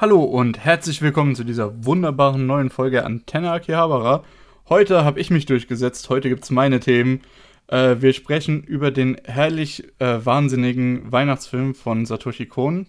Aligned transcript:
Hallo 0.00 0.22
und 0.22 0.64
herzlich 0.64 1.02
willkommen 1.02 1.34
zu 1.34 1.42
dieser 1.42 1.84
wunderbaren 1.84 2.46
neuen 2.46 2.70
Folge 2.70 3.04
Antenne 3.04 3.50
Akihabara. 3.50 4.22
Heute 4.68 5.04
habe 5.04 5.18
ich 5.18 5.30
mich 5.30 5.44
durchgesetzt, 5.44 6.08
heute 6.08 6.28
gibt 6.28 6.44
es 6.44 6.52
meine 6.52 6.78
Themen. 6.78 7.22
Äh, 7.66 7.96
wir 7.98 8.12
sprechen 8.12 8.62
über 8.62 8.92
den 8.92 9.16
herrlich 9.24 9.88
äh, 9.98 10.24
wahnsinnigen 10.24 11.10
Weihnachtsfilm 11.10 11.74
von 11.74 12.06
Satoshi 12.06 12.46
Kon 12.46 12.86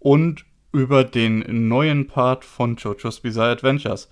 und 0.00 0.44
über 0.72 1.04
den 1.04 1.68
neuen 1.68 2.08
Part 2.08 2.44
von 2.44 2.74
JoJo's 2.74 3.20
Bizarre 3.20 3.52
Adventures. 3.52 4.08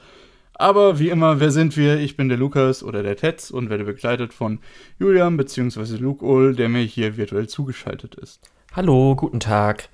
Aber 0.55 1.01
wie 1.01 1.09
immer, 1.09 1.41
wer 1.41 1.51
sind 1.51 1.77
wir? 1.77 1.99
Ich 1.99 2.17
bin 2.17 2.29
der 2.29 2.39
Lukas 2.39 2.85
oder 2.85 3.03
der 3.03 3.17
Tetz 3.17 3.51
und 3.51 3.71
werde 3.71 3.83
begleitet 3.83 4.33
von 4.33 4.61
Julian 5.01 5.37
bzw. 5.37 5.97
Luke 5.97 6.25
Ull, 6.25 6.55
der 6.55 6.69
mir 6.69 6.85
hier 6.85 7.17
virtuell 7.17 7.49
zugeschaltet 7.49 8.15
ist. 8.15 8.53
Hallo, 8.73 9.17
guten 9.17 9.41
Tag. 9.41 9.89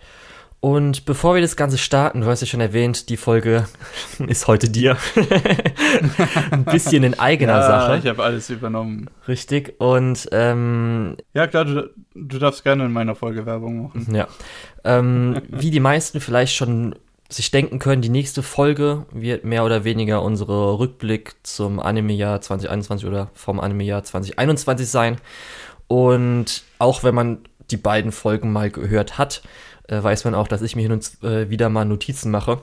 Und 0.61 1.05
bevor 1.05 1.35
wir 1.35 1.43
das 1.43 1.57
Ganze 1.57 1.79
starten, 1.79 2.23
du 2.23 2.27
hast 2.27 2.41
ja 2.41 2.47
schon 2.47 2.61
erwähnt, 2.61 3.09
die 3.09 3.17
Folge 3.17 3.69
ist 4.27 4.47
heute 4.47 4.69
dir. 4.69 4.97
Ein 6.51 6.65
bisschen 6.65 7.05
in 7.05 7.19
eigener 7.19 7.61
ja, 7.61 7.63
Sache. 7.63 7.99
Ich 7.99 8.07
habe 8.07 8.23
alles 8.23 8.51
übernommen. 8.51 9.09
Richtig. 9.29 9.75
Und 9.79 10.29
ähm, 10.33 11.17
ja, 11.35 11.47
klar, 11.47 11.65
du, 11.65 11.91
du 12.15 12.39
darfst 12.39 12.65
gerne 12.65 12.87
in 12.87 12.93
meiner 12.93 13.15
Folge 13.15 13.47
Werbung 13.47 13.85
machen. 13.85 14.15
Ja. 14.15 14.29
Ähm, 14.85 15.43
wie 15.49 15.71
die 15.71 15.81
meisten 15.81 16.21
vielleicht 16.21 16.55
schon 16.55 16.95
sich 17.29 17.51
denken 17.51 17.79
können, 17.79 18.03
die 18.03 18.09
nächste 18.09 18.43
Folge 18.43 19.07
wird 19.13 19.45
mehr 19.45 19.65
oder 19.65 19.85
weniger 19.85 20.23
unsere 20.23 20.79
Rückblick 20.79 21.35
zum 21.43 21.81
Anime-Jahr 21.81 22.41
2021 22.41 23.07
oder 23.07 23.31
vom 23.35 23.59
Anime-Jahr 23.59 24.05
2021 24.05 24.89
sein. 24.89 25.17
Und 25.89 26.63
auch 26.79 27.03
wenn 27.03 27.15
man 27.15 27.39
die 27.71 27.77
beiden 27.77 28.13
Folgen 28.13 28.53
mal 28.53 28.71
gehört 28.71 29.19
hat, 29.19 29.43
äh, 29.89 30.03
weiß 30.03 30.25
man 30.25 30.35
auch, 30.35 30.49
dass 30.49 30.63
ich 30.63 30.77
mir 30.77 30.83
hin 30.83 30.93
und 30.93 31.23
äh, 31.23 31.51
wieder 31.51 31.69
mal 31.69 31.85
Notizen 31.85 32.31
mache. 32.31 32.61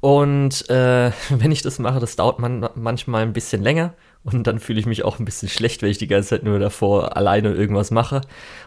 Und 0.00 0.68
äh, 0.70 1.12
wenn 1.30 1.52
ich 1.52 1.62
das 1.62 1.78
mache, 1.78 2.00
das 2.00 2.16
dauert 2.16 2.38
man 2.38 2.68
manchmal 2.74 3.22
ein 3.22 3.32
bisschen 3.32 3.62
länger. 3.62 3.94
Und 4.22 4.46
dann 4.46 4.58
fühle 4.58 4.78
ich 4.78 4.84
mich 4.84 5.02
auch 5.02 5.18
ein 5.18 5.24
bisschen 5.24 5.48
schlecht, 5.48 5.80
wenn 5.80 5.90
ich 5.90 5.96
die 5.96 6.06
ganze 6.06 6.30
Zeit 6.30 6.42
nur 6.42 6.58
davor 6.58 7.16
alleine 7.16 7.54
irgendwas 7.54 7.90
mache. 7.90 8.20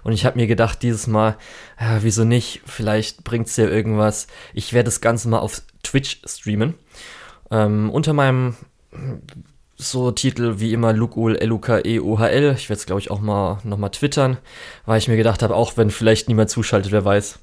Und 0.03 0.11
ich 0.11 0.25
habe 0.25 0.39
mir 0.39 0.47
gedacht, 0.47 0.81
dieses 0.81 1.05
Mal, 1.05 1.37
ja, 1.79 2.01
wieso 2.01 2.23
nicht? 2.23 2.61
Vielleicht 2.65 3.23
bringt 3.23 3.47
es 3.47 3.55
ja 3.57 3.67
irgendwas. 3.67 4.25
Ich 4.55 4.73
werde 4.73 4.85
das 4.85 4.99
Ganze 4.99 5.29
mal 5.29 5.39
auf 5.39 5.61
Twitch 5.83 6.21
streamen. 6.25 6.73
Ähm, 7.51 7.91
unter 7.91 8.13
meinem 8.13 8.55
so 9.75 10.11
Titel 10.11 10.59
wie 10.59 10.73
immer 10.73 10.93
Lukul, 10.93 11.35
L-U-K-E, 11.35 11.99
O-H-L. 11.99 12.53
Ich 12.57 12.69
werde 12.69 12.79
es, 12.79 12.85
glaube 12.85 13.01
ich, 13.01 13.09
auch 13.11 13.21
mal 13.21 13.59
nochmal 13.63 13.89
twittern, 13.89 14.37
weil 14.85 14.99
ich 14.99 15.07
mir 15.07 15.17
gedacht 15.17 15.41
habe, 15.41 15.55
auch 15.55 15.77
wenn 15.77 15.89
vielleicht 15.89 16.27
niemand 16.27 16.49
zuschaltet, 16.49 16.91
wer 16.91 17.05
weiß. 17.05 17.39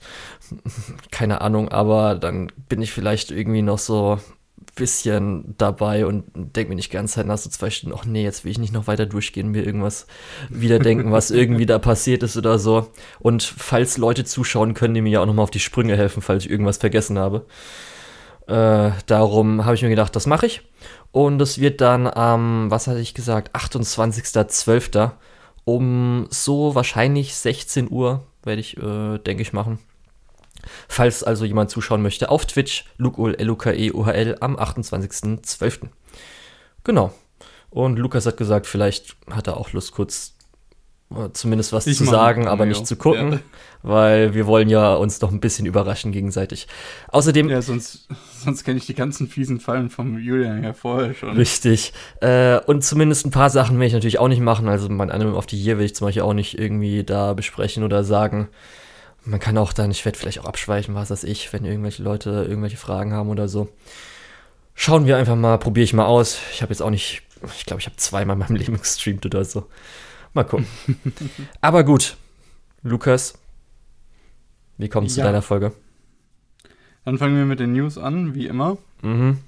Keine 1.10 1.40
Ahnung, 1.40 1.68
aber 1.70 2.14
dann 2.14 2.52
bin 2.68 2.82
ich 2.82 2.92
vielleicht 2.92 3.30
irgendwie 3.30 3.62
noch 3.62 3.78
so 3.78 4.18
ein 4.60 4.64
bisschen 4.76 5.54
dabei 5.58 6.06
und 6.06 6.24
denke 6.34 6.70
mir 6.70 6.76
nicht 6.76 6.92
ganz 6.92 7.12
Zeit 7.12 7.26
nach 7.26 7.38
so 7.38 7.50
zwei 7.50 7.70
Stunden, 7.70 7.96
ach 7.98 8.04
nee, 8.04 8.22
jetzt 8.22 8.44
will 8.44 8.52
ich 8.52 8.58
nicht 8.58 8.72
noch 8.72 8.86
weiter 8.86 9.06
durchgehen, 9.06 9.50
mir 9.50 9.64
irgendwas 9.66 10.06
wieder 10.48 10.78
denken, 10.78 11.12
was 11.12 11.30
irgendwie 11.32 11.66
da 11.66 11.78
passiert 11.78 12.22
ist 12.22 12.36
oder 12.36 12.58
so. 12.58 12.88
Und 13.18 13.42
falls 13.42 13.98
Leute 13.98 14.24
zuschauen, 14.24 14.74
können 14.74 14.94
die 14.94 15.02
mir 15.02 15.10
ja 15.10 15.20
auch 15.20 15.26
nochmal 15.26 15.42
auf 15.42 15.50
die 15.50 15.60
Sprünge 15.60 15.96
helfen, 15.96 16.22
falls 16.22 16.44
ich 16.44 16.50
irgendwas 16.50 16.78
vergessen 16.78 17.18
habe. 17.18 17.46
Äh, 18.50 18.90
darum 19.06 19.64
habe 19.64 19.76
ich 19.76 19.82
mir 19.82 19.90
gedacht, 19.90 20.16
das 20.16 20.26
mache 20.26 20.46
ich. 20.46 20.62
Und 21.12 21.42
es 21.42 21.58
wird 21.58 21.80
dann 21.80 22.06
am, 22.06 22.64
ähm, 22.64 22.70
was 22.70 22.86
hatte 22.86 23.00
ich 23.00 23.14
gesagt, 23.14 23.54
28.12. 23.54 25.12
um 25.64 26.26
so 26.30 26.74
wahrscheinlich 26.74 27.34
16 27.34 27.90
Uhr 27.90 28.24
werde 28.42 28.60
ich, 28.60 28.76
äh, 28.76 29.18
denke 29.18 29.42
ich, 29.42 29.52
machen. 29.52 29.78
Falls 30.88 31.24
also 31.24 31.44
jemand 31.44 31.70
zuschauen 31.70 32.02
möchte, 32.02 32.28
auf 32.28 32.46
Twitch, 32.46 32.84
Lukul, 32.96 33.34
L-U-K-E, 33.34 33.92
O-H-L, 33.92 34.36
am 34.40 34.56
28.12. 34.56 35.88
Genau. 36.84 37.12
Und 37.70 37.98
Lukas 37.98 38.26
hat 38.26 38.36
gesagt, 38.36 38.66
vielleicht 38.66 39.16
hat 39.30 39.46
er 39.46 39.56
auch 39.56 39.72
Lust, 39.72 39.92
kurz 39.92 40.34
zumindest 41.32 41.72
was 41.72 41.86
ich 41.86 41.96
zu 41.96 42.04
sagen, 42.04 42.46
aber 42.46 42.66
nicht 42.66 42.86
zu 42.86 42.96
gucken, 42.96 43.32
ja. 43.32 43.40
Weil 43.82 44.34
wir 44.34 44.46
wollen 44.46 44.68
ja 44.68 44.94
uns 44.94 45.18
doch 45.18 45.30
ein 45.30 45.40
bisschen 45.40 45.66
überraschen 45.66 46.12
gegenseitig. 46.12 46.68
Außerdem. 47.08 47.48
Ja, 47.48 47.62
sonst, 47.62 48.08
sonst 48.42 48.64
kenne 48.64 48.78
ich 48.78 48.86
die 48.86 48.94
ganzen 48.94 49.28
fiesen 49.28 49.60
Fallen 49.60 49.90
vom 49.90 50.18
Julian 50.18 50.62
ja 50.62 50.72
vorher 50.72 51.14
schon. 51.14 51.36
Richtig. 51.36 51.92
Äh, 52.20 52.60
und 52.66 52.84
zumindest 52.84 53.26
ein 53.26 53.30
paar 53.30 53.50
Sachen 53.50 53.78
will 53.78 53.86
ich 53.86 53.92
natürlich 53.92 54.18
auch 54.18 54.28
nicht 54.28 54.40
machen. 54.42 54.68
Also 54.68 54.88
mein 54.88 55.10
Anime 55.10 55.34
of 55.34 55.46
the 55.48 55.56
Year 55.56 55.78
will 55.78 55.86
ich 55.86 55.94
zum 55.94 56.06
Beispiel 56.06 56.22
auch 56.22 56.34
nicht 56.34 56.58
irgendwie 56.58 57.04
da 57.04 57.32
besprechen 57.32 57.82
oder 57.82 58.04
sagen. 58.04 58.48
Man 59.24 59.40
kann 59.40 59.58
auch 59.58 59.72
dann, 59.72 59.90
ich 59.90 60.04
werde 60.04 60.18
vielleicht 60.18 60.40
auch 60.40 60.46
abschweichen, 60.46 60.94
was 60.94 61.10
weiß 61.10 61.24
ich, 61.24 61.52
wenn 61.52 61.64
irgendwelche 61.64 62.02
Leute 62.02 62.46
irgendwelche 62.48 62.78
Fragen 62.78 63.12
haben 63.12 63.28
oder 63.28 63.48
so. 63.48 63.68
Schauen 64.74 65.06
wir 65.06 65.18
einfach 65.18 65.36
mal, 65.36 65.58
probiere 65.58 65.84
ich 65.84 65.92
mal 65.92 66.06
aus. 66.06 66.38
Ich 66.52 66.62
habe 66.62 66.72
jetzt 66.72 66.80
auch 66.80 66.90
nicht, 66.90 67.22
ich 67.58 67.66
glaube, 67.66 67.80
ich 67.80 67.86
habe 67.86 67.96
zweimal 67.96 68.34
in 68.34 68.40
meinem 68.40 68.56
Leben 68.56 68.78
gestreamt 68.78 69.26
oder 69.26 69.44
so. 69.44 69.66
Mal 70.32 70.44
gucken. 70.44 70.66
Aber 71.60 71.84
gut, 71.84 72.16
Lukas, 72.82 73.34
wie 74.80 74.88
kommt 74.88 75.08
es 75.08 75.16
ja. 75.16 75.24
zu 75.24 75.28
deiner 75.28 75.42
Folge? 75.42 75.72
Dann 77.04 77.18
fangen 77.18 77.36
wir 77.36 77.44
mit 77.44 77.60
den 77.60 77.72
News 77.72 77.98
an, 77.98 78.34
wie 78.34 78.46
immer. 78.46 78.78
Mhm. 79.02 79.38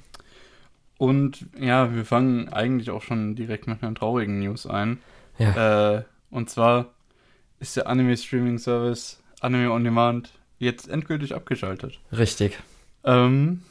Und 0.99 1.47
ja, 1.59 1.95
wir 1.95 2.05
fangen 2.05 2.49
eigentlich 2.49 2.91
auch 2.91 3.03
schon 3.03 3.35
direkt 3.35 3.67
mit 3.67 3.83
einer 3.83 3.95
traurigen 3.95 4.39
News 4.39 4.67
ein. 4.67 4.99
Ja. 5.39 5.97
Äh, 5.97 6.05
und 6.31 6.49
zwar 6.49 6.93
ist 7.59 7.77
der 7.77 7.87
Anime-Streaming-Service 7.89 9.23
Anime 9.41 9.73
On 9.73 9.83
Demand 9.83 10.33
jetzt 10.59 10.89
endgültig 10.89 11.35
abgeschaltet. 11.35 11.99
Richtig. 12.17 12.59
Ähm, 13.05 13.63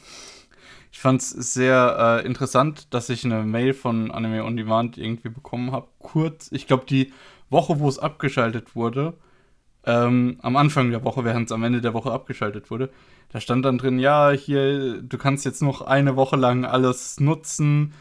ich 0.92 1.00
fand 1.00 1.22
es 1.22 1.30
sehr 1.30 2.22
äh, 2.22 2.26
interessant, 2.26 2.94
dass 2.94 3.10
ich 3.10 3.24
eine 3.24 3.44
Mail 3.44 3.74
von 3.74 4.12
Anime 4.12 4.44
On 4.44 4.58
Demand 4.58 4.98
irgendwie 4.98 5.30
bekommen 5.30 5.72
habe. 5.72 5.88
Kurz, 6.00 6.50
ich 6.52 6.68
glaube, 6.68 6.86
die 6.86 7.14
Woche, 7.50 7.80
wo 7.80 7.88
es 7.88 7.98
abgeschaltet 7.98 8.76
wurde, 8.76 9.14
ähm, 9.86 10.38
am 10.42 10.56
Anfang 10.56 10.92
der 10.92 11.04
Woche, 11.04 11.24
während 11.24 11.48
es 11.48 11.52
am 11.52 11.64
Ende 11.64 11.82
der 11.82 11.94
Woche 11.94 12.12
abgeschaltet 12.12 12.70
wurde, 12.70 12.90
da 13.30 13.40
stand 13.40 13.66
dann 13.66 13.78
drin, 13.78 14.00
ja, 14.00 14.32
hier, 14.32 15.02
du 15.02 15.18
kannst 15.18 15.46
jetzt 15.46 15.62
noch 15.62 15.82
eine 15.82 16.16
Woche 16.16 16.36
lang 16.36 16.66
alles 16.66 17.20
nutzen, 17.20 17.94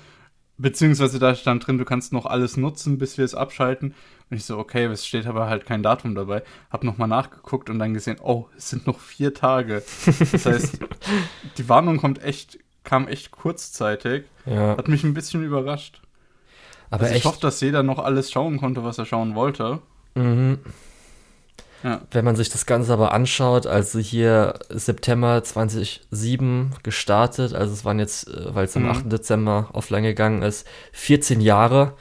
beziehungsweise 0.58 1.18
da 1.18 1.34
stand 1.34 1.66
drin, 1.66 1.78
du 1.78 1.84
kannst 1.84 2.12
noch 2.12 2.26
alles 2.26 2.56
nutzen, 2.56 2.98
bis 2.98 3.16
wir 3.16 3.24
es 3.24 3.34
abschalten. 3.34 3.94
Und 4.28 4.36
ich 4.36 4.44
so, 4.44 4.58
okay, 4.58 4.84
es 4.86 5.06
steht 5.06 5.26
aber 5.26 5.48
halt 5.48 5.66
kein 5.66 5.82
Datum 5.82 6.14
dabei. 6.14 6.42
Hab 6.70 6.84
nochmal 6.84 7.08
nachgeguckt 7.08 7.70
und 7.70 7.78
dann 7.78 7.94
gesehen, 7.94 8.18
oh, 8.22 8.46
es 8.56 8.70
sind 8.70 8.86
noch 8.86 9.00
vier 9.00 9.34
Tage. 9.34 9.82
Das 10.32 10.46
heißt, 10.46 10.78
die 11.58 11.68
Warnung 11.68 11.96
kommt 11.96 12.22
echt 12.22 12.58
kam 12.84 13.08
echt 13.08 13.30
kurzzeitig. 13.30 14.24
Ja. 14.46 14.76
Hat 14.76 14.88
mich 14.88 15.04
ein 15.04 15.14
bisschen 15.14 15.44
überrascht. 15.44 16.00
Aber 16.90 17.04
also 17.04 17.14
ich 17.14 17.24
hoffe, 17.24 17.40
dass 17.40 17.60
jeder 17.60 17.82
noch 17.82 17.98
alles 17.98 18.30
schauen 18.30 18.58
konnte, 18.58 18.84
was 18.84 18.98
er 18.98 19.06
schauen 19.06 19.34
wollte. 19.34 19.80
Mhm. 20.14 20.58
Ja. 21.82 22.02
Wenn 22.10 22.24
man 22.24 22.36
sich 22.36 22.50
das 22.50 22.66
Ganze 22.66 22.92
aber 22.92 23.12
anschaut, 23.12 23.66
also 23.66 23.98
hier 23.98 24.54
September 24.68 25.42
2007 25.42 26.72
gestartet, 26.82 27.54
also 27.54 27.72
es 27.72 27.84
waren 27.84 27.98
jetzt, 27.98 28.28
äh, 28.28 28.54
weil 28.54 28.66
es 28.66 28.76
am 28.76 28.84
mhm. 28.84 28.90
8. 28.90 29.12
Dezember 29.12 29.70
offline 29.72 30.02
gegangen 30.02 30.42
ist, 30.42 30.66
14 30.92 31.40
Jahre. 31.40 31.94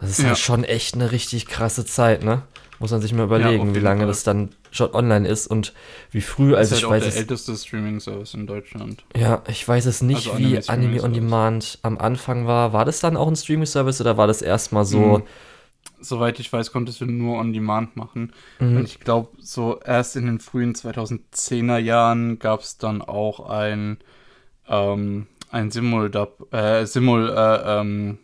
Das 0.00 0.10
ist 0.10 0.20
ja. 0.20 0.28
halt 0.28 0.38
schon 0.38 0.64
echt 0.64 0.94
eine 0.94 1.10
richtig 1.10 1.46
krasse 1.46 1.84
Zeit, 1.84 2.22
ne? 2.22 2.42
Muss 2.78 2.90
man 2.90 3.00
sich 3.00 3.14
mal 3.14 3.24
überlegen, 3.24 3.68
ja, 3.68 3.74
wie 3.74 3.80
lange 3.80 4.00
Fall. 4.00 4.08
das 4.08 4.22
dann 4.22 4.50
schon 4.70 4.92
online 4.92 5.26
ist 5.26 5.46
und 5.46 5.72
wie 6.10 6.20
früh. 6.20 6.54
Also 6.54 6.74
ist 6.74 6.82
halt 6.82 6.82
ich 6.82 6.90
weiß 6.90 7.02
der 7.04 7.08
es, 7.08 7.16
älteste 7.16 7.56
Streaming-Service 7.56 8.34
in 8.34 8.46
Deutschland. 8.46 9.02
Ja, 9.16 9.42
ich 9.48 9.66
weiß 9.66 9.86
es 9.86 10.02
nicht, 10.02 10.28
also 10.28 10.38
wie 10.38 10.68
Anime, 10.68 11.02
on 11.02 11.14
Demand 11.14 11.78
am 11.80 11.96
Anfang 11.96 12.46
war. 12.46 12.74
War 12.74 12.84
das 12.84 13.00
dann 13.00 13.16
auch 13.16 13.28
ein 13.28 13.36
Streaming-Service 13.36 14.02
oder 14.02 14.18
war 14.18 14.26
das 14.26 14.42
erstmal 14.42 14.84
so? 14.84 15.18
Mhm. 15.18 15.22
Soweit 16.00 16.38
ich 16.40 16.52
weiß, 16.52 16.72
konntest 16.72 17.00
du 17.00 17.06
nur 17.06 17.38
on 17.38 17.52
Demand 17.52 17.96
machen. 17.96 18.32
Mhm. 18.58 18.76
Und 18.76 18.84
ich 18.84 19.00
glaube, 19.00 19.30
so 19.38 19.80
erst 19.80 20.16
in 20.16 20.26
den 20.26 20.40
frühen 20.40 20.74
2010er 20.74 21.78
Jahren 21.78 22.38
gab 22.38 22.60
es 22.60 22.78
dann 22.78 23.02
auch 23.02 23.48
ein, 23.48 23.98
ähm, 24.68 25.26
ein 25.50 25.70
Simul-Dub, 25.70 26.52
äh, 26.52 26.84
Simul, 26.86 27.30
äh, 27.30 27.80
ähm, 27.80 28.18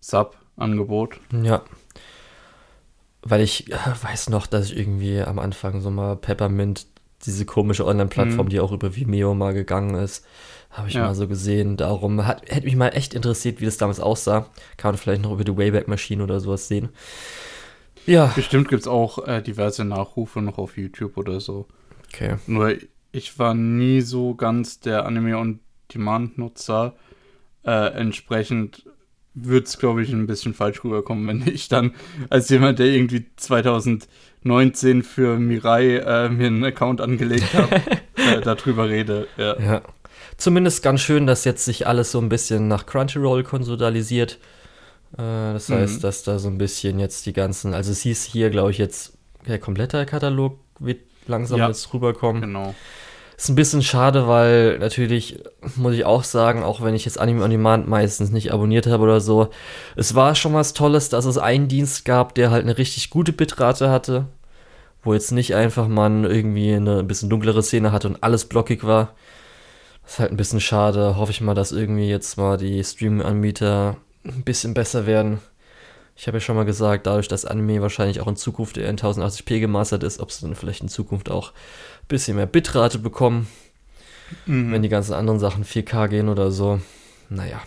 Sub-Angebot. 0.00 1.20
Ja 1.42 1.62
weil 3.28 3.40
ich 3.40 3.72
äh, 3.72 3.76
weiß 4.02 4.30
noch, 4.30 4.46
dass 4.46 4.70
ich 4.70 4.78
irgendwie 4.78 5.20
am 5.20 5.38
Anfang 5.38 5.80
so 5.80 5.90
mal 5.90 6.16
Peppermint, 6.16 6.86
diese 7.24 7.44
komische 7.44 7.84
Online-Plattform, 7.86 8.46
mhm. 8.46 8.50
die 8.50 8.60
auch 8.60 8.72
über 8.72 8.94
Vimeo 8.94 9.34
mal 9.34 9.52
gegangen 9.52 9.94
ist, 9.96 10.24
habe 10.76 10.88
ich 10.88 10.94
ja. 10.94 11.02
mal 11.02 11.14
so 11.14 11.26
gesehen. 11.26 11.76
Darum 11.76 12.26
hat, 12.26 12.42
hätte 12.50 12.66
mich 12.66 12.76
mal 12.76 12.88
echt 12.90 13.14
interessiert, 13.14 13.60
wie 13.60 13.64
das 13.64 13.78
damals 13.78 13.98
aussah. 13.98 14.46
Kann 14.76 14.92
man 14.92 14.98
vielleicht 14.98 15.22
noch 15.22 15.32
über 15.32 15.44
die 15.44 15.56
Wayback 15.56 15.88
Machine 15.88 16.22
oder 16.22 16.38
sowas 16.38 16.68
sehen. 16.68 16.90
Ja. 18.04 18.26
Bestimmt 18.36 18.68
gibt 18.68 18.82
es 18.82 18.88
auch 18.88 19.26
äh, 19.26 19.42
diverse 19.42 19.84
Nachrufe 19.84 20.42
noch 20.42 20.58
auf 20.58 20.76
YouTube 20.76 21.16
oder 21.16 21.40
so. 21.40 21.66
Okay. 22.12 22.36
Nur 22.46 22.74
ich 23.10 23.38
war 23.38 23.54
nie 23.54 24.02
so 24.02 24.34
ganz 24.34 24.80
der 24.80 25.06
Anime-on-Demand-Nutzer. 25.06 26.94
Äh, 27.64 27.88
entsprechend 27.94 28.84
würde 29.34 29.66
es, 29.66 29.78
glaube 29.78 30.02
ich, 30.02 30.12
ein 30.12 30.26
bisschen 30.26 30.54
falsch 30.54 30.82
rüberkommen, 30.84 31.26
wenn 31.26 31.52
ich 31.52 31.68
dann 31.68 31.94
als 32.30 32.48
jemand, 32.48 32.78
der 32.78 32.86
irgendwie 32.86 33.26
2019 33.36 35.02
für 35.02 35.38
Mirai 35.38 35.96
äh, 35.96 36.28
mir 36.28 36.46
einen 36.46 36.64
Account 36.64 37.00
angelegt 37.00 37.54
habe, 37.54 37.76
äh, 38.16 38.40
darüber 38.42 38.88
rede. 38.88 39.28
Ja. 39.36 39.60
ja. 39.60 39.82
Zumindest 40.36 40.82
ganz 40.82 41.00
schön, 41.00 41.26
dass 41.26 41.44
jetzt 41.44 41.64
sich 41.64 41.86
alles 41.86 42.12
so 42.12 42.18
ein 42.18 42.28
bisschen 42.28 42.68
nach 42.68 42.86
Crunchyroll 42.86 43.42
konsolidalisiert. 43.42 44.38
Äh, 45.14 45.52
das 45.54 45.68
heißt, 45.68 45.96
mhm. 45.96 46.00
dass 46.00 46.22
da 46.24 46.38
so 46.38 46.48
ein 46.48 46.58
bisschen 46.58 46.98
jetzt 46.98 47.26
die 47.26 47.32
ganzen, 47.32 47.74
also 47.74 47.92
es 47.92 48.02
hieß 48.02 48.24
hier, 48.24 48.50
glaube 48.50 48.70
ich, 48.70 48.78
jetzt 48.78 49.14
der 49.46 49.58
komplette 49.58 50.04
Katalog 50.06 50.58
wird 50.78 51.00
langsam 51.26 51.58
ja, 51.58 51.68
jetzt 51.68 51.92
rüberkommen. 51.92 52.42
Genau. 52.42 52.74
Ist 53.36 53.50
ein 53.50 53.54
bisschen 53.54 53.82
schade, 53.82 54.26
weil 54.28 54.78
natürlich 54.78 55.42
muss 55.76 55.94
ich 55.94 56.06
auch 56.06 56.24
sagen, 56.24 56.62
auch 56.62 56.82
wenn 56.82 56.94
ich 56.94 57.04
jetzt 57.04 57.20
Anime 57.20 57.44
on 57.44 57.50
Demand 57.50 57.86
meistens 57.86 58.30
nicht 58.30 58.50
abonniert 58.50 58.86
habe 58.86 59.02
oder 59.04 59.20
so, 59.20 59.50
es 59.94 60.14
war 60.14 60.34
schon 60.34 60.54
was 60.54 60.72
Tolles, 60.72 61.10
dass 61.10 61.26
es 61.26 61.36
einen 61.36 61.68
Dienst 61.68 62.06
gab, 62.06 62.34
der 62.34 62.50
halt 62.50 62.64
eine 62.64 62.78
richtig 62.78 63.10
gute 63.10 63.32
Bitrate 63.32 63.90
hatte, 63.90 64.26
wo 65.02 65.12
jetzt 65.12 65.32
nicht 65.32 65.54
einfach 65.54 65.86
man 65.86 66.24
irgendwie 66.24 66.74
eine 66.74 67.04
bisschen 67.04 67.28
dunklere 67.28 67.62
Szene 67.62 67.92
hatte 67.92 68.08
und 68.08 68.22
alles 68.22 68.46
blockig 68.46 68.84
war. 68.84 69.14
Ist 70.06 70.20
halt 70.20 70.30
ein 70.30 70.36
bisschen 70.36 70.60
schade. 70.60 71.16
Hoffe 71.16 71.32
ich 71.32 71.40
mal, 71.40 71.54
dass 71.54 71.72
irgendwie 71.72 72.08
jetzt 72.08 72.36
mal 72.36 72.56
die 72.56 72.82
Streaming-Anbieter 72.82 73.96
ein 74.24 74.44
bisschen 74.44 74.72
besser 74.72 75.06
werden. 75.06 75.40
Ich 76.14 76.26
habe 76.26 76.38
ja 76.38 76.40
schon 76.40 76.56
mal 76.56 76.64
gesagt, 76.64 77.06
dadurch, 77.06 77.28
dass 77.28 77.44
Anime 77.44 77.82
wahrscheinlich 77.82 78.20
auch 78.20 78.28
in 78.28 78.36
Zukunft 78.36 78.78
eher 78.78 78.88
in 78.88 78.96
1080p 78.96 79.60
gemastert 79.60 80.02
ist, 80.02 80.20
ob 80.20 80.30
es 80.30 80.40
dann 80.40 80.54
vielleicht 80.54 80.80
in 80.80 80.88
Zukunft 80.88 81.30
auch 81.30 81.50
ein 81.50 82.08
bisschen 82.08 82.36
mehr 82.36 82.46
Bitrate 82.46 82.98
bekommen. 82.98 83.48
Mhm. 84.46 84.72
Wenn 84.72 84.82
die 84.82 84.88
ganzen 84.88 85.12
anderen 85.12 85.38
Sachen 85.38 85.64
4K 85.64 86.08
gehen 86.08 86.28
oder 86.28 86.50
so. 86.50 86.80
Naja. 87.28 87.60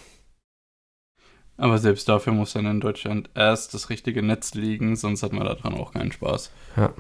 Aber 1.58 1.78
selbst 1.78 2.08
dafür 2.08 2.34
muss 2.34 2.54
dann 2.54 2.66
in 2.66 2.80
Deutschland 2.80 3.30
erst 3.36 3.74
das 3.74 3.90
richtige 3.90 4.24
Netz 4.24 4.54
liegen, 4.54 4.96
sonst 4.96 5.24
hat 5.24 5.34
man 5.34 5.46
daran 5.46 5.74
auch 5.74 5.92
keinen 5.94 6.12
Spaß. 6.12 6.52
Ja. 6.78 6.94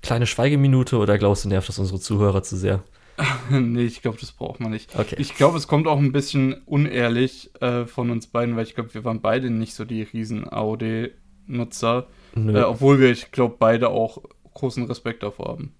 Kleine 0.00 0.26
Schweigeminute 0.26 0.96
oder 0.96 1.18
glaubst 1.18 1.44
du, 1.44 1.48
nervt 1.48 1.68
das 1.68 1.78
unsere 1.78 2.00
Zuhörer 2.00 2.42
zu 2.42 2.56
sehr? 2.56 2.82
nee, 3.50 3.84
ich 3.84 4.02
glaube, 4.02 4.18
das 4.18 4.32
braucht 4.32 4.60
man 4.60 4.70
nicht. 4.70 4.98
Okay. 4.98 5.16
Ich 5.18 5.34
glaube, 5.34 5.58
es 5.58 5.66
kommt 5.66 5.86
auch 5.86 5.98
ein 5.98 6.12
bisschen 6.12 6.54
unehrlich 6.64 7.50
äh, 7.60 7.86
von 7.86 8.10
uns 8.10 8.26
beiden, 8.26 8.56
weil 8.56 8.64
ich 8.64 8.74
glaube, 8.74 8.94
wir 8.94 9.04
waren 9.04 9.20
beide 9.20 9.50
nicht 9.50 9.74
so 9.74 9.84
die 9.84 10.02
riesen 10.02 10.48
AOD-Nutzer. 10.48 12.08
Äh, 12.36 12.60
obwohl 12.60 13.00
wir, 13.00 13.10
ich 13.10 13.32
glaube, 13.32 13.56
beide 13.58 13.88
auch 13.88 14.22
großen 14.54 14.84
Respekt 14.84 15.22
davor 15.22 15.48
haben. 15.48 15.74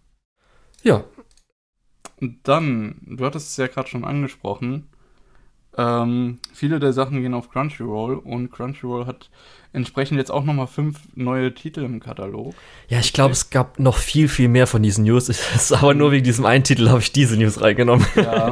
Ja. 0.82 1.04
Und 2.20 2.40
dann, 2.48 3.00
du 3.02 3.24
hattest 3.24 3.50
es 3.50 3.56
ja 3.56 3.66
gerade 3.66 3.88
schon 3.88 4.04
angesprochen, 4.04 4.89
ähm, 5.76 6.38
viele 6.52 6.80
der 6.80 6.92
Sachen 6.92 7.22
gehen 7.22 7.34
auf 7.34 7.50
Crunchyroll 7.50 8.16
und 8.16 8.50
Crunchyroll 8.50 9.06
hat 9.06 9.30
entsprechend 9.72 10.18
jetzt 10.18 10.30
auch 10.30 10.44
nochmal 10.44 10.66
fünf 10.66 10.98
neue 11.14 11.54
Titel 11.54 11.84
im 11.84 12.00
Katalog. 12.00 12.54
Ja, 12.88 12.98
ich 12.98 13.12
glaube, 13.12 13.32
es 13.32 13.50
gab 13.50 13.78
noch 13.78 13.96
viel, 13.96 14.28
viel 14.28 14.48
mehr 14.48 14.66
von 14.66 14.82
diesen 14.82 15.04
News. 15.04 15.28
Ist 15.54 15.72
aber 15.72 15.94
nur 15.94 16.10
wegen 16.10 16.24
diesem 16.24 16.44
einen 16.44 16.64
Titel 16.64 16.88
habe 16.88 17.00
ich 17.00 17.12
diese 17.12 17.36
News 17.36 17.60
reingenommen. 17.60 18.04
Ja. 18.16 18.50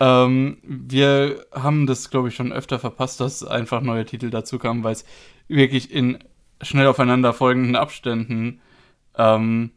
ähm, 0.00 0.58
wir 0.62 1.46
haben 1.52 1.86
das, 1.86 2.10
glaube 2.10 2.28
ich, 2.28 2.34
schon 2.34 2.52
öfter 2.52 2.78
verpasst, 2.78 3.20
dass 3.20 3.44
einfach 3.44 3.80
neue 3.80 4.04
Titel 4.04 4.30
dazu 4.30 4.58
kamen, 4.58 4.82
weil 4.82 4.92
es 4.92 5.04
wirklich 5.46 5.92
in 5.92 6.18
schnell 6.62 6.88
aufeinander 6.88 7.32
folgenden 7.32 7.76
Abständen 7.76 8.60
ähm, 9.16 9.70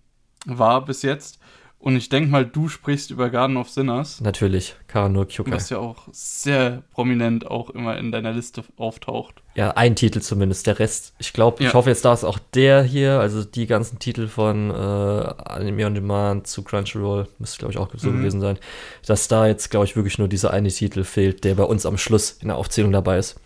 war 0.46 0.84
bis 0.86 1.04
jetzt. 1.04 1.40
Und 1.82 1.96
ich 1.96 2.10
denke 2.10 2.30
mal, 2.30 2.46
du 2.46 2.70
sprichst 2.70 3.10
über 3.10 3.32
Garden 3.32 3.58
of 3.58 3.68
Sinners. 3.68 4.22
Natürlich, 4.22 4.76
Karano 4.86 5.26
Kyuka. 5.26 5.50
Was 5.50 5.72
ja 5.72 5.80
auch 5.80 6.08
sehr 6.12 6.84
prominent 6.92 7.48
auch 7.48 7.72
immer 7.72 7.98
in 7.98 8.12
deiner 8.12 8.34
Liste 8.34 8.64
auftaucht. 8.78 9.42
Ja, 9.56 9.72
ein 9.72 9.96
Titel 9.96 10.22
zumindest. 10.22 10.68
Der 10.68 10.78
Rest, 10.78 11.16
ich 11.18 11.34
glaube, 11.34 11.64
ja. 11.64 11.70
ich 11.70 11.74
hoffe 11.74 11.90
jetzt, 11.90 12.06
da 12.06 12.14
ist 12.14 12.24
auch 12.24 12.38
der 12.54 12.84
hier, 12.84 13.20
also 13.20 13.44
die 13.44 13.66
ganzen 13.66 13.98
Titel 13.98 14.28
von 14.28 14.70
äh, 14.70 14.74
Anime 14.74 15.88
on 15.88 15.96
Demand 15.96 16.46
zu 16.46 16.62
Crunchyroll, 16.64 17.28
müsste 17.40 17.58
glaube 17.58 17.72
ich 17.72 17.80
auch 17.80 17.90
so 17.98 18.12
mhm. 18.12 18.20
gewesen 18.20 18.42
sein, 18.42 18.60
dass 19.08 19.28
da 19.28 19.48
jetzt, 19.48 19.72
glaube 19.72 19.88
ich, 19.88 19.96
wirklich 19.96 20.20
nur 20.20 20.28
dieser 20.28 20.52
eine 20.52 20.70
Titel 20.70 21.04
fehlt, 21.04 21.44
der 21.44 21.56
bei 21.56 21.64
uns 21.64 21.88
am 21.88 21.98
Schluss 21.98 22.38
in 22.42 22.50
der 22.50 22.58
Aufzählung 22.58 22.92
dabei 22.92 23.18
ist. 23.18 23.40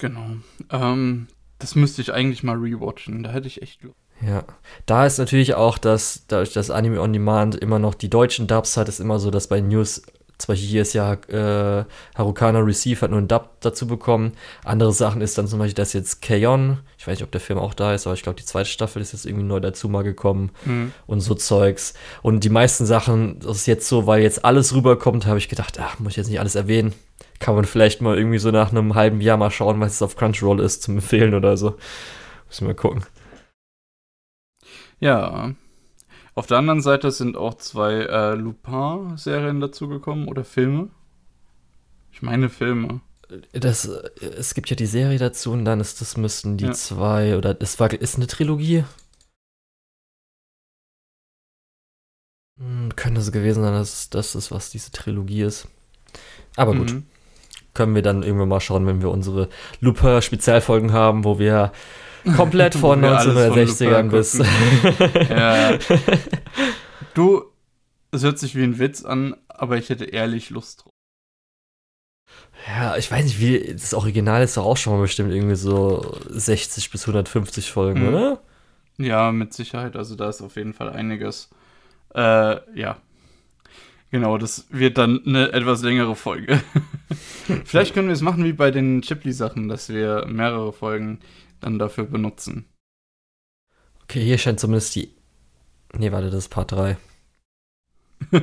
Genau. 0.00 0.30
Ähm, 0.72 1.28
das 1.60 1.76
müsste 1.76 2.02
ich 2.02 2.12
eigentlich 2.12 2.42
mal 2.42 2.56
rewatchen. 2.56 3.22
Da 3.22 3.30
hätte 3.30 3.46
ich 3.46 3.62
echt 3.62 3.84
Lust. 3.84 3.96
Ja, 4.24 4.44
da 4.86 5.06
ist 5.06 5.18
natürlich 5.18 5.54
auch, 5.54 5.78
dass 5.78 6.22
dadurch, 6.28 6.52
dass 6.52 6.70
Anime 6.70 7.00
on 7.00 7.12
Demand 7.12 7.54
immer 7.56 7.78
noch 7.78 7.94
die 7.94 8.08
deutschen 8.08 8.46
Dubs 8.46 8.76
hat, 8.76 8.88
ist 8.88 9.00
immer 9.00 9.18
so, 9.18 9.30
dass 9.30 9.48
bei 9.48 9.60
News, 9.60 10.02
zum 10.38 10.52
Beispiel 10.52 10.68
hier 10.68 10.82
ist 10.82 10.94
ja 10.94 11.14
äh, 11.14 11.84
Harukana 12.14 12.60
Receive 12.60 13.00
hat 13.02 13.10
nur 13.10 13.18
einen 13.18 13.28
Dub 13.28 13.50
dazu 13.60 13.86
bekommen. 13.86 14.32
Andere 14.64 14.92
Sachen 14.92 15.20
ist 15.20 15.36
dann 15.36 15.48
zum 15.48 15.58
Beispiel, 15.58 15.74
dass 15.74 15.92
jetzt 15.92 16.22
Kayon, 16.22 16.78
ich 16.98 17.06
weiß 17.06 17.18
nicht, 17.18 17.24
ob 17.24 17.30
der 17.30 17.40
Film 17.40 17.58
auch 17.58 17.74
da 17.74 17.94
ist, 17.94 18.06
aber 18.06 18.14
ich 18.14 18.22
glaube, 18.22 18.38
die 18.38 18.44
zweite 18.44 18.68
Staffel 18.68 19.02
ist 19.02 19.12
jetzt 19.12 19.26
irgendwie 19.26 19.44
neu 19.44 19.60
dazu 19.60 19.88
mal 19.88 20.02
gekommen 20.02 20.50
mhm. 20.64 20.92
und 21.06 21.20
so 21.20 21.34
Zeugs. 21.34 21.92
Und 22.22 22.42
die 22.44 22.50
meisten 22.50 22.86
Sachen, 22.86 23.38
das 23.40 23.58
ist 23.58 23.66
jetzt 23.66 23.88
so, 23.88 24.06
weil 24.06 24.22
jetzt 24.22 24.44
alles 24.44 24.74
rüberkommt, 24.74 25.26
habe 25.26 25.38
ich 25.38 25.48
gedacht, 25.48 25.78
ach, 25.78 25.98
muss 25.98 26.12
ich 26.12 26.16
jetzt 26.16 26.28
nicht 26.28 26.40
alles 26.40 26.54
erwähnen. 26.54 26.94
Kann 27.38 27.54
man 27.54 27.66
vielleicht 27.66 28.00
mal 28.00 28.16
irgendwie 28.16 28.38
so 28.38 28.50
nach 28.50 28.70
einem 28.70 28.94
halben 28.94 29.20
Jahr 29.20 29.36
mal 29.36 29.50
schauen, 29.50 29.78
was 29.80 29.94
es 29.94 30.02
auf 30.02 30.16
Crunchyroll 30.16 30.60
ist, 30.60 30.82
zum 30.82 30.94
Empfehlen 30.96 31.34
oder 31.34 31.58
so. 31.58 31.76
Müssen 32.48 32.66
wir 32.66 32.68
mal 32.68 32.74
gucken. 32.74 33.04
Ja. 35.00 35.54
Auf 36.34 36.46
der 36.46 36.58
anderen 36.58 36.82
Seite 36.82 37.10
sind 37.10 37.36
auch 37.36 37.54
zwei 37.54 37.94
äh, 37.94 38.34
Lupin-Serien 38.34 39.60
dazugekommen 39.60 40.28
oder 40.28 40.44
Filme. 40.44 40.90
Ich 42.12 42.22
meine 42.22 42.48
Filme. 42.48 43.00
Das, 43.52 43.86
es 43.86 44.54
gibt 44.54 44.70
ja 44.70 44.76
die 44.76 44.86
Serie 44.86 45.18
dazu 45.18 45.52
und 45.52 45.64
dann 45.64 45.80
ist 45.80 46.00
das 46.00 46.16
müssten 46.16 46.56
die 46.56 46.66
ja. 46.66 46.72
zwei 46.72 47.36
oder 47.36 47.54
das 47.54 47.80
war 47.80 47.92
ist 47.92 48.16
eine 48.16 48.26
Trilogie. 48.26 48.84
Hm, 52.58 52.94
könnte 52.96 53.20
es 53.20 53.32
gewesen 53.32 53.62
sein, 53.62 53.72
dass 53.72 54.10
das 54.10 54.34
ist, 54.34 54.50
was 54.50 54.70
diese 54.70 54.92
Trilogie 54.92 55.42
ist. 55.42 55.68
Aber 56.56 56.74
gut. 56.74 56.92
Mhm. 56.92 57.06
Können 57.74 57.94
wir 57.94 58.02
dann 58.02 58.22
irgendwann 58.22 58.48
mal 58.48 58.60
schauen, 58.60 58.86
wenn 58.86 59.02
wir 59.02 59.10
unsere 59.10 59.50
Lupin-Spezialfolgen 59.80 60.92
haben, 60.92 61.24
wo 61.24 61.38
wir 61.38 61.72
Komplett 62.34 62.74
von 62.76 63.04
1960ern 63.04 64.08
bis. 64.08 64.38
ja. 65.28 65.78
Du, 67.14 67.44
es 68.10 68.24
hört 68.24 68.38
sich 68.38 68.54
wie 68.56 68.64
ein 68.64 68.78
Witz 68.78 69.04
an, 69.04 69.36
aber 69.48 69.76
ich 69.76 69.88
hätte 69.88 70.04
ehrlich 70.04 70.50
Lust 70.50 70.84
drauf. 70.84 70.92
Ja, 72.66 72.96
ich 72.96 73.10
weiß 73.10 73.24
nicht, 73.24 73.40
wie. 73.40 73.72
Das 73.72 73.94
Original 73.94 74.42
ist 74.42 74.56
doch 74.56 74.64
auch 74.64 74.76
schon 74.76 74.94
mal 74.94 75.02
bestimmt 75.02 75.32
irgendwie 75.32 75.56
so 75.56 76.18
60 76.28 76.90
bis 76.90 77.02
150 77.02 77.70
Folgen, 77.70 78.00
hm. 78.00 78.08
oder? 78.08 78.40
Ja, 78.98 79.30
mit 79.30 79.52
Sicherheit. 79.52 79.96
Also 79.96 80.16
da 80.16 80.28
ist 80.28 80.42
auf 80.42 80.56
jeden 80.56 80.72
Fall 80.72 80.90
einiges. 80.90 81.50
Äh, 82.14 82.56
ja. 82.78 82.96
Genau, 84.10 84.38
das 84.38 84.66
wird 84.70 84.98
dann 84.98 85.20
eine 85.26 85.52
etwas 85.52 85.82
längere 85.82 86.14
Folge. 86.14 86.60
Vielleicht 87.64 87.92
können 87.92 88.08
wir 88.08 88.14
es 88.14 88.22
machen 88.22 88.44
wie 88.44 88.52
bei 88.52 88.70
den 88.70 89.02
Chipley-Sachen, 89.02 89.68
dass 89.68 89.88
wir 89.88 90.26
mehrere 90.26 90.72
Folgen 90.72 91.18
dann 91.66 91.78
dafür 91.78 92.04
benutzen. 92.04 92.66
Okay, 94.04 94.22
hier 94.22 94.38
scheint 94.38 94.60
zumindest 94.60 94.94
die. 94.94 95.14
Nee, 95.98 96.12
warte, 96.12 96.30
das 96.30 96.44
ist 96.44 96.48
Part 96.48 96.72
3. 96.72 96.96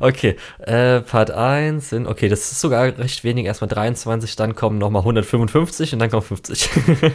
okay, 0.00 0.36
äh, 0.58 1.00
Part 1.00 1.30
1 1.30 1.90
sind, 1.90 2.06
okay, 2.06 2.28
das 2.28 2.52
ist 2.52 2.60
sogar 2.60 2.96
recht 2.96 3.24
wenig, 3.24 3.46
erstmal 3.46 3.68
23, 3.68 4.36
dann 4.36 4.54
kommen 4.54 4.78
nochmal 4.78 5.00
155 5.00 5.94
und 5.94 5.98
dann 5.98 6.10
kommen 6.10 6.22
50. 6.22 6.70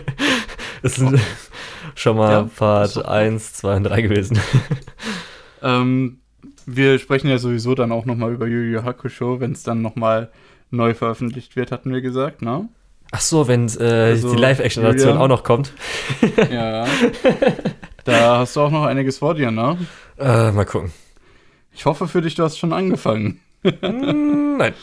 das 0.82 0.96
sind 0.96 1.16
oh. 1.16 1.20
schon 1.96 2.18
mal 2.18 2.32
ja, 2.32 2.50
Part 2.54 2.90
so. 2.90 3.04
1, 3.04 3.54
2 3.54 3.78
und 3.78 3.84
3 3.84 4.02
gewesen. 4.02 4.40
ähm, 5.62 6.20
wir 6.66 7.00
sprechen 7.00 7.30
ja 7.30 7.38
sowieso 7.38 7.76
dann 7.76 7.92
auch 7.92 8.06
nochmal 8.06 8.34
über 8.34 8.48
Yu 8.48 8.60
Yu 8.62 8.84
Hakusho, 8.84 9.40
wenn 9.40 9.54
es 9.54 9.64
dann 9.64 9.82
nochmal 9.82 10.32
neu 10.70 10.94
veröffentlicht 10.94 11.56
wird, 11.56 11.72
hatten 11.72 11.94
wir 11.94 12.02
gesagt, 12.02 12.42
ne? 12.42 12.68
Ach 13.12 13.22
so, 13.22 13.48
wenn 13.48 13.68
äh, 13.80 13.84
also, 13.84 14.34
die 14.34 14.42
Live-Action-Adaption 14.42 15.18
auch 15.18 15.28
noch 15.28 15.44
kommt. 15.44 15.72
ja. 16.52 16.86
Da 18.04 18.40
hast 18.40 18.56
du 18.56 18.62
auch 18.62 18.72
noch 18.72 18.84
einiges 18.84 19.18
vor 19.20 19.36
dir, 19.36 19.52
ne? 19.52 19.78
Äh, 20.18 20.52
mal 20.52 20.66
gucken. 20.66 20.92
Ich 21.72 21.86
hoffe 21.86 22.08
für 22.08 22.22
dich, 22.22 22.36
du 22.36 22.44
hast 22.44 22.58
schon 22.58 22.74
angefangen. 22.74 23.40
Mm, 23.64 24.58
nein. 24.58 24.74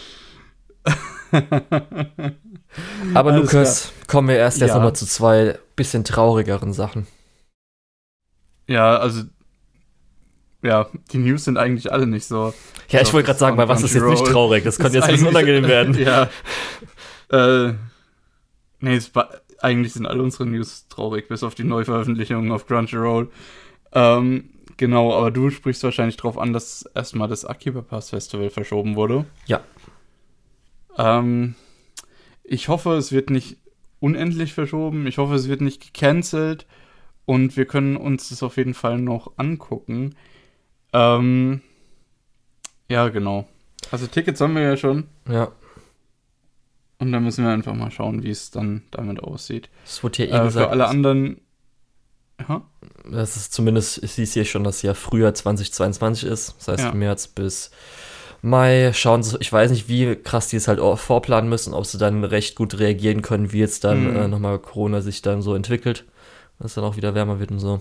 Aber 3.15 3.33
Alles 3.33 3.53
Lukas, 3.53 3.81
klar. 3.83 4.07
kommen 4.07 4.29
wir 4.29 4.37
erst 4.37 4.61
ja. 4.61 4.67
jetzt 4.67 4.75
nochmal 4.75 4.95
zu 4.95 5.07
zwei 5.07 5.59
bisschen 5.77 6.05
traurigeren 6.05 6.73
Sachen. 6.73 7.07
Ja, 8.67 8.97
also 8.97 9.23
ja, 10.63 10.89
die 11.13 11.19
News 11.19 11.45
sind 11.45 11.59
eigentlich 11.59 11.93
alle 11.93 12.07
nicht 12.07 12.27
so. 12.27 12.55
Ja, 12.89 13.03
ich 13.03 13.13
wollte 13.13 13.27
gerade 13.27 13.39
sagen, 13.39 13.57
bei 13.57 13.69
was 13.69 13.83
ist 13.83 13.95
jetzt 13.95 14.07
nicht 14.07 14.25
traurig? 14.25 14.65
Das 14.65 14.79
könnte 14.81 14.97
jetzt 14.97 15.05
ein 15.05 15.13
bisschen 15.13 15.29
unangenehm 15.29 15.69
werden. 15.69 15.99
Ja. 15.99 16.31
Äh, 17.31 17.75
Nee, 18.85 19.01
eigentlich 19.61 19.95
sind 19.95 20.07
alle 20.07 20.23
unsere 20.23 20.47
News 20.47 20.89
traurig, 20.89 21.27
bis 21.29 21.43
auf 21.43 21.55
die 21.55 21.65
Neuveröffentlichungen 21.65 22.53
auf 22.53 22.67
Crunchyroll. 22.67 23.31
Ähm, 23.93 24.51
genau, 24.77 25.15
aber 25.15 25.31
du 25.31 25.49
sprichst 25.49 25.83
wahrscheinlich 25.85 26.19
darauf 26.19 26.37
an, 26.37 26.53
dass 26.53 26.83
erstmal 26.95 27.29
das 27.29 27.47
Akiba 27.47 27.81
Pass 27.81 28.11
Festival 28.11 28.51
verschoben 28.51 28.95
wurde. 28.95 29.25
Ja. 29.47 29.63
Ähm, 30.99 31.55
ich 32.43 32.69
hoffe, 32.69 32.93
es 32.97 33.11
wird 33.11 33.31
nicht 33.31 33.57
unendlich 34.01 34.53
verschoben. 34.53 35.07
Ich 35.07 35.17
hoffe, 35.17 35.35
es 35.35 35.49
wird 35.49 35.63
nicht 35.63 35.81
gecancelt. 35.95 36.67
Und 37.25 37.57
wir 37.57 37.65
können 37.65 37.97
uns 37.97 38.29
das 38.29 38.43
auf 38.43 38.59
jeden 38.59 38.75
Fall 38.75 38.99
noch 38.99 39.33
angucken. 39.39 40.15
Ähm, 40.93 41.63
Ja, 42.91 43.09
genau. 43.09 43.49
Also 43.91 44.07
Tickets 44.07 44.43
haben 44.43 44.55
wir 44.55 44.63
ja 44.63 44.77
schon. 44.77 45.05
Ja. 45.27 45.53
Und 46.99 47.13
dann 47.13 47.25
müssen 47.25 47.45
wir 47.45 47.53
einfach 47.53 47.75
mal 47.75 47.91
schauen, 47.91 48.23
wie 48.23 48.31
es 48.31 48.51
dann 48.51 48.83
damit 48.91 49.23
aussieht. 49.23 49.69
Es 49.85 50.03
wurde 50.03 50.27
ja 50.27 50.37
eh 50.37 50.41
äh, 50.41 50.45
gesagt. 50.45 50.67
Für 50.67 50.71
alle 50.71 50.87
anderen. 50.87 51.41
Ja? 52.49 52.63
Das 53.11 53.37
ist 53.37 53.53
zumindest, 53.53 54.03
ich 54.03 54.13
sehe 54.13 54.27
hier 54.27 54.45
schon, 54.45 54.65
dass 54.65 54.83
ja 54.83 54.95
Frühjahr 54.95 55.35
2022 55.35 56.29
ist. 56.29 56.55
Das 56.59 56.69
heißt, 56.69 56.85
ja. 56.85 56.95
März 56.95 57.29
bis 57.29 57.71
Mai 58.45 58.93
schauen 58.93 59.23
sie, 59.23 59.39
ich 59.41 59.51
weiß 59.51 59.71
nicht, 59.71 59.89
wie 59.89 60.17
krass 60.17 60.49
die 60.49 60.57
es 60.57 60.69
halt 60.69 60.79
auch 60.79 60.99
vorplanen 60.99 61.49
müssen, 61.49 61.73
ob 61.73 61.87
sie 61.87 61.97
dann 61.97 62.25
recht 62.25 62.57
gut 62.57 62.79
reagieren 62.79 63.23
können, 63.23 63.53
wie 63.53 63.61
jetzt 63.61 63.85
dann 63.85 64.11
mhm. 64.11 64.17
äh, 64.17 64.29
nochmal 64.29 64.59
Corona 64.59 65.01
sich 65.01 65.23
dann 65.23 65.41
so 65.41 65.55
entwickelt, 65.55 66.05
dass 66.59 66.73
es 66.73 66.75
dann 66.75 66.85
auch 66.85 66.97
wieder 66.97 67.15
wärmer 67.15 67.41
wird 67.41 67.51
und 67.51 67.59
so. 67.59 67.81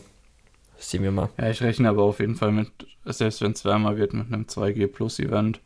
Das 0.78 0.90
sehen 0.90 1.04
wir 1.04 1.12
mal. 1.12 1.28
Ja, 1.38 1.50
ich 1.50 1.62
rechne 1.62 1.90
aber 1.90 2.04
auf 2.04 2.22
jeden 2.22 2.36
Fall 2.36 2.54
mit, 2.54 2.70
selbst 3.04 3.42
wenn 3.42 3.52
es 3.52 3.66
wärmer 3.66 3.98
wird, 3.98 4.14
mit 4.14 4.28
einem 4.28 4.46
2G 4.46 4.88
Plus 4.88 5.20
Event. 5.20 5.60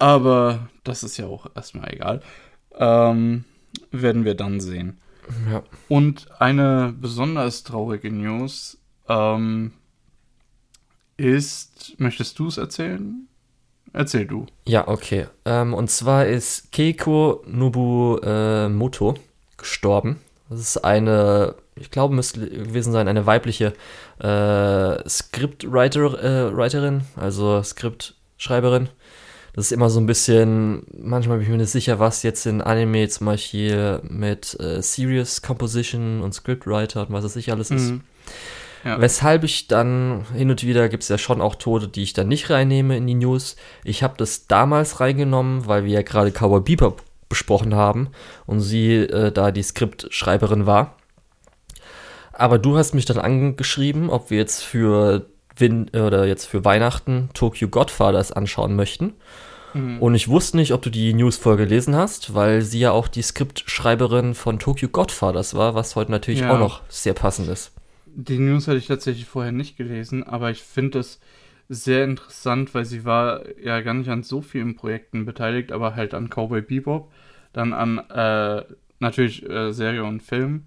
Aber 0.00 0.68
das 0.82 1.02
ist 1.02 1.18
ja 1.18 1.26
auch 1.26 1.46
erstmal 1.54 1.92
egal. 1.92 2.22
Ähm, 2.74 3.44
werden 3.92 4.24
wir 4.24 4.34
dann 4.34 4.58
sehen. 4.58 4.98
Ja. 5.50 5.62
Und 5.88 6.26
eine 6.40 6.94
besonders 6.98 7.62
traurige 7.62 8.10
News 8.10 8.78
ähm, 9.08 9.72
ist, 11.16 11.94
möchtest 11.98 12.38
du 12.38 12.48
es 12.48 12.56
erzählen? 12.56 13.28
Erzähl 13.92 14.26
du. 14.26 14.46
Ja, 14.66 14.88
okay. 14.88 15.26
Ähm, 15.44 15.74
und 15.74 15.90
zwar 15.90 16.26
ist 16.26 16.72
Keiko 16.72 17.44
Nobumoto 17.46 19.14
gestorben. 19.58 20.18
Das 20.48 20.60
ist 20.60 20.78
eine, 20.78 21.56
ich 21.76 21.90
glaube, 21.90 22.14
müsste 22.14 22.48
gewesen 22.48 22.92
sein, 22.92 23.06
eine 23.06 23.26
weibliche 23.26 23.74
äh, 24.18 25.08
Scriptwriterin, 25.08 27.02
äh, 27.16 27.20
also 27.20 27.62
Skriptschreiberin. 27.62 28.88
Das 29.60 29.66
ist 29.66 29.72
immer 29.72 29.90
so 29.90 30.00
ein 30.00 30.06
bisschen, 30.06 30.84
manchmal 30.98 31.36
bin 31.36 31.44
ich 31.44 31.50
mir 31.50 31.58
nicht 31.58 31.68
sicher, 31.68 31.98
was 31.98 32.22
jetzt 32.22 32.46
in 32.46 32.62
Anime 32.62 33.06
zum 33.10 33.26
Beispiel 33.26 34.00
mit 34.08 34.58
äh, 34.58 34.80
Serious 34.80 35.42
Composition 35.42 36.22
und 36.22 36.32
Scriptwriter 36.32 37.02
und 37.02 37.12
was 37.12 37.24
es 37.24 37.34
sich 37.34 37.52
alles 37.52 37.70
ist. 37.70 37.90
Mhm. 37.90 38.00
Ja. 38.86 38.98
Weshalb 39.02 39.44
ich 39.44 39.68
dann 39.68 40.24
hin 40.34 40.50
und 40.50 40.64
wieder 40.64 40.88
gibt 40.88 41.02
es 41.02 41.10
ja 41.10 41.18
schon 41.18 41.42
auch 41.42 41.56
Tode, 41.56 41.88
die 41.88 42.04
ich 42.04 42.14
dann 42.14 42.28
nicht 42.28 42.48
reinnehme 42.48 42.96
in 42.96 43.06
die 43.06 43.12
News. 43.12 43.56
Ich 43.84 44.02
habe 44.02 44.14
das 44.16 44.46
damals 44.46 44.98
reingenommen, 44.98 45.66
weil 45.66 45.84
wir 45.84 45.92
ja 45.92 46.00
gerade 46.00 46.30
Cowboy 46.30 46.62
Bebop 46.62 47.02
besprochen 47.28 47.74
haben 47.74 48.08
und 48.46 48.60
sie 48.60 48.94
äh, 48.94 49.30
da 49.30 49.50
die 49.50 49.62
Skriptschreiberin 49.62 50.64
war. 50.64 50.96
Aber 52.32 52.58
du 52.58 52.78
hast 52.78 52.94
mich 52.94 53.04
dann 53.04 53.18
angeschrieben, 53.18 54.08
ob 54.08 54.30
wir 54.30 54.38
jetzt 54.38 54.62
für 54.62 55.26
Win 55.54 55.90
oder 55.90 56.24
jetzt 56.24 56.46
für 56.46 56.64
Weihnachten 56.64 57.28
Tokyo 57.34 57.68
Godfathers 57.68 58.32
anschauen 58.32 58.74
möchten. 58.74 59.12
Mhm. 59.74 59.98
Und 59.98 60.14
ich 60.14 60.28
wusste 60.28 60.56
nicht, 60.56 60.72
ob 60.72 60.82
du 60.82 60.90
die 60.90 61.12
News-Folge 61.14 61.64
gelesen 61.64 61.94
hast, 61.94 62.34
weil 62.34 62.62
sie 62.62 62.80
ja 62.80 62.90
auch 62.90 63.08
die 63.08 63.22
Skriptschreiberin 63.22 64.34
von 64.34 64.58
Tokyo 64.58 64.88
Godfathers 64.88 65.54
war, 65.54 65.74
was 65.74 65.96
heute 65.96 66.10
natürlich 66.10 66.40
ja. 66.40 66.52
auch 66.52 66.58
noch 66.58 66.82
sehr 66.88 67.14
passend 67.14 67.48
ist. 67.48 67.72
Die 68.06 68.38
News 68.38 68.66
hatte 68.66 68.78
ich 68.78 68.86
tatsächlich 68.86 69.26
vorher 69.26 69.52
nicht 69.52 69.76
gelesen, 69.76 70.24
aber 70.24 70.50
ich 70.50 70.62
finde 70.62 70.98
es 70.98 71.20
sehr 71.68 72.04
interessant, 72.04 72.74
weil 72.74 72.84
sie 72.84 73.04
war 73.04 73.42
ja 73.62 73.80
gar 73.80 73.94
nicht 73.94 74.10
an 74.10 74.24
so 74.24 74.42
vielen 74.42 74.74
Projekten 74.74 75.24
beteiligt, 75.24 75.70
aber 75.70 75.94
halt 75.94 76.14
an 76.14 76.28
Cowboy 76.28 76.62
Bebop, 76.62 77.12
dann 77.52 77.72
an 77.72 77.98
äh, 78.10 78.64
natürlich 78.98 79.48
äh, 79.48 79.72
Serie 79.72 80.04
und 80.04 80.22
Film, 80.22 80.64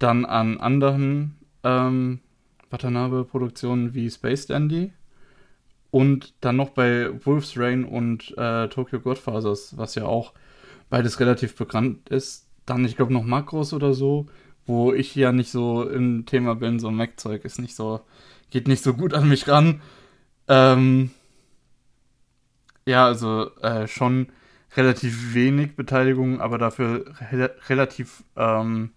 dann 0.00 0.24
an 0.24 0.58
anderen 0.58 1.36
ähm, 1.62 2.20
Watanabe-Produktionen 2.70 3.94
wie 3.94 4.10
Space 4.10 4.46
Dandy 4.46 4.92
und 5.92 6.34
dann 6.40 6.56
noch 6.56 6.70
bei 6.70 7.10
Wolf's 7.24 7.56
Rain 7.56 7.84
und 7.84 8.36
äh, 8.36 8.68
Tokyo 8.68 8.98
Godfathers, 8.98 9.76
was 9.76 9.94
ja 9.94 10.06
auch 10.06 10.32
beides 10.90 11.20
relativ 11.20 11.54
bekannt 11.54 12.08
ist. 12.08 12.48
Dann, 12.66 12.84
ich 12.84 12.96
glaube, 12.96 13.12
noch 13.12 13.24
Makros 13.24 13.72
oder 13.72 13.94
so 13.94 14.26
wo 14.66 14.92
ich 14.92 15.14
ja 15.14 15.32
nicht 15.32 15.50
so 15.50 15.88
im 15.88 16.26
Thema 16.26 16.54
bin, 16.54 16.78
so 16.78 16.90
Mac-Zeug 16.90 17.44
ist 17.44 17.58
nicht 17.58 17.74
so, 17.74 18.00
geht 18.50 18.68
nicht 18.68 18.82
so 18.82 18.94
gut 18.94 19.14
an 19.14 19.28
mich 19.28 19.48
ran. 19.48 19.80
Ähm, 20.48 21.10
ja, 22.86 23.06
also 23.06 23.50
äh, 23.60 23.86
schon 23.88 24.28
relativ 24.76 25.34
wenig 25.34 25.76
Beteiligung, 25.76 26.40
aber 26.40 26.58
dafür 26.58 27.14
re 27.32 27.54
relativ, 27.68 28.24
ähm, 28.36 28.90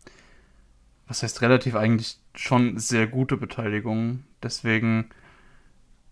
was 1.07 1.23
heißt 1.23 1.41
relativ 1.41 1.75
eigentlich 1.75 2.19
schon 2.35 2.77
sehr 2.77 3.07
gute 3.07 3.37
Beteiligung. 3.37 4.23
Deswegen, 4.43 5.09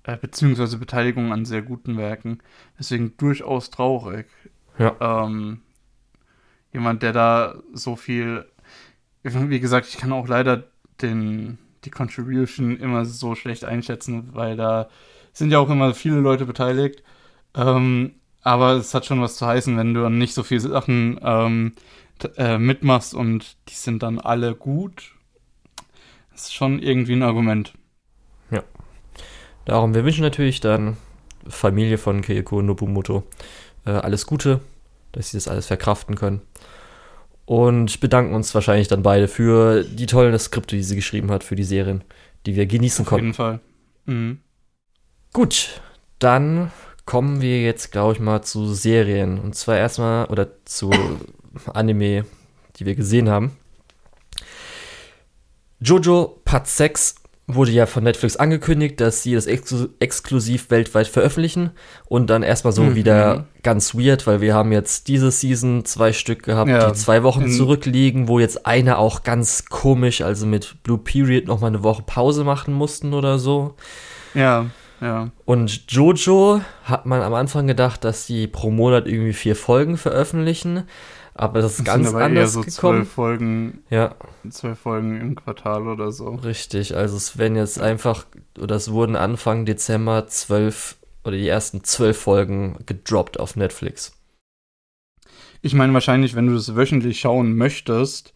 äh, 0.03 0.17
beziehungsweise 0.17 0.77
Beteiligung 0.77 1.31
an 1.31 1.45
sehr 1.45 1.61
guten 1.61 1.97
Werken. 1.97 2.39
Deswegen 2.77 3.15
durchaus 3.17 3.69
traurig. 3.69 4.27
Ja. 4.77 5.25
Ähm, 5.25 5.61
jemand, 6.71 7.03
der 7.03 7.13
da 7.13 7.55
so 7.73 7.95
viel 7.95 8.45
wie 9.23 9.59
gesagt, 9.59 9.87
ich 9.87 9.97
kann 9.97 10.11
auch 10.11 10.27
leider 10.27 10.63
den, 11.01 11.57
die 11.85 11.89
Contribution 11.89 12.77
immer 12.77 13.05
so 13.05 13.35
schlecht 13.35 13.63
einschätzen, 13.63 14.29
weil 14.33 14.57
da 14.57 14.89
sind 15.31 15.51
ja 15.51 15.59
auch 15.59 15.69
immer 15.69 15.93
viele 15.93 16.19
Leute 16.19 16.45
beteiligt. 16.45 17.03
Ähm, 17.55 18.15
aber 18.41 18.73
es 18.73 18.93
hat 18.93 19.05
schon 19.05 19.21
was 19.21 19.37
zu 19.37 19.47
heißen, 19.47 19.77
wenn 19.77 19.93
du 19.93 20.01
dann 20.01 20.17
nicht 20.17 20.33
so 20.33 20.43
viele 20.43 20.59
Sachen 20.59 21.19
ähm, 21.23 21.73
äh, 22.37 22.57
mitmachst 22.57 23.13
und 23.13 23.55
die 23.69 23.73
sind 23.73 24.03
dann 24.03 24.19
alle 24.19 24.55
gut. 24.55 25.13
Das 26.31 26.43
ist 26.43 26.53
schon 26.53 26.79
irgendwie 26.79 27.13
ein 27.13 27.23
Argument. 27.23 27.73
Darum, 29.65 29.93
wir 29.93 30.03
wünschen 30.03 30.23
natürlich 30.23 30.59
dann 30.59 30.97
Familie 31.47 31.97
von 31.97 32.21
Keiko 32.21 32.61
Nobumoto 32.61 33.23
äh, 33.85 33.91
alles 33.91 34.25
Gute, 34.25 34.59
dass 35.11 35.31
sie 35.31 35.37
das 35.37 35.47
alles 35.47 35.67
verkraften 35.67 36.15
können 36.15 36.41
und 37.45 37.99
bedanken 37.99 38.33
uns 38.33 38.53
wahrscheinlich 38.55 38.87
dann 38.87 39.03
beide 39.03 39.27
für 39.27 39.83
die 39.83 40.05
tollen 40.05 40.37
Skripte, 40.39 40.75
die 40.75 40.83
sie 40.83 40.95
geschrieben 40.95 41.31
hat 41.31 41.43
für 41.43 41.55
die 41.55 41.63
Serien, 41.63 42.03
die 42.45 42.55
wir 42.55 42.65
genießen 42.65 43.03
Auf 43.03 43.09
konnten. 43.09 43.31
Auf 43.31 43.37
jeden 43.37 43.59
Fall. 43.59 43.59
Mhm. 44.05 44.39
Gut, 45.33 45.81
dann 46.19 46.71
kommen 47.05 47.41
wir 47.41 47.61
jetzt, 47.61 47.91
glaube 47.91 48.13
ich, 48.13 48.19
mal 48.19 48.43
zu 48.43 48.73
Serien. 48.73 49.39
Und 49.39 49.55
zwar 49.55 49.77
erstmal, 49.77 50.25
oder 50.25 50.47
zu 50.65 50.91
Anime, 51.73 52.25
die 52.77 52.85
wir 52.85 52.95
gesehen 52.95 53.29
haben. 53.29 53.57
Jojo 55.79 56.39
Part 56.45 56.67
6 56.67 57.15
wurde 57.45 57.71
ja 57.71 57.85
von 57.85 58.03
Netflix 58.03 58.37
angekündigt, 58.37 59.01
dass 59.01 59.21
sie 59.21 59.33
das 59.33 59.47
exklu 59.47 59.87
exklusiv 59.99 60.71
weltweit 60.71 61.07
veröffentlichen 61.07 61.71
und 62.05 62.29
dann 62.29 62.41
erstmal 62.41 62.71
so 62.71 62.83
mhm. 62.83 62.95
wieder 62.95 63.47
ganz 63.63 63.93
weird, 63.95 64.25
weil 64.27 64.39
wir 64.39 64.53
haben 64.53 64.71
jetzt 64.71 65.09
diese 65.09 65.29
Season 65.29 65.83
zwei 65.83 66.13
Stück 66.13 66.43
gehabt, 66.43 66.69
ja. 66.69 66.89
die 66.89 66.93
zwei 66.93 67.23
Wochen 67.23 67.49
zurückliegen, 67.51 68.27
wo 68.27 68.39
jetzt 68.39 68.65
eine 68.65 68.97
auch 68.97 69.23
ganz 69.23 69.65
komisch, 69.65 70.21
also 70.21 70.45
mit 70.45 70.81
Blue 70.83 70.97
Period 70.97 71.47
nochmal 71.47 71.69
eine 71.69 71.83
Woche 71.83 72.03
Pause 72.05 72.43
machen 72.45 72.73
mussten 72.73 73.13
oder 73.13 73.37
so. 73.39 73.75
Ja, 74.33 74.67
ja. 75.01 75.29
Und 75.43 75.91
Jojo 75.91 76.61
hat 76.85 77.05
man 77.05 77.21
am 77.21 77.33
Anfang 77.33 77.67
gedacht, 77.67 78.05
dass 78.05 78.25
sie 78.25 78.47
pro 78.47 78.71
Monat 78.71 79.05
irgendwie 79.05 79.33
vier 79.33 79.57
Folgen 79.57 79.97
veröffentlichen. 79.97 80.83
Aber 81.35 81.61
das 81.61 81.71
ist 81.71 81.79
das 81.79 81.85
ganz 81.85 82.05
sind 82.05 82.15
aber 82.15 82.25
anders 82.25 82.43
eher 82.43 82.47
so 82.47 82.61
gekommen. 82.61 82.97
Zwölf 82.99 83.09
Folgen, 83.11 83.83
ja. 83.89 84.15
zwölf 84.49 84.79
Folgen 84.79 85.19
im 85.19 85.35
Quartal 85.35 85.87
oder 85.87 86.11
so. 86.11 86.29
Richtig, 86.29 86.95
also 86.95 87.17
es 87.17 87.37
werden 87.37 87.55
jetzt 87.55 87.81
einfach, 87.81 88.25
oder 88.59 88.75
es 88.75 88.91
wurden 88.91 89.15
Anfang 89.15 89.65
Dezember 89.65 90.27
zwölf 90.27 90.97
oder 91.23 91.37
die 91.37 91.47
ersten 91.47 91.83
zwölf 91.83 92.19
Folgen 92.19 92.77
gedroppt 92.85 93.39
auf 93.39 93.55
Netflix. 93.55 94.13
Ich 95.61 95.73
meine, 95.73 95.93
wahrscheinlich, 95.93 96.35
wenn 96.35 96.47
du 96.47 96.53
das 96.53 96.75
wöchentlich 96.75 97.19
schauen 97.19 97.55
möchtest, 97.55 98.33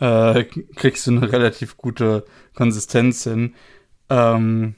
äh, 0.00 0.44
kriegst 0.74 1.06
du 1.06 1.12
eine 1.12 1.30
relativ 1.32 1.76
gute 1.76 2.24
Konsistenz 2.54 3.24
hin. 3.24 3.54
Ähm, 4.10 4.74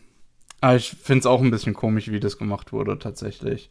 aber 0.60 0.76
ich 0.76 0.90
finde 0.90 1.20
es 1.20 1.26
auch 1.26 1.40
ein 1.40 1.50
bisschen 1.50 1.74
komisch, 1.74 2.10
wie 2.10 2.20
das 2.20 2.38
gemacht 2.38 2.72
wurde, 2.72 2.98
tatsächlich. 2.98 3.70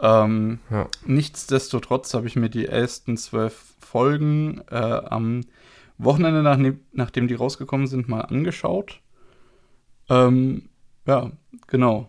Ähm, 0.00 0.60
ja. 0.70 0.88
Nichtsdestotrotz 1.06 2.14
habe 2.14 2.26
ich 2.26 2.36
mir 2.36 2.48
die 2.48 2.66
ersten 2.66 3.16
zwölf 3.16 3.74
Folgen 3.80 4.62
äh, 4.70 4.76
am 4.76 5.42
Wochenende, 5.98 6.42
nach, 6.42 6.58
nachdem 6.92 7.26
die 7.26 7.34
rausgekommen 7.34 7.86
sind, 7.86 8.08
mal 8.08 8.20
angeschaut. 8.20 9.00
Ähm, 10.08 10.68
ja, 11.06 11.32
genau. 11.66 12.08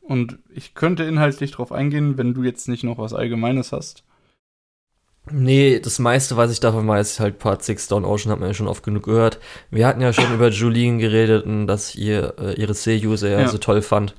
Und 0.00 0.38
ich 0.48 0.74
könnte 0.74 1.04
inhaltlich 1.04 1.50
drauf 1.50 1.70
eingehen, 1.70 2.16
wenn 2.16 2.32
du 2.32 2.42
jetzt 2.42 2.68
nicht 2.68 2.84
noch 2.84 2.96
was 2.96 3.12
Allgemeines 3.12 3.72
hast. 3.72 4.04
Nee, 5.30 5.78
das 5.80 5.98
meiste, 5.98 6.38
was 6.38 6.50
ich 6.50 6.60
davon 6.60 6.88
weiß, 6.88 7.10
ist 7.10 7.20
halt 7.20 7.38
Part 7.38 7.62
6 7.62 7.88
Down 7.88 8.06
Ocean, 8.06 8.32
hat 8.32 8.40
man 8.40 8.48
ja 8.48 8.54
schon 8.54 8.68
oft 8.68 8.82
genug 8.82 9.04
gehört. 9.04 9.38
Wir 9.70 9.86
hatten 9.86 10.00
ja 10.00 10.14
schon 10.14 10.32
über 10.34 10.48
Julien 10.48 10.98
geredet 10.98 11.44
und 11.44 11.66
dass 11.66 11.94
ihr 11.94 12.34
äh, 12.38 12.54
ihre 12.54 12.72
Seiyuse 12.72 13.30
ja, 13.30 13.40
ja 13.40 13.48
so 13.48 13.58
toll 13.58 13.82
fand. 13.82 14.14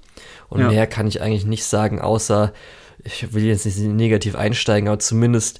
Und 0.50 0.62
ja. 0.62 0.68
mehr 0.68 0.86
kann 0.86 1.08
ich 1.08 1.22
eigentlich 1.22 1.46
nicht 1.46 1.66
sagen, 1.66 2.00
außer 2.00 2.54
ich 3.04 3.34
will 3.34 3.46
jetzt 3.46 3.66
nicht 3.66 3.80
negativ 3.80 4.36
einsteigen, 4.36 4.90
aber 4.90 5.00
zumindest 5.00 5.60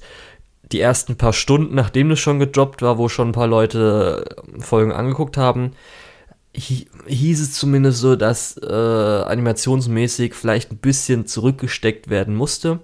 die 0.72 0.80
ersten 0.80 1.16
paar 1.16 1.32
Stunden, 1.32 1.74
nachdem 1.74 2.08
das 2.08 2.20
schon 2.20 2.38
gedroppt 2.38 2.82
war, 2.82 2.98
wo 2.98 3.08
schon 3.08 3.30
ein 3.30 3.32
paar 3.32 3.48
Leute 3.48 4.24
äh, 4.56 4.60
Folgen 4.60 4.92
angeguckt 4.92 5.36
haben, 5.36 5.72
hieß 6.52 7.40
es 7.40 7.52
zumindest 7.52 8.00
so, 8.00 8.16
dass 8.16 8.56
äh, 8.56 8.66
animationsmäßig 8.66 10.34
vielleicht 10.34 10.72
ein 10.72 10.78
bisschen 10.78 11.26
zurückgesteckt 11.26 12.10
werden 12.10 12.34
musste. 12.34 12.80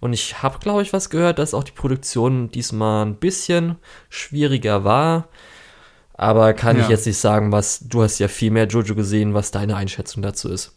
Und 0.00 0.12
ich 0.12 0.42
habe, 0.42 0.58
glaube 0.58 0.82
ich, 0.82 0.92
was 0.92 1.10
gehört, 1.10 1.38
dass 1.38 1.54
auch 1.54 1.64
die 1.64 1.72
Produktion 1.72 2.50
diesmal 2.50 3.06
ein 3.06 3.16
bisschen 3.16 3.76
schwieriger 4.10 4.84
war. 4.84 5.28
Aber 6.12 6.52
kann 6.52 6.76
ja. 6.76 6.82
ich 6.82 6.88
jetzt 6.88 7.06
nicht 7.06 7.18
sagen, 7.18 7.52
was 7.52 7.88
du 7.88 8.02
hast 8.02 8.18
ja 8.18 8.28
viel 8.28 8.50
mehr 8.50 8.66
Jojo 8.66 8.94
gesehen, 8.94 9.34
was 9.34 9.50
deine 9.50 9.76
Einschätzung 9.76 10.22
dazu 10.22 10.48
ist. 10.48 10.76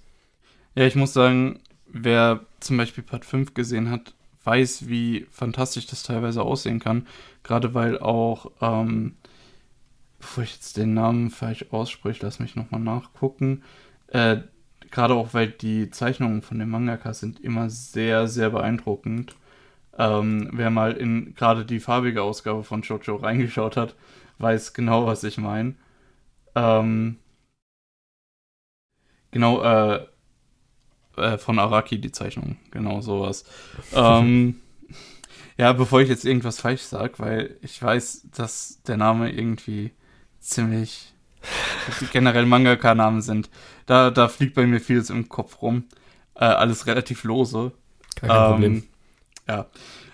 Ja, 0.76 0.86
ich 0.86 0.96
muss 0.96 1.14
sagen, 1.14 1.60
wer 2.04 2.42
zum 2.60 2.78
Beispiel 2.78 3.04
Part 3.04 3.26
5 3.26 3.54
gesehen 3.54 3.90
hat, 3.92 4.14
weiß, 4.44 4.88
wie 4.88 5.28
fantastisch 5.32 5.88
das 5.88 6.04
teilweise 6.04 6.42
aussehen 6.44 6.80
kann. 6.80 7.08
Gerade 7.44 7.74
weil 7.74 8.00
auch, 8.00 8.52
ähm, 8.62 9.16
bevor 10.20 10.44
ich 10.44 10.54
jetzt 10.54 10.78
den 10.78 10.94
Namen 10.94 11.30
falsch 11.30 11.66
ausspreche, 11.72 12.26
lass 12.26 12.40
mich 12.40 12.56
nochmal 12.56 12.82
nachgucken. 12.82 13.64
Äh, 14.08 14.38
Gerade 14.92 15.16
auch, 15.16 15.34
weil 15.34 15.50
die 15.50 15.90
Zeichnungen 15.92 16.42
von 16.42 16.60
dem 16.60 16.70
Mangaka 16.70 17.14
sind 17.14 17.42
immer 17.42 17.70
sehr, 17.70 18.28
sehr 18.28 18.50
beeindruckend. 18.52 19.36
Ähm, 19.98 20.50
wer 20.54 20.70
mal 20.70 20.94
in 20.94 21.36
gerade 21.36 21.66
die 21.66 21.80
farbige 21.80 22.24
Ausgabe 22.24 22.64
von 22.64 22.82
Jojo 22.84 23.18
reingeschaut 23.18 23.78
hat, 23.78 23.96
weiß 24.40 24.74
genau, 24.74 25.06
was 25.08 25.24
ich 25.24 25.38
meine. 25.38 25.76
Ähm, 26.56 27.18
genau, 29.32 29.62
äh, 29.64 30.08
äh, 31.18 31.38
von 31.38 31.60
Araki 31.60 32.00
die 32.00 32.12
Zeichnung, 32.12 32.58
genau 32.72 33.02
sowas. 33.02 33.46
ähm, 33.94 34.62
ja, 35.58 35.74
bevor 35.74 36.02
ich 36.02 36.10
jetzt 36.10 36.26
irgendwas 36.26 36.60
falsch 36.60 36.82
sage, 36.82 37.14
weil 37.18 37.58
ich 37.62 37.82
weiß, 37.82 38.30
dass 38.36 38.82
der 38.84 38.98
Name 38.98 39.32
irgendwie 39.32 39.92
ziemlich 40.40 41.14
generell 42.12 42.46
Mangaka-Namen 42.46 43.22
sind. 43.22 43.50
Da, 43.86 44.12
da 44.12 44.28
fliegt 44.28 44.56
bei 44.56 44.66
mir 44.66 44.80
vieles 44.80 45.10
im 45.10 45.30
Kopf 45.30 45.62
rum. 45.62 45.86
Äh, 46.36 46.46
alles 46.46 46.88
relativ 46.88 47.24
lose. 47.24 47.72
Kein 48.16 48.30
ähm, 48.30 48.52
Problem. 48.52 48.84
Ja. 49.48 49.68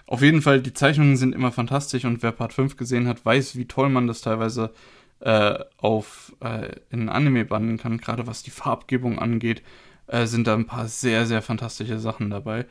Auf 0.06 0.22
jeden 0.22 0.42
Fall, 0.42 0.62
die 0.62 0.74
Zeichnungen 0.74 1.18
sind 1.18 1.34
immer 1.34 1.52
fantastisch 1.52 2.06
und 2.06 2.22
wer 2.22 2.32
Part 2.32 2.54
5 2.54 2.78
gesehen 2.78 3.08
hat, 3.08 3.26
weiß, 3.26 3.56
wie 3.56 3.68
toll 3.68 3.90
man 3.90 4.08
das 4.08 4.22
teilweise 4.22 4.74
äh, 5.22 5.58
auf 5.78 6.34
äh, 6.42 6.76
in 6.92 7.10
Anime 7.10 7.46
bannen 7.46 7.78
kann, 7.78 7.98
gerade 7.98 8.28
was 8.28 8.44
die 8.44 8.52
Farbgebung 8.52 9.20
angeht, 9.20 9.64
äh, 10.08 10.26
sind 10.26 10.48
da 10.48 10.54
ein 10.56 10.66
paar 10.66 10.88
sehr, 10.88 11.26
sehr 11.26 11.42
fantastische 11.42 12.00
Sachen 12.00 12.30
dabei. 12.30 12.66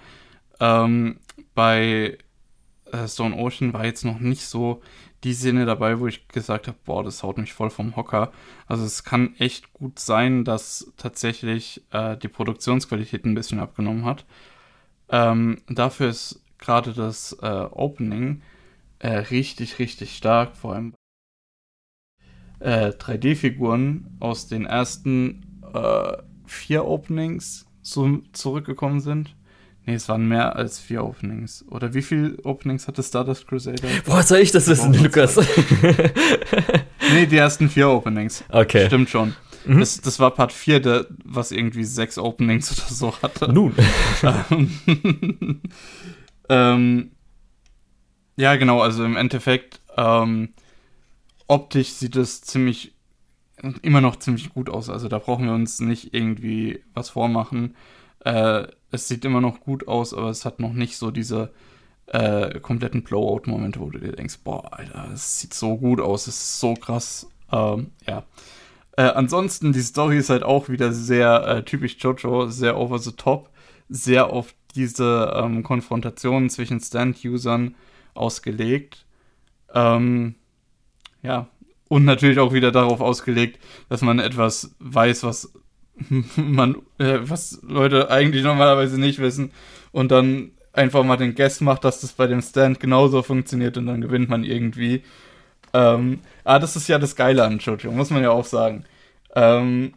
Ähm, 0.61 1.19
bei 1.55 2.19
äh, 2.93 3.09
Stone 3.09 3.37
Ocean 3.37 3.73
war 3.73 3.85
jetzt 3.85 4.05
noch 4.05 4.21
nicht 4.21 4.47
so 4.47 4.83
die 5.25 5.35
Szene 5.35 5.67
dabei, 5.67 6.01
wo 6.01 6.07
ich 6.07 6.29
gesagt 6.29 6.67
habe, 6.67 6.79
boah, 6.85 7.05
das 7.05 7.23
haut 7.23 7.39
mich 7.39 7.53
voll 7.53 7.71
vom 7.71 7.97
Hocker. 7.97 8.33
Also 8.67 8.85
es 8.85 9.05
kann 9.05 9.35
echt 9.39 9.73
gut 9.73 9.99
sein, 9.99 10.45
dass 10.45 10.93
tatsächlich 10.97 11.83
äh, 11.93 12.17
die 12.17 12.29
Produktionsqualität 12.29 13.25
ein 13.25 13.35
bisschen 13.35 13.61
abgenommen 13.61 14.05
hat. 14.05 14.25
Ähm, 15.11 15.63
dafür 15.69 16.09
ist 16.09 16.43
gerade 16.59 16.93
das 16.93 17.37
äh, 17.41 17.47
Opening 17.47 18.43
äh, 18.99 19.11
richtig, 19.11 19.79
richtig 19.79 20.17
stark, 20.17 20.57
vor 20.57 20.75
allem 20.75 20.95
3D-Figuren 22.61 24.19
äh, 24.21 24.25
aus 24.25 24.47
den 24.47 24.67
ersten 24.67 25.61
äh, 25.75 26.17
vier 26.53 26.85
Openings 26.85 27.67
so 27.83 28.21
zurückgekommen 28.33 29.01
sind. 29.01 29.35
Nee, 29.85 29.95
es 29.95 30.09
waren 30.09 30.29
mehr 30.29 30.55
als 30.55 30.79
vier 30.79 31.05
Openings. 31.05 31.65
Oder 31.69 31.93
wie 31.93 32.03
viele 32.03 32.37
Openings 32.45 32.87
hatte 32.87 33.03
Stardust 33.03 33.49
Crusader? 33.49 33.89
Boah, 34.05 34.23
soll 34.23 34.39
ich 34.39 34.53
das 34.53 34.69
wissen, 34.69 34.95
Lukas? 34.95 35.37
nee, 37.13 37.27
die 37.27 37.37
ersten 37.37 37.69
vier 37.69 37.89
Openings. 37.89 38.45
Okay. 38.49 38.87
Stimmt 38.87 39.11
schon. 39.11 39.35
Mhm. 39.65 39.81
Das, 39.81 40.01
das 40.01 40.21
war 40.21 40.31
Part 40.33 40.53
4, 40.53 40.81
der, 40.81 41.07
was 41.25 41.51
irgendwie 41.51 41.85
sechs 41.85 42.19
Openings 42.19 42.73
oder 42.73 42.95
so 42.95 43.23
hatte. 43.23 43.53
Nun. 43.53 43.75
ähm, 46.49 47.11
ja, 48.37 48.57
genau, 48.57 48.81
also 48.81 49.05
im 49.05 49.17
Endeffekt, 49.17 49.81
ähm, 49.97 50.55
optisch 51.47 51.91
sieht 51.91 52.17
es 52.17 52.43
ziemlich, 52.43 52.95
immer 53.83 54.01
noch 54.01 54.17
ziemlich 54.17 54.51
gut 54.51 54.69
aus. 54.69 54.89
Also 54.89 55.09
da 55.09 55.19
brauchen 55.19 55.47
wir 55.47 55.55
uns 55.55 55.81
nicht 55.81 56.15
irgendwie 56.15 56.81
was 56.95 57.11
vormachen. 57.11 57.77
Äh, 58.25 58.67
es 58.91 59.09
sieht 59.09 59.25
immer 59.25 59.41
noch 59.41 59.61
gut 59.61 59.89
aus, 59.89 60.15
aber 60.15 60.31
es 60.31 60.45
hat 60.45 60.61
noch 60.61 60.73
nicht 60.73 60.97
so 60.97 61.11
diese 61.11 61.53
äh, 62.07 62.61
kompletten 62.61 63.03
Blowout-Momente, 63.03 63.81
wo 63.81 63.91
du 63.91 63.99
dir 63.99 64.13
denkst, 64.13 64.39
boah, 64.45 64.73
Alter, 64.73 65.09
es 65.13 65.41
sieht 65.41 65.55
so 65.55 65.77
gut 65.77 66.01
aus, 66.01 66.27
es 66.27 66.37
ist 66.37 66.61
so 66.61 66.75
krass. 66.75 67.27
Ähm, 67.51 67.91
ja. 68.07 68.25
Äh, 68.97 69.05
ansonsten, 69.05 69.73
die 69.73 69.81
Story 69.81 70.19
ist 70.19 70.31
halt 70.31 70.43
auch 70.43 70.69
wieder 70.69 70.93
sehr 70.93 71.47
äh, 71.47 71.63
typisch 71.65 71.97
Jojo, 71.99 72.49
sehr 72.49 72.77
over 72.77 72.99
the 72.99 73.13
top, 73.13 73.51
sehr 73.89 74.31
auf 74.31 74.55
diese 74.75 75.33
ähm, 75.37 75.63
Konfrontationen 75.63 76.51
zwischen 76.51 76.81
Stand-Usern 76.81 77.75
ausgelegt. 78.15 79.07
Ähm, 79.75 80.35
ja, 81.23 81.49
und 81.93 82.07
natürlich 82.07 82.39
auch 82.39 82.55
wieder 82.55 82.73
darauf 82.73 83.03
ausgelegt, 83.03 83.59
dass 83.91 84.01
man 84.01 84.19
etwas 84.19 84.75
weiß, 84.79 85.25
was 85.25 85.53
man, 86.37 86.77
äh, 86.97 87.19
was 87.21 87.61
Leute 87.69 88.11
eigentlich 88.11 88.45
normalerweise 88.45 88.99
nicht 88.99 89.19
wissen 89.19 89.53
und 89.91 90.11
dann 90.11 90.53
einfach 90.73 91.05
mal 91.05 91.19
den 91.19 91.35
Guess 91.35 91.61
macht, 91.61 91.85
dass 91.85 92.01
das 92.01 92.15
bei 92.15 92.27
dem 92.27 92.41
Stand 92.41 92.81
genauso 92.81 93.23
funktioniert 93.23 93.77
und 93.77 93.85
dann 93.89 94.01
gewinnt 94.01 94.31
man 94.31 94.43
irgendwie. 94.43 95.03
Ähm, 95.75 96.21
ah, 96.45 96.59
das 96.59 96.77
ist 96.77 96.89
ja 96.89 96.99
das 96.99 97.15
Geile 97.15 97.45
an 97.45 97.59
Jojo, 97.59 97.93
muss 97.93 98.09
man 98.09 98.23
ja 98.23 98.31
auch 98.31 98.47
sagen. 98.47 98.85
Ähm, 99.35 99.93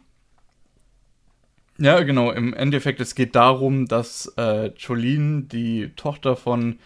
ja, 1.78 2.02
genau, 2.02 2.30
im 2.30 2.52
Endeffekt, 2.52 3.00
es 3.00 3.14
geht 3.14 3.34
darum, 3.34 3.86
dass 3.86 4.34
äh, 4.36 4.66
Jolene, 4.76 5.44
die 5.44 5.92
Tochter 5.96 6.36
von 6.36 6.78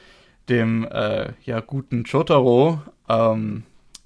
dem 0.48 0.86
äh, 0.86 1.32
ja, 1.42 1.58
guten 1.58 2.04
Chotaro, 2.04 2.80
ähm, 3.08 3.64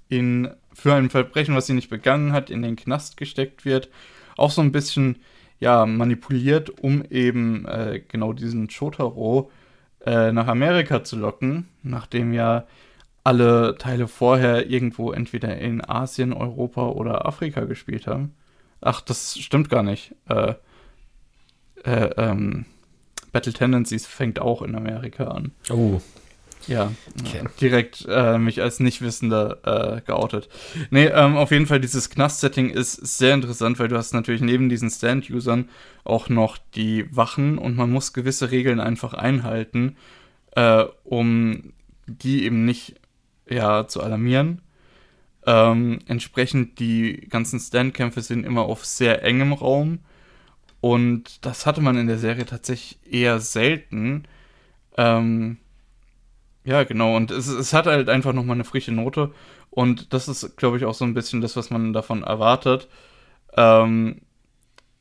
in, 0.08 0.48
für 0.74 0.94
ein 0.94 1.10
Verbrechen, 1.10 1.54
was 1.54 1.66
sie 1.66 1.74
nicht 1.74 1.90
begangen 1.90 2.32
hat, 2.32 2.50
in 2.50 2.62
den 2.62 2.76
Knast 2.76 3.16
gesteckt 3.16 3.64
wird 3.64 3.88
auch 4.36 4.50
so 4.50 4.60
ein 4.62 4.72
bisschen 4.72 5.16
ja, 5.60 5.86
manipuliert, 5.86 6.70
um 6.82 7.04
eben 7.10 7.66
äh, 7.66 8.02
genau 8.06 8.32
diesen 8.32 8.68
Shotaro 8.70 9.50
äh, 10.04 10.32
nach 10.32 10.48
Amerika 10.48 11.04
zu 11.04 11.16
locken, 11.16 11.68
nachdem 11.82 12.32
ja 12.32 12.66
alle 13.22 13.76
Teile 13.78 14.06
vorher 14.08 14.68
irgendwo 14.68 15.12
entweder 15.12 15.56
in 15.56 15.82
Asien, 15.82 16.32
Europa 16.32 16.88
oder 16.88 17.26
Afrika 17.26 17.64
gespielt 17.64 18.06
haben. 18.06 18.34
Ach, 18.80 19.00
das 19.00 19.38
stimmt 19.38 19.70
gar 19.70 19.82
nicht. 19.82 20.14
Äh, 20.28 20.54
äh 21.84 22.10
ähm, 22.16 22.66
Battle 23.32 23.52
Tendencies 23.52 24.06
fängt 24.06 24.38
auch 24.40 24.62
in 24.62 24.74
Amerika 24.74 25.24
an. 25.24 25.52
Oh. 25.70 26.00
Ja, 26.66 26.92
okay. 27.20 27.44
direkt 27.60 28.06
äh, 28.08 28.38
mich 28.38 28.62
als 28.62 28.80
Nichtwissender 28.80 29.58
äh, 29.96 30.00
geoutet. 30.00 30.48
Nee, 30.90 31.06
ähm, 31.06 31.36
auf 31.36 31.50
jeden 31.50 31.66
Fall, 31.66 31.80
dieses 31.80 32.10
Knast-Setting 32.10 32.70
ist 32.70 32.94
sehr 33.18 33.34
interessant, 33.34 33.78
weil 33.78 33.88
du 33.88 33.96
hast 33.96 34.14
natürlich 34.14 34.40
neben 34.40 34.68
diesen 34.68 34.90
Stand-Usern 34.90 35.68
auch 36.04 36.28
noch 36.28 36.58
die 36.74 37.06
Wachen 37.14 37.58
und 37.58 37.76
man 37.76 37.90
muss 37.90 38.12
gewisse 38.12 38.50
Regeln 38.50 38.80
einfach 38.80 39.14
einhalten, 39.14 39.96
äh, 40.52 40.84
um 41.04 41.72
die 42.06 42.44
eben 42.44 42.64
nicht 42.64 42.94
ja, 43.48 43.86
zu 43.86 44.02
alarmieren. 44.02 44.62
Ähm, 45.46 45.98
entsprechend, 46.06 46.78
die 46.78 47.26
ganzen 47.28 47.60
Stand-Kämpfe 47.60 48.22
sind 48.22 48.46
immer 48.46 48.62
auf 48.62 48.84
sehr 48.84 49.22
engem 49.22 49.52
Raum 49.52 49.98
und 50.80 51.44
das 51.44 51.66
hatte 51.66 51.80
man 51.80 51.96
in 51.98 52.06
der 52.06 52.18
Serie 52.18 52.46
tatsächlich 52.46 52.98
eher 53.10 53.40
selten. 53.40 54.24
Ähm, 54.96 55.58
ja, 56.64 56.84
genau. 56.84 57.16
Und 57.16 57.30
es, 57.30 57.46
es 57.48 57.72
hat 57.72 57.86
halt 57.86 58.08
einfach 58.08 58.32
nochmal 58.32 58.56
eine 58.56 58.64
frische 58.64 58.92
Note. 58.92 59.32
Und 59.70 60.12
das 60.12 60.28
ist, 60.28 60.56
glaube 60.56 60.78
ich, 60.78 60.84
auch 60.84 60.94
so 60.94 61.04
ein 61.04 61.14
bisschen 61.14 61.40
das, 61.40 61.56
was 61.56 61.70
man 61.70 61.92
davon 61.92 62.22
erwartet. 62.22 62.88
Ähm, 63.56 64.22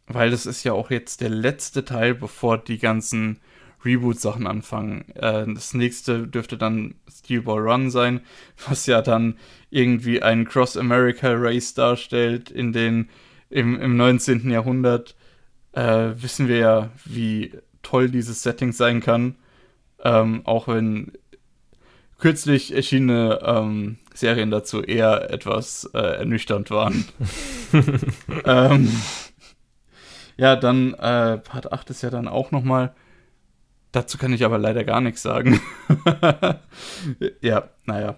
weil 0.08 0.32
das 0.32 0.46
ist 0.46 0.64
ja 0.64 0.74
auch 0.74 0.92
jetzt 0.92 1.22
der 1.22 1.30
letzte 1.30 1.86
Teil, 1.86 2.16
bevor 2.16 2.58
die 2.58 2.78
ganzen 2.78 3.40
Reboot-Sachen 3.86 4.48
anfangen. 4.48 5.10
Äh, 5.16 5.46
das 5.54 5.74
nächste 5.74 6.28
dürfte 6.28 6.58
dann 6.58 6.96
Steelball 7.12 7.60
Run 7.60 7.90
sein, 7.92 8.22
was 8.68 8.86
ja 8.86 9.02
dann 9.02 9.38
irgendwie 9.70 10.22
ein 10.22 10.46
Cross-America-Race 10.46 11.74
darstellt 11.74 12.50
in 12.50 12.74
den, 12.74 13.10
im, 13.50 13.80
im 13.80 13.98
19. 13.98 14.50
Jahrhundert. 14.50 15.16
Äh, 15.72 16.12
wissen 16.16 16.48
wir 16.48 16.58
ja, 16.58 16.90
wie 17.06 17.54
toll 17.82 18.10
dieses 18.10 18.44
Setting 18.44 18.72
sein 18.72 19.02
kann. 19.02 19.36
Ähm, 20.04 20.42
auch 20.46 20.68
wenn 20.68 21.14
kürzlich 22.24 22.74
erschienene 22.74 23.40
ähm, 23.44 23.98
Serien 24.14 24.50
dazu 24.50 24.82
eher 24.82 25.30
etwas 25.30 25.90
äh, 25.94 26.00
ernüchternd 26.00 26.72
waren. 26.72 27.06
ähm, 28.46 28.90
ja, 30.38 30.56
dann 30.56 30.94
äh, 30.94 31.38
Part 31.38 31.74
8 31.74 31.90
ist 31.90 32.02
ja 32.02 32.10
dann 32.10 32.30
auch 32.30 32.52
noch 32.52 32.64
mal 32.64 32.96
Dazu 33.94 34.18
kann 34.18 34.34
ich 34.34 34.44
aber 34.44 34.58
leider 34.58 34.84
gar 34.84 35.02
nichts 35.02 35.22
sagen. 35.22 35.62
ja, 37.42 37.70
naja. 37.86 38.16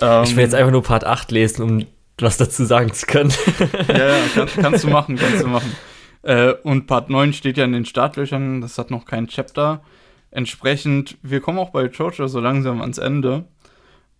Ähm, 0.00 0.22
ich 0.22 0.36
will 0.36 0.44
jetzt 0.44 0.54
einfach 0.54 0.70
nur 0.70 0.84
Part 0.84 1.04
8 1.04 1.32
lesen, 1.32 1.62
um 1.62 1.86
was 2.20 2.36
dazu 2.36 2.64
sagen 2.64 2.92
zu 2.92 3.04
können. 3.06 3.32
ja, 3.88 4.16
ja, 4.16 4.16
kann, 4.34 4.48
kannst 4.54 4.84
du 4.84 4.90
machen, 4.90 5.16
kannst 5.16 5.42
du 5.42 5.48
machen. 5.48 5.74
Äh, 6.22 6.52
und 6.62 6.86
Part 6.86 7.10
9 7.10 7.32
steht 7.32 7.58
ja 7.58 7.64
in 7.64 7.72
den 7.72 7.84
Startlöchern, 7.84 8.60
das 8.60 8.78
hat 8.78 8.92
noch 8.92 9.06
kein 9.06 9.26
Chapter. 9.26 9.82
Entsprechend, 10.34 11.16
wir 11.22 11.40
kommen 11.40 11.60
auch 11.60 11.70
bei 11.70 11.86
Jojo 11.86 12.26
so 12.26 12.40
langsam 12.40 12.80
ans 12.80 12.98
Ende. 12.98 13.44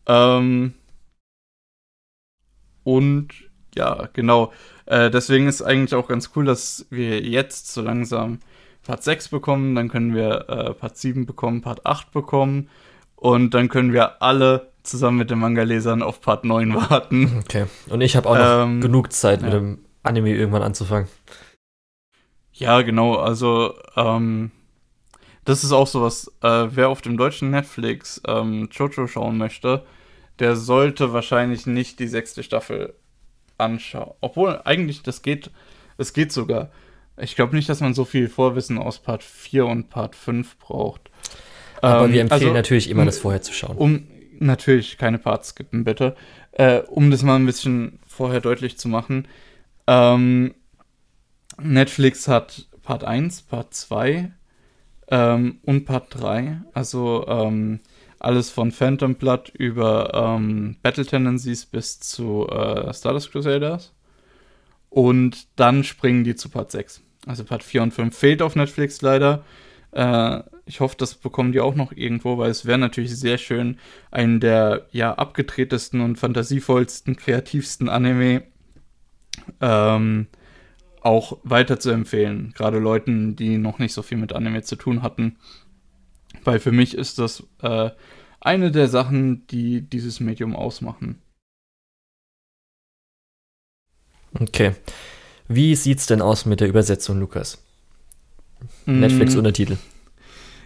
Ähm, 0.07 0.75
und 2.85 3.29
ja, 3.75 4.09
genau. 4.13 4.53
Äh, 4.87 5.11
deswegen 5.11 5.49
ist 5.49 5.61
eigentlich 5.61 5.95
auch 5.95 6.07
ganz 6.07 6.31
cool, 6.37 6.45
dass 6.45 6.87
wir 6.91 7.21
jetzt 7.21 7.73
so 7.73 7.83
langsam 7.83 8.39
Part 8.85 9.03
6 9.03 9.29
bekommen, 9.29 9.75
dann 9.75 9.89
können 9.89 10.15
wir 10.15 10.49
äh, 10.49 10.75
Part 10.75 10.97
7 10.99 11.27
bekommen, 11.27 11.63
Part 11.63 11.85
8 11.85 12.13
bekommen 12.13 12.69
und 13.17 13.53
dann 13.55 13.69
können 13.69 13.93
wir 13.93 14.23
alle 14.23 14.71
zusammen 14.85 15.19
mit 15.19 15.31
den 15.31 15.41
Manga-Lesern 15.41 16.01
auf 16.01 16.21
Part 16.21 16.45
9 16.45 16.75
warten. 16.91 17.39
Okay. 17.41 17.65
Und 17.89 18.03
ich 18.03 18.15
habe 18.15 18.29
auch 18.29 18.37
noch 18.37 18.65
ähm, 18.67 18.81
genug 18.81 19.13
Zeit, 19.13 19.41
ja. 19.41 19.47
mit 19.47 19.55
dem 19.55 19.85
Anime 20.05 20.31
irgendwann 20.37 20.63
anzufangen. 20.63 21.09
Ja, 22.53 22.83
genau. 22.83 23.17
Also, 23.17 23.75
ähm, 23.97 24.53
das 25.45 25.65
ist 25.65 25.73
auch 25.73 25.87
sowas, 25.87 26.33
äh, 26.43 26.67
wer 26.71 26.89
auf 26.89 27.03
dem 27.03 27.17
deutschen 27.17 27.51
Netflix 27.51 28.21
ähm, 28.27 28.69
Jojo 28.73 29.07
schauen 29.07 29.37
möchte, 29.37 29.85
der 30.39 30.57
sollte 30.57 31.13
wahrscheinlich 31.13 31.67
nicht 31.67 31.99
die 31.99 32.09
sechste 32.09 32.43
Staffel 32.43 32.95
anschauen. 33.59 34.15
Obwohl, 34.21 34.61
eigentlich, 34.65 35.03
das 35.03 35.23
geht, 35.23 35.51
es 35.99 36.13
geht 36.13 36.33
sogar. 36.33 36.71
Ich 37.17 37.37
glaube 37.37 37.55
nicht, 37.55 37.69
dass 37.69 37.81
man 37.81 37.95
so 37.95 38.05
viel 38.05 38.29
Vorwissen 38.29 38.79
aus 38.79 38.99
Part 38.99 39.23
4 39.23 39.67
und 39.67 39.91
Part 39.91 40.17
5 40.17 40.59
braucht. 40.59 41.11
Aber 41.81 42.07
ähm, 42.07 42.13
wir 42.13 42.21
empfehlen 42.23 42.43
also, 42.43 42.53
natürlich 42.53 42.91
immer, 42.91 43.05
das 43.05 43.19
vorher 43.19 43.43
zu 43.43 43.53
schauen. 43.53 43.77
Um 43.77 44.07
natürlich 44.41 44.99
keine 44.99 45.19
Parts 45.19 45.51
skippen, 45.51 45.85
bitte. 45.85 46.17
Äh, 46.53 46.81
um 46.81 47.11
das 47.11 47.23
mal 47.23 47.37
ein 47.37 47.47
bisschen 47.47 48.01
vorher 48.07 48.41
deutlich 48.41 48.79
zu 48.79 48.89
machen. 48.89 49.29
Ähm, 49.87 50.55
Netflix 51.63 52.27
hat 52.27 52.67
Part 52.83 53.05
1, 53.05 53.43
Part 53.43 53.75
2 53.75 54.33
ähm, 55.09 55.59
und 55.63 55.85
Part 55.85 56.07
3. 56.11 56.63
Also 56.73 57.27
ähm, 57.29 57.81
alles 58.19 58.51
von 58.51 58.73
Phantom 58.73 59.15
Blood 59.15 59.51
über 59.51 60.13
ähm, 60.15 60.77
Battle 60.83 61.05
Tendencies 61.05 61.67
bis 61.67 62.01
zu 62.01 62.49
äh, 62.49 62.93
Stardust 62.93 63.33
Crusaders. 63.33 63.93
Und 64.89 65.49
dann 65.57 65.85
springen 65.85 66.25
die 66.25 66.35
zu 66.35 66.49
Part 66.49 66.71
6. 66.71 67.03
Also 67.27 67.45
Part 67.45 67.63
4 67.63 67.83
und 67.83 67.95
5 67.95 68.17
fehlt 68.17 68.43
auf 68.43 68.57
Netflix 68.57 69.03
leider. 69.03 69.45
Äh, 69.93 70.43
ich 70.67 70.81
hoffe, 70.81 70.97
das 70.99 71.15
bekommen 71.15 71.53
die 71.53 71.61
auch 71.61 71.75
noch 71.75 71.93
irgendwo, 71.93 72.39
weil 72.39 72.51
es 72.51 72.65
wäre 72.65 72.79
natürlich 72.79 73.17
sehr 73.17 73.39
schön, 73.39 73.79
einen 74.11 74.41
der 74.41 74.87
ja 74.93 75.15
abgedrehtesten 75.15 76.01
und 76.01 76.17
fantasievollsten, 76.17 77.17
kreativsten 77.17 77.89
Anime 77.89 78.45
ähm, 79.61 80.29
auch 81.05 81.39
weiter 81.43 81.79
zu 81.79 81.91
empfehlen. 81.91 82.53
Gerade 82.55 82.79
Leuten, 82.79 83.37
die 83.37 83.59
noch 83.59 83.79
nicht 83.79 83.93
so 83.93 84.03
viel 84.03 84.19
mit 84.19 84.33
Anime 84.33 84.63
zu 84.63 84.77
tun 84.77 85.03
hatten. 85.03 85.37
Weil 86.43 86.59
für 86.59 86.73
mich 86.73 86.95
ist 86.95 87.19
das 87.19 87.45
äh, 87.63 87.91
eine 88.41 88.71
der 88.71 88.89
Sachen, 88.89 89.47
die 89.47 89.83
dieses 89.83 90.21
Medium 90.21 90.57
ausmachen. 90.57 91.21
Okay. 94.39 94.75
Wie 95.47 95.75
sieht's 95.77 96.07
denn 96.07 96.23
aus 96.23 96.47
mit 96.47 96.61
der 96.61 96.69
Übersetzung, 96.69 97.21
Lukas? 97.21 97.63
Mm. 98.87 99.01
Netflix-Untertitel. 99.01 99.77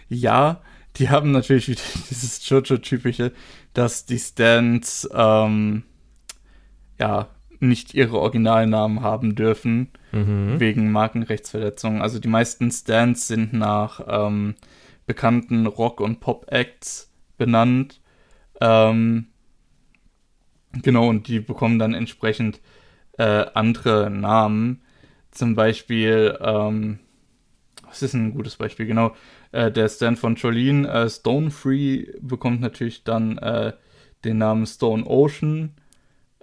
Ja, 0.07 0.61
die 0.95 1.09
haben 1.09 1.31
natürlich 1.31 1.67
wieder 1.67 1.81
dieses 2.09 2.47
Jojo-typische, 2.47 3.33
dass 3.73 4.05
die 4.05 4.19
Stands 4.19 5.07
ähm, 5.13 5.83
ja 6.97 7.29
nicht 7.59 7.93
ihre 7.93 8.19
Originalnamen 8.19 9.01
haben 9.01 9.35
dürfen 9.35 9.89
mhm. 10.11 10.59
wegen 10.59 10.91
Markenrechtsverletzungen. 10.91 12.01
Also 12.01 12.19
die 12.19 12.27
meisten 12.27 12.71
Stands 12.71 13.27
sind 13.27 13.53
nach 13.53 14.01
ähm, 14.07 14.55
bekannten 15.05 15.65
Rock- 15.65 16.01
und 16.01 16.19
Pop-Acts 16.19 17.11
benannt. 17.37 18.01
Ähm, 18.61 19.27
genau, 20.71 21.07
und 21.07 21.27
die 21.27 21.39
bekommen 21.39 21.79
dann 21.79 21.93
entsprechend 21.93 22.61
äh, 23.17 23.45
andere 23.53 24.09
Namen. 24.09 24.81
Zum 25.31 25.55
Beispiel, 25.55 26.37
ähm, 26.41 26.99
was 27.85 28.01
ist 28.01 28.13
ein 28.13 28.33
gutes 28.33 28.55
Beispiel? 28.55 28.85
Genau, 28.85 29.15
äh, 29.51 29.71
der 29.71 29.89
Stand 29.89 30.19
von 30.19 30.35
Jolene, 30.35 30.87
äh, 30.87 31.09
Stone 31.09 31.51
Free, 31.51 32.05
bekommt 32.21 32.61
natürlich 32.61 33.03
dann 33.03 33.37
äh, 33.37 33.73
den 34.23 34.37
Namen 34.37 34.65
Stone 34.65 35.05
Ocean 35.05 35.73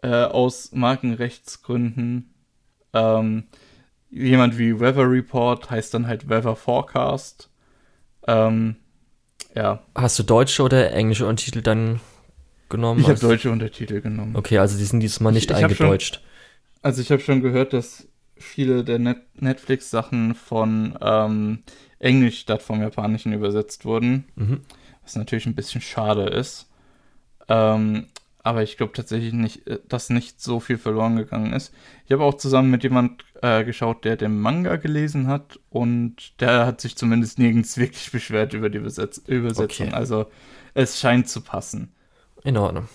äh, 0.03 0.09
aus 0.09 0.73
Markenrechtsgründen. 0.73 2.35
Ähm, 2.93 3.45
jemand 4.11 4.59
wie 4.59 4.79
Weather 4.79 5.11
Report 5.11 5.71
heißt 5.71 5.95
dann 5.95 6.07
halt 6.07 6.29
Weather 6.29 6.57
Forecast. 6.57 7.51
Ähm, 8.27 8.77
ja. 9.55 9.83
Hast 9.95 10.19
du 10.19 10.23
deutsche 10.23 10.63
oder 10.63 10.93
englische 10.93 11.27
Untertitel 11.27 11.63
dann 11.63 12.01
genommen? 12.69 13.01
Ich 13.01 13.09
habe 13.09 13.19
deutsche 13.19 13.51
Untertitel 13.51 14.01
genommen. 14.01 14.37
Okay, 14.37 14.59
also 14.59 14.77
die 14.77 14.85
sind 14.85 15.01
diesmal 15.01 15.33
nicht 15.33 15.51
ich, 15.51 15.57
ich 15.57 15.65
eingedeutscht. 15.65 16.17
Schon, 16.17 16.25
also 16.83 17.03
ich 17.03 17.11
habe 17.11 17.23
schon 17.23 17.41
gehört, 17.41 17.73
dass 17.73 18.09
viele 18.37 18.85
der 18.85 18.99
Net 18.99 19.19
Netflix-Sachen 19.41 20.35
von 20.35 20.99
ähm, 21.01 21.63
Englisch 21.99 22.41
statt 22.41 22.63
vom 22.63 22.81
Japanischen 22.81 23.33
übersetzt 23.33 23.85
wurden. 23.85 24.27
Mhm. 24.35 24.61
Was 25.03 25.17
natürlich 25.17 25.47
ein 25.47 25.55
bisschen 25.55 25.81
schade 25.81 26.25
ist. 26.25 26.69
Ähm, 27.49 28.09
aber 28.47 28.63
ich 28.63 28.77
glaube 28.77 28.93
tatsächlich 28.93 29.33
nicht, 29.33 29.67
äh, 29.67 29.81
dass 29.89 30.09
nicht 30.09 30.41
so 30.41 30.61
viel 30.61 30.79
verloren 30.79 31.17
gegangen 31.17 31.53
ist. 31.53 31.75
Ich 32.05 32.13
habe 32.13 32.23
auch 32.23 32.35
zusammen 32.35 32.71
mit 32.71 32.85
jemand 32.85 33.25
äh, 33.43 33.65
geschaut, 33.65 34.05
der 34.05 34.17
den 34.17 34.39
Manga 34.39 34.77
gelesen 34.77 35.27
hat 35.27 35.59
und 35.69 36.41
der 36.41 36.65
hat 36.65 36.81
sich 36.81 36.97
zumindest 36.97 37.41
nirgends 37.41 37.77
wirklich 37.77 38.11
beschwert 38.13 38.55
über 38.55 38.71
die 38.71 38.79
Übersetz 38.79 39.19
Übersetzung. 39.27 39.89
Okay. 39.89 39.97
Also 39.97 40.27
es 40.75 41.01
scheint 41.01 41.29
zu 41.29 41.41
passen. 41.41 41.93
In 42.45 42.57
Ordnung. 42.57 42.89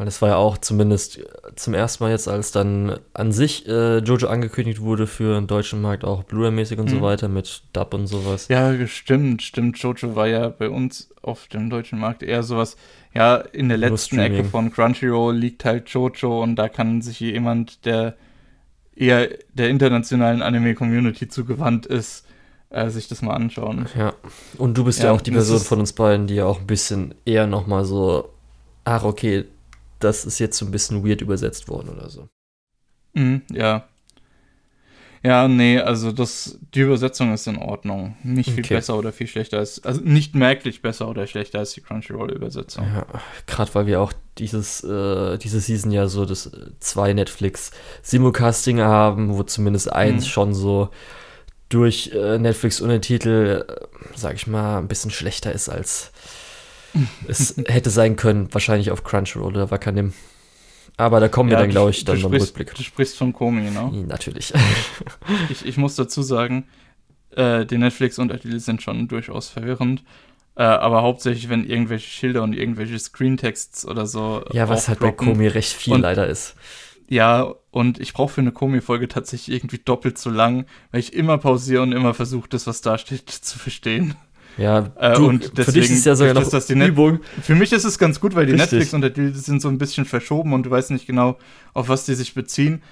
Weil 0.00 0.06
das 0.06 0.22
war 0.22 0.30
ja 0.30 0.36
auch 0.36 0.56
zumindest 0.56 1.18
äh, 1.18 1.24
zum 1.56 1.74
ersten 1.74 2.02
Mal 2.02 2.10
jetzt, 2.10 2.26
als 2.26 2.52
dann 2.52 3.00
an 3.12 3.32
sich 3.32 3.68
äh, 3.68 3.98
Jojo 3.98 4.28
angekündigt 4.28 4.80
wurde 4.80 5.06
für 5.06 5.34
den 5.34 5.46
deutschen 5.46 5.82
Markt, 5.82 6.04
auch 6.04 6.24
Blu-ray-mäßig 6.24 6.78
und 6.78 6.86
mhm. 6.86 6.94
so 6.94 7.02
weiter, 7.02 7.28
mit 7.28 7.64
Dub 7.74 7.92
und 7.92 8.06
sowas. 8.06 8.48
Ja, 8.48 8.86
stimmt, 8.86 9.42
stimmt. 9.42 9.76
Jojo 9.76 10.16
war 10.16 10.26
ja 10.26 10.48
bei 10.48 10.70
uns 10.70 11.10
auf 11.20 11.48
dem 11.48 11.68
deutschen 11.68 11.98
Markt 11.98 12.22
eher 12.22 12.42
sowas, 12.42 12.78
ja, 13.12 13.36
in 13.36 13.68
der 13.68 13.76
letzten 13.76 14.18
Ecke 14.20 14.42
von 14.44 14.72
Crunchyroll 14.72 15.36
liegt 15.36 15.66
halt 15.66 15.90
Jojo 15.90 16.42
und 16.42 16.56
da 16.56 16.70
kann 16.70 17.02
sich 17.02 17.20
jemand, 17.20 17.84
der 17.84 18.14
eher 18.96 19.28
der 19.52 19.68
internationalen 19.68 20.40
Anime-Community 20.40 21.28
zugewandt 21.28 21.84
ist, 21.84 22.24
äh, 22.70 22.88
sich 22.88 23.08
das 23.08 23.20
mal 23.20 23.34
anschauen. 23.34 23.84
Ja, 23.98 24.14
und 24.56 24.78
du 24.78 24.84
bist 24.84 25.00
ja, 25.00 25.06
ja 25.08 25.12
auch 25.12 25.20
die 25.20 25.30
Person 25.30 25.60
von 25.60 25.78
uns 25.78 25.92
beiden, 25.92 26.26
die 26.26 26.36
ja 26.36 26.46
auch 26.46 26.60
ein 26.60 26.66
bisschen 26.66 27.14
eher 27.26 27.46
nochmal 27.46 27.84
so, 27.84 28.30
ach 28.84 29.04
okay, 29.04 29.44
das 30.00 30.24
ist 30.24 30.38
jetzt 30.38 30.58
so 30.58 30.66
ein 30.66 30.70
bisschen 30.70 31.06
weird 31.06 31.20
übersetzt 31.20 31.68
worden 31.68 31.90
oder 31.90 32.10
so. 32.10 32.28
Mhm, 33.14 33.42
ja. 33.50 33.84
Ja, 35.22 35.48
nee, 35.48 35.78
also 35.78 36.12
das, 36.12 36.58
die 36.74 36.80
Übersetzung 36.80 37.34
ist 37.34 37.46
in 37.46 37.58
Ordnung. 37.58 38.16
Nicht 38.22 38.50
viel 38.50 38.64
okay. 38.64 38.76
besser 38.76 38.96
oder 38.96 39.12
viel 39.12 39.26
schlechter 39.26 39.58
als, 39.58 39.84
also 39.84 40.00
nicht 40.00 40.34
merklich 40.34 40.80
besser 40.80 41.08
oder 41.08 41.26
schlechter 41.26 41.58
als 41.58 41.74
die 41.74 41.82
Crunchyroll-Übersetzung. 41.82 42.86
Ja, 42.86 43.06
gerade 43.46 43.74
weil 43.74 43.86
wir 43.86 44.00
auch 44.00 44.14
dieses, 44.38 44.82
äh, 44.82 45.36
diese 45.36 45.60
Season 45.60 45.90
ja 45.90 46.08
so 46.08 46.24
das 46.24 46.46
äh, 46.46 46.70
zwei 46.80 47.12
Netflix 47.12 47.70
Simulcasting 48.00 48.80
haben, 48.80 49.36
wo 49.36 49.42
zumindest 49.42 49.92
eins 49.92 50.24
mhm. 50.24 50.28
schon 50.28 50.54
so 50.54 50.88
durch 51.68 52.12
äh, 52.14 52.38
Netflix 52.38 52.80
Untertitel, 52.80 53.66
äh, 53.68 53.74
sag 54.16 54.36
ich 54.36 54.46
mal, 54.46 54.78
ein 54.78 54.88
bisschen 54.88 55.10
schlechter 55.10 55.52
ist 55.52 55.68
als 55.68 56.12
es 57.28 57.56
hätte 57.66 57.90
sein 57.90 58.16
können, 58.16 58.52
wahrscheinlich 58.52 58.90
auf 58.90 59.04
Crunchyroll 59.04 59.52
oder 59.52 59.70
Wakanim. 59.70 60.12
Aber 60.96 61.20
da 61.20 61.28
kommen 61.28 61.50
ja, 61.50 61.56
wir 61.56 61.62
dann, 61.62 61.70
glaube 61.70 61.90
ich, 61.90 62.04
dann 62.04 62.20
beim 62.20 62.32
Rückblick. 62.32 62.74
Du 62.74 62.82
sprichst 62.82 63.16
von 63.16 63.32
Komi, 63.32 63.70
ne? 63.70 63.90
Natürlich. 64.06 64.52
ich, 65.48 65.64
ich 65.64 65.76
muss 65.78 65.96
dazu 65.96 66.22
sagen, 66.22 66.66
äh, 67.30 67.64
die 67.64 67.78
Netflix-Untertitel 67.78 68.58
sind 68.58 68.82
schon 68.82 69.08
durchaus 69.08 69.48
verwirrend. 69.48 70.02
Äh, 70.56 70.62
aber 70.64 71.02
hauptsächlich, 71.02 71.48
wenn 71.48 71.64
irgendwelche 71.64 72.10
Schilder 72.10 72.42
und 72.42 72.52
irgendwelche 72.52 72.98
Screentexts 72.98 73.86
oder 73.86 74.06
so. 74.06 74.44
Ja, 74.52 74.68
was 74.68 74.88
halt 74.88 74.98
bei 74.98 75.12
Komi 75.12 75.46
recht 75.46 75.72
viel 75.72 75.94
und, 75.94 76.00
leider 76.02 76.26
ist. 76.26 76.54
Ja, 77.08 77.54
und 77.70 77.98
ich 77.98 78.12
brauche 78.12 78.34
für 78.34 78.40
eine 78.40 78.52
Komi-Folge 78.52 79.08
tatsächlich 79.08 79.56
irgendwie 79.56 79.78
doppelt 79.78 80.18
so 80.18 80.28
lang, 80.28 80.66
weil 80.90 81.00
ich 81.00 81.14
immer 81.14 81.38
pausiere 81.38 81.82
und 81.82 81.92
immer 81.92 82.14
versuche, 82.14 82.48
das, 82.48 82.66
was 82.66 82.82
da 82.82 82.98
steht, 82.98 83.30
zu 83.30 83.58
verstehen. 83.58 84.16
Ja, 84.56 84.90
äh, 84.98 85.14
du, 85.14 85.28
und 85.28 85.58
deswegen 85.58 85.64
für 85.64 85.72
dich 85.72 85.90
ist 85.90 86.06
ja 86.06 86.14
sogar 86.14 86.34
noch 86.34 86.48
das 86.48 86.66
die 86.66 86.74
Übung. 86.74 87.20
Für 87.42 87.54
mich 87.54 87.72
ist 87.72 87.84
es 87.84 87.98
ganz 87.98 88.20
gut, 88.20 88.34
weil 88.34 88.46
die 88.46 88.52
Netflix-Untertitel 88.52 89.32
sind 89.34 89.62
so 89.62 89.68
ein 89.68 89.78
bisschen 89.78 90.04
verschoben 90.04 90.52
und 90.52 90.64
du 90.64 90.70
weißt 90.70 90.90
nicht 90.90 91.06
genau, 91.06 91.38
auf 91.72 91.88
was 91.88 92.04
die 92.04 92.14
sich 92.14 92.34
beziehen. 92.34 92.82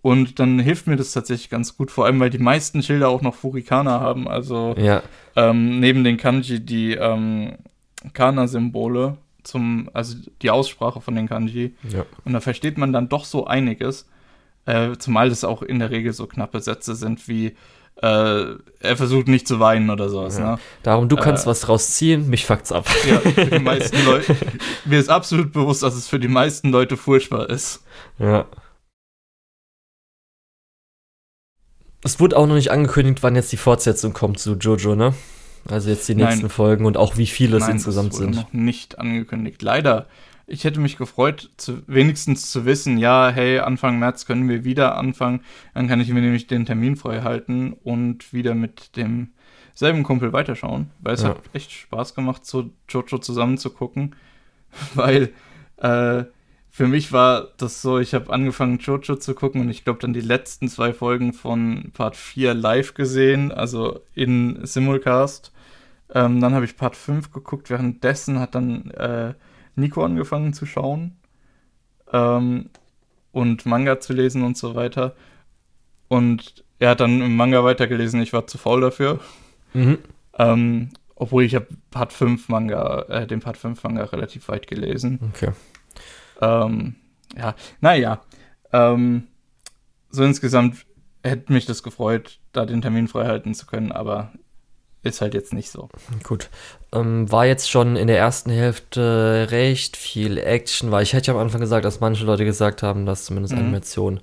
Und 0.00 0.38
dann 0.38 0.60
hilft 0.60 0.86
mir 0.86 0.96
das 0.96 1.12
tatsächlich 1.12 1.50
ganz 1.50 1.76
gut, 1.76 1.90
vor 1.90 2.06
allem 2.06 2.20
weil 2.20 2.30
die 2.30 2.38
meisten 2.38 2.82
Schilder 2.82 3.08
auch 3.08 3.20
noch 3.20 3.34
Furikana 3.34 4.00
haben. 4.00 4.28
Also 4.28 4.74
ja. 4.78 5.02
ähm, 5.34 5.80
neben 5.80 6.04
den 6.04 6.16
Kanji 6.16 6.60
die 6.60 6.92
ähm, 6.92 7.54
Kana-Symbole 8.12 9.16
zum, 9.42 9.90
also 9.92 10.16
die 10.42 10.50
Aussprache 10.50 11.00
von 11.00 11.14
den 11.14 11.28
Kanji. 11.28 11.74
Ja. 11.88 12.06
Und 12.24 12.32
da 12.32 12.40
versteht 12.40 12.78
man 12.78 12.92
dann 12.92 13.08
doch 13.08 13.24
so 13.24 13.46
einiges. 13.46 14.08
Äh, 14.66 14.96
zumal 14.98 15.28
es 15.28 15.44
auch 15.44 15.62
in 15.62 15.78
der 15.78 15.90
Regel 15.90 16.12
so 16.12 16.26
knappe 16.26 16.60
Sätze 16.60 16.94
sind 16.94 17.26
wie 17.26 17.56
äh, 18.02 18.54
er 18.80 18.96
versucht 18.96 19.26
nicht 19.28 19.48
zu 19.48 19.58
weinen 19.60 19.90
oder 19.90 20.08
sowas. 20.08 20.38
Ja. 20.38 20.52
Ne? 20.52 20.58
Darum, 20.82 21.08
du 21.08 21.16
kannst 21.16 21.44
Äh. 21.44 21.50
was 21.50 21.60
draus 21.60 21.90
ziehen, 21.94 22.28
mich 22.30 22.46
fuckt's 22.46 22.70
ab. 22.72 22.86
Ja, 23.08 23.18
für 23.18 23.46
die 23.46 23.58
meisten 23.62 24.04
Leute. 24.04 24.36
Mir 24.84 24.98
ist 25.00 25.08
absolut 25.10 25.52
bewusst, 25.52 25.82
dass 25.82 25.94
es 25.94 26.06
für 26.08 26.18
die 26.20 26.28
meisten 26.28 26.70
Leute 26.70 26.96
furchtbar 26.96 27.50
ist. 27.50 27.82
Ja. 28.18 28.46
Es 32.04 32.20
wurde 32.20 32.36
auch 32.36 32.46
noch 32.46 32.54
nicht 32.54 32.70
angekündigt, 32.70 33.22
wann 33.22 33.34
jetzt 33.34 33.50
die 33.52 33.56
Fortsetzung 33.56 34.12
kommt 34.12 34.38
zu 34.38 34.54
Jojo, 34.54 34.94
ne? 34.94 35.14
Also 35.68 35.90
jetzt 35.90 36.08
die 36.08 36.14
Nein. 36.14 36.28
nächsten 36.28 36.48
Folgen 36.48 36.86
und 36.86 36.96
auch 36.96 37.16
wie 37.16 37.26
viele 37.26 37.56
es 37.56 37.64
Nein, 37.64 37.72
insgesamt 37.72 38.12
das 38.12 38.20
wurde 38.20 38.32
sind. 38.34 38.42
noch 38.44 38.52
nicht 38.52 38.98
angekündigt. 38.98 39.60
Leider. 39.62 40.06
Ich 40.50 40.64
hätte 40.64 40.80
mich 40.80 40.96
gefreut, 40.96 41.50
zu, 41.58 41.82
wenigstens 41.86 42.50
zu 42.50 42.64
wissen, 42.64 42.96
ja, 42.96 43.28
hey, 43.28 43.58
Anfang 43.58 43.98
März 43.98 44.24
können 44.24 44.48
wir 44.48 44.64
wieder 44.64 44.96
anfangen. 44.96 45.40
Dann 45.74 45.88
kann 45.88 46.00
ich 46.00 46.08
mir 46.08 46.22
nämlich 46.22 46.46
den 46.46 46.64
Termin 46.64 46.96
frei 46.96 47.20
halten 47.20 47.74
und 47.84 48.32
wieder 48.32 48.54
mit 48.54 48.96
dem 48.96 49.28
selben 49.74 50.02
Kumpel 50.04 50.32
weiterschauen. 50.32 50.90
Weil 51.00 51.14
es 51.14 51.22
Ja. 51.22 51.30
hat 51.30 51.42
echt 51.52 51.70
Spaß 51.70 52.14
gemacht, 52.14 52.46
so 52.46 52.70
Jojo 52.88 53.18
zusammen 53.18 53.58
zu 53.58 53.68
gucken. 53.70 54.16
Weil 54.94 55.30
äh, 55.76 56.24
für 56.70 56.86
mich 56.88 57.12
war 57.12 57.48
das 57.58 57.82
so, 57.82 57.98
ich 57.98 58.14
habe 58.14 58.32
angefangen, 58.32 58.78
Jojo 58.78 59.16
zu 59.16 59.34
gucken 59.34 59.60
und 59.60 59.68
ich 59.68 59.84
glaube 59.84 59.98
dann 60.00 60.14
die 60.14 60.20
letzten 60.20 60.68
zwei 60.68 60.94
Folgen 60.94 61.34
von 61.34 61.90
Part 61.92 62.16
4 62.16 62.54
live 62.54 62.94
gesehen, 62.94 63.52
also 63.52 64.00
in 64.14 64.60
Simulcast. 64.64 65.52
Ähm, 66.14 66.40
dann 66.40 66.54
habe 66.54 66.64
ich 66.64 66.76
Part 66.76 66.96
5 66.96 67.32
geguckt, 67.32 67.68
währenddessen 67.68 68.38
hat 68.40 68.54
dann 68.54 68.90
äh, 68.92 69.34
Nico 69.78 70.04
angefangen 70.04 70.52
zu 70.52 70.66
schauen 70.66 71.16
ähm, 72.12 72.70
und 73.32 73.66
Manga 73.66 74.00
zu 74.00 74.12
lesen 74.12 74.42
und 74.42 74.56
so 74.56 74.74
weiter. 74.74 75.14
Und 76.08 76.64
er 76.78 76.90
hat 76.90 77.00
dann 77.00 77.20
im 77.20 77.36
Manga 77.36 77.64
weitergelesen, 77.64 78.20
ich 78.20 78.32
war 78.32 78.46
zu 78.46 78.58
faul 78.58 78.80
dafür. 78.80 79.20
Mhm. 79.74 79.98
Ähm, 80.38 80.90
obwohl 81.14 81.42
ich 81.42 81.54
habe 81.54 81.66
Part 81.90 82.12
5 82.12 82.48
Manga, 82.48 83.02
äh, 83.08 83.26
den 83.26 83.40
Part 83.40 83.56
5 83.56 83.82
Manga 83.82 84.04
relativ 84.04 84.48
weit 84.48 84.66
gelesen. 84.66 85.18
Okay. 85.34 85.50
Ähm, 86.40 86.94
ja, 87.36 87.54
naja. 87.80 88.20
Ähm, 88.72 89.26
so 90.10 90.24
insgesamt 90.24 90.86
hätte 91.22 91.52
mich 91.52 91.66
das 91.66 91.82
gefreut, 91.82 92.38
da 92.52 92.64
den 92.66 92.82
Termin 92.82 93.08
frei 93.08 93.26
halten 93.26 93.54
zu 93.54 93.66
können, 93.66 93.92
aber 93.92 94.32
ist 95.02 95.20
halt 95.20 95.34
jetzt 95.34 95.52
nicht 95.52 95.70
so. 95.70 95.88
Gut. 96.22 96.50
Ähm, 96.92 97.30
war 97.30 97.46
jetzt 97.46 97.70
schon 97.70 97.96
in 97.96 98.06
der 98.08 98.18
ersten 98.18 98.50
Hälfte 98.50 99.48
recht 99.50 99.96
viel 99.96 100.38
Action, 100.38 100.90
weil 100.90 101.02
ich 101.02 101.12
hätte 101.12 101.28
ja 101.28 101.34
am 101.34 101.40
Anfang 101.40 101.60
gesagt, 101.60 101.84
dass 101.84 102.00
manche 102.00 102.24
Leute 102.24 102.44
gesagt 102.44 102.82
haben, 102.82 103.06
dass 103.06 103.24
zumindest 103.26 103.54
Mhm. 103.54 103.60
Animation 103.60 104.20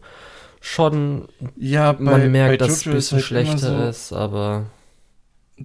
schon, 0.62 1.28
Ja, 1.58 1.96
man 2.00 2.32
merkt, 2.32 2.62
dass 2.62 2.72
es 2.72 2.86
ein 2.86 2.94
bisschen 2.94 3.18
halt 3.18 3.26
schlechter 3.26 3.58
so, 3.58 3.90
ist, 3.90 4.14
aber 4.14 4.66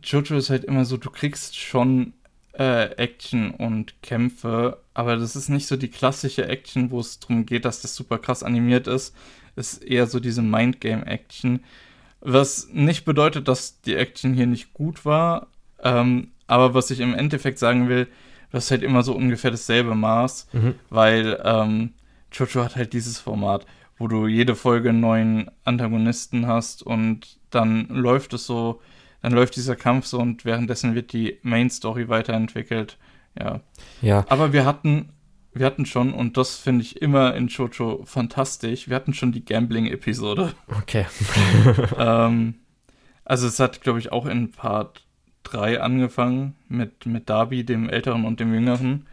Jojo 0.02 0.36
ist 0.36 0.50
halt 0.50 0.64
immer 0.64 0.84
so, 0.84 0.96
du 0.96 1.10
kriegst 1.10 1.58
schon 1.58 2.12
äh, 2.52 2.86
Action 2.96 3.50
und 3.52 4.02
Kämpfe, 4.02 4.78
aber 4.94 5.16
das 5.16 5.34
ist 5.36 5.48
nicht 5.48 5.66
so 5.66 5.76
die 5.76 5.88
klassische 5.88 6.46
Action, 6.46 6.90
wo 6.90 7.00
es 7.00 7.18
darum 7.18 7.46
geht, 7.46 7.64
dass 7.64 7.80
das 7.82 7.94
super 7.96 8.18
krass 8.18 8.42
animiert 8.42 8.86
ist. 8.86 9.14
Es 9.56 9.74
ist 9.74 9.84
eher 9.84 10.06
so 10.06 10.20
diese 10.20 10.42
Mindgame-Action, 10.42 11.64
was 12.20 12.68
nicht 12.72 13.04
bedeutet, 13.04 13.48
dass 13.48 13.80
die 13.80 13.94
Action 13.94 14.34
hier 14.34 14.46
nicht 14.46 14.72
gut 14.72 15.04
war, 15.04 15.48
ähm, 15.82 16.28
aber 16.46 16.74
was 16.74 16.90
ich 16.90 17.00
im 17.00 17.14
Endeffekt 17.14 17.58
sagen 17.58 17.88
will, 17.88 18.08
das 18.52 18.64
ist 18.64 18.70
halt 18.70 18.82
immer 18.82 19.02
so 19.02 19.14
ungefähr 19.14 19.50
dasselbe 19.50 19.94
Maß, 19.94 20.48
mhm. 20.52 20.74
weil 20.88 21.40
ähm, 21.44 21.92
Jojo 22.32 22.64
hat 22.64 22.76
halt 22.76 22.92
dieses 22.92 23.18
Format, 23.18 23.66
wo 23.98 24.08
du 24.08 24.26
jede 24.26 24.54
Folge 24.54 24.88
einen 24.88 25.00
neuen 25.00 25.50
Antagonisten 25.64 26.46
hast 26.46 26.82
und 26.82 27.38
dann 27.50 27.86
läuft 27.88 28.32
es 28.32 28.46
so, 28.46 28.80
dann 29.22 29.32
läuft 29.32 29.56
dieser 29.56 29.76
Kampf 29.76 30.06
so 30.06 30.18
und 30.18 30.44
währenddessen 30.44 30.94
wird 30.94 31.12
die 31.12 31.38
Main 31.42 31.70
Story 31.70 32.08
weiterentwickelt. 32.08 32.96
Ja, 33.38 33.60
ja, 34.02 34.24
aber 34.28 34.52
wir 34.52 34.64
hatten, 34.64 35.10
wir 35.52 35.66
hatten 35.66 35.86
schon 35.86 36.12
und 36.12 36.36
das 36.36 36.56
finde 36.56 36.82
ich 36.82 37.02
immer 37.02 37.34
in 37.34 37.48
Jojo 37.48 38.04
fantastisch. 38.04 38.88
Wir 38.88 38.96
hatten 38.96 39.14
schon 39.14 39.32
die 39.32 39.44
Gambling-Episode. 39.44 40.54
okay. 40.68 41.06
ähm, 41.98 42.54
also 43.24 43.46
es 43.46 43.58
hat, 43.58 43.80
glaube 43.80 43.98
ich, 43.98 44.12
auch 44.12 44.26
in 44.26 44.52
Part 44.52 45.04
3 45.44 45.80
angefangen 45.80 46.54
mit, 46.68 47.06
mit 47.06 47.28
Darby, 47.28 47.64
dem 47.64 47.88
Älteren 47.88 48.24
und 48.24 48.40
dem 48.40 48.54
Jüngeren, 48.54 49.06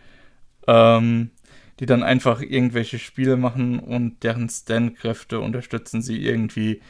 ähm, 0.68 1.32
die 1.80 1.86
dann 1.86 2.04
einfach 2.04 2.42
irgendwelche 2.42 3.00
Spiele 3.00 3.38
machen 3.38 3.80
und 3.80 4.24
deren 4.24 4.50
Stand-Kräfte 4.50 5.40
unterstützen 5.40 6.02
sie 6.02 6.26
irgendwie 6.26 6.82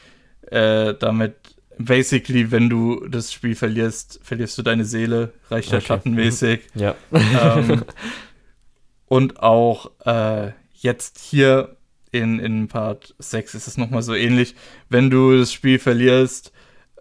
äh, 0.50 0.94
damit. 0.94 1.36
Basically, 1.80 2.50
wenn 2.50 2.70
du 2.70 3.06
das 3.08 3.32
Spiel 3.32 3.54
verlierst, 3.54 4.20
verlierst 4.24 4.58
du 4.58 4.64
deine 4.64 4.84
Seele, 4.84 5.34
reicht 5.52 5.72
der 5.72 5.78
Okay. 5.78 5.88
Schattenmäßig. 5.88 6.62
Ja. 6.74 6.96
ähm, 7.12 7.84
und 9.08 9.42
auch 9.42 9.92
äh, 10.06 10.52
jetzt 10.74 11.20
hier 11.20 11.78
in, 12.12 12.40
in 12.40 12.68
Part 12.68 13.16
6 13.20 13.56
ist 13.56 13.68
es 13.68 13.78
nochmal 13.78 14.02
so 14.02 14.14
ähnlich. 14.14 14.56
Wenn 14.90 15.10
du 15.10 15.38
das 15.38 15.52
Spiel 15.52 15.80
verlierst, 15.80 16.52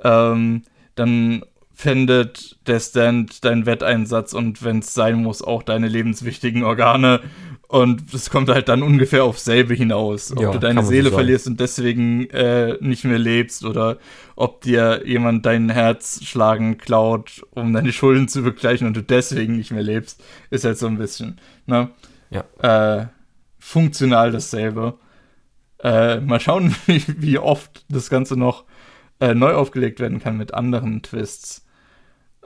ähm, 0.03 0.63
dann 0.95 1.45
findet 1.75 2.57
der 2.67 2.81
Stand 2.81 3.45
deinen 3.45 3.67
Wetteinsatz 3.67 4.33
und 4.33 4.65
wenn 4.65 4.79
es 4.79 4.95
sein 4.95 5.23
muss, 5.23 5.43
auch 5.43 5.63
deine 5.63 5.89
lebenswichtigen 5.89 6.65
Organe. 6.65 7.21
Und 7.69 8.15
es 8.15 8.31
kommt 8.31 8.49
halt 8.49 8.69
dann 8.69 8.83
ungefähr 8.83 9.25
aufs 9.25 9.45
selbe 9.45 9.75
hinaus. 9.75 10.31
Ob 10.33 10.41
Ja, 10.41 10.53
du 10.53 10.59
deine 10.61 10.83
so 10.83 10.89
Seele 10.89 11.05
sagen. 11.05 11.15
verlierst 11.15 11.47
und 11.49 11.59
deswegen 11.59 12.31
äh, 12.31 12.77
nicht 12.81 13.05
mehr 13.05 13.19
lebst 13.19 13.65
oder 13.65 13.99
ob 14.37 14.61
dir 14.61 15.03
jemand 15.05 15.47
dein 15.47 15.69
Herz 15.69 16.25
schlagen 16.25 16.79
klaut, 16.79 17.43
um 17.51 17.73
deine 17.73 17.93
Schulden 17.93 18.29
zu 18.29 18.43
begleichen 18.43 18.87
und 18.87 18.97
du 18.97 19.03
deswegen 19.03 19.57
nicht 19.57 19.73
mehr 19.73 19.83
lebst, 19.83 20.23
ist 20.51 20.65
halt 20.65 20.79
so 20.79 20.87
ein 20.87 20.99
bisschen, 20.99 21.41
ne? 21.67 21.91
Ja. 22.31 22.45
Äh, 23.03 23.07
funktional 23.59 24.31
dasselbe. 24.31 24.95
Äh, 25.83 26.21
mal 26.21 26.41
schauen, 26.41 26.75
wie, 26.87 27.03
wie 27.19 27.39
oft 27.39 27.85
das 27.89 28.11
Ganze 28.11 28.37
noch 28.37 28.65
äh, 29.21 29.35
neu 29.35 29.55
aufgelegt 29.55 29.99
werden 29.99 30.21
kann 30.21 30.37
mit 30.37 30.55
anderen 30.55 31.03
Twists. 31.03 31.65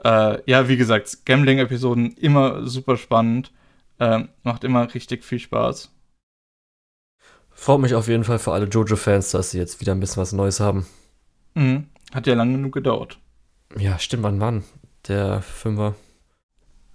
Äh, 0.03 0.39
ja, 0.49 0.67
wie 0.67 0.77
gesagt, 0.77 1.25
Gambling-Episoden 1.25 2.13
immer 2.13 2.65
super 2.67 2.97
spannend. 2.97 3.51
Äh, 4.01 4.25
macht 4.43 4.65
immer 4.65 4.93
richtig 4.93 5.23
viel 5.23 5.39
Spaß. 5.39 5.91
Freut 7.51 7.79
mich 7.79 7.93
auf 7.95 8.07
jeden 8.09 8.23
Fall 8.25 8.39
für 8.39 8.51
alle 8.51 8.65
Jojo-Fans, 8.65 9.31
dass 9.31 9.51
sie 9.51 9.57
jetzt 9.59 9.79
wieder 9.79 9.93
ein 9.93 9.99
bisschen 10.01 10.21
was 10.21 10.33
Neues 10.33 10.59
haben. 10.59 10.85
Mhm. 11.55 11.87
Hat 12.13 12.27
ja 12.27 12.33
lange 12.35 12.53
genug 12.57 12.73
gedauert. 12.73 13.17
Ja, 13.77 13.99
stimmt, 13.99 14.23
wann 14.23 14.39
wann? 14.39 14.63
Der 15.07 15.41
Fünfer. 15.41 15.95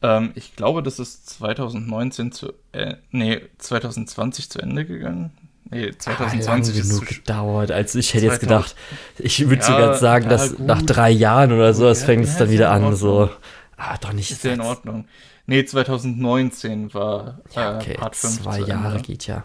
Ähm, 0.02 0.32
ich 0.34 0.56
glaube, 0.56 0.82
das 0.82 0.98
ist 0.98 1.28
2019 1.30 2.32
zu, 2.32 2.52
äh, 2.72 2.96
nee, 3.10 3.40
2020 3.58 4.50
zu 4.50 4.58
Ende 4.60 4.84
gegangen. 4.84 5.32
Nee, 5.70 5.90
2020 5.98 6.46
Ah, 6.48 6.52
lange 6.52 6.62
ist 6.68 6.88
genug 6.88 7.06
gedauert. 7.08 7.70
Also 7.72 7.98
ich 7.98 8.14
hätte 8.14 8.26
jetzt 8.26 8.40
2000. 8.40 8.40
gedacht, 8.40 8.76
ich 9.18 9.48
würde 9.48 9.62
Ja, 9.62 9.62
sogar 9.62 9.94
sagen, 9.94 10.24
ja, 10.24 10.30
dass 10.30 10.56
gut. 10.56 10.66
nach 10.66 10.82
drei 10.82 11.10
Jahren 11.10 11.52
oder 11.52 11.74
so, 11.74 11.88
es 11.88 12.00
Ja, 12.00 12.06
fängt 12.06 12.24
es 12.24 12.36
dann 12.36 12.50
wieder 12.50 12.70
an, 12.70 12.94
so. 12.94 13.30
Ah, 13.76 13.96
doch 13.98 14.12
nicht. 14.12 14.30
ist 14.30 14.44
ja 14.44 14.52
in. 14.52 14.60
Ordnung. 14.60 15.08
Nee, 15.46 15.64
2019 15.64 16.92
war 16.94 17.40
Ja, 17.54 17.74
äh, 17.74 17.76
okay, 17.76 17.94
Part 17.94 18.16
5 18.16 18.42
zwei 18.42 18.60
Jahre 18.60 19.00
geht 19.00 19.26
ja. 19.26 19.44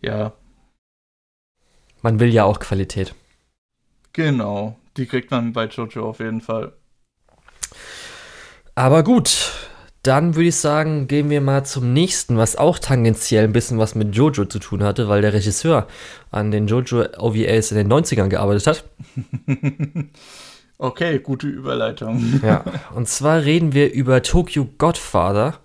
Ja, 0.00 0.32
Man 2.02 2.18
will 2.20 2.32
ja 2.32 2.44
auch 2.44 2.58
Qualität. 2.58 3.14
genau. 4.12 4.76
Die 4.96 5.06
kriegt 5.06 5.30
man 5.30 5.52
bei 5.54 5.66
Jojo 5.66 6.10
auf 6.10 6.18
jeden 6.18 6.42
Fall. 6.42 6.74
Aber 8.74 9.02
gut, 9.02 9.52
dann 10.02 10.34
würde 10.34 10.48
ich 10.48 10.56
sagen, 10.56 11.06
gehen 11.08 11.30
wir 11.30 11.40
mal 11.40 11.64
zum 11.64 11.92
nächsten, 11.94 12.36
was 12.36 12.56
auch 12.56 12.78
tangentiell 12.78 13.44
ein 13.44 13.52
bisschen 13.52 13.78
was 13.78 13.94
mit 13.94 14.14
Jojo 14.14 14.44
zu 14.46 14.58
tun 14.58 14.82
hatte, 14.82 15.08
weil 15.08 15.22
der 15.22 15.32
Regisseur 15.32 15.86
an 16.30 16.50
den 16.50 16.66
Jojo 16.66 17.04
OVAs 17.18 17.70
in 17.72 17.78
den 17.78 17.90
90ern 17.92 18.28
gearbeitet 18.28 18.66
hat. 18.66 18.84
Okay, 20.82 21.20
gute 21.20 21.46
Überleitung. 21.46 22.40
Ja, 22.42 22.64
und 22.94 23.08
zwar 23.08 23.44
reden 23.44 23.72
wir 23.72 23.92
über 23.92 24.20
Tokyo 24.20 24.68
Godfather. 24.78 25.60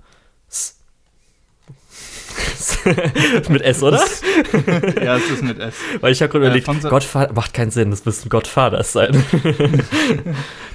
Mit 3.49 3.63
S, 3.63 3.82
oder? 3.82 3.97
ja, 5.03 5.17
es 5.17 5.30
ist 5.32 5.43
mit 5.43 5.58
S. 5.60 5.73
Weil 5.99 6.12
ich 6.13 6.21
habe 6.21 6.32
gerade 6.32 6.45
Äh, 6.45 6.60
überlegt, 6.60 6.82
Sa- 6.84 6.89
Godfather 6.89 7.34
macht 7.34 7.53
keinen 7.53 7.71
Sinn, 7.71 7.89
das 7.89 8.06
müssen 8.06 8.30
Godfathers 8.30 8.93
sein. 8.93 9.23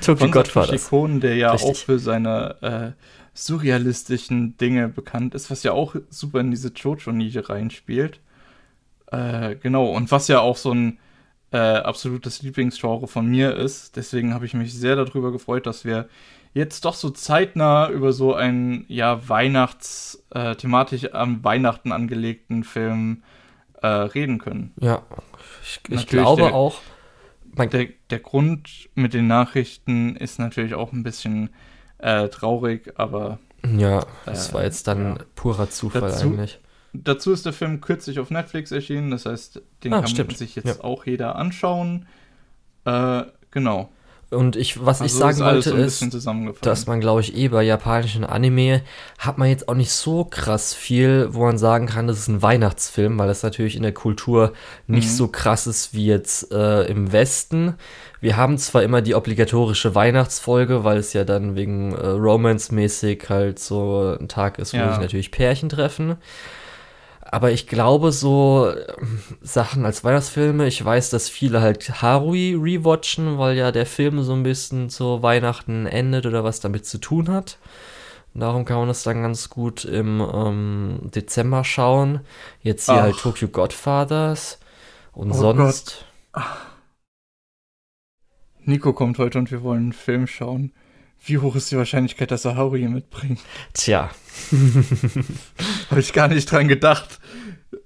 Tokyo 0.05 0.29
Godfathers. 0.29 0.85
Satoshi 0.87 1.21
der 1.21 1.37
ja 1.37 1.53
Richtig. 1.53 1.71
auch 1.71 1.77
für 1.77 1.99
seine 2.01 2.57
äh, 2.97 3.03
surrealistischen 3.35 4.57
Dinge 4.57 4.89
bekannt 4.89 5.35
ist, 5.37 5.51
was 5.53 5.63
ja 5.63 5.73
auch 5.73 5.95
super 6.11 6.41
in 6.41 6.51
diese 6.51 6.73
Jojo-Nische 6.75 7.49
reinspielt. 7.49 8.19
Äh, 9.13 9.55
genau, 9.57 9.87
und 9.93 10.11
was 10.11 10.27
ja 10.29 10.41
auch 10.41 10.57
so 10.57 10.73
ein 10.75 10.99
äh, 11.53 11.59
absolutes 11.59 12.43
Lieblingsgenre 12.43 13.07
von 13.07 13.27
mir 13.27 13.57
ist. 13.57 13.97
Deswegen 13.97 14.35
habe 14.35 14.47
ich 14.47 14.55
mich 14.55 14.75
sehr 14.75 14.97
darüber 14.97 15.33
gefreut, 15.33 15.67
dass 15.67 15.85
wir 15.85 16.09
jetzt 16.55 16.85
doch 16.85 16.95
so 16.95 17.11
zeitnah 17.11 17.89
über 17.89 18.13
so 18.13 18.35
einen 18.35 18.85
ja 18.89 19.29
Weihnachts 19.29 20.25
äh, 20.31 20.55
thematisch 20.57 21.13
am 21.13 21.45
Weihnachten 21.45 21.93
angelegten 21.93 22.65
Film 22.65 23.23
äh, 23.83 23.87
reden 23.87 24.39
können. 24.39 24.73
Ja, 24.81 25.03
ich, 25.63 25.81
ich 25.89 26.07
glaube 26.07 26.43
der, 26.43 26.55
auch. 26.55 26.81
Der, 27.57 27.89
der 28.09 28.19
Grund 28.19 28.89
mit 28.95 29.13
den 29.13 29.27
Nachrichten 29.27 30.17
ist 30.17 30.39
natürlich 30.39 30.75
auch 30.75 30.93
ein 30.93 31.03
bisschen 31.03 31.51
äh, 31.99 32.29
traurig, 32.29 32.95
aber. 32.97 33.39
Ja, 33.77 34.07
das 34.25 34.51
äh, 34.51 34.55
war 34.55 34.65
jetzt 34.65 34.89
dann 34.89 35.17
ja. 35.17 35.25
purer 35.35 35.69
Zufall 35.69 36.01
dazu, 36.01 36.29
eigentlich. 36.29 36.61
Dazu 36.93 37.33
ist 37.33 37.47
der 37.47 37.53
Film 37.53 37.81
kürzlich 37.81 38.19
auf 38.19 38.31
Netflix 38.31 38.71
erschienen, 38.71 39.11
das 39.11 39.25
heißt, 39.25 39.63
den 39.83 39.93
ah, 39.95 40.01
kann 40.01 40.09
stimmt. 40.09 40.37
sich 40.37 40.57
jetzt 40.57 40.79
ja. 40.79 40.85
auch 40.85 41.07
jeder 41.07 41.37
anschauen. 41.37 42.07
Äh, 42.85 43.23
genau. 43.51 43.89
Und 44.33 44.57
ich, 44.57 44.85
was 44.85 45.01
also 45.01 45.05
ich 45.05 45.13
sagen 45.13 45.41
wollte, 45.41 45.71
so 45.71 45.77
ist, 45.77 46.27
dass 46.63 46.87
man, 46.87 47.01
glaube 47.01 47.21
ich, 47.21 47.37
eh 47.37 47.49
bei 47.49 47.63
japanischen 47.63 48.25
Anime 48.25 48.83
hat 49.19 49.37
man 49.37 49.49
jetzt 49.49 49.69
auch 49.69 49.75
nicht 49.75 49.93
so 49.93 50.25
krass 50.25 50.73
viel, 50.73 51.29
wo 51.33 51.45
man 51.45 51.59
sagen 51.59 51.87
kann, 51.87 52.07
das 52.07 52.19
ist 52.19 52.29
ein 52.29 52.41
Weihnachtsfilm, 52.41 53.19
weil 53.19 53.29
das 53.29 53.43
natürlich 53.43 53.77
in 53.77 53.83
der 53.83 53.93
Kultur 53.93 54.55
nicht 54.87 55.09
mhm. 55.09 55.13
so 55.13 55.29
krass 55.29 55.67
ist 55.67 55.93
wie 55.93 56.07
jetzt 56.07 56.51
äh, 56.51 56.85
im 56.85 57.13
Westen. 57.13 57.75
Wir 58.21 58.37
haben 58.37 58.57
zwar 58.57 58.83
immer 58.83 59.03
die 59.03 59.15
obligatorische 59.15 59.95
Weihnachtsfolge, 59.95 60.83
weil 60.83 60.97
es 60.99 61.13
ja 61.13 61.25
dann 61.25 61.55
wegen 61.55 61.93
äh, 61.93 62.07
Romance-mäßig 62.07 63.29
halt 63.29 63.59
so 63.59 64.17
ein 64.19 64.29
Tag 64.29 64.59
ist, 64.59 64.73
wo 64.73 64.79
ja. 64.79 64.93
sich 64.93 65.01
natürlich 65.01 65.31
Pärchen 65.31 65.69
treffen. 65.69 66.17
Aber 67.33 67.51
ich 67.51 67.67
glaube, 67.67 68.13
so 68.13 68.71
ähm, 68.71 69.19
Sachen 69.41 69.87
als 69.87 70.05
Weihnachtsfilme, 70.05 70.67
ich 70.67 70.85
weiß, 70.85 71.09
dass 71.09 71.31
viele 71.31 71.63
halt 71.63 72.03
Harui 72.03 72.55
rewatchen, 72.55 73.39
weil 73.39 73.57
ja 73.57 73.73
der 73.73 73.87
Film 73.87 74.23
so 74.23 74.35
ein 74.35 74.43
bisschen 74.43 74.91
zu 74.91 75.23
Weihnachten 75.23 75.87
endet 75.87 76.27
oder 76.27 76.45
was 76.45 76.61
damit 76.61 76.85
zu 76.85 76.99
tun 76.99 77.31
hat. 77.31 77.57
Darum 78.35 78.67
kann 78.67 78.77
man 78.77 78.89
das 78.89 79.03
dann 79.03 79.23
ganz 79.23 79.49
gut 79.49 79.87
im 79.87 80.21
ähm, 80.21 80.99
Dezember 81.05 81.65
schauen. 81.65 82.21
Jetzt 82.61 82.85
hier 82.85 82.97
halt 82.97 83.15
Ach. 83.15 83.15
halt 83.15 83.23
Tokyo 83.23 83.49
Godfathers 83.49 84.59
und 85.13 85.31
oh 85.31 85.35
sonst. 85.35 86.05
Nico 88.61 88.93
kommt 88.93 89.17
heute 89.17 89.39
und 89.39 89.51
wir 89.51 89.63
wollen 89.63 89.85
einen 89.85 89.93
Film 89.95 90.27
schauen. 90.27 90.73
Wie 91.25 91.39
hoch 91.39 91.55
ist 91.55 91.71
die 91.71 91.77
Wahrscheinlichkeit, 91.77 92.31
dass 92.31 92.45
er 92.45 92.57
Hauri 92.57 92.89
mitbringt? 92.89 93.41
Tja. 93.75 94.11
habe 95.91 96.01
ich 96.01 96.13
gar 96.13 96.29
nicht 96.29 96.51
dran 96.51 96.69
gedacht. 96.69 97.21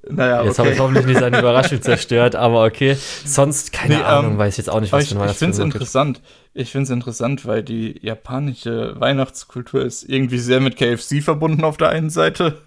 Naja, 0.09 0.43
jetzt 0.43 0.59
okay. 0.59 0.69
habe 0.69 0.71
ich 0.75 0.81
hoffentlich 0.81 1.07
nicht 1.07 1.19
seine 1.19 1.41
Überraschung 1.41 1.83
zerstört, 1.83 2.35
aber 2.35 2.65
okay. 2.65 2.97
Sonst, 3.25 3.73
keine 3.73 3.97
nee, 3.97 4.03
Ahnung, 4.03 4.33
ähm, 4.33 4.39
weiß 4.39 4.55
ich 4.55 4.59
jetzt 4.59 4.71
auch 4.71 4.81
nicht, 4.81 4.93
was 4.93 5.05
ich, 5.05 5.11
für 5.11 5.21
ein 5.21 5.29
Ich 5.29 5.37
finde 5.37 5.55
es 5.55 5.59
interessant. 5.59 6.23
Ich 6.55 6.71
finde 6.71 6.85
es 6.85 6.91
interessant, 6.91 7.45
weil 7.47 7.63
die 7.63 7.99
japanische 8.03 8.99
Weihnachtskultur 8.99 9.85
ist 9.85 10.05
irgendwie 10.05 10.39
sehr 10.39 10.61
mit 10.61 10.77
KFC 10.77 11.23
verbunden 11.23 11.65
auf 11.65 11.77
der 11.77 11.91
einen 11.91 12.11
Seite. 12.11 12.63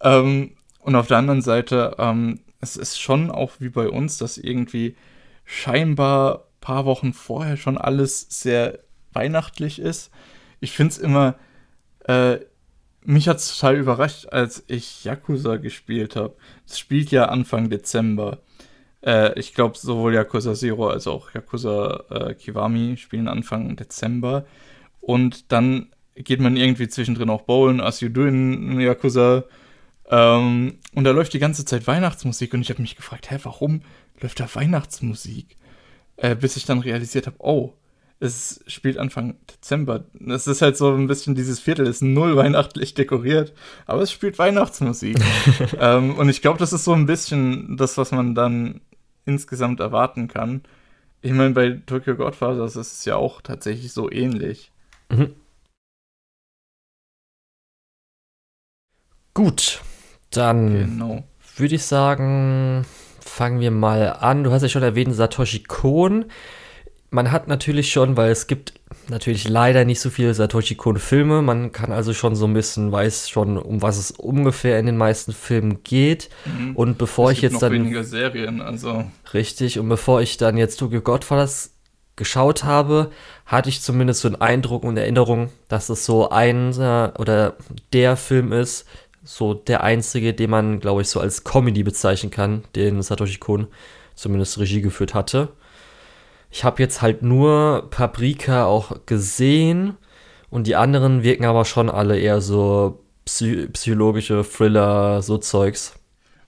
Ähm, 0.00 0.52
und 0.80 0.94
auf 0.94 1.06
der 1.06 1.18
anderen 1.18 1.42
Seite, 1.42 1.96
ähm, 1.98 2.40
es 2.60 2.76
ist 2.76 3.00
schon 3.00 3.30
auch 3.30 3.52
wie 3.60 3.68
bei 3.70 3.88
uns, 3.88 4.18
dass 4.18 4.36
irgendwie 4.36 4.96
scheinbar 5.44 6.46
paar 6.60 6.84
Wochen 6.84 7.12
vorher 7.12 7.56
schon 7.56 7.78
alles 7.78 8.26
sehr 8.28 8.80
weihnachtlich 9.16 9.78
ist. 9.80 10.10
Ich 10.60 10.72
finde 10.72 10.92
es 10.92 10.98
immer, 10.98 11.34
äh, 12.06 12.38
mich 13.02 13.28
hat 13.28 13.38
es 13.38 13.56
total 13.56 13.76
überrascht, 13.76 14.26
als 14.30 14.64
ich 14.68 15.04
Yakuza 15.04 15.56
gespielt 15.56 16.16
habe. 16.16 16.36
Das 16.66 16.78
spielt 16.78 17.10
ja 17.10 17.26
Anfang 17.26 17.70
Dezember. 17.70 18.38
Äh, 19.02 19.38
ich 19.38 19.54
glaube, 19.54 19.78
sowohl 19.78 20.14
Yakuza 20.14 20.54
Zero 20.54 20.88
als 20.88 21.06
auch 21.06 21.32
Yakuza 21.32 22.04
äh, 22.10 22.34
Kiwami 22.34 22.96
spielen 22.96 23.28
Anfang 23.28 23.76
Dezember. 23.76 24.44
Und 25.00 25.52
dann 25.52 25.88
geht 26.16 26.40
man 26.40 26.56
irgendwie 26.56 26.88
zwischendrin 26.88 27.30
auch 27.30 27.42
bowlen, 27.42 27.80
as 27.80 28.00
you 28.00 28.08
do 28.08 28.24
in 28.24 28.80
Yakuza. 28.80 29.44
Ähm, 30.08 30.78
und 30.94 31.04
da 31.04 31.10
läuft 31.10 31.32
die 31.32 31.38
ganze 31.38 31.64
Zeit 31.64 31.86
Weihnachtsmusik 31.86 32.54
und 32.54 32.62
ich 32.62 32.70
habe 32.70 32.82
mich 32.82 32.96
gefragt, 32.96 33.30
hä, 33.30 33.38
warum 33.42 33.82
läuft 34.20 34.40
da 34.40 34.48
Weihnachtsmusik? 34.52 35.56
Äh, 36.16 36.34
bis 36.34 36.56
ich 36.56 36.64
dann 36.64 36.78
realisiert 36.80 37.26
habe, 37.26 37.36
oh, 37.38 37.74
es 38.18 38.64
spielt 38.66 38.98
Anfang 38.98 39.36
Dezember. 39.50 40.04
Es 40.26 40.46
ist 40.46 40.62
halt 40.62 40.76
so 40.76 40.92
ein 40.92 41.06
bisschen 41.06 41.34
dieses 41.34 41.60
Viertel, 41.60 41.86
ist 41.86 42.02
null 42.02 42.36
weihnachtlich 42.36 42.94
dekoriert, 42.94 43.52
aber 43.84 44.02
es 44.02 44.10
spielt 44.10 44.38
Weihnachtsmusik. 44.38 45.18
ähm, 45.80 46.16
und 46.16 46.28
ich 46.28 46.40
glaube, 46.40 46.58
das 46.58 46.72
ist 46.72 46.84
so 46.84 46.92
ein 46.92 47.06
bisschen 47.06 47.76
das, 47.76 47.98
was 47.98 48.12
man 48.12 48.34
dann 48.34 48.80
insgesamt 49.26 49.80
erwarten 49.80 50.28
kann. 50.28 50.62
Ich 51.20 51.32
meine, 51.32 51.50
bei 51.50 51.80
Tokyo 51.84 52.14
Godfathers 52.14 52.76
ist 52.76 52.92
es 52.92 53.04
ja 53.04 53.16
auch 53.16 53.42
tatsächlich 53.42 53.92
so 53.92 54.10
ähnlich. 54.10 54.70
Mhm. 55.10 55.34
Gut, 59.34 59.82
dann 60.30 60.72
genau. 60.72 61.24
würde 61.56 61.74
ich 61.74 61.84
sagen, 61.84 62.86
fangen 63.20 63.60
wir 63.60 63.70
mal 63.70 64.14
an. 64.20 64.44
Du 64.44 64.52
hast 64.52 64.62
ja 64.62 64.68
schon 64.68 64.82
erwähnt, 64.82 65.14
Satoshi 65.14 65.62
Kon 65.64 66.26
man 67.16 67.32
hat 67.32 67.48
natürlich 67.48 67.90
schon, 67.90 68.18
weil 68.18 68.30
es 68.30 68.46
gibt 68.46 68.74
natürlich 69.08 69.48
leider 69.48 69.86
nicht 69.86 70.00
so 70.00 70.10
viele 70.10 70.34
Satoshi 70.34 70.74
Kon-Filme. 70.74 71.40
Man 71.40 71.72
kann 71.72 71.90
also 71.90 72.12
schon 72.12 72.36
so 72.36 72.46
ein 72.46 72.52
bisschen 72.52 72.92
weiß 72.92 73.30
schon, 73.30 73.56
um 73.56 73.80
was 73.80 73.96
es 73.96 74.10
ungefähr 74.10 74.78
in 74.78 74.84
den 74.84 74.98
meisten 74.98 75.32
Filmen 75.32 75.82
geht. 75.82 76.28
Mhm. 76.44 76.76
Und 76.76 76.98
bevor 76.98 77.30
es 77.30 77.38
ich 77.38 77.42
jetzt 77.42 77.62
dann 77.62 77.72
weniger 77.72 78.04
Serien, 78.04 78.60
also 78.60 79.10
richtig. 79.32 79.78
Und 79.78 79.88
bevor 79.88 80.20
ich 80.20 80.36
dann 80.36 80.58
jetzt 80.58 80.76
Tokyo 80.76 81.00
Godfathers 81.00 81.72
geschaut 82.16 82.64
habe, 82.64 83.10
hatte 83.46 83.70
ich 83.70 83.80
zumindest 83.80 84.20
so 84.20 84.28
einen 84.28 84.40
Eindruck 84.42 84.84
und 84.84 84.98
Erinnerung, 84.98 85.48
dass 85.68 85.88
es 85.88 86.04
so 86.04 86.28
ein 86.28 86.74
oder 86.74 87.56
der 87.94 88.18
Film 88.18 88.52
ist, 88.52 88.86
so 89.24 89.54
der 89.54 89.82
einzige, 89.82 90.34
den 90.34 90.50
man, 90.50 90.80
glaube 90.80 91.00
ich, 91.00 91.08
so 91.08 91.18
als 91.18 91.44
Comedy 91.44 91.82
bezeichnen 91.82 92.30
kann, 92.30 92.64
den 92.74 93.00
Satoshi 93.00 93.38
Kon 93.38 93.68
zumindest 94.14 94.58
Regie 94.58 94.82
geführt 94.82 95.14
hatte. 95.14 95.48
Ich 96.56 96.64
habe 96.64 96.82
jetzt 96.82 97.02
halt 97.02 97.20
nur 97.20 97.88
Paprika 97.90 98.64
auch 98.64 99.04
gesehen 99.04 99.98
und 100.48 100.66
die 100.66 100.74
anderen 100.74 101.22
wirken 101.22 101.44
aber 101.44 101.66
schon 101.66 101.90
alle 101.90 102.18
eher 102.18 102.40
so 102.40 103.04
psy 103.26 103.68
psychologische 103.74 104.42
Thriller, 104.42 105.20
so 105.20 105.36
Zeugs. 105.36 105.98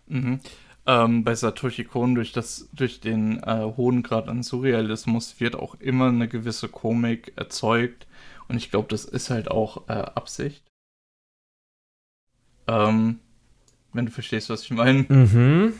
Mhm. 0.07 0.41
Ähm, 0.87 1.25
bei 1.25 1.35
Satoshi 1.35 1.85
Kon 1.85 2.15
durch, 2.15 2.33
das, 2.33 2.71
durch 2.73 3.01
den 3.01 3.43
äh, 3.43 3.71
hohen 3.77 4.03
Grad 4.03 4.29
an 4.29 4.43
Surrealismus 4.43 5.41
wird 5.41 5.57
auch 5.57 5.79
immer 5.79 6.09
eine 6.09 6.27
gewisse 6.27 6.69
Komik 6.69 7.35
erzeugt 7.37 8.07
und 8.49 8.57
ich 8.57 8.71
glaube, 8.71 8.89
das 8.89 9.05
ist 9.05 9.29
halt 9.29 9.51
auch 9.51 9.91
äh, 9.91 9.93
Absicht. 9.93 10.65
Ähm, 12.67 13.19
wenn 13.93 14.07
du 14.07 14.11
verstehst, 14.11 14.49
was 14.49 14.63
ich 14.63 14.71
meine. 14.71 15.05
Mhm. 15.07 15.75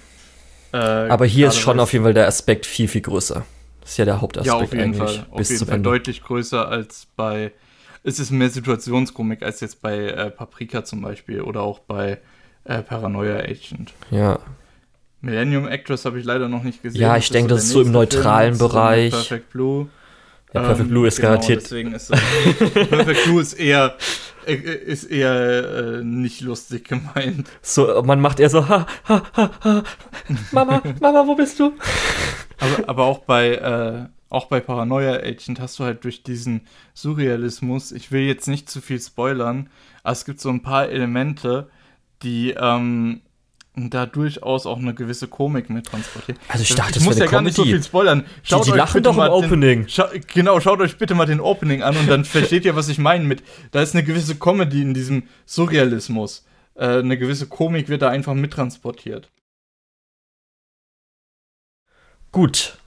Äh, 0.75 0.77
aber 0.77 1.25
hier 1.25 1.49
ist 1.49 1.57
schon 1.57 1.81
auf 1.81 1.95
jeden 1.95 2.05
Fall 2.05 2.13
der 2.13 2.27
Aspekt 2.27 2.67
viel, 2.67 2.89
viel 2.89 3.01
größer. 3.01 3.47
Das 3.89 3.95
ist 3.95 3.99
ja 4.01 4.05
der 4.05 4.21
Hauptaspekt. 4.21 4.55
Ja, 4.55 4.63
auf 4.63 4.75
jeden 4.75 4.93
Fall. 4.93 5.27
Auf 5.31 5.49
jeden 5.49 5.67
Fall 5.67 5.81
deutlich 5.81 6.23
größer 6.23 6.69
als 6.69 7.07
bei. 7.17 7.53
Es 8.05 8.21
ist 8.21 8.31
mehr 8.31 8.51
Situationskomik 8.51 9.43
als 9.43 9.61
jetzt 9.61 9.81
bei 9.81 10.09
äh, 10.09 10.31
Paprika 10.31 10.85
zum 10.85 11.01
Beispiel 11.01 11.41
oder 11.41 11.63
auch 11.63 11.79
bei 11.79 12.19
äh, 12.65 12.83
Paranoia 12.83 13.39
Agent. 13.39 13.95
Ja. 14.11 14.41
Millennium 15.23 15.67
Actress 15.67 16.05
habe 16.05 16.19
ich 16.19 16.27
leider 16.27 16.49
noch 16.49 16.65
nicht 16.65 16.83
gesehen. 16.83 17.01
Ja, 17.01 17.17
ich 17.17 17.31
denke, 17.31 17.49
das 17.49 17.65
ist 17.65 17.71
so 17.71 17.81
im 17.81 17.91
neutralen 17.91 18.57
Film, 18.57 18.69
Bereich. 18.69 19.13
Perfect 19.13 19.49
Blue. 19.49 19.89
Ja, 20.53 20.61
Perfect 20.61 20.81
ähm, 20.81 20.89
Blue 20.89 21.09
ist 21.09 21.17
genau, 21.17 21.29
garantiert. 21.29 21.63
Deswegen 21.63 21.95
ist 21.95 22.11
Perfect 22.91 23.25
Blue 23.25 23.41
ist 23.41 23.55
eher 23.55 23.97
ist 24.55 25.05
eher 25.05 25.99
äh, 25.99 26.05
nicht 26.05 26.41
lustig 26.41 26.89
gemeint. 26.89 27.49
So, 27.63 28.03
man 28.03 28.21
macht 28.21 28.41
eher 28.41 28.51
so 28.51 28.69
ha 28.69 28.87
ha 29.05 29.23
ha 29.35 29.51
ha. 29.63 29.83
Mama, 30.53 30.83
Mama, 31.01 31.27
wo 31.27 31.35
bist 31.35 31.59
du? 31.61 31.73
aber, 32.59 32.89
aber 32.89 33.05
auch 33.05 33.21
bei, 33.21 33.55
äh, 33.55 34.07
auch 34.31 34.47
bei 34.47 34.61
Paranoia 34.61 35.15
Agent 35.15 35.61
hast 35.61 35.79
du 35.79 35.85
halt 35.85 36.05
durch 36.05 36.23
diesen 36.23 36.63
Surrealismus, 36.95 37.93
ich 37.93 38.13
will 38.13 38.23
jetzt 38.23 38.49
nicht 38.49 38.69
zu 38.69 38.81
viel 38.81 39.01
spoilern, 39.01 39.71
aber 40.03 40.13
es 40.13 40.25
gibt 40.25 40.41
so 40.41 40.49
ein 40.49 40.63
paar 40.63 40.89
Elemente, 40.89 41.69
die 42.23 42.51
ähm, 42.59 43.23
da 43.79 44.07
durchaus 44.07 44.67
auch 44.67 44.79
eine 44.79 44.95
gewisse 44.95 45.29
Komik 45.29 45.71
mit 45.71 45.87
transportieren. 45.87 46.41
Also 46.49 46.63
ich 46.63 46.75
dachte, 46.75 46.99
ich 46.99 47.05
muss 47.05 47.19
ja 47.19 47.27
gar 47.27 47.43
nicht 47.43 47.57
so 47.57 47.65
viel 47.65 47.83
spoilern. 47.83 48.25
Schaut 48.43 48.67
die, 48.67 48.73
die 48.73 48.77
lachen 48.77 49.03
doch 49.03 49.17
im 49.17 49.31
Opening. 49.31 49.83
Den, 49.83 49.89
scha 49.89 50.11
genau, 50.33 50.61
schaut 50.61 50.81
euch 50.81 50.99
bitte 50.99 51.15
mal 51.15 51.27
den 51.27 51.41
Opening 51.41 51.83
an 51.83 51.97
und 51.97 52.09
dann 52.09 52.25
versteht 52.27 52.65
ihr, 52.65 52.77
was 52.77 52.89
ich 52.89 52.99
meine 52.99 53.25
mit. 53.25 53.43
Da 53.71 53.81
ist 53.81 53.95
eine 53.95 54.05
gewisse 54.05 54.37
Comedy 54.37 54.83
in 54.83 54.95
diesem 54.95 55.25
Surrealismus. 55.47 56.45
Äh, 56.75 56.99
eine 56.99 57.17
gewisse 57.19 57.47
Komik 57.47 57.89
wird 57.89 58.03
da 58.03 58.09
einfach 58.09 58.35
mittransportiert. 58.35 59.31
Gut. 62.33 62.79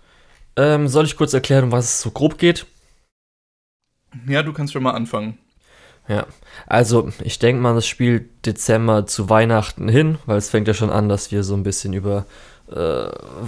Ähm, 0.56 0.88
soll 0.88 1.06
ich 1.06 1.16
kurz 1.16 1.34
erklären, 1.34 1.66
um 1.66 1.72
was 1.72 1.86
es 1.86 2.02
so 2.02 2.12
grob 2.12 2.38
geht? 2.38 2.66
Ja, 4.28 4.44
du 4.44 4.54
kannst 4.54 4.74
schon 4.74 4.84
mal 4.84 4.92
anfangen. 4.92 5.38
Ja, 6.08 6.26
also 6.68 7.10
ich 7.24 7.40
denke 7.40 7.62
mal, 7.62 7.76
das 7.76 7.86
spielt 7.86 8.46
Dezember 8.46 9.06
zu 9.06 9.30
Weihnachten 9.30 9.88
hin, 9.88 10.18
weil 10.26 10.38
es 10.38 10.50
fängt 10.50 10.68
ja 10.68 10.74
schon 10.74 10.90
an, 10.90 11.08
dass 11.10 11.32
wir 11.32 11.44
so 11.44 11.54
ein 11.54 11.64
bisschen 11.64 11.94
über 11.94 12.26
äh, 12.72 12.76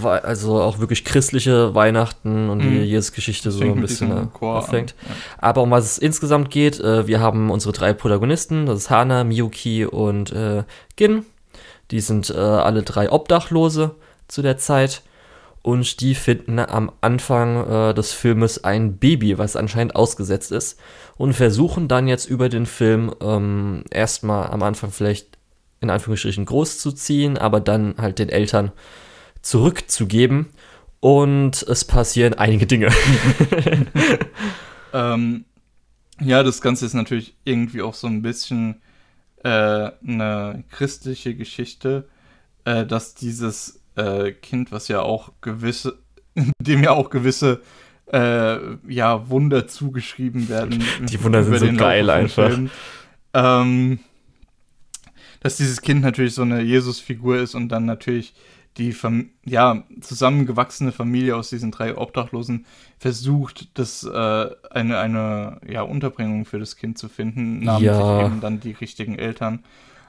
also 0.01 0.61
auch 0.61 0.79
wirklich 0.79 1.03
christliche 1.05 1.73
Weihnachten 1.75 2.49
und 2.49 2.59
Mhm. 2.63 2.83
Jesus-Geschichte 2.83 3.51
so 3.51 3.63
ein 3.63 3.81
bisschen 3.81 4.11
äh, 4.11 4.25
Chor 4.33 4.55
an, 4.57 4.63
auffängt. 4.63 4.95
ja. 5.07 5.15
Aber 5.39 5.61
um 5.63 5.71
was 5.71 5.85
es 5.85 5.97
insgesamt 5.97 6.51
geht, 6.51 6.79
äh, 6.79 7.07
wir 7.07 7.19
haben 7.19 7.49
unsere 7.49 7.73
drei 7.73 7.93
Protagonisten, 7.93 8.65
das 8.65 8.79
ist 8.79 8.89
Hana, 8.89 9.23
Miyuki 9.23 9.85
und 9.85 10.31
äh, 10.31 10.63
Gin. 10.97 11.25
Die 11.91 11.99
sind 12.01 12.29
äh, 12.29 12.37
alle 12.37 12.83
drei 12.83 13.11
Obdachlose 13.11 13.95
zu 14.27 14.41
der 14.41 14.57
Zeit. 14.57 15.01
Und 15.63 16.01
die 16.01 16.13
finden 16.13 16.59
am 16.59 16.91
Anfang 17.01 17.67
äh, 17.67 17.93
des 17.95 18.13
Filmes 18.13 18.63
ein 18.63 18.97
Baby, 18.97 19.37
was 19.37 19.55
anscheinend 19.55 19.95
ausgesetzt 19.95 20.51
ist. 20.51 20.79
Und 21.17 21.33
versuchen 21.33 21.87
dann 21.87 22.07
jetzt 22.07 22.29
über 22.29 22.49
den 22.49 22.65
Film 22.65 23.13
ähm, 23.21 23.83
erstmal 23.89 24.51
am 24.51 24.61
Anfang 24.61 24.91
vielleicht 24.91 25.37
in 25.79 25.89
Anführungsstrichen 25.89 26.45
groß 26.45 26.79
zu 26.79 26.91
ziehen, 26.91 27.37
aber 27.37 27.59
dann 27.59 27.95
halt 27.97 28.19
den 28.19 28.29
Eltern 28.29 28.71
zurückzugeben. 29.41 30.49
Und 30.99 31.63
es 31.63 31.83
passieren 31.83 32.33
einige 32.35 32.67
Dinge. 32.67 32.89
Ähm, 34.93 35.45
ja, 36.21 36.43
das 36.43 36.61
Ganze 36.61 36.85
ist 36.85 36.93
natürlich 36.93 37.35
irgendwie 37.43 37.81
auch 37.81 37.95
so 37.95 38.07
ein 38.07 38.21
bisschen 38.21 38.81
äh, 39.43 39.49
eine 40.07 40.63
christliche 40.69 41.35
Geschichte, 41.35 42.07
äh, 42.63 42.85
dass 42.85 43.15
dieses 43.15 43.81
äh, 43.95 44.31
Kind, 44.31 44.71
was 44.71 44.87
ja 44.87 45.01
auch 45.01 45.31
gewisse, 45.41 45.99
dem 46.61 46.83
ja 46.83 46.91
auch 46.91 47.09
gewisse 47.09 47.61
äh, 48.11 48.57
ja, 48.87 49.29
Wunder 49.29 49.67
zugeschrieben 49.67 50.49
werden. 50.49 50.83
Die 51.01 51.23
Wunder 51.23 51.43
sind 51.43 51.77
so 51.77 51.83
geil 51.83 52.09
einfach. 52.09 52.57
Ähm, 53.33 53.99
dass 55.39 55.57
dieses 55.57 55.81
Kind 55.81 56.01
natürlich 56.01 56.35
so 56.35 56.43
eine 56.43 56.61
Jesus-Figur 56.61 57.37
ist 57.37 57.55
und 57.55 57.69
dann 57.69 57.85
natürlich 57.85 58.33
die 58.77 58.93
Fam 58.93 59.29
ja, 59.45 59.83
zusammengewachsene 60.01 60.91
Familie 60.91 61.35
aus 61.35 61.49
diesen 61.49 61.71
drei 61.71 61.95
Obdachlosen 61.95 62.65
versucht, 62.97 63.77
das, 63.77 64.03
äh, 64.03 64.09
eine, 64.71 64.97
eine 64.97 65.59
ja, 65.67 65.83
Unterbringung 65.83 66.45
für 66.45 66.59
das 66.59 66.75
Kind 66.75 66.97
zu 66.97 67.09
finden, 67.09 67.59
namentlich 67.59 67.91
Ja. 67.91 68.25
eben 68.25 68.41
dann 68.41 68.59
die 68.59 68.71
richtigen 68.71 69.19
Eltern. 69.19 69.63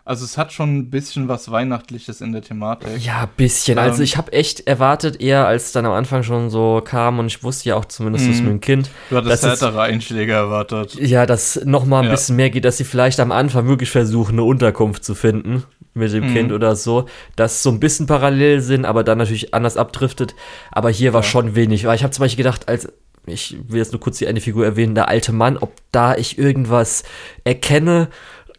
Also 0.06 0.26
es 0.26 0.36
hat 0.36 0.52
schon 0.52 0.76
ein 0.76 0.90
bisschen 0.90 1.28
was 1.28 1.50
Weihnachtliches 1.50 2.20
in 2.20 2.32
der 2.32 2.42
Thematik. 2.42 2.88
Ja, 3.02 3.22
ein 3.22 3.28
bisschen. 3.38 3.78
Also 3.78 3.98
Ähm, 3.98 4.04
ich 4.04 4.18
habe 4.18 4.32
echt 4.34 4.66
erwartet, 4.66 5.18
eher 5.18 5.46
als 5.46 5.72
dann 5.72 5.86
am 5.86 5.92
Anfang 5.92 6.22
schon 6.22 6.50
so 6.50 6.82
kam 6.84 7.18
und 7.18 7.26
ich 7.26 7.42
wusste 7.42 7.70
ja 7.70 7.76
auch 7.76 7.86
zumindest, 7.86 8.28
dass 8.28 8.36
Mhm. 8.40 8.44
mit 8.44 8.52
dem 8.52 8.60
Kind, 8.60 8.90
Du 9.08 9.16
hattest 9.16 9.42
härtere 9.42 9.80
Einschläge 9.80 10.32
erwartet. 10.32 10.94
ja, 10.96 11.24
dass 11.24 11.58
noch 11.64 11.86
mal 11.86 12.00
ein 12.00 12.04
Ja. 12.04 12.10
bisschen 12.10 12.36
mehr 12.36 12.50
geht, 12.50 12.66
dass 12.66 12.76
sie 12.76 12.84
vielleicht 12.84 13.18
am 13.18 13.32
Anfang 13.32 13.66
wirklich 13.66 13.90
versuchen, 13.90 14.32
eine 14.34 14.42
Unterkunft 14.44 15.04
zu 15.04 15.14
finden 15.14 15.62
mit 15.94 16.12
dem 16.12 16.24
Mhm. 16.28 16.32
Kind 16.34 16.52
oder 16.52 16.76
so, 16.76 17.06
dass 17.36 17.62
so 17.62 17.70
ein 17.70 17.80
bisschen 17.80 18.06
parallel 18.06 18.60
sind, 18.60 18.84
aber 18.84 19.04
dann 19.04 19.16
natürlich 19.16 19.54
anders 19.54 19.78
abdriftet. 19.78 20.34
Aber 20.70 20.90
hier 20.90 21.14
war 21.14 21.22
Ja. 21.22 21.28
schon 21.28 21.54
wenig. 21.54 21.86
Weil 21.86 21.96
ich 21.96 22.02
habe 22.02 22.10
zum 22.12 22.24
Beispiel 22.24 22.44
gedacht, 22.44 22.68
als 22.68 22.88
ich 23.26 23.56
will 23.68 23.78
jetzt 23.78 23.92
nur 23.92 24.00
kurz 24.02 24.18
die 24.18 24.26
eine 24.26 24.42
Figur 24.42 24.66
erwähnen, 24.66 24.94
der 24.94 25.08
alte 25.08 25.32
Mann, 25.32 25.56
ob 25.56 25.72
da 25.92 26.14
ich 26.14 26.36
irgendwas 26.36 27.04
erkenne, 27.44 28.08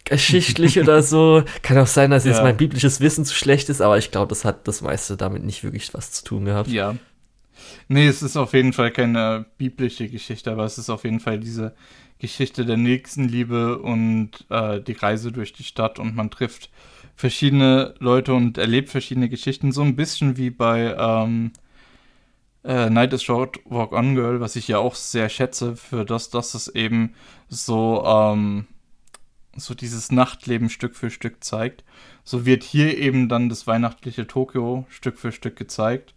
geschichtlich 0.06 0.80
oder 0.80 1.02
so. 1.04 1.44
Kann 1.62 1.78
auch 1.78 1.88
sein, 1.88 2.12
dass 2.12 2.26
jetzt 2.26 2.38
Ja. 2.38 2.44
mein 2.44 2.58
biblisches 2.58 3.02
Wissen 3.02 3.26
zu 3.26 3.36
schlecht 3.36 3.70
ist, 3.70 3.82
aber 3.82 3.98
ich 3.98 4.12
glaube, 4.12 4.30
das 4.30 4.46
hat 4.46 4.68
das 4.68 4.82
meiste 4.82 5.18
damit 5.18 5.44
nicht 5.44 5.64
wirklich 5.64 5.94
was 5.94 6.12
zu 6.12 6.24
tun 6.24 6.46
gehabt. 6.46 6.70
Ja. 6.70 6.96
Nee, 7.88 8.08
es 8.08 8.22
ist 8.22 8.38
auf 8.38 8.54
jeden 8.54 8.74
Fall 8.74 8.92
keine 8.92 9.46
biblische 9.58 10.08
Geschichte, 10.08 10.52
aber 10.52 10.66
es 10.66 10.78
ist 10.78 10.90
auf 10.90 11.04
jeden 11.04 11.20
Fall 11.20 11.40
diese 11.40 11.74
Geschichte 12.20 12.66
der 12.66 12.78
Nächstenliebe 12.78 13.80
und 13.80 14.32
äh, 14.50 14.80
die 14.82 14.94
Reise 14.94 15.32
durch 15.32 15.54
die 15.54 15.64
Stadt 15.64 16.00
und 16.00 16.16
man 16.16 16.30
trifft 16.32 16.70
verschiedene 17.16 17.94
Leute 18.00 18.34
und 18.34 18.58
erlebt 18.58 18.90
verschiedene 18.90 19.30
Geschichten, 19.30 19.72
so 19.72 19.82
ein 19.82 19.96
bisschen 19.96 20.38
wie 20.38 20.50
bei 20.50 20.96
ähm, 20.98 21.52
äh, 22.64 22.90
Night 22.90 23.14
is 23.14 23.24
Short, 23.24 23.60
Walk 23.66 23.92
On 23.94 24.16
Girl, 24.16 24.40
was 24.42 24.56
ich 24.56 24.68
ja 24.68 24.80
auch 24.80 24.96
sehr 24.96 25.30
schätze, 25.30 25.76
für 25.76 26.04
das, 26.06 26.30
dass 26.30 26.54
es 26.56 26.68
eben 26.68 27.14
so, 27.48 28.04
ähm, 28.06 28.66
so 29.56 29.74
dieses 29.74 30.12
Nachtleben 30.12 30.70
Stück 30.70 30.96
für 30.96 31.10
Stück 31.10 31.44
zeigt. 31.44 31.84
So 32.24 32.46
wird 32.46 32.64
hier 32.64 32.98
eben 32.98 33.30
dann 33.30 33.50
das 33.50 33.68
weihnachtliche 33.68 34.28
Tokio 34.28 34.86
Stück 34.90 35.18
für 35.18 35.32
Stück 35.32 35.56
gezeigt, 35.56 36.14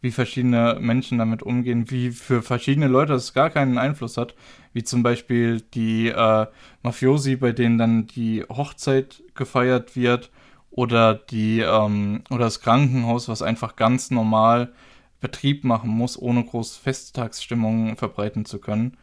wie 0.00 0.10
verschiedene 0.10 0.78
Menschen 0.80 1.18
damit 1.18 1.42
umgehen, 1.42 1.90
wie 1.90 2.10
für 2.10 2.42
verschiedene 2.42 2.88
Leute 2.88 3.14
es 3.14 3.34
gar 3.34 3.50
keinen 3.50 3.78
Einfluss 3.78 4.16
hat, 4.16 4.34
wie 4.72 4.84
zum 4.84 5.02
Beispiel 5.02 5.62
die 5.74 6.08
äh, 6.08 6.46
Mafiosi, 6.82 7.36
bei 7.36 7.52
denen 7.52 7.78
dann 7.78 8.06
die 8.06 8.44
Hochzeit 8.48 9.22
gefeiert 9.34 9.96
wird, 9.96 10.30
oder 10.76 11.14
die 11.14 11.60
ähm, 11.60 12.22
oder 12.30 12.44
das 12.44 12.60
Krankenhaus, 12.60 13.28
was 13.28 13.42
einfach 13.42 13.74
ganz 13.76 14.10
normal 14.10 14.72
Betrieb 15.20 15.64
machen 15.64 15.90
muss, 15.90 16.20
ohne 16.20 16.44
groß 16.44 16.76
Festtagsstimmung 16.76 17.96
verbreiten 17.96 18.44
zu 18.44 18.60
können. 18.60 18.96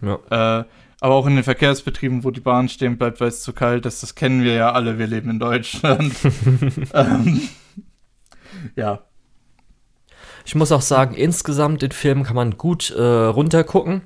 Ja. 0.00 0.60
Äh, 0.60 0.64
aber 1.00 1.14
auch 1.14 1.26
in 1.26 1.36
den 1.36 1.44
Verkehrsbetrieben, 1.44 2.24
wo 2.24 2.30
die 2.30 2.40
Bahn 2.40 2.68
stehen 2.68 2.98
bleibt, 2.98 3.20
weil 3.20 3.28
es 3.28 3.42
zu 3.42 3.52
kalt 3.52 3.86
ist, 3.86 4.02
das 4.02 4.14
kennen 4.14 4.42
wir 4.42 4.54
ja 4.54 4.72
alle, 4.72 4.98
wir 4.98 5.06
leben 5.06 5.30
in 5.30 5.38
Deutschland. 5.38 6.14
ähm, 6.94 7.48
ja, 8.74 9.00
Ich 10.44 10.54
muss 10.54 10.72
auch 10.72 10.82
sagen, 10.82 11.14
insgesamt 11.14 11.82
den 11.82 11.92
Film 11.92 12.24
kann 12.24 12.34
man 12.36 12.56
gut 12.56 12.90
äh, 12.90 13.02
runtergucken. 13.02 14.02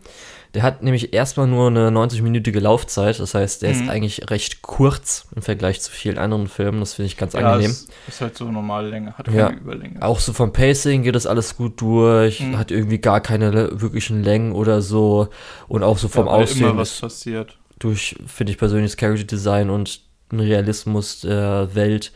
Der 0.54 0.62
hat 0.62 0.82
nämlich 0.82 1.14
erstmal 1.14 1.46
nur 1.46 1.68
eine 1.68 1.88
90-minütige 1.90 2.60
Laufzeit, 2.60 3.18
das 3.18 3.34
heißt, 3.34 3.62
der 3.62 3.70
ist 3.70 3.82
Mhm. 3.84 3.88
eigentlich 3.88 4.28
recht 4.30 4.60
kurz 4.60 5.26
im 5.34 5.40
Vergleich 5.40 5.80
zu 5.80 5.90
vielen 5.90 6.18
anderen 6.18 6.46
Filmen. 6.46 6.80
Das 6.80 6.94
finde 6.94 7.06
ich 7.06 7.16
ganz 7.16 7.32
ja 7.32 7.40
angenehm. 7.40 7.70
es 7.70 7.86
ist 8.06 8.20
halt 8.20 8.36
so 8.36 8.44
normale 8.50 8.90
Länge, 8.90 9.14
hat 9.16 9.24
keine 9.26 9.38
Ja. 9.38 9.50
Überlänge. 9.50 10.02
Auch 10.02 10.20
so 10.20 10.34
vom 10.34 10.52
Pacing 10.52 11.04
geht 11.04 11.14
das 11.14 11.26
alles 11.26 11.56
gut 11.56 11.80
durch, 11.80 12.40
Mhm. 12.40 12.58
hat 12.58 12.70
irgendwie 12.70 12.98
gar 12.98 13.20
keine 13.22 13.80
wirklichen 13.80 14.22
Längen 14.22 14.52
oder 14.52 14.82
so. 14.82 15.28
Und 15.68 15.82
auch 15.82 15.96
so 15.96 16.08
vom 16.08 16.26
ja, 16.26 16.32
Aussehen 16.32 16.64
immer 16.64 16.76
was 16.76 16.92
ist 16.92 17.00
passiert. 17.00 17.56
durch, 17.78 18.16
finde 18.26 18.52
ich 18.52 18.58
persönlich, 18.58 18.90
das 18.90 18.96
Character 18.98 19.24
Design 19.24 19.70
und 19.70 20.00
den 20.30 20.40
Realismus 20.40 21.20
der 21.22 21.74
Welt 21.74 22.12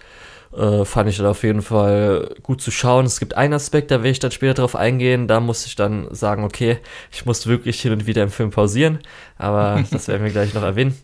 äh, 0.57 0.85
fand 0.85 1.09
ich 1.09 1.19
dann 1.19 1.27
auf 1.27 1.43
jeden 1.43 1.63
Fall 1.63 2.35
gut 2.43 2.61
zu 2.61 2.71
schauen. 2.71 3.05
Es 3.05 3.21
gibt 3.21 3.37
einen 3.37 3.53
Aspekt, 3.53 3.91
da 3.91 4.03
will 4.03 4.11
ich 4.11 4.19
dann 4.19 4.31
später 4.31 4.55
drauf 4.55 4.75
eingehen. 4.75 5.29
Da 5.29 5.41
muss 5.41 5.67
ich 5.67 5.77
dann 5.77 6.13
sagen, 6.15 6.45
okay, 6.45 6.79
ich 7.13 7.27
muss 7.27 7.47
wirklich 7.47 7.81
hin 7.81 7.93
und 7.93 8.07
wieder 8.07 8.23
im 8.23 8.31
Film 8.31 8.51
pausieren, 8.51 9.01
aber 9.39 9.85
das 9.91 10.09
werden 10.09 10.25
wir 10.25 10.33
gleich 10.33 10.55
noch 10.55 10.63
erwähnen. 10.63 10.97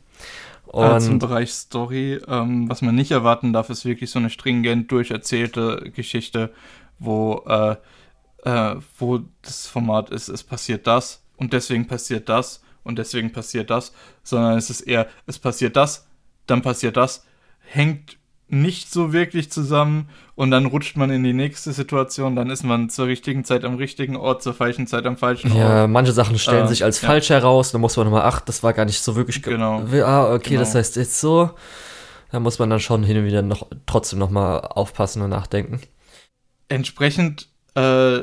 Äh, 0.72 0.98
zum 1.00 1.14
Und 1.14 1.18
Bereich 1.18 1.52
Story, 1.52 2.20
ähm, 2.26 2.68
was 2.70 2.80
man 2.80 2.94
nicht 2.94 3.10
erwarten 3.10 3.52
darf, 3.52 3.68
ist 3.68 3.84
wirklich 3.84 4.10
so 4.10 4.18
eine 4.18 4.30
stringent 4.30 4.90
durcherzählte 4.90 5.90
Geschichte, 5.94 6.50
wo, 6.98 7.44
äh, 7.46 7.76
äh, 8.44 8.76
wo 8.98 9.20
das 9.42 9.66
Format 9.66 10.10
ist, 10.10 10.28
es 10.28 10.42
passiert 10.42 10.86
das 10.86 11.22
und 11.36 11.52
deswegen 11.52 11.86
passiert 11.86 12.28
das 12.28 12.62
und 12.84 12.98
deswegen 12.98 13.32
passiert 13.32 13.68
das, 13.68 13.92
sondern 14.22 14.56
es 14.56 14.70
ist 14.70 14.80
eher, 14.82 15.08
es 15.26 15.38
passiert 15.38 15.76
das, 15.76 16.06
dann 16.46 16.62
passiert 16.62 16.96
das, 16.96 17.26
hängt 17.60 18.16
nicht 18.52 18.92
so 18.92 19.12
wirklich 19.12 19.50
zusammen 19.50 20.08
und 20.34 20.50
dann 20.50 20.66
rutscht 20.66 20.96
man 20.96 21.10
in 21.10 21.24
die 21.24 21.32
nächste 21.32 21.72
Situation, 21.72 22.36
dann 22.36 22.50
ist 22.50 22.62
man 22.64 22.90
zur 22.90 23.06
richtigen 23.06 23.44
Zeit 23.44 23.64
am 23.64 23.76
richtigen 23.76 24.14
Ort, 24.14 24.42
zur 24.42 24.52
falschen 24.54 24.86
Zeit 24.86 25.06
am 25.06 25.16
falschen 25.16 25.56
ja, 25.56 25.82
Ort. 25.82 25.90
manche 25.90 26.12
Sachen 26.12 26.38
stellen 26.38 26.62
Ähm, 26.62 26.68
sich 26.68 26.84
als 26.84 27.00
ja. 27.00 27.08
falsch 27.08 27.30
heraus. 27.30 27.72
Da 27.72 27.78
muss 27.78 27.96
man 27.96 28.06
nochmal, 28.06 28.22
ach, 28.22 28.40
das 28.40 28.62
war 28.62 28.72
gar 28.74 28.84
nicht 28.84 29.00
so 29.00 29.16
wirklich. 29.16 29.42
ge- 29.42 29.54
Genau. 29.54 29.82
Ah, 30.04 30.34
okay, 30.34 30.50
Genau. 30.50 30.60
das 30.60 30.74
heißt 30.74 30.96
jetzt 30.96 31.18
so. 31.20 31.50
Da 32.30 32.40
muss 32.40 32.58
man 32.58 32.70
dann 32.70 32.80
schon 32.80 33.02
hin 33.04 33.16
und 33.18 33.24
wieder 33.26 33.42
noch 33.42 33.66
trotzdem 33.86 34.18
nochmal 34.18 34.60
aufpassen 34.60 35.22
und 35.22 35.30
nachdenken. 35.30 35.80
entsprechend, 36.68 37.48
äh, 37.74 38.20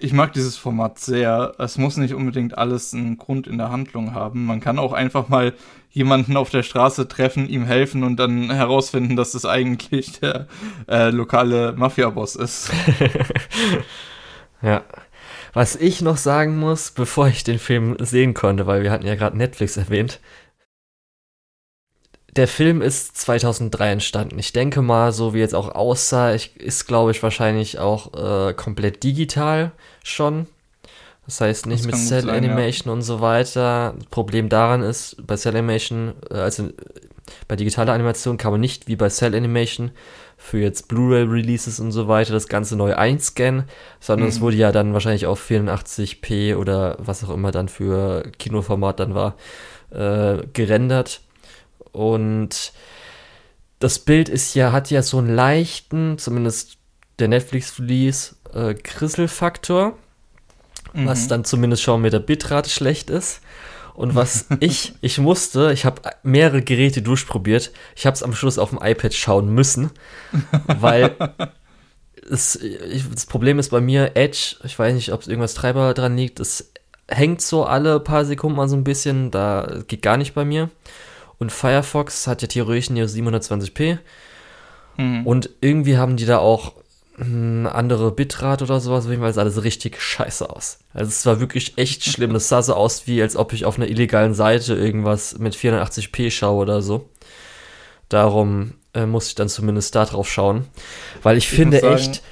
ich 0.00 0.12
mag 0.12 0.32
dieses 0.32 0.56
Format 0.56 0.98
sehr. 1.00 1.54
Es 1.58 1.76
muss 1.78 1.96
nicht 1.96 2.14
unbedingt 2.14 2.56
alles 2.56 2.94
einen 2.94 3.18
Grund 3.18 3.46
in 3.48 3.58
der 3.58 3.70
Handlung 3.70 4.14
haben. 4.14 4.46
Man 4.46 4.60
kann 4.60 4.78
auch 4.78 4.92
einfach 4.92 5.28
mal 5.28 5.54
jemanden 5.90 6.36
auf 6.36 6.50
der 6.50 6.62
Straße 6.62 7.08
treffen, 7.08 7.48
ihm 7.48 7.64
helfen 7.64 8.04
und 8.04 8.16
dann 8.16 8.50
herausfinden, 8.50 9.16
dass 9.16 9.34
es 9.34 9.44
eigentlich 9.44 10.20
der 10.20 10.46
äh, 10.88 11.10
lokale 11.10 11.72
Mafia-Boss 11.76 12.36
ist. 12.36 12.70
Ja. 14.62 14.84
Was 15.52 15.76
ich 15.76 16.02
noch 16.02 16.16
sagen 16.16 16.58
muss, 16.58 16.90
bevor 16.90 17.28
ich 17.28 17.44
den 17.44 17.58
Film 17.58 17.96
sehen 18.00 18.34
konnte, 18.34 18.66
weil 18.66 18.82
wir 18.82 18.90
hatten 18.90 19.06
ja 19.06 19.14
gerade 19.14 19.36
Netflix 19.36 19.76
erwähnt. 19.76 20.20
Der 22.36 22.46
Film 22.46 22.82
ist 22.82 23.16
2003 23.16 23.92
entstanden. 23.92 24.38
Ich 24.38 24.52
denke 24.52 24.82
mal, 24.82 25.12
so 25.12 25.34
wie 25.34 25.38
jetzt 25.38 25.54
auch 25.54 25.74
aussah, 25.74 26.34
ich, 26.34 26.56
ist, 26.60 26.86
glaube 26.86 27.10
ich, 27.10 27.22
wahrscheinlich 27.22 27.78
auch 27.78 28.48
äh, 28.48 28.54
komplett 28.54 29.02
digital 29.02 29.72
schon. 30.04 30.46
Das 31.28 31.42
heißt 31.42 31.66
nicht 31.66 31.80
Das 31.84 31.86
mit 31.86 31.96
Cell 31.96 32.22
sein, 32.22 32.28
ja. 32.28 32.34
Animation 32.34 32.90
und 32.90 33.02
so 33.02 33.20
weiter. 33.20 33.94
Das 33.98 34.06
Problem 34.06 34.48
daran 34.48 34.82
ist, 34.82 35.16
bei 35.26 35.36
Cell 35.36 35.54
Animation, 35.54 36.14
äh, 36.30 36.38
also 36.38 36.70
bei 37.46 37.56
digitaler 37.56 37.92
Animation 37.92 38.38
kann 38.38 38.50
man 38.52 38.60
nicht 38.62 38.88
wie 38.88 38.96
bei 38.96 39.10
Cell 39.10 39.34
Animation 39.34 39.90
für 40.38 40.58
jetzt 40.58 40.88
Blu-ray-Releases 40.88 41.80
und 41.80 41.92
so 41.92 42.08
weiter 42.08 42.32
das 42.32 42.48
Ganze 42.48 42.76
neu 42.76 42.94
einscannen, 42.96 43.64
sondern 44.00 44.28
es 44.28 44.38
Mhm. 44.38 44.40
wurde 44.40 44.56
ja 44.56 44.72
dann 44.72 44.94
wahrscheinlich 44.94 45.26
auf 45.26 45.38
84p 45.38 46.56
oder 46.56 46.96
was 46.98 47.22
auch 47.24 47.30
immer 47.30 47.50
dann 47.50 47.68
für 47.68 48.22
Kinoformat 48.38 48.98
dann 49.00 49.14
war, 49.14 49.36
äh, 49.90 50.38
gerendert. 50.54 51.20
Und 51.92 52.72
das 53.80 53.98
Bild 53.98 54.30
ist 54.30 54.54
ja, 54.54 54.72
hat 54.72 54.90
ja 54.90 55.02
so 55.02 55.18
einen 55.18 55.34
leichten, 55.34 56.16
zumindest 56.16 56.78
der 57.18 57.28
Netflix-Release 57.28 58.36
äh, 58.54 58.72
Krisselfaktor, 58.74 59.98
mhm. 60.98 61.06
was 61.06 61.28
dann 61.28 61.44
zumindest 61.44 61.82
schon 61.82 62.02
mit 62.02 62.12
der 62.12 62.20
Bitrate 62.20 62.70
schlecht 62.70 63.10
ist. 63.10 63.40
Und 63.94 64.14
was 64.14 64.46
ich, 64.60 64.94
ich 65.00 65.18
musste, 65.18 65.72
ich 65.72 65.84
habe 65.84 66.02
mehrere 66.22 66.62
Geräte 66.62 67.02
durchprobiert. 67.02 67.72
Ich 67.96 68.06
habe 68.06 68.14
es 68.14 68.22
am 68.22 68.34
Schluss 68.34 68.58
auf 68.58 68.70
dem 68.70 68.80
iPad 68.82 69.14
schauen 69.14 69.48
müssen, 69.52 69.90
weil 70.66 71.16
es, 72.30 72.56
ich, 72.56 73.08
das 73.10 73.26
Problem 73.26 73.58
ist 73.58 73.70
bei 73.70 73.80
mir 73.80 74.12
Edge, 74.14 74.56
ich 74.64 74.78
weiß 74.78 74.94
nicht, 74.94 75.12
ob 75.12 75.22
es 75.22 75.28
irgendwas 75.28 75.54
Treiber 75.54 75.94
dran 75.94 76.16
liegt, 76.16 76.40
es 76.40 76.70
hängt 77.08 77.40
so 77.40 77.64
alle 77.64 78.00
paar 78.00 78.24
Sekunden 78.24 78.56
mal 78.56 78.68
so 78.68 78.76
ein 78.76 78.84
bisschen, 78.84 79.30
da 79.30 79.82
geht 79.86 80.02
gar 80.02 80.16
nicht 80.16 80.34
bei 80.34 80.44
mir. 80.44 80.70
Und 81.38 81.52
Firefox 81.52 82.26
hat 82.26 82.42
ja 82.42 82.48
theoretisch 82.48 82.90
nur 82.90 83.04
720p. 83.04 83.98
Mhm. 84.96 85.26
Und 85.26 85.50
irgendwie 85.60 85.96
haben 85.96 86.16
die 86.16 86.26
da 86.26 86.38
auch 86.38 86.74
andere 87.20 88.12
Bitrate 88.12 88.64
oder 88.64 88.80
sowas, 88.80 89.08
weil 89.08 89.22
es 89.24 89.38
alles 89.38 89.64
richtig 89.64 90.00
scheiße 90.00 90.48
aus. 90.48 90.78
Also 90.94 91.08
es 91.08 91.26
war 91.26 91.40
wirklich 91.40 91.76
echt 91.76 92.04
schlimm. 92.04 92.32
Das 92.32 92.48
sah 92.48 92.62
so 92.62 92.74
aus, 92.74 93.06
wie 93.06 93.20
als 93.20 93.36
ob 93.36 93.52
ich 93.52 93.64
auf 93.64 93.76
einer 93.76 93.88
illegalen 93.88 94.34
Seite 94.34 94.74
irgendwas 94.74 95.38
mit 95.38 95.56
480p 95.56 96.30
schaue 96.30 96.62
oder 96.62 96.80
so. 96.80 97.08
Darum 98.08 98.74
äh, 98.94 99.04
muss 99.04 99.28
ich 99.28 99.34
dann 99.34 99.48
zumindest 99.48 99.94
da 99.94 100.04
drauf 100.04 100.30
schauen. 100.30 100.66
Weil 101.22 101.36
ich, 101.36 101.44
ich 101.44 101.50
finde 101.50 101.82
echt 101.82 102.22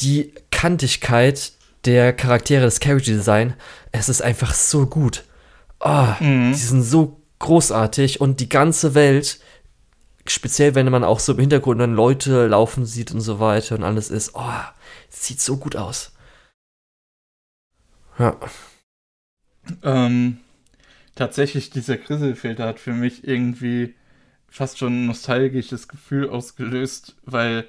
die 0.00 0.32
Kantigkeit 0.50 1.52
der 1.86 2.12
Charaktere, 2.12 2.64
des 2.64 2.80
Character 2.80 3.12
Design, 3.12 3.54
es 3.92 4.08
ist 4.08 4.20
einfach 4.20 4.52
so 4.52 4.86
gut. 4.86 5.24
Oh, 5.80 6.08
mhm. 6.20 6.52
Die 6.52 6.58
sind 6.58 6.82
so 6.82 7.20
großartig 7.38 8.20
und 8.20 8.40
die 8.40 8.48
ganze 8.48 8.94
Welt, 8.94 9.40
speziell 10.30 10.74
wenn 10.74 10.90
man 10.90 11.04
auch 11.04 11.20
so 11.20 11.32
im 11.32 11.40
Hintergrund 11.40 11.80
dann 11.80 11.94
Leute 11.94 12.46
laufen 12.46 12.86
sieht 12.86 13.12
und 13.12 13.20
so 13.20 13.40
weiter 13.40 13.76
und 13.76 13.84
alles 13.84 14.10
ist, 14.10 14.32
oh, 14.34 14.60
sieht 15.08 15.40
so 15.40 15.56
gut 15.56 15.76
aus. 15.76 16.12
Ja. 18.18 18.36
Ähm, 19.82 20.38
tatsächlich, 21.14 21.70
dieser 21.70 21.96
Grisselfilter 21.96 22.66
hat 22.66 22.80
für 22.80 22.92
mich 22.92 23.26
irgendwie 23.26 23.94
fast 24.48 24.78
schon 24.78 25.02
ein 25.02 25.06
nostalgisches 25.06 25.88
Gefühl 25.88 26.30
ausgelöst, 26.30 27.16
weil 27.24 27.68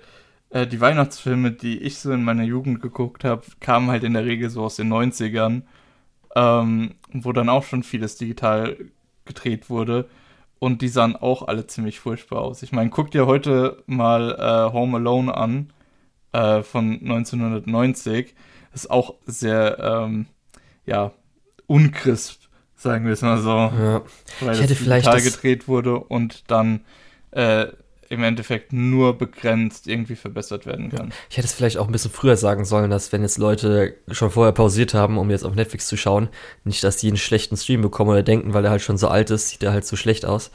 äh, 0.49 0.68
die 0.68 0.80
Weihnachtsfilme, 0.80 1.51
die 1.51 1.80
ich 1.80 1.99
so 1.99 2.12
in 2.12 2.24
meiner 2.24 2.43
Jugend 2.43 2.82
geguckt 2.82 3.24
habe, 3.24 3.43
kamen 3.60 3.89
halt 3.89 4.03
in 4.03 4.14
der 4.14 4.26
Regel 4.26 4.49
so 4.49 4.64
aus 4.64 4.78
den 4.78 4.91
90ern, 4.91 5.64
ähm, 6.36 6.95
wo 7.12 7.34
dann 7.34 7.49
auch 7.49 7.64
schon 7.64 7.84
vieles 7.84 8.16
digital 8.16 8.78
gedreht 9.26 9.70
wurde. 9.70 10.10
Und 10.60 10.82
die 10.82 10.88
sahen 10.88 11.16
auch 11.16 11.47
alle 11.47 11.68
ziemlich 11.68 11.99
furchtbar 11.99 12.41
aus. 12.41 12.64
Ich 12.64 12.72
meine, 12.72 12.89
guck 12.89 13.12
dir 13.12 13.28
heute 13.28 13.84
mal 13.86 14.32
äh, 14.32 14.74
Home 14.74 14.97
Alone 14.97 15.36
an 15.36 15.72
äh, 16.32 16.64
von 16.64 16.93
1990. 16.93 18.34
Das 18.72 18.86
ist 18.86 18.91
auch 18.91 19.16
sehr, 19.26 19.78
ähm, 19.80 20.26
ja, 20.86 21.12
uncrisp, 21.68 22.41
sagen 22.76 23.05
wir 23.05 23.14
es 23.14 23.22
mal 23.22 23.38
so. 23.39 23.49
Ja. 23.49 24.01
Weil 24.39 24.55
ich 24.55 24.62
hätte 24.62 24.74
das 24.74 24.78
vielleicht 24.78 25.05
digital 25.05 25.22
gedreht 25.22 25.68
wurde 25.68 25.99
und 25.99 26.49
dann 26.49 26.82
äh, 27.32 27.68
im 28.10 28.24
Endeffekt 28.24 28.74
nur 28.74 29.18
begrenzt 29.18 29.88
irgendwie 29.88 30.16
verbessert 30.16 30.66
werden 30.66 30.89
kann. 30.89 31.10
Ja. 31.10 31.16
Ich 31.30 31.38
hätte 31.38 31.47
es 31.47 31.53
vielleicht 31.53 31.78
auch 31.78 31.88
ein 31.88 31.91
bisschen 31.91 32.12
früher 32.12 32.38
sagen 32.38 32.66
sollen, 32.66 32.89
dass 32.89 33.12
wenn 33.12 33.22
jetzt 33.22 33.38
Leute 33.38 33.95
schon 34.12 34.32
vorher 34.32 34.53
pausiert 34.53 34.93
haben, 34.93 35.18
um 35.18 35.30
jetzt 35.30 35.43
auf 35.43 35.55
Netflix 35.55 35.88
zu 35.88 35.97
schauen, 35.97 36.30
nicht, 36.64 36.84
dass 36.84 36.97
die 36.97 37.08
einen 37.08 37.18
schlechten 37.18 37.58
Stream 37.58 37.82
bekommen 37.82 38.12
oder 38.12 38.24
denken, 38.24 38.53
weil 38.53 38.66
er 38.66 38.72
halt 38.72 38.82
schon 38.82 38.97
so 38.97 39.08
alt 39.08 39.30
ist, 39.30 39.49
sieht 39.49 39.64
er 39.64 39.74
halt 39.74 39.86
so 39.86 39.95
schlecht 39.95 40.26
aus. 40.26 40.51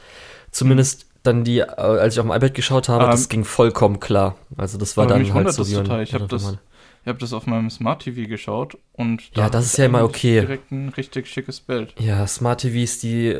Zumindest 0.51 1.07
dann 1.23 1.43
die, 1.43 1.59
äh, 1.59 1.65
als 1.65 2.15
ich 2.15 2.19
auf 2.19 2.25
dem 2.25 2.35
iPad 2.35 2.53
geschaut 2.53 2.89
habe, 2.89 3.05
um, 3.05 3.11
das 3.11 3.23
ähm, 3.23 3.29
ging 3.29 3.45
vollkommen 3.45 3.99
klar. 3.99 4.35
Also 4.57 4.77
das 4.77 4.97
war 4.97 5.07
dann 5.07 5.33
halt 5.33 5.53
so 5.53 5.67
wie 5.67 5.75
man, 5.75 6.01
Ich 6.01 6.13
habe 6.13 6.27
das, 6.27 6.57
ich 7.03 7.09
habe 7.09 7.19
das 7.19 7.33
auf 7.33 7.47
meinem 7.47 7.69
Smart 7.69 8.03
TV 8.03 8.29
geschaut 8.29 8.77
und 8.93 9.35
da 9.35 9.41
ja, 9.41 9.49
das 9.49 9.65
ist 9.65 9.77
ja 9.77 9.85
immer 9.85 10.05
okay. 10.05 10.39
Direkt 10.39 10.71
ein 10.71 10.87
richtig 10.89 11.27
schickes 11.27 11.59
Bild. 11.59 11.93
Ja, 11.99 12.25
Smart 12.25 12.61
TVs, 12.61 12.99
die 12.99 13.37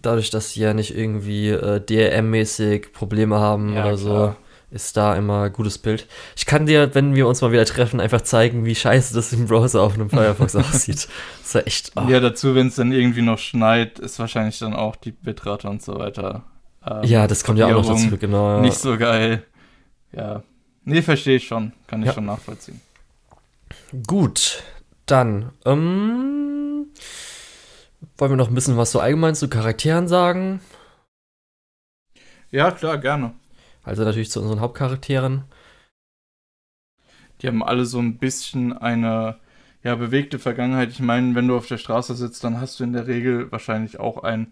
dadurch, 0.00 0.30
dass 0.30 0.52
sie 0.52 0.60
ja 0.60 0.72
nicht 0.72 0.96
irgendwie 0.96 1.50
äh, 1.50 1.78
DRM-mäßig 1.78 2.92
Probleme 2.94 3.38
haben 3.38 3.74
ja, 3.74 3.84
oder 3.84 3.98
so, 3.98 4.34
ist 4.70 4.96
da 4.96 5.14
immer 5.14 5.50
gutes 5.50 5.76
Bild. 5.76 6.08
Ich 6.36 6.46
kann 6.46 6.64
dir, 6.64 6.94
wenn 6.94 7.14
wir 7.14 7.28
uns 7.28 7.42
mal 7.42 7.52
wieder 7.52 7.66
treffen, 7.66 8.00
einfach 8.00 8.22
zeigen, 8.22 8.64
wie 8.64 8.74
scheiße 8.74 9.12
das 9.12 9.30
im 9.34 9.46
Browser 9.46 9.82
auf 9.82 9.92
einem 9.92 10.08
Firefox 10.08 10.56
aussieht. 10.56 11.06
Das 11.40 11.46
ist 11.48 11.54
ja 11.54 11.60
echt. 11.60 11.92
Oh. 11.96 12.08
Ja, 12.08 12.18
dazu, 12.18 12.54
wenn 12.54 12.68
es 12.68 12.76
dann 12.76 12.92
irgendwie 12.92 13.20
noch 13.20 13.38
schneit, 13.38 13.98
ist 13.98 14.18
wahrscheinlich 14.20 14.58
dann 14.58 14.72
auch 14.72 14.96
die 14.96 15.12
Bitrate 15.12 15.68
und 15.68 15.82
so 15.82 15.98
weiter. 15.98 16.44
Ähm, 16.86 17.04
ja, 17.04 17.26
das 17.26 17.44
kommt 17.44 17.58
ja 17.58 17.66
auch 17.66 17.72
noch 17.72 17.86
dazu, 17.86 18.16
genau. 18.16 18.60
Nicht 18.62 18.78
so 18.78 18.96
geil. 18.96 19.42
Ja. 20.16 20.42
Nee, 20.84 21.02
verstehe 21.02 21.36
ich 21.36 21.46
schon. 21.46 21.72
Kann 21.86 22.00
ich 22.00 22.06
ja. 22.06 22.14
schon 22.14 22.24
nachvollziehen. 22.24 22.80
Gut, 23.92 24.62
dann 25.04 25.52
ähm, 25.66 26.86
wollen 28.16 28.32
wir 28.32 28.36
noch 28.36 28.48
ein 28.48 28.54
bisschen 28.54 28.78
was 28.78 28.90
so 28.90 29.00
allgemein 29.00 29.34
zu 29.34 29.50
Charakteren 29.50 30.08
sagen? 30.08 30.60
Ja, 32.50 32.70
klar, 32.70 32.96
gerne. 32.96 33.34
Also 33.82 34.02
natürlich 34.04 34.30
zu 34.30 34.40
unseren 34.40 34.60
Hauptcharakteren. 34.60 35.44
Die 37.42 37.48
haben 37.48 37.62
alle 37.62 37.84
so 37.84 37.98
ein 37.98 38.16
bisschen 38.16 38.72
eine 38.72 39.36
ja, 39.82 39.94
bewegte 39.94 40.38
Vergangenheit. 40.38 40.88
Ich 40.88 41.00
meine, 41.00 41.34
wenn 41.34 41.48
du 41.48 41.56
auf 41.56 41.66
der 41.66 41.76
Straße 41.76 42.14
sitzt, 42.14 42.44
dann 42.44 42.62
hast 42.62 42.80
du 42.80 42.84
in 42.84 42.94
der 42.94 43.06
Regel 43.06 43.52
wahrscheinlich 43.52 44.00
auch 44.00 44.22
ein 44.22 44.46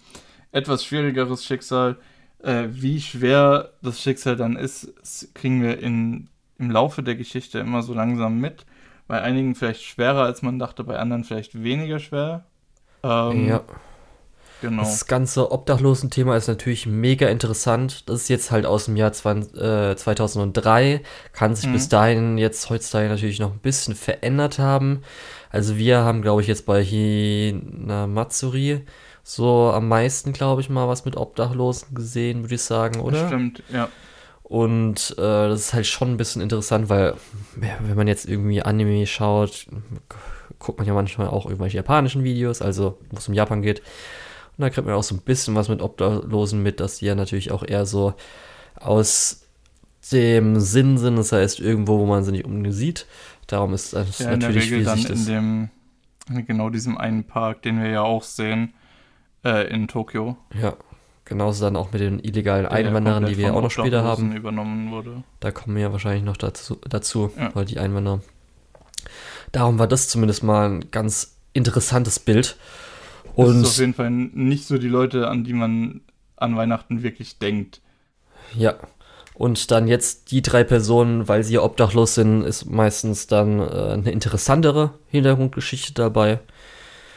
etwas 0.53 0.85
schwierigeres 0.85 1.47
Schicksal. 1.47 1.97
Äh, 2.43 2.69
wie 2.73 3.01
schwer 3.01 3.73
das 3.81 4.03
Schicksal 4.03 4.37
dann 4.37 4.57
ist, 4.57 5.33
kriegen 5.35 5.63
wir 5.63 5.79
in, 5.79 6.29
im 6.59 6.71
Laufe 6.71 7.03
der 7.03 7.15
Geschichte 7.17 7.59
immer 7.59 7.83
so 7.83 7.95
langsam 7.95 8.39
mit. 8.39 8.67
Bei 9.11 9.23
einigen 9.23 9.57
vielleicht 9.57 9.83
schwerer, 9.83 10.23
als 10.23 10.41
man 10.41 10.61
dachte, 10.61 10.85
bei 10.85 10.97
anderen 10.97 11.25
vielleicht 11.25 11.61
weniger 11.65 11.99
schwer. 11.99 12.45
Ähm, 13.03 13.49
ja. 13.49 13.63
Genau. 14.61 14.83
Das 14.83 15.09
ganze 15.09 15.51
Obdachlosen-Thema 15.51 16.37
ist 16.37 16.47
natürlich 16.47 16.87
mega 16.87 17.27
interessant. 17.27 18.09
Das 18.09 18.21
ist 18.21 18.29
jetzt 18.29 18.53
halt 18.53 18.67
aus 18.67 18.85
dem 18.85 18.95
Jahr 18.97 19.13
20, 19.13 19.61
äh, 19.61 19.97
2003. 19.97 21.01
Kann 21.33 21.57
sich 21.57 21.67
mhm. 21.67 21.73
bis 21.73 21.89
dahin 21.89 22.39
jetzt 22.39 22.71
heutzutage 22.71 23.09
natürlich 23.09 23.41
noch 23.41 23.51
ein 23.51 23.59
bisschen 23.59 23.97
verändert 23.97 24.61
haben. 24.61 25.03
Also 25.51 25.77
wir 25.77 26.05
haben, 26.05 26.23
glaube 26.23 26.43
ich, 26.43 26.47
jetzt 26.47 26.65
bei 26.65 26.81
Hina 26.81 28.07
Matsuri 28.07 28.85
so 29.25 29.73
am 29.75 29.89
meisten, 29.89 30.33
glaube 30.33 30.61
ich, 30.61 30.71
mal 30.71 30.87
was 30.87 31.05
mit 31.05 31.17
Obdachlosen 31.17 31.97
gesehen, 31.97 32.43
würde 32.43 32.55
ich 32.55 32.63
sagen, 32.63 33.01
oder? 33.01 33.23
Das 33.23 33.27
stimmt, 33.27 33.65
ja. 33.73 33.89
Und 34.51 35.15
äh, 35.17 35.49
das 35.49 35.61
ist 35.61 35.75
halt 35.75 35.87
schon 35.87 36.11
ein 36.11 36.17
bisschen 36.17 36.43
interessant, 36.43 36.89
weil 36.89 37.15
wenn 37.55 37.95
man 37.95 38.09
jetzt 38.09 38.29
irgendwie 38.29 38.61
Anime 38.61 39.07
schaut, 39.07 39.69
guckt 40.59 40.77
man 40.77 40.89
ja 40.89 40.93
manchmal 40.93 41.29
auch 41.29 41.47
irgendwelche 41.47 41.77
japanischen 41.77 42.25
Videos, 42.25 42.61
also 42.61 42.99
wo 43.11 43.19
es 43.19 43.29
um 43.29 43.35
Japan 43.35 43.63
geht. 43.63 43.79
Und 43.79 44.63
da 44.63 44.71
kriegt 44.71 44.89
man 44.89 44.97
auch 44.97 45.05
so 45.05 45.15
ein 45.15 45.21
bisschen 45.21 45.55
was 45.55 45.69
mit 45.69 45.81
Obdachlosen 45.81 46.65
mit, 46.65 46.81
dass 46.81 46.99
die 46.99 47.07
ja 47.07 47.15
natürlich 47.15 47.53
auch 47.53 47.63
eher 47.63 47.87
so 47.87 48.15
aus 48.75 49.47
dem 50.11 50.59
Sinn 50.59 50.99
sind, 50.99 51.15
das 51.15 51.31
heißt 51.31 51.61
irgendwo, 51.61 52.01
wo 52.01 52.07
man 52.07 52.25
sie 52.25 52.33
nicht 52.33 52.45
unbedingt 52.45 52.75
sieht. 52.75 53.07
Darum 53.47 53.73
ist 53.73 53.93
das 53.93 54.19
ja, 54.19 54.37
natürlich 54.37 54.73
in 54.73 54.83
der 54.83 54.97
Regel 54.97 55.05
dann 55.07 55.17
in 55.17 55.27
dem 55.27 55.71
in 56.29 56.45
genau 56.45 56.71
diesem 56.71 56.99
einen 56.99 57.23
Park, 57.23 57.63
den 57.63 57.81
wir 57.81 57.89
ja 57.89 58.03
auch 58.03 58.25
sehen 58.25 58.75
äh, 59.45 59.73
in 59.73 59.87
Tokio. 59.87 60.37
Ja. 60.61 60.75
Genauso 61.31 61.65
dann 61.65 61.77
auch 61.77 61.93
mit 61.93 62.01
den 62.01 62.19
illegalen 62.19 62.65
Der 62.65 62.73
Einwanderern, 62.73 63.25
die 63.25 63.37
wir 63.37 63.47
ja 63.47 63.53
auch 63.53 63.63
noch 63.63 63.71
später 63.71 64.03
haben. 64.03 64.35
Übernommen 64.35 64.91
wurde. 64.91 65.23
Da 65.39 65.53
kommen 65.53 65.77
wir 65.77 65.83
ja 65.83 65.93
wahrscheinlich 65.93 66.25
noch 66.25 66.37
dazu, 66.37 66.79
dazu 66.89 67.31
ja. 67.39 67.55
weil 67.55 67.67
die 67.67 67.79
Einwanderer. 67.79 68.21
Darum 69.53 69.79
war 69.79 69.87
das 69.87 70.09
zumindest 70.09 70.43
mal 70.43 70.69
ein 70.69 70.91
ganz 70.91 71.37
interessantes 71.53 72.19
Bild. 72.19 72.57
Und 73.37 73.47
das 73.47 73.57
ist 73.59 73.69
auf 73.69 73.79
jeden 73.79 73.95
Fall 73.95 74.11
nicht 74.11 74.67
so 74.67 74.77
die 74.77 74.89
Leute, 74.89 75.29
an 75.29 75.45
die 75.45 75.53
man 75.53 76.01
an 76.35 76.57
Weihnachten 76.57 77.05
wirklich 77.05 77.39
denkt. 77.39 77.81
Ja. 78.57 78.75
Und 79.35 79.71
dann 79.71 79.87
jetzt 79.87 80.33
die 80.33 80.43
drei 80.43 80.65
Personen, 80.65 81.29
weil 81.29 81.45
sie 81.45 81.55
ja 81.55 81.63
obdachlos 81.63 82.17
sind, 82.17 82.43
ist 82.43 82.65
meistens 82.65 83.29
dann 83.29 83.61
äh, 83.61 83.93
eine 83.93 84.11
interessantere 84.11 84.95
Hintergrundgeschichte 85.11 85.95
dabei. 85.95 86.41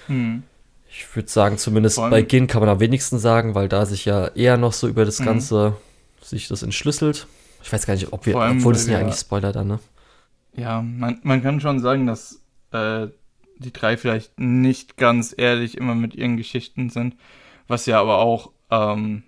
Hm. 0.06 0.44
Ich 0.96 1.16
würde 1.16 1.30
sagen, 1.30 1.58
zumindest 1.58 1.98
bei 1.98 2.22
Gin 2.24 2.46
kann 2.46 2.62
man 2.62 2.70
am 2.70 2.80
wenigsten 2.80 3.18
sagen, 3.18 3.56
weil 3.56 3.68
da 3.68 3.86
sich 3.86 4.06
ja 4.06 4.28
eher 4.28 4.58
noch 4.58 4.74
so 4.74 4.88
über 4.88 5.06
das 5.06 5.20
mhm. 5.20 5.26
Ganze 5.26 5.76
sich 6.22 6.48
das 6.48 6.62
entschlüsselt. 6.62 7.28
Ich 7.64 7.74
weiß 7.74 7.86
gar 7.86 7.96
nicht, 7.96 8.14
ob 8.14 8.26
wir, 8.26 8.36
allem, 8.36 8.58
obwohl 8.58 8.74
das 8.74 8.88
ja 8.88 9.00
eigentlich 9.00 9.20
Spoiler 9.20 9.52
dann, 9.52 9.68
ne? 9.68 9.80
Ja, 10.56 10.82
man, 10.82 11.20
man 11.24 11.42
kann 11.42 11.60
schon 11.62 11.80
sagen, 11.80 12.06
dass 12.06 12.42
äh, 12.72 13.08
die 13.58 13.74
drei 13.74 13.98
vielleicht 13.98 14.40
nicht 14.40 14.98
ganz 14.98 15.34
ehrlich 15.36 15.78
immer 15.78 15.96
mit 15.96 16.14
ihren 16.14 16.38
Geschichten 16.38 16.90
sind, 16.90 17.16
was 17.68 17.86
ja 17.88 18.00
aber 18.00 18.20
auch 18.20 18.52
ähm, 18.70 19.24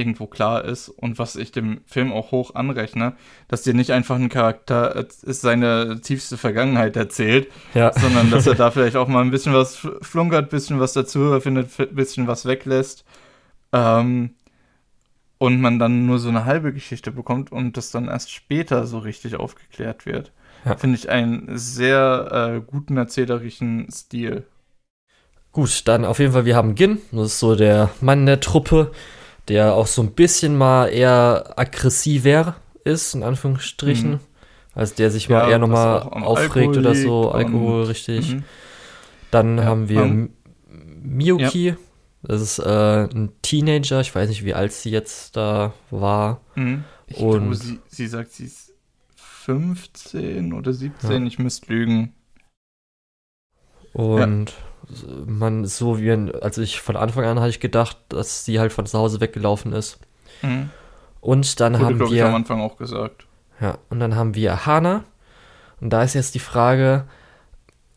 irgendwo 0.00 0.26
klar 0.26 0.64
ist 0.64 0.88
und 0.88 1.18
was 1.18 1.36
ich 1.36 1.52
dem 1.52 1.82
Film 1.86 2.12
auch 2.12 2.32
hoch 2.32 2.54
anrechne, 2.54 3.12
dass 3.48 3.62
dir 3.62 3.74
nicht 3.74 3.92
einfach 3.92 4.16
ein 4.16 4.30
Charakter 4.30 4.96
ist 4.96 5.42
seine 5.42 6.00
tiefste 6.00 6.36
Vergangenheit 6.38 6.96
erzählt, 6.96 7.48
ja. 7.74 7.92
sondern 7.98 8.30
dass 8.30 8.46
er 8.46 8.54
da 8.54 8.70
vielleicht 8.72 8.96
auch 8.96 9.06
mal 9.06 9.22
ein 9.22 9.30
bisschen 9.30 9.54
was 9.54 9.86
flunkert, 10.00 10.46
ein 10.46 10.48
bisschen 10.48 10.80
was 10.80 10.94
dazu 10.94 11.38
findet, 11.40 11.78
ein 11.78 11.94
bisschen 11.94 12.26
was 12.26 12.46
weglässt. 12.46 13.04
Ähm, 13.72 14.30
und 15.38 15.60
man 15.60 15.78
dann 15.78 16.04
nur 16.04 16.18
so 16.18 16.28
eine 16.28 16.44
halbe 16.44 16.72
Geschichte 16.72 17.12
bekommt 17.12 17.50
und 17.50 17.78
das 17.78 17.90
dann 17.90 18.08
erst 18.08 18.30
später 18.30 18.86
so 18.86 18.98
richtig 18.98 19.36
aufgeklärt 19.36 20.04
wird. 20.04 20.32
Ja. 20.66 20.76
Finde 20.76 20.98
ich 20.98 21.08
einen 21.08 21.56
sehr 21.56 22.56
äh, 22.56 22.60
guten 22.60 22.98
erzählerischen 22.98 23.90
Stil. 23.90 24.44
Gut, 25.52 25.88
dann 25.88 26.04
auf 26.04 26.20
jeden 26.20 26.32
Fall, 26.32 26.44
wir 26.44 26.54
haben 26.54 26.76
Gin, 26.76 26.98
das 27.10 27.28
ist 27.28 27.40
so 27.40 27.56
der 27.56 27.90
Mann 28.00 28.26
der 28.26 28.40
Truppe, 28.40 28.92
der 29.50 29.74
auch 29.74 29.86
so 29.86 30.00
ein 30.02 30.12
bisschen 30.12 30.56
mal 30.56 30.86
eher 30.86 31.52
aggressiver 31.56 32.56
ist, 32.84 33.14
in 33.14 33.22
Anführungsstrichen. 33.22 34.12
Mhm. 34.12 34.20
Also 34.74 34.94
der 34.94 35.10
sich 35.10 35.28
mal 35.28 35.40
Ja, 35.44 35.50
eher 35.50 35.58
nochmal 35.58 36.00
aufregt 36.00 36.56
Alkohol 36.68 36.78
oder 36.78 36.94
so, 36.94 37.30
Alkohol, 37.32 37.82
richtig. 37.84 38.34
Mhm. 38.34 38.44
Dann 39.30 39.58
Ja, 39.58 39.64
haben 39.64 39.88
wir 39.88 40.00
ähm, 40.02 40.30
M- 40.70 41.16
Miyuki, 41.16 41.74
das 42.22 42.40
ist 42.40 42.58
äh, 42.60 43.04
ein 43.04 43.32
Teenager, 43.42 44.00
ich 44.00 44.14
weiß 44.14 44.28
nicht, 44.28 44.44
wie 44.44 44.54
alt 44.54 44.72
sie 44.72 44.90
jetzt 44.90 45.36
da 45.36 45.72
war. 45.90 46.40
Mhm. 46.54 46.84
Ich 47.08 47.18
Und- 47.18 47.40
glaube, 47.40 47.56
sie, 47.56 47.80
sie 47.88 48.06
sagt, 48.06 48.32
sie 48.32 48.44
ist 48.44 48.72
15 49.16 50.52
oder 50.52 50.72
17, 50.72 51.26
ich 51.26 51.38
müsste 51.38 51.72
lügen. 51.72 52.14
Und 53.92 54.52
man, 55.26 55.64
so 55.66 55.98
wie, 56.00 56.10
also 56.10 56.62
ich 56.62 56.80
von 56.80 56.96
Anfang 56.96 57.24
an 57.24 57.38
hatte 57.40 57.50
ich 57.50 57.60
gedacht, 57.60 57.96
dass 58.08 58.44
sie 58.44 58.58
halt 58.60 58.72
von 58.72 58.86
zu 58.86 58.98
Hause 58.98 59.20
weggelaufen 59.20 59.72
ist. 59.72 59.98
Mhm. 60.42 60.70
Und 61.20 61.60
dann 61.60 61.74
Wurde, 61.74 61.84
haben 61.84 61.96
glaube 61.98 62.14
ich, 62.14 62.22
am 62.22 62.30
wir, 62.30 62.36
Anfang 62.36 62.60
auch 62.60 62.76
gesagt. 62.76 63.26
ja, 63.60 63.78
und 63.90 64.00
dann 64.00 64.16
haben 64.16 64.34
wir 64.34 64.66
Hana. 64.66 65.04
Und 65.80 65.90
da 65.90 66.02
ist 66.02 66.14
jetzt 66.14 66.34
die 66.34 66.38
Frage, 66.40 67.04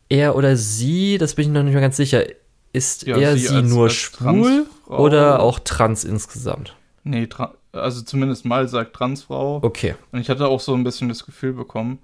er 0.08 0.36
oder 0.36 0.56
sie, 0.56 1.18
das 1.18 1.34
bin 1.34 1.46
ich 1.48 1.52
noch 1.52 1.62
nicht 1.62 1.72
mehr 1.72 1.82
ganz 1.82 1.96
sicher, 1.96 2.24
ist 2.72 3.06
Ja, 3.06 3.16
er 3.16 3.34
sie 3.34 3.46
sie 3.48 3.54
als- 3.56 3.68
nur 3.68 3.84
als 3.84 3.94
schwul 3.94 4.66
oder 4.86 5.40
auch 5.40 5.58
trans 5.58 6.04
insgesamt? 6.04 6.76
Nee, 7.04 7.26
tra 7.26 7.54
also 7.72 8.02
zumindest 8.02 8.44
mal 8.44 8.68
sagt 8.68 8.94
Transfrau. 8.94 9.58
Okay, 9.62 9.96
Und 10.12 10.20
ich 10.20 10.28
hatte 10.30 10.46
auch 10.46 10.60
so 10.60 10.74
ein 10.74 10.84
bisschen 10.84 11.08
das 11.08 11.26
Gefühl 11.26 11.52
bekommen. 11.54 11.98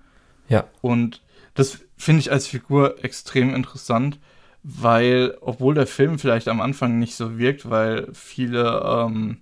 Ja. 0.48 0.64
Und 0.80 1.22
das 1.54 1.78
finde 1.96 2.20
ich 2.20 2.32
als 2.32 2.48
Figur 2.48 2.96
extrem 3.04 3.54
interessant, 3.54 4.18
weil, 4.62 5.36
obwohl 5.40 5.74
der 5.74 5.86
Film 5.86 6.18
vielleicht 6.18 6.48
am 6.48 6.60
Anfang 6.60 6.98
nicht 6.98 7.14
so 7.14 7.38
wirkt, 7.38 7.68
weil 7.70 8.08
viele 8.12 8.82
ähm, 8.84 9.38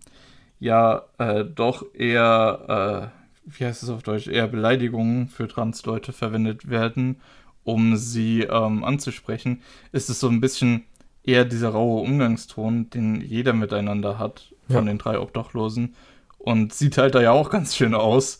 ja 0.60 1.02
äh, 1.18 1.44
doch 1.44 1.84
eher, 1.94 3.10
äh, 3.46 3.50
wie 3.58 3.64
heißt 3.64 3.82
es 3.82 3.88
auf 3.90 4.02
Deutsch, 4.02 4.28
eher 4.28 4.46
Beleidigungen 4.48 5.28
für 5.28 5.48
Transleute 5.48 6.12
verwendet 6.12 6.70
werden, 6.70 7.20
um 7.64 7.96
sie 7.96 8.42
ähm, 8.42 8.84
anzusprechen, 8.84 9.62
ist 9.92 10.08
es 10.10 10.20
so 10.20 10.28
ein 10.28 10.40
bisschen 10.40 10.84
eher 11.24 11.44
dieser 11.44 11.70
raue 11.70 12.00
Umgangston, 12.02 12.88
den 12.90 13.20
jeder 13.20 13.52
miteinander 13.52 14.18
hat 14.18 14.54
von 14.66 14.86
Ja. 14.86 14.92
den 14.92 14.98
drei 14.98 15.18
Obdachlosen. 15.18 15.94
Und 16.38 16.72
sieht 16.72 16.96
halt 16.96 17.14
da 17.14 17.20
ja 17.20 17.32
auch 17.32 17.50
ganz 17.50 17.76
schön 17.76 17.94
aus. 17.94 18.38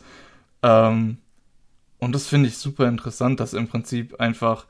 Ähm, 0.63 1.19
und 1.99 2.15
das 2.15 2.27
finde 2.29 2.49
ich 2.49 2.57
super 2.57 2.87
interessant, 2.89 3.41
dass 3.41 3.53
im 3.55 3.67
Prinzip 3.69 4.21
einfach 4.21 4.67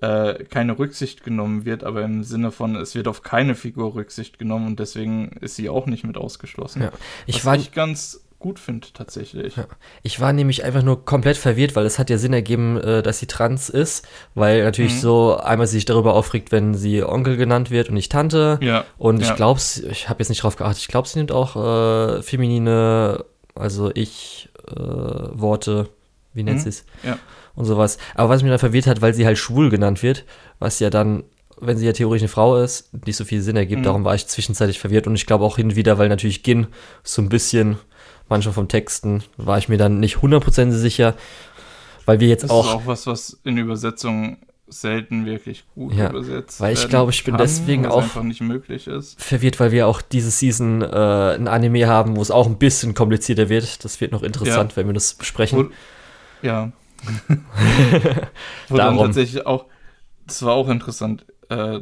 äh, 0.00 0.44
keine 0.44 0.78
Rücksicht 0.78 1.24
genommen 1.24 1.64
wird, 1.64 1.84
aber 1.84 2.02
im 2.02 2.22
Sinne 2.24 2.50
von, 2.52 2.76
es 2.76 2.94
wird 2.94 3.08
auf 3.08 3.22
keine 3.22 3.54
Figur 3.54 3.94
Rücksicht 3.94 4.38
genommen 4.38 4.66
und 4.66 4.80
deswegen 4.80 5.30
ist 5.40 5.56
sie 5.56 5.68
auch 5.68 5.86
nicht 5.86 6.04
mit 6.04 6.16
ausgeschlossen. 6.16 6.82
Ja. 6.82 6.92
ich 7.26 7.36
was 7.36 7.44
war, 7.44 7.56
ich 7.56 7.72
ganz 7.72 8.24
gut 8.38 8.58
finde, 8.58 8.86
tatsächlich. 8.94 9.56
Ja. 9.56 9.66
Ich 10.02 10.18
war 10.18 10.32
nämlich 10.32 10.64
einfach 10.64 10.82
nur 10.82 11.04
komplett 11.04 11.36
verwirrt, 11.36 11.76
weil 11.76 11.84
es 11.84 11.98
hat 11.98 12.08
ja 12.08 12.16
Sinn 12.16 12.32
ergeben, 12.32 12.78
äh, 12.78 13.02
dass 13.02 13.18
sie 13.18 13.26
trans 13.26 13.68
ist, 13.68 14.08
weil 14.34 14.64
natürlich 14.64 14.94
Mhm. 14.94 14.98
so 15.00 15.36
einmal 15.36 15.66
sie 15.66 15.76
sich 15.76 15.84
darüber 15.84 16.14
aufregt, 16.14 16.50
wenn 16.50 16.72
sie 16.74 17.04
Onkel 17.04 17.36
genannt 17.36 17.70
wird 17.70 17.88
und 17.90 17.94
nicht 17.96 18.10
Tante. 18.10 18.58
Ja. 18.62 18.84
Und 18.96 19.20
ich 19.20 19.28
ja. 19.28 19.34
glaube, 19.34 19.60
ich 19.90 20.08
habe 20.08 20.20
jetzt 20.22 20.30
nicht 20.30 20.42
drauf 20.42 20.56
geachtet, 20.56 20.78
ich 20.80 20.88
glaube, 20.88 21.06
sie 21.06 21.18
nimmt 21.18 21.32
auch 21.32 21.54
äh, 22.18 22.22
feminine, 22.22 23.26
also 23.54 23.90
ich 23.92 24.48
äh, 24.74 24.74
Worte, 24.74 25.90
wie 26.32 26.42
nennt 26.42 26.58
Mhm. 26.58 26.62
sie 26.62 26.68
es? 26.70 26.84
Ja. 27.02 27.18
Und 27.60 27.66
sowas. 27.66 27.98
Aber 28.14 28.30
was 28.30 28.42
mich 28.42 28.50
dann 28.50 28.58
verwirrt 28.58 28.86
hat, 28.86 29.02
weil 29.02 29.12
sie 29.12 29.26
halt 29.26 29.36
schwul 29.36 29.68
genannt 29.68 30.02
wird, 30.02 30.24
was 30.58 30.80
ja 30.80 30.88
dann, 30.88 31.24
wenn 31.60 31.76
sie 31.76 31.84
ja 31.84 31.92
theoretisch 31.92 32.22
eine 32.22 32.28
Frau 32.30 32.56
ist, 32.56 32.90
nicht 33.06 33.16
so 33.16 33.24
viel 33.26 33.42
Sinn 33.42 33.56
ergibt. 33.56 33.80
Mhm. 33.80 33.84
Darum 33.84 34.04
war 34.04 34.14
ich 34.14 34.26
zwischenzeitlich 34.26 34.78
verwirrt 34.80 35.06
und 35.06 35.14
ich 35.14 35.26
glaube 35.26 35.44
auch 35.44 35.56
hin 35.56 35.66
und 35.66 35.76
wieder, 35.76 35.98
weil 35.98 36.08
natürlich 36.08 36.42
Gin 36.42 36.68
so 37.02 37.20
ein 37.20 37.28
bisschen, 37.28 37.76
manchmal 38.30 38.54
vom 38.54 38.68
Texten, 38.68 39.22
war 39.36 39.58
ich 39.58 39.68
mir 39.68 39.76
dann 39.76 40.00
nicht 40.00 40.22
hundertprozentig 40.22 40.78
sicher, 40.78 41.14
weil 42.06 42.18
wir 42.20 42.28
jetzt 42.28 42.44
Das 42.44 42.50
auch, 42.50 42.64
ist 42.66 42.70
auch 42.72 42.86
was, 42.86 43.06
was 43.06 43.38
in 43.44 43.58
Übersetzungen 43.58 44.38
selten 44.68 45.26
wirklich 45.26 45.64
gut 45.74 45.92
Ja, 45.94 46.08
übersetzt 46.10 46.60
weil 46.60 46.72
ich 46.74 46.88
glaube, 46.88 47.10
ich 47.10 47.24
bin 47.24 47.34
kann, 47.34 47.42
deswegen 47.42 47.86
auch- 47.86 48.02
einfach 48.04 48.22
nicht 48.22 48.40
möglich 48.40 48.86
ist. 48.86 49.20
verwirrt, 49.20 49.58
weil 49.60 49.72
wir 49.72 49.86
auch 49.88 50.00
diese 50.00 50.30
Season 50.30 50.80
äh, 50.80 50.86
ein 51.34 51.48
Anime 51.48 51.88
haben, 51.88 52.16
wo 52.16 52.22
es 52.22 52.30
auch 52.30 52.46
ein 52.46 52.56
bisschen 52.56 52.94
komplizierter 52.94 53.48
wird. 53.48 53.84
Das 53.84 54.00
wird 54.00 54.12
noch 54.12 54.22
interessant, 54.22 54.76
wenn 54.76 54.86
wir 54.86 54.94
das 54.94 55.12
besprechen. 55.14 55.70
Wo, 56.42 56.46
ja. 56.46 56.70
Wo 58.68 58.76
dann 58.76 58.96
Darum. 58.96 58.98
tatsächlich 59.06 59.46
auch, 59.46 59.66
das 60.26 60.42
war 60.42 60.54
auch 60.54 60.68
interessant. 60.68 61.26
Äh, 61.48 61.80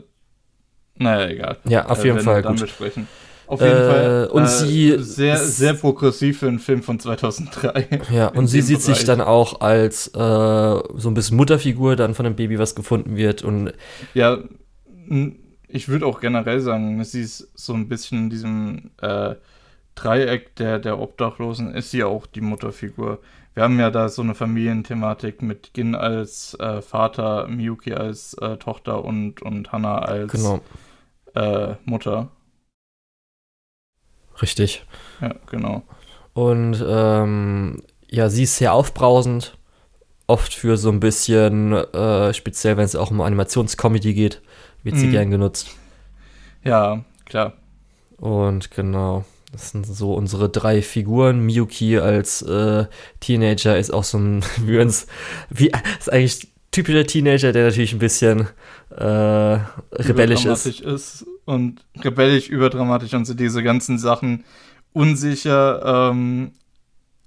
naja, 0.96 1.28
egal. 1.28 1.58
ja, 1.64 1.86
auf 1.86 2.02
äh, 2.02 2.08
jeden 2.08 2.20
Fall 2.20 2.42
dann 2.42 2.52
gut. 2.54 2.62
besprechen. 2.62 3.06
Auf 3.46 3.60
jeden 3.62 3.72
Äh, 3.72 3.86
Fall. 3.86 4.28
und 4.32 4.42
äh, 4.42 4.46
sie 4.46 4.96
Sehr, 4.98 5.38
sehr 5.38 5.74
progressiv 5.74 6.40
für 6.40 6.48
einen 6.48 6.58
Film 6.58 6.82
von 6.82 7.00
2003. 7.00 8.00
Ja, 8.12 8.28
und 8.28 8.46
sie 8.46 8.60
sieht 8.60 8.82
sich 8.82 8.94
Bereich. 8.94 9.06
dann 9.06 9.20
auch 9.22 9.60
als 9.62 10.08
äh, 10.08 10.10
so 10.10 11.08
ein 11.08 11.14
bisschen 11.14 11.36
Mutterfigur 11.38 11.96
dann 11.96 12.14
von 12.14 12.24
dem 12.24 12.36
Baby, 12.36 12.58
was 12.58 12.74
gefunden 12.74 13.16
wird. 13.16 13.42
Und 13.42 13.72
Ja, 14.12 14.38
ich 15.68 15.88
würde 15.88 16.04
auch 16.06 16.20
generell 16.20 16.60
sagen, 16.60 17.02
sie 17.04 17.22
ist 17.22 17.50
so 17.54 17.72
ein 17.72 17.88
bisschen 17.88 18.24
in 18.24 18.30
diesem 18.30 18.90
äh, 19.00 19.34
Dreieck 19.94 20.54
der, 20.56 20.78
der 20.78 20.98
Obdachlosen, 20.98 21.74
ist 21.74 21.90
sie 21.90 22.04
auch 22.04 22.26
die 22.26 22.40
Mutterfigur. 22.42 23.20
Wir 23.54 23.62
haben 23.64 23.78
ja 23.80 23.90
da 23.90 24.08
so 24.08 24.22
eine 24.22 24.34
Familienthematik 24.34 25.42
mit 25.42 25.72
Gin 25.74 25.94
als 25.94 26.54
äh, 26.60 26.80
Vater, 26.80 27.48
Miyuki 27.48 27.92
als 27.94 28.34
äh, 28.34 28.56
Tochter 28.56 29.04
und, 29.04 29.42
und 29.42 29.72
Hana 29.72 29.98
als 29.98 30.30
genau, 30.32 30.60
äh, 31.34 31.74
Mutter. 31.84 32.30
richtig. 34.40 34.84
Ja, 35.20 35.34
genau. 35.46 35.82
Und 36.34 36.82
ähm, 36.86 37.82
ja, 38.08 38.28
sie 38.30 38.44
ist 38.44 38.56
sehr 38.56 38.72
aufbrausend. 38.72 39.56
Oft 40.28 40.54
für 40.54 40.76
so 40.78 40.90
ein 40.90 41.00
bisschen, 41.00 41.72
äh, 41.74 42.34
speziell 42.34 42.76
wenn 42.76 42.84
es 42.84 42.96
auch 42.96 43.10
um 43.10 43.20
Animationscomedy 43.22 44.14
geht, 44.14 44.42
wird 44.82 44.96
sie 44.96 45.08
Mhm. 45.08 45.10
gern 45.10 45.30
genutzt. 45.30 45.76
Ja, 46.64 47.04
klar. 47.24 47.52
Und 48.18 48.70
genau, 48.70 49.24
das 49.52 49.70
sind 49.70 49.86
so 49.86 50.14
unsere 50.14 50.48
drei 50.48 50.82
Figuren. 50.82 51.40
Miyuki 51.40 51.98
als 51.98 52.42
äh, 52.42 52.86
Teenager 53.20 53.78
ist 53.78 53.92
auch 53.92 54.04
so 54.04 54.18
ein, 54.18 54.44
wie 54.58 54.72
wir 54.72 54.82
uns, 54.82 55.06
wie, 55.50 55.70
ist 55.98 56.12
eigentlich 56.12 56.48
typischer 56.70 57.06
Teenager, 57.06 57.52
der 57.52 57.66
natürlich 57.66 57.92
ein 57.92 57.98
bisschen 57.98 58.48
äh, 58.90 59.58
rebellisch 59.92 60.44
ist. 60.44 60.66
ist. 60.66 61.26
Und 61.46 61.84
rebellisch, 62.04 62.48
überdramatisch 62.48 63.14
und 63.14 63.24
so 63.24 63.32
diese 63.32 63.62
ganzen 63.62 63.98
Sachen 63.98 64.44
unsicher, 64.92 66.10
ähm, 66.10 66.52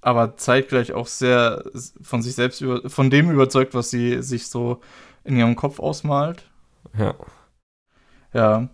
aber 0.01 0.37
zeitgleich 0.37 0.93
auch 0.93 1.07
sehr 1.07 1.63
von 2.01 2.21
sich 2.21 2.35
selbst 2.35 2.61
über, 2.61 2.87
von 2.87 3.09
dem 3.09 3.31
überzeugt, 3.31 3.73
was 3.73 3.89
sie 3.89 4.21
sich 4.21 4.47
so 4.47 4.81
in 5.23 5.37
ihrem 5.37 5.55
Kopf 5.55 5.79
ausmalt. 5.79 6.43
Ja, 6.97 7.15
Ja. 8.33 8.69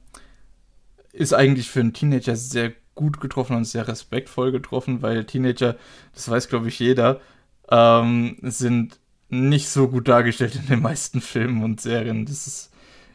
Ist 1.14 1.34
eigentlich 1.34 1.70
für 1.70 1.80
einen 1.80 1.94
Teenager 1.94 2.36
sehr 2.36 2.70
gut 2.70 2.87
getroffen 3.20 3.56
und 3.56 3.66
sehr 3.66 3.88
respektvoll 3.88 4.52
getroffen, 4.52 5.02
weil 5.02 5.26
Teenager, 5.26 5.76
das 6.14 6.30
weiß 6.30 6.50
glaube 6.50 6.68
ich 6.68 6.80
jeder, 6.80 7.22
ähm, 7.70 8.38
sind 8.42 9.00
nicht 9.30 9.70
so 9.70 9.88
gut 9.88 10.08
dargestellt 10.08 10.56
in 10.56 10.68
den 10.68 10.82
meisten 10.82 11.22
Filmen 11.22 11.64
und 11.64 11.82
Serien. 11.82 12.26
Das 12.26 12.48
ist 12.48 12.72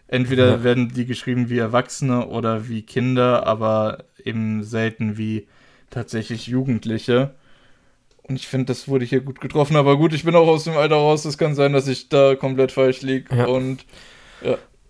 entweder 0.09 0.49
Ja. 0.51 0.65
werden 0.65 0.93
die 0.93 1.07
geschrieben 1.07 1.49
wie 1.49 1.59
Erwachsene 1.59 2.27
oder 2.29 2.69
wie 2.69 2.83
Kinder, 2.83 3.47
aber 3.47 4.05
eben 4.25 4.63
selten 4.63 5.17
wie 5.17 5.47
tatsächlich 5.91 6.47
Jugendliche. 6.47 7.35
Und 8.25 8.37
ich 8.37 8.47
finde, 8.47 8.67
das 8.67 8.89
wurde 8.89 9.05
hier 9.05 9.21
gut 9.21 9.41
getroffen. 9.41 9.75
Aber 9.77 9.97
gut, 9.97 10.13
ich 10.13 10.25
bin 10.25 10.37
auch 10.37 10.47
aus 10.47 10.65
dem 10.65 10.77
Alter 10.77 10.95
raus. 10.97 11.25
Es 11.25 11.39
kann 11.39 11.55
sein, 11.55 11.73
dass 11.73 11.89
ich 11.89 12.09
da 12.09 12.35
komplett 12.37 12.73
falsch 12.73 13.03
liege. 13.03 13.35
Ja. 13.35 13.47
Und 13.47 13.85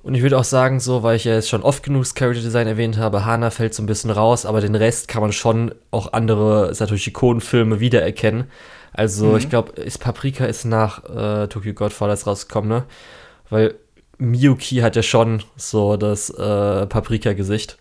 Und 0.02 0.14
ich 0.14 0.22
würde 0.22 0.36
auch 0.38 0.44
sagen, 0.44 0.80
so, 0.80 1.02
weil 1.04 1.14
ich 1.16 1.24
ja 1.24 1.34
jetzt 1.34 1.48
schon 1.48 1.62
oft 1.62 1.82
genug 1.84 2.02
das 2.02 2.14
Character 2.14 2.42
Design 2.42 2.66
erwähnt 2.66 2.96
habe, 2.98 3.24
Hana 3.24 3.50
fällt 3.50 3.72
so 3.72 3.82
ein 3.82 3.86
bisschen 3.86 4.10
raus, 4.10 4.44
aber 4.44 4.60
den 4.60 4.74
Rest 4.74 5.06
kann 5.06 5.22
man 5.22 5.32
schon 5.32 5.72
auch 5.92 6.12
andere 6.12 6.74
Satoshi 6.74 7.12
Kon-Filme 7.12 7.78
wiedererkennen. 7.78 8.44
Also, 8.92 9.26
Mhm. 9.26 9.36
ich 9.38 9.48
glaube, 9.48 9.72
ist 9.80 9.98
Paprika 9.98 10.44
ist 10.44 10.64
nach 10.64 11.04
äh, 11.08 11.46
Tokyo 11.48 11.72
Godfathers 11.72 12.26
rausgekommen, 12.26 12.68
ne? 12.68 12.84
Weil 13.48 13.74
Miyuki 14.18 14.76
hat 14.78 14.96
ja 14.96 15.02
schon 15.02 15.42
so 15.56 15.96
das 15.96 16.30
äh, 16.30 16.86
Paprika-Gesicht. 16.86 17.78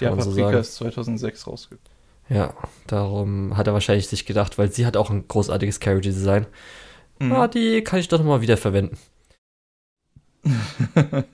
Ja, 0.00 0.10
man 0.10 0.20
so 0.20 0.30
Paprika 0.30 0.46
sagen. 0.48 0.60
ist 0.60 0.74
2006 0.76 1.46
rausgekommen. 1.46 1.84
Ja, 2.28 2.52
darum 2.86 3.56
hat 3.56 3.66
er 3.68 3.72
wahrscheinlich 3.72 4.06
sich 4.08 4.26
gedacht, 4.26 4.58
weil 4.58 4.70
sie 4.70 4.84
hat 4.86 4.96
auch 4.96 5.08
ein 5.10 5.26
großartiges 5.28 5.80
Character 5.80 6.10
Design. 6.10 6.46
Mhm. 7.20 7.32
Ah, 7.32 7.48
die 7.48 7.82
kann 7.82 8.00
ich 8.00 8.08
doch 8.08 8.22
mal 8.22 8.40
wieder 8.42 8.56
verwenden. 8.56 8.98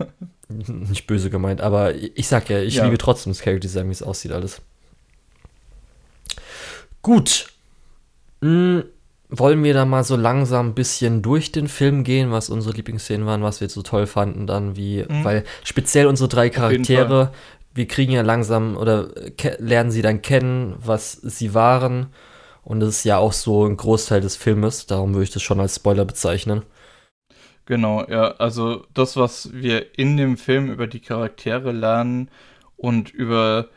Nicht 0.48 1.06
böse 1.06 1.30
gemeint, 1.30 1.60
aber 1.60 1.94
ich 1.94 2.28
sag 2.28 2.48
ja, 2.50 2.60
ich 2.60 2.76
Ja. 2.76 2.84
liebe 2.84 2.98
trotzdem 2.98 3.32
das 3.32 3.40
Character 3.40 3.60
Design, 3.60 3.88
wie 3.88 3.92
es 3.92 4.02
aussieht 4.02 4.32
alles. 4.32 4.60
Gut. 7.02 7.48
Hm, 8.40 8.84
wollen 9.30 9.64
wir 9.64 9.74
da 9.74 9.84
mal 9.84 10.04
so 10.04 10.16
langsam 10.16 10.68
ein 10.68 10.74
bisschen 10.74 11.22
durch 11.22 11.50
den 11.50 11.68
Film 11.68 12.04
gehen, 12.04 12.30
was 12.30 12.50
unsere 12.50 12.74
Lieblingsszenen 12.74 13.26
waren, 13.26 13.42
was 13.42 13.60
wir 13.60 13.68
so 13.68 13.82
toll 13.82 14.06
fanden, 14.06 14.46
dann 14.46 14.76
wie, 14.76 15.04
mhm. 15.08 15.24
weil 15.24 15.44
speziell 15.64 16.06
unsere 16.06 16.28
drei 16.28 16.50
Charaktere, 16.50 17.32
wir 17.74 17.88
kriegen 17.88 18.12
ja 18.12 18.22
langsam 18.22 18.76
oder 18.76 19.08
lernen 19.58 19.90
sie 19.90 20.02
dann 20.02 20.22
kennen, 20.22 20.74
was 20.78 21.12
sie 21.12 21.54
waren. 21.54 22.06
Und 22.62 22.80
das 22.80 22.90
ist 22.90 23.04
ja 23.04 23.18
auch 23.18 23.32
so 23.32 23.66
ein 23.66 23.76
Großteil 23.76 24.20
des 24.20 24.36
Filmes, 24.36 24.86
darum 24.86 25.12
würde 25.14 25.24
ich 25.24 25.30
das 25.30 25.42
schon 25.42 25.60
als 25.60 25.76
Spoiler 25.76 26.04
bezeichnen. 26.04 26.62
Genau, 27.66 28.04
ja, 28.08 28.32
also 28.32 28.84
das, 28.92 29.16
was 29.16 29.52
wir 29.54 29.98
in 29.98 30.16
dem 30.16 30.36
Film 30.36 30.70
über 30.70 30.86
die 30.86 31.00
Charaktere 31.00 31.72
lernen 31.72 32.28
und 32.76 33.10
über, 33.10 33.68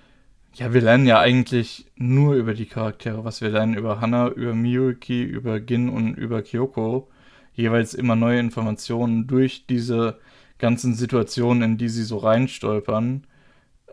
ja, 0.54 0.74
wir 0.74 0.82
lernen 0.82 1.08
ja 1.08 1.20
eigentlich 1.20 1.86
nur 1.96 2.36
über 2.36 2.54
die 2.54 2.66
Charaktere, 2.66 3.24
was 3.24 3.40
wir 3.42 3.50
lernen 3.50 3.76
über 3.76 4.02
Hana, 4.02 4.28
über 4.30 4.54
Miyuki, 4.54 5.24
über 5.24 5.66
Gin 5.66 5.88
und 5.88 6.16
über 6.16 6.42
Kyoko, 6.42 7.08
jeweils 7.54 7.94
immer 7.94 8.18
neue 8.18 8.40
Informationen 8.40 9.26
durch 9.26 9.66
diese 9.68 10.20
ganzen 10.58 10.94
Situationen, 10.94 11.64
in 11.64 11.78
die 11.78 11.90
sie 11.90 12.04
so 12.04 12.18
reinstolpern. 12.18 13.26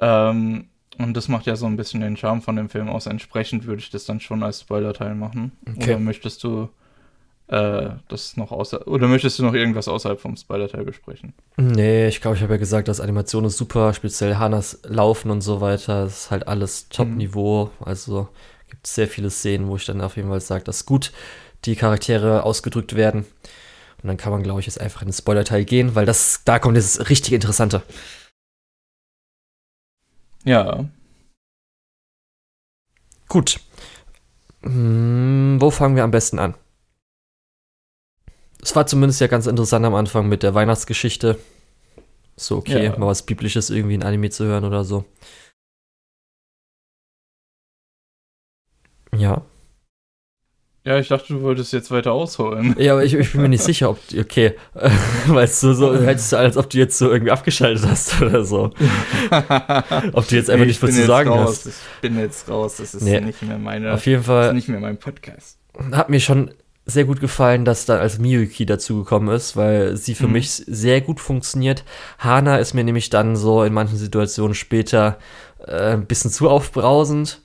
Ähm, 0.00 0.64
und 0.98 1.16
das 1.16 1.28
macht 1.28 1.46
ja 1.46 1.56
so 1.56 1.66
ein 1.66 1.76
bisschen 1.76 2.00
den 2.00 2.16
Charme 2.16 2.42
von 2.42 2.56
dem 2.56 2.68
Film 2.68 2.88
aus. 2.88 3.06
Entsprechend 3.06 3.66
würde 3.66 3.80
ich 3.80 3.90
das 3.90 4.06
dann 4.06 4.20
schon 4.20 4.42
als 4.42 4.60
Spoiler-Teil 4.60 5.14
machen. 5.14 5.52
Okay. 5.68 5.90
Oder 5.90 5.98
möchtest 6.00 6.42
du 6.44 6.68
äh, 7.48 7.90
das 8.08 8.36
noch 8.36 8.52
außer 8.52 8.86
oder 8.88 9.06
möchtest 9.06 9.38
du 9.38 9.42
noch 9.42 9.54
irgendwas 9.54 9.88
außerhalb 9.88 10.20
vom 10.20 10.36
Spoiler-Teil 10.36 10.84
besprechen? 10.84 11.34
Nee, 11.56 12.08
ich 12.08 12.20
glaube, 12.20 12.36
ich 12.36 12.42
habe 12.42 12.54
ja 12.54 12.58
gesagt, 12.58 12.88
dass 12.88 13.00
Animation 13.00 13.44
ist 13.44 13.58
super, 13.58 13.92
speziell 13.92 14.36
Hanas 14.36 14.80
Laufen 14.84 15.30
und 15.30 15.42
so 15.42 15.60
weiter. 15.60 16.04
Das 16.04 16.24
ist 16.24 16.30
halt 16.30 16.48
alles 16.48 16.88
Top-Niveau. 16.88 17.66
Mhm. 17.66 17.86
Also 17.86 18.28
gibt 18.68 18.86
es 18.86 18.94
sehr 18.94 19.08
viele 19.08 19.30
Szenen, 19.30 19.68
wo 19.68 19.76
ich 19.76 19.84
dann 19.84 20.00
auf 20.00 20.16
jeden 20.16 20.28
Fall 20.28 20.40
sage, 20.40 20.64
dass 20.64 20.86
gut 20.86 21.12
die 21.64 21.76
Charaktere 21.76 22.44
ausgedrückt 22.44 22.94
werden. 22.96 23.26
Und 24.02 24.08
dann 24.08 24.16
kann 24.16 24.32
man, 24.32 24.42
glaube 24.42 24.60
ich, 24.60 24.66
jetzt 24.66 24.80
einfach 24.80 25.02
in 25.02 25.08
den 25.08 25.14
Spoiler-Teil 25.14 25.64
gehen, 25.64 25.94
weil 25.94 26.06
das, 26.06 26.42
da 26.44 26.58
kommt 26.58 26.76
das 26.76 27.08
richtig 27.08 27.32
Interessante. 27.32 27.82
Ja. 30.44 30.84
Gut. 33.28 33.60
Hm, 34.62 35.56
wo 35.60 35.70
fangen 35.70 35.96
wir 35.96 36.04
am 36.04 36.10
besten 36.10 36.38
an? 36.38 36.54
Es 38.64 38.74
war 38.74 38.86
zumindest 38.86 39.20
ja 39.20 39.26
ganz 39.26 39.46
interessant 39.46 39.84
am 39.84 39.94
Anfang 39.94 40.26
mit 40.26 40.42
der 40.42 40.54
Weihnachtsgeschichte. 40.54 41.38
So, 42.34 42.56
okay, 42.56 42.84
ja. 42.84 42.98
mal 42.98 43.08
was 43.08 43.22
Biblisches 43.22 43.68
irgendwie 43.68 43.94
in 43.94 44.02
Anime 44.02 44.30
zu 44.30 44.46
hören 44.46 44.64
oder 44.64 44.84
so. 44.84 45.04
Ja. 49.14 49.42
Ja, 50.86 50.98
ich 50.98 51.08
dachte, 51.08 51.34
du 51.34 51.42
wolltest 51.42 51.74
jetzt 51.74 51.90
weiter 51.90 52.12
ausholen. 52.12 52.74
Ja, 52.78 52.92
aber 52.92 53.04
ich, 53.04 53.12
ich 53.12 53.32
bin 53.32 53.42
mir 53.42 53.48
nicht 53.50 53.62
sicher, 53.62 53.90
ob, 53.90 53.98
okay, 54.18 54.54
weißt 55.26 55.62
du, 55.62 55.74
so, 55.74 55.94
hättest 55.94 56.32
du, 56.32 56.36
als 56.38 56.56
ob 56.56 56.70
du 56.70 56.78
jetzt 56.78 56.96
so 56.96 57.10
irgendwie 57.10 57.32
abgeschaltet 57.32 57.86
hast 57.86 58.20
oder 58.22 58.44
so. 58.44 58.64
ob 60.12 60.26
du 60.26 60.36
jetzt 60.36 60.48
einfach 60.48 60.64
nee, 60.64 60.72
nicht 60.72 60.82
was 60.82 60.94
zu 60.94 61.04
sagen 61.04 61.28
raus. 61.28 61.48
hast. 61.48 61.66
Ich 61.66 62.00
bin 62.00 62.18
jetzt 62.18 62.48
raus, 62.48 62.76
das 62.76 62.94
ist 62.94 63.02
nee, 63.02 63.20
nicht 63.20 63.42
mehr 63.42 63.58
meine, 63.58 63.92
auf 63.92 64.06
jeden 64.06 64.22
Fall, 64.22 64.54
nicht 64.54 64.68
mehr 64.68 64.80
mein 64.80 64.96
Podcast. 64.96 65.58
Hat 65.92 66.08
mir 66.08 66.20
schon 66.20 66.50
sehr 66.86 67.04
gut 67.04 67.20
gefallen, 67.20 67.64
dass 67.64 67.86
da 67.86 67.98
als 67.98 68.18
Miyuki 68.18 68.66
dazugekommen 68.66 69.34
ist, 69.34 69.56
weil 69.56 69.96
sie 69.96 70.14
für 70.14 70.26
mhm. 70.26 70.34
mich 70.34 70.50
sehr 70.50 71.00
gut 71.00 71.20
funktioniert. 71.20 71.84
Hana 72.18 72.58
ist 72.58 72.74
mir 72.74 72.84
nämlich 72.84 73.10
dann 73.10 73.36
so 73.36 73.62
in 73.62 73.72
manchen 73.72 73.96
Situationen 73.96 74.54
später 74.54 75.18
äh, 75.66 75.92
ein 75.92 76.06
bisschen 76.06 76.30
zu 76.30 76.50
aufbrausend 76.50 77.40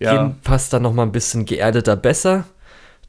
ja. 0.00 0.16
Kim 0.16 0.40
passt 0.40 0.72
dann 0.72 0.82
noch 0.82 0.94
mal 0.94 1.04
ein 1.04 1.12
bisschen 1.12 1.44
geerdeter 1.44 1.94
besser. 1.94 2.44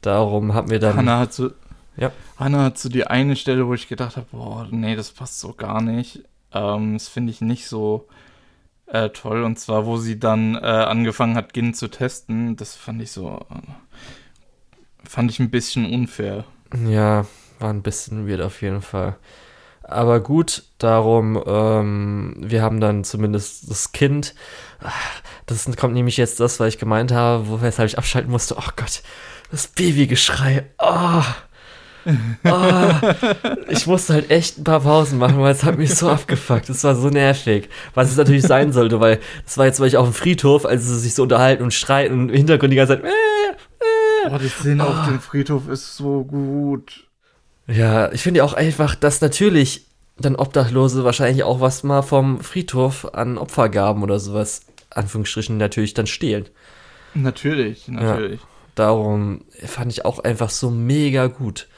Darum 0.02 0.54
haben 0.54 0.70
wir 0.70 0.78
dann. 0.78 0.96
Hanna 0.96 1.18
hat 1.18 1.32
so, 1.32 1.50
ja. 1.96 2.12
Hanna 2.36 2.64
hat 2.64 2.78
so 2.78 2.88
die 2.88 3.06
eine 3.06 3.34
Stelle, 3.34 3.66
wo 3.66 3.74
ich 3.74 3.88
gedacht 3.88 4.16
habe, 4.16 4.26
boah, 4.30 4.68
nee, 4.70 4.94
das 4.94 5.10
passt 5.10 5.40
so 5.40 5.54
gar 5.54 5.80
nicht. 5.80 6.22
Ähm, 6.52 6.92
das 6.92 7.08
finde 7.08 7.32
ich 7.32 7.40
nicht 7.40 7.66
so 7.66 8.08
äh, 8.86 9.08
toll. 9.08 9.42
Und 9.42 9.58
zwar, 9.58 9.86
wo 9.86 9.96
sie 9.96 10.20
dann 10.20 10.54
äh, 10.54 10.58
angefangen 10.58 11.34
hat, 11.34 11.54
Gin 11.54 11.72
zu 11.72 11.88
testen. 11.88 12.56
Das 12.56 12.74
fand 12.74 13.00
ich 13.00 13.10
so, 13.10 13.40
äh, 13.50 13.72
fand 15.08 15.30
ich 15.30 15.40
ein 15.40 15.50
bisschen 15.50 15.84
unfair. 15.84 16.44
Ja, 16.86 17.26
war 17.58 17.70
ein 17.70 17.82
bisschen 17.82 18.28
weird 18.28 18.40
auf 18.40 18.62
jeden 18.62 18.82
Fall. 18.82 19.16
Aber 19.82 20.20
gut, 20.20 20.62
darum, 20.78 21.42
ähm, 21.44 22.34
wir 22.38 22.62
haben 22.62 22.80
dann 22.80 23.04
zumindest 23.04 23.70
das 23.70 23.92
Kind. 23.92 24.34
Das 25.46 25.68
kommt 25.76 25.94
nämlich 25.94 26.16
jetzt 26.16 26.40
das, 26.40 26.60
was 26.60 26.68
ich 26.68 26.78
gemeint 26.78 27.12
habe, 27.12 27.60
weshalb 27.60 27.88
ich 27.88 27.98
abschalten 27.98 28.30
musste. 28.30 28.56
Oh 28.56 28.70
Gott, 28.76 29.02
das 29.50 29.66
Babygeschrei. 29.66 30.66
Oh. 30.78 31.22
oh, 32.44 32.90
ich 33.68 33.86
musste 33.86 34.14
halt 34.14 34.30
echt 34.30 34.58
ein 34.58 34.64
paar 34.64 34.80
Pausen 34.80 35.18
machen, 35.18 35.38
weil 35.38 35.52
es 35.52 35.62
hat 35.62 35.78
mich 35.78 35.94
so 35.94 36.08
abgefuckt. 36.10 36.68
Das 36.68 36.82
war 36.82 36.96
so 36.96 37.10
nervig. 37.10 37.68
Was 37.94 38.10
es 38.10 38.16
natürlich 38.16 38.42
sein 38.42 38.72
sollte, 38.72 38.98
weil 38.98 39.20
das 39.44 39.56
war 39.58 39.66
jetzt 39.66 39.78
weil 39.78 39.86
ich 39.86 39.96
auf 39.96 40.08
dem 40.08 40.14
Friedhof, 40.14 40.66
als 40.66 40.84
sie 40.84 40.98
sich 40.98 41.14
so 41.14 41.22
unterhalten 41.22 41.62
und 41.62 41.72
streiten 41.72 42.14
und 42.14 42.28
im 42.30 42.36
Hintergrund 42.36 42.72
die 42.72 42.76
ganze 42.76 42.94
Zeit. 42.96 43.04
Äh. 43.04 43.31
Oh, 44.30 44.38
die 44.38 44.48
Szene 44.48 44.84
oh. 44.86 44.90
auf 44.90 45.06
dem 45.06 45.20
Friedhof 45.20 45.68
ist 45.68 45.96
so 45.96 46.24
gut. 46.24 47.06
Ja, 47.66 48.12
ich 48.12 48.22
finde 48.22 48.44
auch 48.44 48.54
einfach, 48.54 48.94
dass 48.94 49.20
natürlich 49.20 49.86
dann 50.18 50.36
Obdachlose 50.36 51.04
wahrscheinlich 51.04 51.44
auch 51.44 51.60
was 51.60 51.82
mal 51.82 52.02
vom 52.02 52.40
Friedhof 52.40 53.14
an 53.14 53.38
Opfergaben 53.38 54.02
oder 54.02 54.18
sowas, 54.18 54.62
Anführungsstrichen, 54.90 55.56
natürlich 55.56 55.94
dann 55.94 56.06
stehlen. 56.06 56.48
Natürlich, 57.14 57.88
natürlich. 57.88 58.40
Ja, 58.40 58.46
darum 58.74 59.44
fand 59.64 59.92
ich 59.92 60.04
auch 60.04 60.18
einfach 60.18 60.50
so 60.50 60.70
mega 60.70 61.26
gut. 61.26 61.68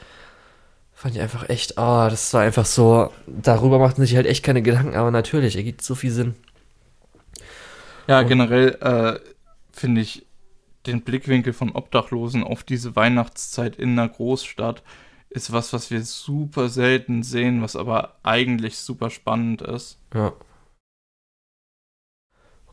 Fand 0.93 1.15
ich 1.15 1.21
einfach 1.21 1.49
echt, 1.49 1.77
ah, 1.77 2.07
oh, 2.07 2.09
das 2.09 2.33
war 2.33 2.41
einfach 2.41 2.65
so, 2.65 3.11
darüber 3.27 3.79
macht 3.79 3.97
man 3.97 4.07
sich 4.07 4.15
halt 4.15 4.27
echt 4.27 4.43
keine 4.43 4.61
Gedanken, 4.61 4.95
aber 4.95 5.11
natürlich, 5.11 5.55
ergibt 5.55 5.81
so 5.81 5.95
viel 5.95 6.11
Sinn. 6.11 6.35
Ja, 8.07 8.19
Und 8.19 8.27
generell 8.27 8.77
äh, 8.81 9.19
finde 9.71 10.01
ich 10.01 10.24
den 10.87 11.01
Blickwinkel 11.01 11.53
von 11.53 11.71
Obdachlosen 11.71 12.43
auf 12.43 12.63
diese 12.63 12.95
Weihnachtszeit 12.95 13.75
in 13.75 13.91
einer 13.91 14.09
Großstadt 14.09 14.83
ist 15.29 15.51
was, 15.51 15.73
was 15.73 15.91
wir 15.91 16.01
super 16.03 16.69
selten 16.69 17.21
sehen, 17.21 17.61
was 17.61 17.75
aber 17.75 18.15
eigentlich 18.23 18.77
super 18.77 19.09
spannend 19.09 19.61
ist. 19.61 19.99
Ja. 20.13 20.33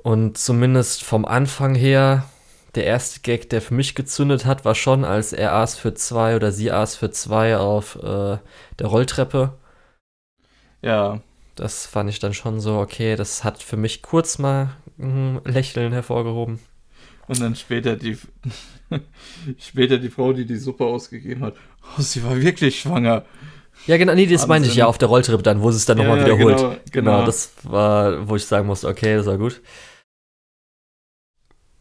Und 0.02 0.38
zumindest 0.38 1.02
vom 1.02 1.24
Anfang 1.24 1.74
her, 1.74 2.24
der 2.74 2.84
erste 2.84 3.20
Gag, 3.20 3.50
der 3.50 3.62
für 3.62 3.74
mich 3.74 3.94
gezündet 3.94 4.46
hat, 4.46 4.64
war 4.64 4.74
schon, 4.74 5.04
als 5.04 5.32
er 5.32 5.54
aß 5.54 5.76
für 5.76 5.94
zwei 5.94 6.36
oder 6.36 6.52
sie 6.52 6.70
aß 6.72 6.96
für 6.96 7.10
zwei 7.10 7.56
auf 7.56 7.96
äh, 7.96 8.38
der 8.78 8.86
Rolltreppe. 8.86 9.58
Ja. 10.80 11.20
Das 11.54 11.86
fand 11.86 12.08
ich 12.08 12.18
dann 12.18 12.32
schon 12.32 12.60
so, 12.60 12.78
okay, 12.78 13.14
das 13.14 13.44
hat 13.44 13.62
für 13.62 13.76
mich 13.76 14.00
kurz 14.00 14.38
mal 14.38 14.70
ein 14.98 15.38
Lächeln 15.44 15.92
hervorgehoben. 15.92 16.60
Und 17.32 17.40
dann 17.40 17.56
später 17.56 17.96
die, 17.96 18.16
später 19.58 19.98
die 19.98 20.10
Frau, 20.10 20.32
die 20.32 20.44
die 20.44 20.56
Suppe 20.56 20.84
ausgegeben 20.84 21.42
hat. 21.42 21.54
Oh, 21.98 22.02
sie 22.02 22.22
war 22.24 22.40
wirklich 22.40 22.80
schwanger. 22.80 23.24
Ja, 23.86 23.96
genau, 23.96 24.14
nee, 24.14 24.26
das 24.26 24.46
meinte 24.46 24.68
ich 24.68 24.76
ja 24.76 24.86
auf 24.86 24.98
der 24.98 25.08
Rolltreppe 25.08 25.42
dann, 25.42 25.62
wo 25.62 25.70
sie 25.70 25.78
es 25.78 25.86
dann 25.86 25.98
ja, 25.98 26.04
nochmal 26.04 26.24
wiederholt. 26.24 26.58
Genau, 26.58 26.68
genau, 26.68 27.12
genau, 27.16 27.26
das 27.26 27.52
war, 27.64 28.28
wo 28.28 28.36
ich 28.36 28.44
sagen 28.44 28.66
musste, 28.66 28.86
okay, 28.86 29.16
das 29.16 29.26
war 29.26 29.38
gut. 29.38 29.60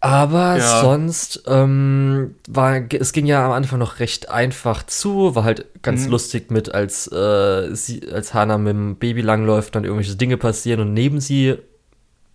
Aber 0.03 0.57
ja. 0.57 0.81
sonst 0.81 1.43
ähm, 1.45 2.33
war 2.49 2.81
es 2.91 3.13
ging 3.13 3.27
ja 3.27 3.45
am 3.45 3.51
Anfang 3.51 3.77
noch 3.77 3.99
recht 3.99 4.31
einfach 4.31 4.83
zu, 4.87 5.35
war 5.35 5.43
halt 5.43 5.83
ganz 5.83 6.05
mhm. 6.05 6.11
lustig 6.11 6.49
mit, 6.49 6.73
als 6.73 7.05
äh, 7.11 7.75
sie, 7.75 8.09
als 8.11 8.33
Hana 8.33 8.57
mit 8.57 8.73
dem 8.73 8.95
Baby 8.95 9.21
langläuft, 9.21 9.75
dann 9.75 9.83
irgendwelche 9.83 10.15
Dinge 10.15 10.37
passieren 10.37 10.79
und 10.79 10.93
neben 10.95 11.19
sie 11.19 11.57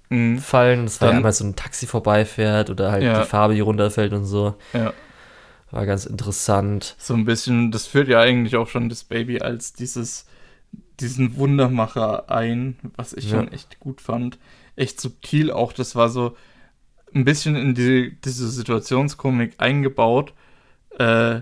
mhm. 0.09 0.39
fallen. 0.39 0.85
Das 0.85 1.01
war 1.01 1.11
ja 1.11 1.17
einmal 1.17 1.33
so 1.33 1.45
ein 1.45 1.57
Taxi 1.57 1.87
vorbeifährt 1.87 2.71
oder 2.71 2.91
halt 2.91 3.03
ja. 3.03 3.21
die 3.21 3.29
Farbe, 3.29 3.55
die 3.55 3.61
runterfällt 3.61 4.13
und 4.13 4.25
so. 4.25 4.55
Ja. 4.73 4.93
War 5.71 5.87
ganz 5.87 6.07
interessant. 6.07 6.95
So 6.99 7.15
ein 7.15 7.25
bisschen, 7.25 7.71
das 7.71 7.87
führt 7.87 8.09
ja 8.09 8.21
eigentlich 8.21 8.57
auch 8.57 8.69
schon 8.69 8.89
das 8.89 9.05
Baby 9.05 9.41
als 9.41 9.73
dieses, 9.73 10.27
diesen 11.01 11.37
Wundermacher 11.37 12.31
ein, 12.31 12.77
was 12.97 13.13
ich 13.13 13.31
ja. 13.31 13.39
schon 13.39 13.53
echt 13.53 13.81
gut 13.81 14.01
fand. 14.01 14.39
Echt 14.77 15.01
subtil 15.01 15.51
auch, 15.51 15.73
das 15.73 15.97
war 15.97 16.09
so 16.09 16.37
ein 17.15 17.25
bisschen 17.25 17.57
in 17.57 17.75
die, 17.75 18.17
diese 18.25 18.49
Situationskomik 18.49 19.55
eingebaut. 19.59 20.35
Äh, 20.99 21.41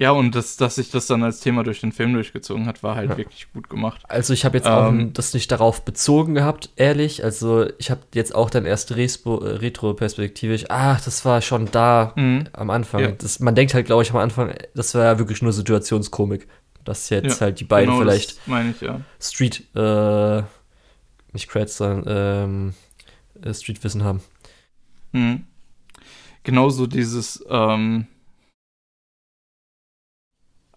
ja, 0.00 0.12
und 0.12 0.34
das, 0.34 0.56
dass 0.56 0.76
sich 0.76 0.90
das 0.90 1.06
dann 1.06 1.22
als 1.22 1.40
Thema 1.40 1.62
durch 1.62 1.82
den 1.82 1.92
Film 1.92 2.14
durchgezogen 2.14 2.64
hat, 2.64 2.82
war 2.82 2.96
halt 2.96 3.10
ja. 3.10 3.18
wirklich 3.18 3.52
gut 3.52 3.68
gemacht. 3.68 4.00
Also 4.08 4.32
ich 4.32 4.46
habe 4.46 4.56
jetzt 4.56 4.66
auch 4.66 4.88
ähm, 4.88 5.12
das 5.12 5.34
nicht 5.34 5.52
darauf 5.52 5.84
bezogen 5.84 6.32
gehabt, 6.34 6.70
ehrlich. 6.76 7.22
Also 7.22 7.68
ich 7.76 7.90
habe 7.90 8.00
jetzt 8.14 8.34
auch 8.34 8.48
dann 8.48 8.64
erst 8.64 8.96
retro-perspektivisch, 8.96 10.64
ach, 10.70 11.04
das 11.04 11.26
war 11.26 11.42
schon 11.42 11.70
da 11.70 12.14
mhm. 12.16 12.44
am 12.54 12.70
Anfang. 12.70 13.02
Ja. 13.02 13.10
Das, 13.10 13.40
man 13.40 13.54
denkt 13.54 13.74
halt, 13.74 13.84
glaube 13.84 14.02
ich, 14.02 14.10
am 14.10 14.16
Anfang, 14.16 14.54
das 14.74 14.94
war 14.94 15.04
ja 15.04 15.18
wirklich 15.18 15.42
nur 15.42 15.52
Situationskomik. 15.52 16.48
Dass 16.82 17.10
jetzt 17.10 17.40
ja, 17.40 17.40
halt 17.42 17.60
die 17.60 17.64
beiden 17.64 17.90
genau 17.90 18.00
vielleicht 18.00 18.38
ich. 18.46 18.90
Street, 19.20 19.66
äh, 19.76 20.42
nicht 21.34 21.48
Creds, 21.48 21.76
sondern 21.76 22.04
ähm, 22.08 22.72
äh, 23.42 23.52
Streetwissen 23.52 24.02
haben. 24.02 24.22
Mhm. 25.12 25.44
genauso 26.42 26.86
dieses, 26.86 27.44
ähm, 27.50 28.06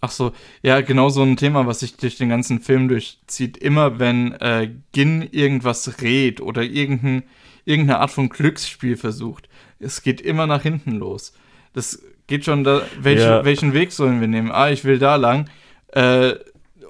Ach 0.05 0.11
so, 0.11 0.33
ja, 0.61 0.81
genau 0.81 1.07
so 1.07 1.23
ein 1.23 1.37
Thema, 1.37 1.65
was 1.65 1.79
sich 1.79 1.95
durch 1.95 2.17
den 2.17 2.27
ganzen 2.27 2.59
Film 2.59 2.89
durchzieht. 2.89 3.55
Immer 3.55 3.99
wenn 3.99 4.33
äh, 4.33 4.69
Gin 4.93 5.25
irgendwas 5.31 6.01
rät 6.01 6.41
oder 6.41 6.61
irgendein, 6.61 7.23
irgendeine 7.63 7.99
Art 7.99 8.11
von 8.11 8.27
Glücksspiel 8.27 8.97
versucht, 8.97 9.47
es 9.79 10.01
geht 10.01 10.19
immer 10.19 10.45
nach 10.45 10.61
hinten 10.61 10.91
los. 10.91 11.33
Das 11.71 12.03
geht 12.27 12.43
schon 12.43 12.65
da, 12.65 12.81
welchen, 12.99 13.29
ja. 13.29 13.45
welchen 13.45 13.71
Weg 13.71 13.93
sollen 13.93 14.19
wir 14.19 14.27
nehmen? 14.27 14.51
Ah, 14.51 14.69
ich 14.69 14.83
will 14.83 14.99
da 14.99 15.15
lang. 15.15 15.49
Äh, 15.93 16.33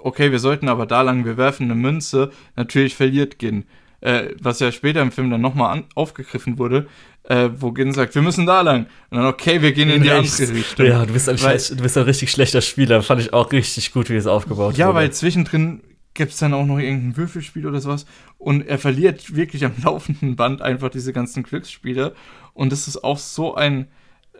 okay, 0.02 0.32
wir 0.32 0.40
sollten 0.40 0.68
aber 0.68 0.88
da 0.88 1.04
lang, 1.04 1.24
wir 1.24 1.38
werfen 1.38 1.66
eine 1.66 1.76
Münze. 1.76 2.32
Natürlich 2.56 2.96
verliert 2.96 3.38
Gin. 3.38 3.66
Äh, 4.02 4.30
was 4.42 4.60
ja 4.60 4.72
später 4.72 5.04
im 5.04 5.12
Film 5.12 5.30
dann 5.30 5.40
nochmal 5.40 5.84
aufgegriffen 5.94 6.58
wurde 6.58 6.88
äh, 7.24 7.50
wo 7.58 7.72
Gin 7.72 7.94
sagt, 7.94 8.16
wir 8.16 8.22
müssen 8.22 8.46
da 8.46 8.62
lang. 8.62 8.88
Und 9.10 9.18
dann, 9.18 9.26
okay, 9.26 9.62
wir 9.62 9.72
gehen 9.72 9.90
in 9.90 10.04
die 10.04 10.12
andere 10.12 10.50
Richtung. 10.50 10.86
Ja, 10.86 11.06
du 11.06 11.14
bist, 11.14 11.30
ein 11.30 11.42
weil, 11.42 11.58
du 11.58 11.84
bist 11.84 11.98
ein 11.98 12.04
richtig 12.04 12.32
schlechter 12.32 12.62
Spieler. 12.62 13.02
Fand 13.02 13.22
ich 13.22 13.34
auch 13.34 13.52
richtig 13.52 13.94
gut, 13.94 14.10
wie 14.10 14.16
es 14.16 14.28
aufgebaut 14.28 14.78
ja, 14.78 14.88
wurde. 14.88 14.96
Ja, 14.98 15.02
weil 15.02 15.12
zwischendrin 15.12 15.82
gibt 16.14 16.34
es 16.34 16.38
dann 16.38 16.54
auch 16.54 16.66
noch 16.66 16.80
irgendein 16.80 17.18
Würfelspiel 17.18 17.66
oder 17.66 17.80
sowas. 17.80 18.06
Und 18.38 18.68
er 18.68 18.78
verliert 18.78 19.36
wirklich 19.36 19.66
am 19.66 19.74
laufenden 19.84 20.36
Band 20.36 20.62
einfach 20.62 20.90
diese 20.90 21.14
ganzen 21.14 21.44
Glücksspiele. 21.44 22.14
Und 22.54 22.72
das 22.72 22.88
ist 22.88 23.04
auch 23.04 23.18
so 23.18 23.56
ein 23.56 23.88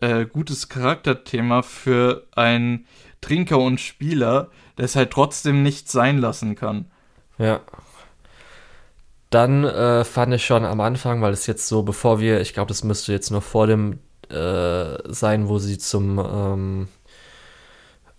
äh, 0.02 0.26
gutes 0.26 0.70
Charakterthema 0.70 1.62
für 1.62 2.28
einen 2.36 2.86
Trinker 3.22 3.60
und 3.60 3.80
Spieler, 3.80 4.50
der 4.78 4.86
es 4.86 4.96
halt 4.96 5.12
trotzdem 5.12 5.64
nicht 5.64 5.90
sein 5.90 6.18
lassen 6.18 6.56
kann. 6.56 6.86
Ja, 7.38 7.62
dann 9.34 9.64
äh, 9.64 10.04
fand 10.04 10.34
ich 10.34 10.46
schon 10.46 10.66
am 10.66 10.80
Anfang, 10.82 11.22
weil 11.22 11.34
es 11.34 11.48
jetzt 11.48 11.68
so, 11.68 11.84
bevor 11.84 12.20
wir, 12.20 12.42
ich 12.42 12.54
glaube, 12.54 12.68
das 12.70 12.84
müsste 12.84 13.12
jetzt 13.12 13.32
noch 13.32 13.44
vor 13.44 13.68
dem 13.68 14.00
äh, 14.30 14.98
sein, 15.12 15.48
wo 15.48 15.60
sie 15.60 15.78
zum, 15.78 16.20
ähm, 16.20 16.88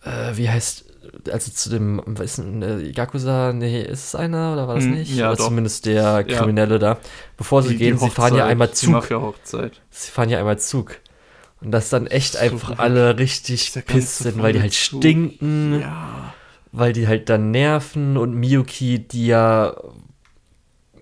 äh, 0.05 0.37
wie 0.37 0.49
heißt, 0.49 0.85
also 1.31 1.53
zu 1.53 1.71
dem, 1.71 2.03
was 2.05 2.25
ist 2.25 2.39
denn, 2.39 2.62
äh, 2.62 2.79
Yakuza, 2.81 3.53
nee, 3.53 3.83
ist 3.83 4.09
es 4.09 4.15
einer 4.15 4.55
oder 4.55 4.69
war 4.69 4.77
das 4.77 4.85
hm, 4.85 4.93
nicht? 4.93 5.15
Ja, 5.15 5.29
oder 5.29 5.37
doch. 5.37 5.47
zumindest 5.47 5.87
der 5.87 6.25
Kriminelle 6.25 6.75
ja. 6.75 6.79
da. 6.79 6.99
Bevor 7.37 7.62
sie 7.62 7.71
die, 7.71 7.77
gehen, 7.77 7.99
die 7.99 8.05
sie 8.05 8.11
fahren 8.11 8.37
ja 8.37 8.47
einmal 8.47 8.73
Zug. 8.73 9.05
Sie 9.91 10.11
fahren 10.11 10.29
ja 10.29 10.39
einmal 10.39 10.59
Zug. 10.59 10.97
Und 11.61 11.71
dass 11.71 11.89
dann 11.89 12.07
echt 12.07 12.35
so 12.35 12.39
einfach 12.39 12.79
alle 12.79 13.19
richtig 13.19 13.73
pisst 13.87 14.19
sind, 14.19 14.43
weil 14.43 14.53
die 14.53 14.61
halt 14.61 14.73
Zug. 14.73 15.01
stinken. 15.01 15.81
Ja. 15.81 16.35
Weil 16.73 16.93
die 16.93 17.07
halt 17.07 17.29
dann 17.29 17.53
nerven 17.53 18.17
und 18.17 18.35
Miyuki, 18.35 18.99
die 18.99 19.27
ja 19.27 19.77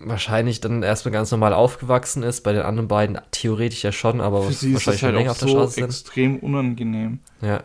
wahrscheinlich 0.05 0.61
dann 0.61 0.83
erstmal 0.83 1.11
ganz 1.11 1.31
normal 1.31 1.53
aufgewachsen 1.53 2.23
ist. 2.23 2.41
Bei 2.41 2.53
den 2.53 2.63
anderen 2.63 2.87
beiden 2.87 3.19
theoretisch 3.31 3.83
ja 3.83 3.91
schon, 3.91 4.21
aber 4.21 4.43
Für 4.43 4.53
sie 4.53 4.73
wahrscheinlich 4.73 5.01
ist 5.01 5.03
halt 5.03 5.15
länger 5.15 5.31
auf 5.31 5.39
der 5.39 5.47
so 5.47 5.53
Straße 5.55 5.73
sind. 5.75 5.83
extrem 5.85 6.39
unangenehm. 6.39 7.19
Ja. 7.41 7.63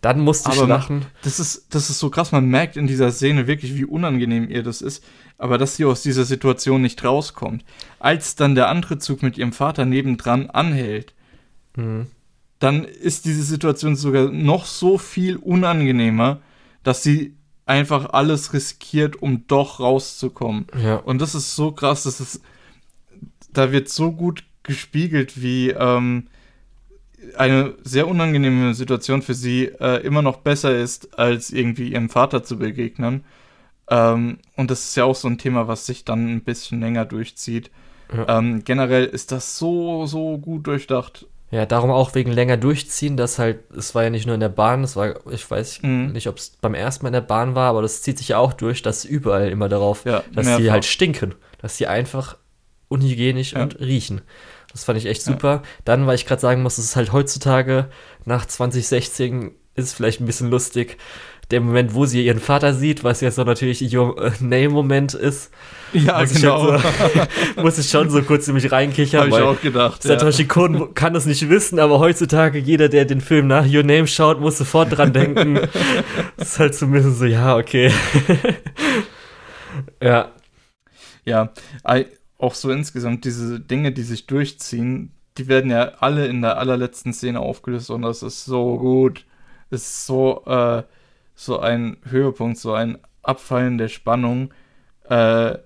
Dann 0.00 0.20
musste 0.20 0.52
ich 0.52 0.64
lachen. 0.64 1.06
Das 1.22 1.40
ist, 1.40 1.74
das 1.74 1.90
ist 1.90 1.98
so 1.98 2.08
krass, 2.08 2.30
man 2.30 2.46
merkt 2.46 2.76
in 2.76 2.86
dieser 2.86 3.10
Szene 3.10 3.46
wirklich, 3.46 3.74
wie 3.74 3.84
unangenehm 3.84 4.48
ihr 4.48 4.62
das 4.62 4.80
ist, 4.80 5.02
aber 5.38 5.58
dass 5.58 5.76
sie 5.76 5.84
aus 5.84 6.02
dieser 6.02 6.24
Situation 6.24 6.82
nicht 6.82 7.04
rauskommt. 7.04 7.64
Als 7.98 8.36
dann 8.36 8.54
der 8.54 8.68
andere 8.68 8.98
Zug 8.98 9.22
mit 9.22 9.36
ihrem 9.38 9.52
Vater 9.52 9.84
nebendran 9.84 10.50
anhält, 10.50 11.14
mhm. 11.74 12.06
dann 12.60 12.84
ist 12.84 13.24
diese 13.24 13.42
Situation 13.42 13.96
sogar 13.96 14.30
noch 14.30 14.66
so 14.66 14.98
viel 14.98 15.36
unangenehmer, 15.36 16.40
dass 16.84 17.02
sie 17.02 17.34
einfach 17.68 18.10
alles 18.10 18.52
riskiert, 18.52 19.20
um 19.20 19.46
doch 19.46 19.78
rauszukommen. 19.80 20.66
Ja. 20.82 20.96
Und 20.96 21.20
das 21.20 21.34
ist 21.34 21.54
so 21.54 21.72
krass, 21.72 22.04
dass 22.04 22.18
es, 22.20 22.40
da 23.52 23.72
wird 23.72 23.88
so 23.88 24.12
gut 24.12 24.44
gespiegelt, 24.62 25.40
wie 25.42 25.70
ähm, 25.70 26.28
eine 27.36 27.74
sehr 27.82 28.08
unangenehme 28.08 28.74
Situation 28.74 29.22
für 29.22 29.34
sie 29.34 29.66
äh, 29.66 30.00
immer 30.04 30.22
noch 30.22 30.38
besser 30.38 30.76
ist, 30.76 31.18
als 31.18 31.50
irgendwie 31.50 31.92
ihrem 31.92 32.08
Vater 32.08 32.42
zu 32.42 32.58
begegnen. 32.58 33.24
Ähm, 33.90 34.38
und 34.56 34.70
das 34.70 34.86
ist 34.86 34.96
ja 34.96 35.04
auch 35.04 35.16
so 35.16 35.28
ein 35.28 35.38
Thema, 35.38 35.68
was 35.68 35.86
sich 35.86 36.04
dann 36.04 36.28
ein 36.28 36.42
bisschen 36.42 36.80
länger 36.80 37.04
durchzieht. 37.04 37.70
Ja. 38.14 38.38
Ähm, 38.38 38.64
generell 38.64 39.04
ist 39.04 39.32
das 39.32 39.58
so, 39.58 40.06
so 40.06 40.38
gut 40.38 40.66
durchdacht. 40.66 41.26
Ja, 41.50 41.64
darum 41.64 41.90
auch 41.90 42.14
wegen 42.14 42.30
länger 42.30 42.58
durchziehen, 42.58 43.16
dass 43.16 43.38
halt, 43.38 43.60
es 43.74 43.94
war 43.94 44.04
ja 44.04 44.10
nicht 44.10 44.26
nur 44.26 44.34
in 44.34 44.40
der 44.40 44.50
Bahn, 44.50 44.84
es 44.84 44.96
war, 44.96 45.14
ich 45.30 45.50
weiß 45.50 45.82
mhm. 45.82 46.12
nicht, 46.12 46.28
ob 46.28 46.36
es 46.36 46.50
beim 46.60 46.74
ersten 46.74 47.04
Mal 47.04 47.08
in 47.08 47.14
der 47.14 47.20
Bahn 47.22 47.54
war, 47.54 47.70
aber 47.70 47.80
das 47.80 48.02
zieht 48.02 48.18
sich 48.18 48.28
ja 48.28 48.38
auch 48.38 48.52
durch, 48.52 48.82
dass 48.82 49.06
überall 49.06 49.48
immer 49.48 49.70
darauf, 49.70 50.04
ja, 50.04 50.22
dass 50.32 50.44
mehrfach. 50.44 50.62
die 50.62 50.70
halt 50.70 50.84
stinken, 50.84 51.34
dass 51.62 51.78
die 51.78 51.86
einfach 51.86 52.36
unhygienisch 52.88 53.52
ja. 53.52 53.62
und 53.62 53.80
riechen. 53.80 54.20
Das 54.72 54.84
fand 54.84 54.98
ich 54.98 55.06
echt 55.06 55.22
super. 55.22 55.48
Ja. 55.48 55.62
Dann, 55.86 56.06
weil 56.06 56.16
ich 56.16 56.26
gerade 56.26 56.40
sagen 56.40 56.62
muss, 56.62 56.76
es 56.76 56.84
ist 56.84 56.96
halt 56.96 57.12
heutzutage 57.12 57.88
nach 58.26 58.44
2016 58.44 59.52
ist 59.74 59.84
es 59.86 59.92
vielleicht 59.94 60.20
ein 60.20 60.26
bisschen 60.26 60.50
lustig, 60.50 60.98
der 61.50 61.62
Moment, 61.62 61.94
wo 61.94 62.04
sie 62.04 62.26
ihren 62.26 62.40
Vater 62.40 62.74
sieht, 62.74 63.04
was 63.04 63.22
jetzt 63.22 63.36
so 63.36 63.44
natürlich 63.44 63.80
ihr 63.80 64.14
Name-Moment 64.40 65.14
ist. 65.14 65.50
Ja, 65.94 66.20
muss 66.20 66.34
genau. 66.34 66.76
Ich 66.76 66.82
so, 66.82 67.22
muss 67.62 67.78
ich 67.78 67.88
schon 67.88 68.10
so 68.10 68.22
kurz 68.22 68.46
in 68.48 68.54
mich 68.54 68.70
reinkichern. 68.70 69.22
Habe 69.22 69.30
ich 69.30 69.42
auch 69.42 69.60
gedacht. 69.60 70.02
Satoshi 70.02 70.42
ja. 70.42 70.48
Kon 70.48 70.92
kann 70.94 71.14
das 71.14 71.24
nicht 71.24 71.48
wissen, 71.48 71.78
aber 71.78 72.00
heutzutage 72.00 72.58
jeder, 72.58 72.90
der 72.90 73.06
den 73.06 73.22
Film 73.22 73.46
nach 73.46 73.64
Your 73.64 73.82
Name 73.82 74.06
schaut, 74.06 74.40
muss 74.40 74.58
sofort 74.58 74.96
dran 74.96 75.14
denken. 75.14 75.54
das 76.36 76.52
ist 76.52 76.58
halt 76.58 76.74
zumindest 76.74 77.18
so, 77.18 77.24
ja, 77.24 77.56
okay. 77.56 77.90
ja. 80.02 80.32
Ja, 81.24 81.50
auch 82.38 82.54
so 82.54 82.70
insgesamt 82.70 83.24
diese 83.24 83.60
Dinge, 83.60 83.92
die 83.92 84.02
sich 84.02 84.26
durchziehen, 84.26 85.12
die 85.36 85.48
werden 85.48 85.70
ja 85.70 85.92
alle 86.00 86.26
in 86.26 86.40
der 86.42 86.58
allerletzten 86.58 87.12
Szene 87.12 87.40
aufgelöst 87.40 87.90
und 87.90 88.02
das 88.02 88.22
ist 88.22 88.44
so 88.44 88.78
gut. 88.78 89.24
Das 89.70 89.82
ist 89.82 90.06
so, 90.06 90.42
äh, 90.46 90.82
so 91.38 91.60
ein 91.60 91.98
Höhepunkt, 92.02 92.58
so 92.58 92.72
ein 92.72 92.98
Abfallen 93.22 93.78
der 93.78 93.86
Spannung, 93.86 94.52
äh, 95.08 95.56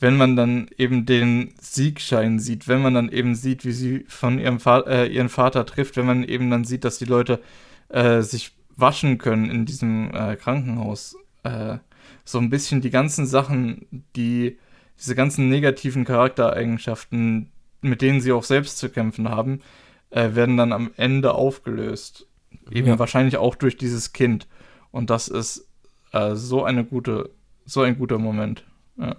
wenn 0.00 0.16
man 0.16 0.36
dann 0.36 0.70
eben 0.78 1.04
den 1.04 1.52
Siegschein 1.60 2.38
sieht, 2.38 2.66
wenn 2.66 2.80
man 2.80 2.94
dann 2.94 3.10
eben 3.10 3.34
sieht, 3.34 3.66
wie 3.66 3.72
sie 3.72 4.06
von 4.08 4.38
ihrem 4.38 4.64
Va 4.64 4.80
äh, 4.86 5.06
ihren 5.06 5.28
Vater 5.28 5.66
trifft, 5.66 5.98
wenn 5.98 6.06
man 6.06 6.24
eben 6.24 6.50
dann 6.50 6.64
sieht, 6.64 6.84
dass 6.84 6.98
die 6.98 7.04
Leute 7.04 7.42
äh, 7.90 8.22
sich 8.22 8.52
waschen 8.74 9.18
können 9.18 9.50
in 9.50 9.66
diesem 9.66 10.14
äh, 10.14 10.36
Krankenhaus. 10.36 11.16
Äh, 11.42 11.76
so 12.24 12.38
ein 12.38 12.48
bisschen 12.48 12.80
die 12.80 12.90
ganzen 12.90 13.26
Sachen, 13.26 13.86
die 14.16 14.56
diese 14.98 15.14
ganzen 15.14 15.50
negativen 15.50 16.06
Charaktereigenschaften, 16.06 17.50
mit 17.82 18.00
denen 18.00 18.22
sie 18.22 18.32
auch 18.32 18.44
selbst 18.44 18.78
zu 18.78 18.88
kämpfen 18.88 19.28
haben, 19.28 19.60
äh, 20.08 20.34
werden 20.34 20.56
dann 20.56 20.72
am 20.72 20.90
Ende 20.96 21.34
aufgelöst. 21.34 22.26
Eben 22.70 22.88
ja. 22.88 22.98
wahrscheinlich 22.98 23.36
auch 23.36 23.56
durch 23.56 23.76
dieses 23.76 24.14
Kind. 24.14 24.46
Und 24.90 25.10
das 25.10 25.28
ist 25.28 25.68
äh, 26.12 26.34
so 26.34 26.64
eine 26.64 26.84
gute, 26.84 27.30
so 27.64 27.82
ein 27.82 27.98
guter 27.98 28.18
Moment. 28.18 28.64
Ja. 28.96 29.16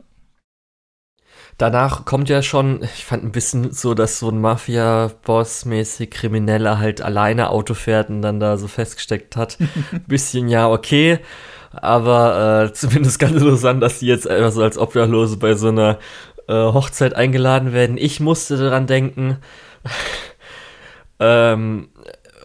Danach 1.57 2.05
kommt 2.05 2.30
ja 2.30 2.41
schon, 2.41 2.84
ich 2.84 3.05
fand 3.05 3.24
ein 3.24 3.32
bisschen 3.32 3.72
so, 3.72 3.93
dass 3.93 4.20
so 4.20 4.30
ein 4.30 4.39
Mafia-Boss-mäßig 4.39 6.09
Krimineller 6.09 6.80
halt 6.80 7.01
alleine 7.01 7.49
Auto 7.49 7.74
fährt 7.74 8.09
und 8.09 8.22
dann 8.22 8.39
da 8.39 8.57
so 8.57 8.67
festgesteckt 8.67 9.36
hat. 9.36 9.57
bisschen 10.07 10.47
ja, 10.47 10.70
okay. 10.70 11.20
Aber 11.72 12.63
äh, 12.70 12.74
zumindest 12.74 13.20
ganz 13.20 13.34
interessant, 13.34 13.84
dass 13.84 13.99
die 13.99 14.07
jetzt 14.07 14.28
einfach 14.28 14.51
so 14.51 14.61
als 14.61 14.78
Obdachlose 14.78 15.38
bei 15.38 15.55
so 15.55 15.67
einer 15.67 15.99
äh, 16.47 16.53
Hochzeit 16.53 17.13
eingeladen 17.13 17.74
werden. 17.74 17.97
Ich 17.97 18.20
musste 18.20 18.57
daran 18.57 18.88
denken, 18.88 19.38
ähm, 21.20 21.89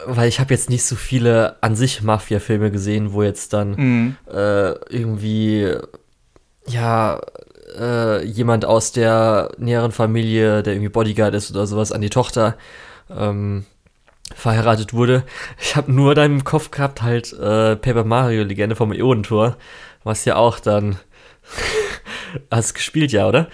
weil 0.05 0.27
ich 0.27 0.39
habe 0.39 0.53
jetzt 0.53 0.69
nicht 0.69 0.83
so 0.83 0.95
viele 0.95 1.57
an 1.61 1.75
sich 1.75 2.01
Mafia-Filme 2.01 2.71
gesehen, 2.71 3.13
wo 3.13 3.23
jetzt 3.23 3.53
dann 3.53 3.71
mhm. 3.71 4.15
äh, 4.31 4.71
irgendwie 4.89 5.73
ja 6.67 7.21
äh, 7.77 8.25
jemand 8.25 8.65
aus 8.65 8.91
der 8.91 9.51
näheren 9.57 9.91
Familie, 9.91 10.63
der 10.63 10.73
irgendwie 10.73 10.89
Bodyguard 10.89 11.33
ist 11.33 11.51
oder 11.51 11.67
sowas, 11.67 11.91
an 11.91 12.01
die 12.01 12.09
Tochter 12.09 12.55
ähm, 13.09 13.65
verheiratet 14.33 14.93
wurde. 14.93 15.23
Ich 15.61 15.75
habe 15.75 15.91
nur 15.91 16.15
da 16.15 16.25
im 16.25 16.43
Kopf 16.43 16.71
gehabt 16.71 17.01
halt 17.01 17.33
äh, 17.33 17.75
Paper 17.75 18.03
Mario 18.03 18.43
Legende 18.43 18.75
vom 18.75 18.91
Ionentor, 18.91 19.57
was 20.03 20.25
ja 20.25 20.35
auch 20.35 20.59
dann 20.59 20.97
hast 22.51 22.73
gespielt 22.73 23.11
ja, 23.11 23.27
oder? 23.27 23.47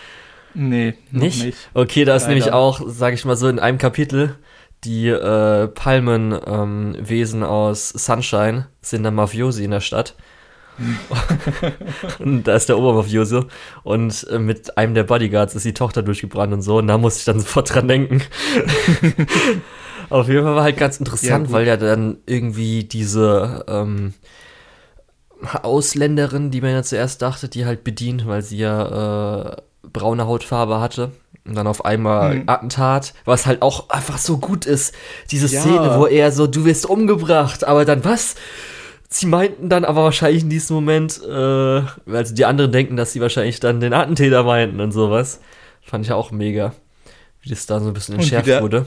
Nee, 0.53 0.95
nicht? 1.11 1.45
nicht. 1.45 1.57
Okay, 1.73 2.03
da 2.03 2.15
ist 2.15 2.27
nämlich 2.27 2.51
auch, 2.51 2.81
sage 2.85 3.15
ich 3.15 3.23
mal 3.23 3.37
so, 3.37 3.47
in 3.47 3.59
einem 3.59 3.77
Kapitel 3.77 4.35
die 4.83 5.07
äh, 5.09 5.67
Palmenwesen 5.67 7.41
ähm, 7.41 7.47
aus 7.47 7.89
Sunshine 7.89 8.67
sind 8.81 9.03
dann 9.03 9.15
Mafiosi 9.15 9.63
in 9.63 9.71
der 9.71 9.81
Stadt. 9.81 10.15
und 12.19 12.43
da 12.47 12.55
ist 12.55 12.69
der 12.69 12.77
Obermafioso 12.77 13.45
und 13.83 14.25
äh, 14.31 14.39
mit 14.39 14.77
einem 14.77 14.95
der 14.95 15.03
Bodyguards 15.03 15.53
ist 15.53 15.65
die 15.65 15.73
Tochter 15.73 16.01
durchgebrannt 16.01 16.53
und 16.53 16.61
so 16.61 16.77
und 16.77 16.87
da 16.87 16.97
musste 16.97 17.19
ich 17.19 17.25
dann 17.25 17.39
sofort 17.39 17.73
dran 17.73 17.87
denken. 17.87 18.21
Auf 20.09 20.27
jeden 20.27 20.43
Fall 20.43 20.55
war 20.55 20.63
halt 20.63 20.77
ganz 20.77 20.97
interessant, 20.97 21.47
ja, 21.47 21.53
weil 21.53 21.67
ja 21.67 21.77
dann 21.77 22.17
irgendwie 22.25 22.83
diese 22.83 23.63
ähm, 23.67 24.13
Ausländerin, 25.61 26.51
die 26.51 26.61
man 26.61 26.71
ja 26.71 26.83
zuerst 26.83 27.21
dachte, 27.21 27.47
die 27.47 27.65
halt 27.65 27.83
bedient, 27.83 28.27
weil 28.27 28.41
sie 28.41 28.57
ja 28.57 29.51
äh, 29.51 29.61
braune 29.83 30.27
Hautfarbe 30.27 30.79
hatte, 30.79 31.11
Und 31.43 31.55
dann 31.55 31.65
auf 31.65 31.85
einmal 31.85 32.35
Mhm. 32.35 32.43
Attentat, 32.45 33.15
was 33.25 33.47
halt 33.47 33.63
auch 33.63 33.89
einfach 33.89 34.19
so 34.19 34.37
gut 34.37 34.67
ist. 34.67 34.93
Diese 35.31 35.47
Ja. 35.47 35.61
Szene, 35.61 35.95
wo 35.97 36.05
er 36.05 36.31
so, 36.31 36.45
du 36.45 36.65
wirst 36.65 36.85
umgebracht, 36.85 37.63
aber 37.63 37.83
dann 37.83 38.05
was? 38.05 38.35
Sie 39.09 39.25
meinten 39.25 39.67
dann 39.67 39.83
aber 39.83 40.03
wahrscheinlich 40.03 40.43
in 40.43 40.51
diesem 40.51 40.75
Moment, 40.75 41.19
äh, 41.27 41.31
also 42.13 42.35
die 42.35 42.45
anderen 42.45 42.71
denken, 42.71 42.95
dass 42.95 43.13
sie 43.13 43.21
wahrscheinlich 43.21 43.59
dann 43.59 43.79
den 43.79 43.91
Attentäter 43.91 44.43
meinten 44.43 44.79
und 44.81 44.91
sowas. 44.91 45.41
Fand 45.81 46.05
ich 46.05 46.11
auch 46.11 46.29
mega, 46.29 46.73
wie 47.41 47.49
das 47.49 47.65
da 47.65 47.79
so 47.79 47.87
ein 47.87 47.93
bisschen 47.93 48.15
entschärft 48.19 48.45
der- 48.47 48.61
wurde. 48.61 48.85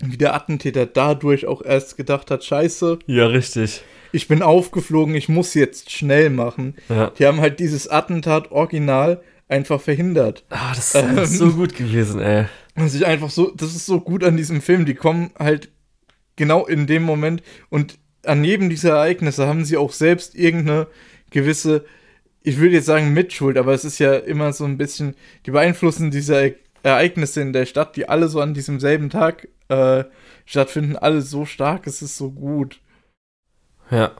Wie 0.00 0.16
der 0.16 0.34
Attentäter 0.36 0.86
dadurch 0.86 1.46
auch 1.48 1.62
erst 1.62 1.96
gedacht 1.96 2.30
hat, 2.30 2.44
scheiße, 2.44 3.00
Ja, 3.08 3.26
richtig. 3.26 3.82
ich 4.12 4.28
bin 4.28 4.42
aufgeflogen, 4.42 5.16
ich 5.16 5.28
muss 5.28 5.52
jetzt 5.54 5.90
schnell 5.90 6.30
machen. 6.30 6.76
Ja. 6.88 7.10
Die 7.18 7.26
haben 7.26 7.40
halt 7.40 7.58
dieses 7.58 7.88
Attentat 7.88 8.52
original 8.52 9.20
einfach 9.48 9.80
verhindert. 9.80 10.44
Ah, 10.50 10.74
das 10.74 10.94
ist 10.94 10.96
einfach 10.96 11.26
so 11.26 11.52
gut 11.52 11.74
gewesen, 11.74 12.20
ey. 12.20 12.46
Und 12.76 12.88
sich 12.88 13.06
einfach 13.06 13.30
so, 13.30 13.50
das 13.50 13.74
ist 13.74 13.86
so 13.86 14.00
gut 14.00 14.22
an 14.22 14.36
diesem 14.36 14.60
Film, 14.60 14.86
die 14.86 14.94
kommen 14.94 15.30
halt 15.38 15.70
genau 16.36 16.66
in 16.66 16.86
dem 16.86 17.02
Moment 17.02 17.42
und 17.70 17.98
an 18.24 18.44
jedem 18.44 18.70
dieser 18.70 18.90
Ereignisse 18.90 19.46
haben 19.46 19.64
sie 19.64 19.76
auch 19.76 19.92
selbst 19.92 20.34
irgendeine 20.34 20.86
gewisse, 21.30 21.84
ich 22.42 22.58
würde 22.58 22.74
jetzt 22.74 22.86
sagen 22.86 23.12
Mitschuld, 23.12 23.56
aber 23.56 23.72
es 23.74 23.84
ist 23.84 23.98
ja 23.98 24.14
immer 24.14 24.52
so 24.52 24.64
ein 24.64 24.78
bisschen, 24.78 25.16
die 25.46 25.50
beeinflussen 25.50 26.10
diese 26.10 26.54
Ereignisse 26.82 27.40
in 27.40 27.52
der 27.52 27.66
Stadt, 27.66 27.96
die 27.96 28.08
alle 28.08 28.28
so 28.28 28.40
an 28.40 28.54
diesem 28.54 28.80
selben 28.80 29.10
Tag 29.10 29.48
äh, 29.68 30.04
stattfinden, 30.44 30.96
alle 30.96 31.22
so 31.22 31.44
stark, 31.44 31.86
es 31.86 32.02
ist 32.02 32.16
so 32.16 32.30
gut. 32.30 32.80
Ja. 33.90 34.12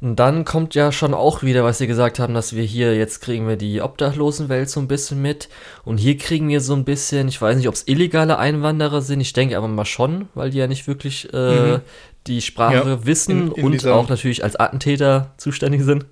Und 0.00 0.16
dann 0.16 0.46
kommt 0.46 0.74
ja 0.74 0.92
schon 0.92 1.12
auch 1.12 1.42
wieder, 1.42 1.62
was 1.62 1.76
sie 1.78 1.86
gesagt 1.86 2.18
haben, 2.18 2.32
dass 2.32 2.54
wir 2.54 2.62
hier, 2.64 2.96
jetzt 2.96 3.20
kriegen 3.20 3.46
wir 3.46 3.56
die 3.56 3.82
Obdachlosenwelt 3.82 4.70
so 4.70 4.80
ein 4.80 4.88
bisschen 4.88 5.20
mit. 5.20 5.48
Und 5.84 5.98
hier 5.98 6.16
kriegen 6.16 6.48
wir 6.48 6.62
so 6.62 6.74
ein 6.74 6.84
bisschen, 6.84 7.28
ich 7.28 7.40
weiß 7.40 7.56
nicht, 7.56 7.68
ob 7.68 7.74
es 7.74 7.86
illegale 7.86 8.38
Einwanderer 8.38 9.02
sind, 9.02 9.20
ich 9.20 9.34
denke 9.34 9.58
aber 9.58 9.68
mal 9.68 9.84
schon, 9.84 10.28
weil 10.34 10.48
die 10.50 10.58
ja 10.58 10.66
nicht 10.66 10.86
wirklich 10.86 11.28
äh, 11.34 11.76
Mhm. 11.76 11.80
die 12.26 12.40
Sprache 12.40 12.88
Ja, 12.88 13.04
wissen 13.06 13.48
in- 13.48 13.52
in 13.52 13.64
und 13.66 13.86
auch 13.86 14.08
natürlich 14.08 14.42
als 14.42 14.56
Attentäter 14.56 15.34
zuständig 15.36 15.82
sind. 15.82 16.06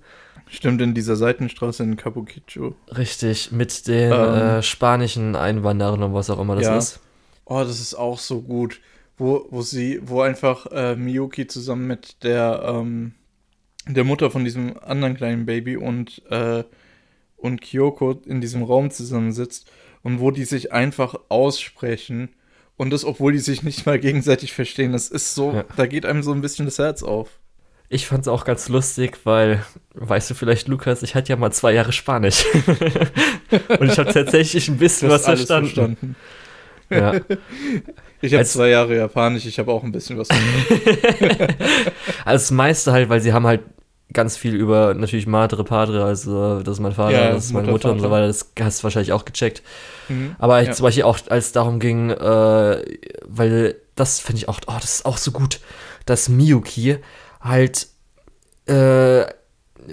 Stimmt, 0.51 0.81
in 0.83 0.95
dieser 0.95 1.17
Seitenstraße 1.17 1.83
in 1.83 1.97
Capuquicho. 1.97 2.75
Richtig, 2.97 3.53
mit 3.53 3.87
den 3.89 4.13
Ähm. 4.13 4.19
äh, 4.59 4.63
spanischen 4.63 5.35
Einwanderern 5.37 6.03
und 6.03 6.15
was 6.15 6.29
auch 6.31 6.41
immer 6.41 6.57
das 6.57 6.65
Ja. 6.65 6.77
ist. 6.79 7.01
Oh, 7.47 7.61
das 7.61 7.81
ist 7.81 7.95
auch 7.95 8.19
so 8.19 8.43
gut. 8.43 8.81
Wo, 9.17 9.47
wo 9.51 9.63
sie, 9.63 10.01
wo 10.05 10.21
einfach 10.21 10.67
äh, 10.73 10.95
Miyuki 10.95 11.47
zusammen 11.47 11.87
mit 11.87 12.23
der, 12.23 12.63
ähm, 12.67 13.13
der 13.89 14.05
Mutter 14.05 14.31
von 14.31 14.45
diesem 14.45 14.79
anderen 14.79 15.17
kleinen 15.17 15.47
Baby 15.47 15.77
und, 15.77 16.23
äh, 16.31 16.65
und 17.37 17.61
Kyoko 17.61 18.21
in 18.27 18.41
diesem 18.41 18.63
Raum 18.63 18.91
zusammensitzt 18.91 19.71
und 20.03 20.21
wo 20.21 20.31
die 20.31 20.45
sich 20.45 20.73
einfach 20.73 21.15
aussprechen. 21.29 22.31
Und 22.77 22.91
das, 22.91 23.05
obwohl 23.05 23.33
die 23.33 23.39
sich 23.39 23.63
nicht 23.65 23.87
mal 23.87 23.99
gegenseitig 23.99 24.53
verstehen. 24.53 24.93
Das 24.93 25.09
ist 25.09 25.35
so, 25.35 25.53
Ja. 25.53 25.65
da 25.77 25.87
geht 25.87 26.07
einem 26.07 26.23
so 26.23 26.33
ein 26.33 26.41
bisschen 26.41 26.65
das 26.67 26.79
Herz 26.79 27.03
auf. 27.03 27.41
Ich 27.91 28.07
fand's 28.07 28.29
auch 28.29 28.45
ganz 28.45 28.69
lustig, 28.69 29.19
weil, 29.25 29.65
weißt 29.95 30.31
du 30.31 30.35
vielleicht, 30.35 30.69
Lukas, 30.69 31.03
ich 31.03 31.15
hatte 31.15 31.31
ja 31.31 31.37
mal 31.37 31.51
zwei 31.53 31.73
Jahre 31.73 31.91
Spanisch. 31.93 32.45
und 33.81 33.91
ich 33.91 33.99
habe 33.99 34.13
tatsächlich 34.13 34.69
ein 34.69 34.77
bisschen 34.77 35.09
was 35.09 35.25
verstanden. 35.25 35.67
verstanden. 35.71 36.17
Ja. 36.91 37.15
Ich 38.21 38.35
habe 38.35 38.45
zwei 38.45 38.69
Jahre 38.69 38.97
Japanisch, 38.97 39.47
ich 39.47 39.59
habe 39.59 39.73
auch 39.73 39.83
ein 39.85 39.93
bisschen 39.93 40.19
was. 40.19 40.29
Also 42.25 42.45
das 42.45 42.51
meiste 42.51 42.93
halt, 42.93 43.09
weil 43.09 43.21
sie 43.21 43.33
haben 43.33 43.47
halt 43.47 43.63
ganz 44.13 44.37
viel 44.37 44.55
über 44.55 44.95
natürlich 44.95 45.27
Madre 45.27 45.65
Padre, 45.65 46.05
also 46.05 46.61
das 46.63 46.75
ist 46.77 46.81
mein 46.81 46.93
Vater, 46.93 47.13
Ja, 47.13 47.31
das 47.33 47.47
ist 47.47 47.53
meine 47.53 47.69
Mutter, 47.69 47.89
Mutter 47.89 47.93
und 47.93 48.01
so 48.01 48.11
weiter, 48.11 48.27
das 48.27 48.51
hast 48.61 48.81
du 48.81 48.85
wahrscheinlich 48.85 49.13
auch 49.13 49.25
gecheckt. 49.25 49.63
Mhm. 50.09 50.35
Aber 50.39 50.63
Ja. 50.63 50.73
zum 50.73 50.85
Beispiel 50.85 51.05
auch, 51.05 51.19
als 51.29 51.47
es 51.47 51.53
darum 51.53 51.79
ging, 51.79 52.11
äh, 52.11 52.83
weil 53.27 53.77
das 53.97 54.21
finde 54.21 54.39
ich 54.39 54.49
auch, 54.49 54.61
oh, 54.67 54.75
das 54.81 54.97
ist 54.97 55.07
auch 55.07 55.19
so 55.19 55.31
gut, 55.31 55.61
dass 56.07 56.29
Miyuki 56.29 56.99
halt 57.41 57.89
äh, 58.67 59.25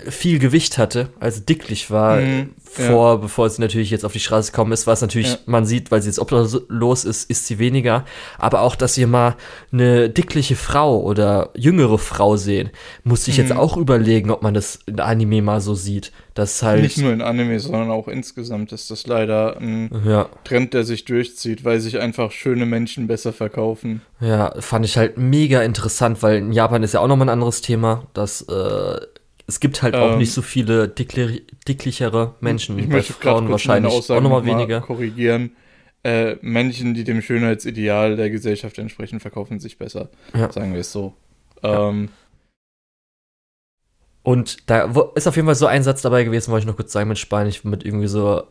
viel 0.09 0.39
Gewicht 0.39 0.77
hatte, 0.77 1.09
also 1.19 1.41
dicklich 1.41 1.89
war, 1.91 2.21
Mhm, 2.21 2.49
vor, 2.59 3.21
bevor 3.21 3.49
sie 3.49 3.61
natürlich 3.61 3.89
jetzt 3.89 4.03
auf 4.03 4.11
die 4.11 4.19
Straße 4.19 4.51
gekommen 4.51 4.73
ist, 4.73 4.85
was 4.85 4.99
natürlich 5.01 5.31
Ja. 5.31 5.37
man 5.45 5.65
sieht, 5.65 5.91
weil 5.91 6.01
sie 6.01 6.09
jetzt 6.09 6.19
obdachlos 6.19 7.05
ist, 7.05 7.29
ist 7.29 7.47
sie 7.47 7.57
weniger, 7.57 8.03
aber 8.37 8.61
auch, 8.61 8.75
dass 8.75 8.97
wir 8.97 9.07
mal 9.07 9.35
eine 9.71 10.09
dickliche 10.09 10.57
Frau 10.57 10.99
oder 11.01 11.51
jüngere 11.55 11.97
Frau 11.97 12.35
sehen, 12.35 12.71
musste 13.05 13.31
ich 13.31 13.37
jetzt 13.37 13.53
Mhm. 13.53 13.59
auch 13.59 13.77
überlegen, 13.77 14.29
ob 14.29 14.41
man 14.43 14.53
das 14.53 14.79
in 14.87 14.99
Anime 14.99 15.41
mal 15.41 15.61
so 15.61 15.73
sieht, 15.73 16.11
dass 16.33 16.61
halt, 16.63 16.81
Nicht 16.81 16.97
nur 16.97 17.13
in 17.13 17.21
Anime, 17.21 17.57
sondern 17.61 17.89
auch 17.91 18.09
insgesamt 18.09 18.73
ist 18.73 18.91
das 18.91 19.07
leider 19.07 19.55
ein 19.57 19.89
ja, 20.05 20.27
Trend, 20.43 20.73
der 20.73 20.83
sich 20.83 21.05
durchzieht, 21.05 21.63
weil 21.63 21.79
sich 21.79 21.99
einfach 21.99 22.31
schöne 22.31 22.65
Menschen 22.65 23.07
besser 23.07 23.31
verkaufen. 23.31 24.01
Ja, 24.19 24.53
fand 24.59 24.83
ich 24.83 24.97
halt 24.97 25.17
mega 25.17 25.61
interessant, 25.61 26.21
weil 26.23 26.39
in 26.39 26.51
Japan 26.51 26.83
ist 26.83 26.93
ja 26.93 26.99
auch 26.99 27.07
nochmal 27.07 27.27
ein 27.27 27.33
anderes 27.33 27.61
Thema, 27.61 28.07
dass 28.13 28.41
äh, 28.41 28.99
es 29.47 29.59
gibt 29.59 29.81
halt 29.83 29.95
auch 29.95 30.13
Ähm, 30.13 30.17
nicht 30.19 30.31
so 30.33 30.41
viele 30.41 30.87
dickli 30.87 31.45
dicklichere 31.67 32.35
Menschen. 32.39 32.77
Ich 32.79 32.87
möchte 32.87 33.13
Frauen 33.13 33.49
wahrscheinlich 33.49 33.93
auch 33.93 34.07
nochmal 34.21 34.21
noch 34.21 34.29
mal 34.29 34.45
weniger. 34.45 34.81
korrigieren. 34.81 35.51
Äh, 36.03 36.37
Menschen, 36.41 36.93
die 36.93 37.03
dem 37.03 37.21
Schönheitsideal 37.21 38.15
der 38.15 38.29
Gesellschaft 38.29 38.77
entsprechen, 38.77 39.19
verkaufen 39.19 39.59
sich 39.59 39.77
besser. 39.77 40.09
Ja. 40.35 40.51
Sagen 40.51 40.73
wir 40.73 40.81
es 40.81 40.91
so. 40.91 41.13
Ja. 41.63 41.89
Ähm, 41.89 42.09
Und 44.23 44.69
da 44.69 44.91
ist 45.15 45.27
auf 45.27 45.35
jeden 45.35 45.47
Fall 45.47 45.55
so 45.55 45.67
ein 45.67 45.83
Satz 45.83 46.01
dabei 46.01 46.23
gewesen, 46.23 46.51
wollte 46.51 46.63
ich 46.63 46.67
noch 46.67 46.75
kurz 46.75 46.91
sagen 46.91 47.09
mit 47.09 47.19
Spanisch, 47.19 47.63
mit 47.63 47.85
irgendwie 47.85 48.07
so, 48.07 48.43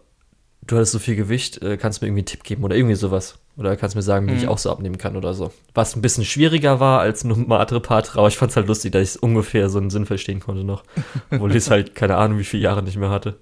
du 0.67 0.77
hattest 0.77 0.93
so 0.93 0.99
viel 0.99 1.17
Gewicht, 1.17 1.63
äh, 1.63 1.77
kannst 1.77 2.01
du 2.01 2.05
mir 2.05 2.09
irgendwie 2.09 2.21
einen 2.21 2.27
Tipp 2.27 2.45
geben 2.45 2.65
oder 2.65 2.77
irgendwie 2.77 2.95
sowas. 2.95 3.39
Oder 3.57 3.77
kannst 3.77 3.95
du 3.95 3.99
mir 3.99 4.03
sagen, 4.03 4.29
wie 4.29 4.35
ich 4.35 4.43
Mhm. 4.43 4.49
auch 4.49 4.59
so 4.59 4.71
abnehmen 4.71 4.99
kann 4.99 5.17
oder 5.17 5.33
so. 5.33 5.53
Was 5.75 5.95
ein 5.95 6.03
bisschen 6.03 6.25
schwieriger 6.25 6.81
war 6.81 7.01
als 7.01 7.23
nur 7.23 7.37
Madre 7.37 7.81
Patra, 7.81 8.19
aber 8.19 8.29
ich 8.29 8.37
fand's 8.37 8.57
halt 8.57 8.67
lustig, 8.67 8.93
dass 8.93 9.15
ich 9.15 9.23
ungefähr 9.23 9.69
so 9.69 9.79
einen 9.79 9.91
Sinn 9.91 10.07
verstehen 10.07 10.41
konnte 10.41 10.65
noch. 10.65 10.83
Obwohl 11.31 11.51
ich 11.53 11.59
es 11.59 11.71
halt 11.71 11.95
keine 11.95 12.17
Ahnung, 12.17 12.39
wie 12.39 12.45
viele 12.45 12.65
Jahre 12.65 12.83
nicht 12.83 12.97
mehr 12.97 13.11
hatte. 13.11 13.39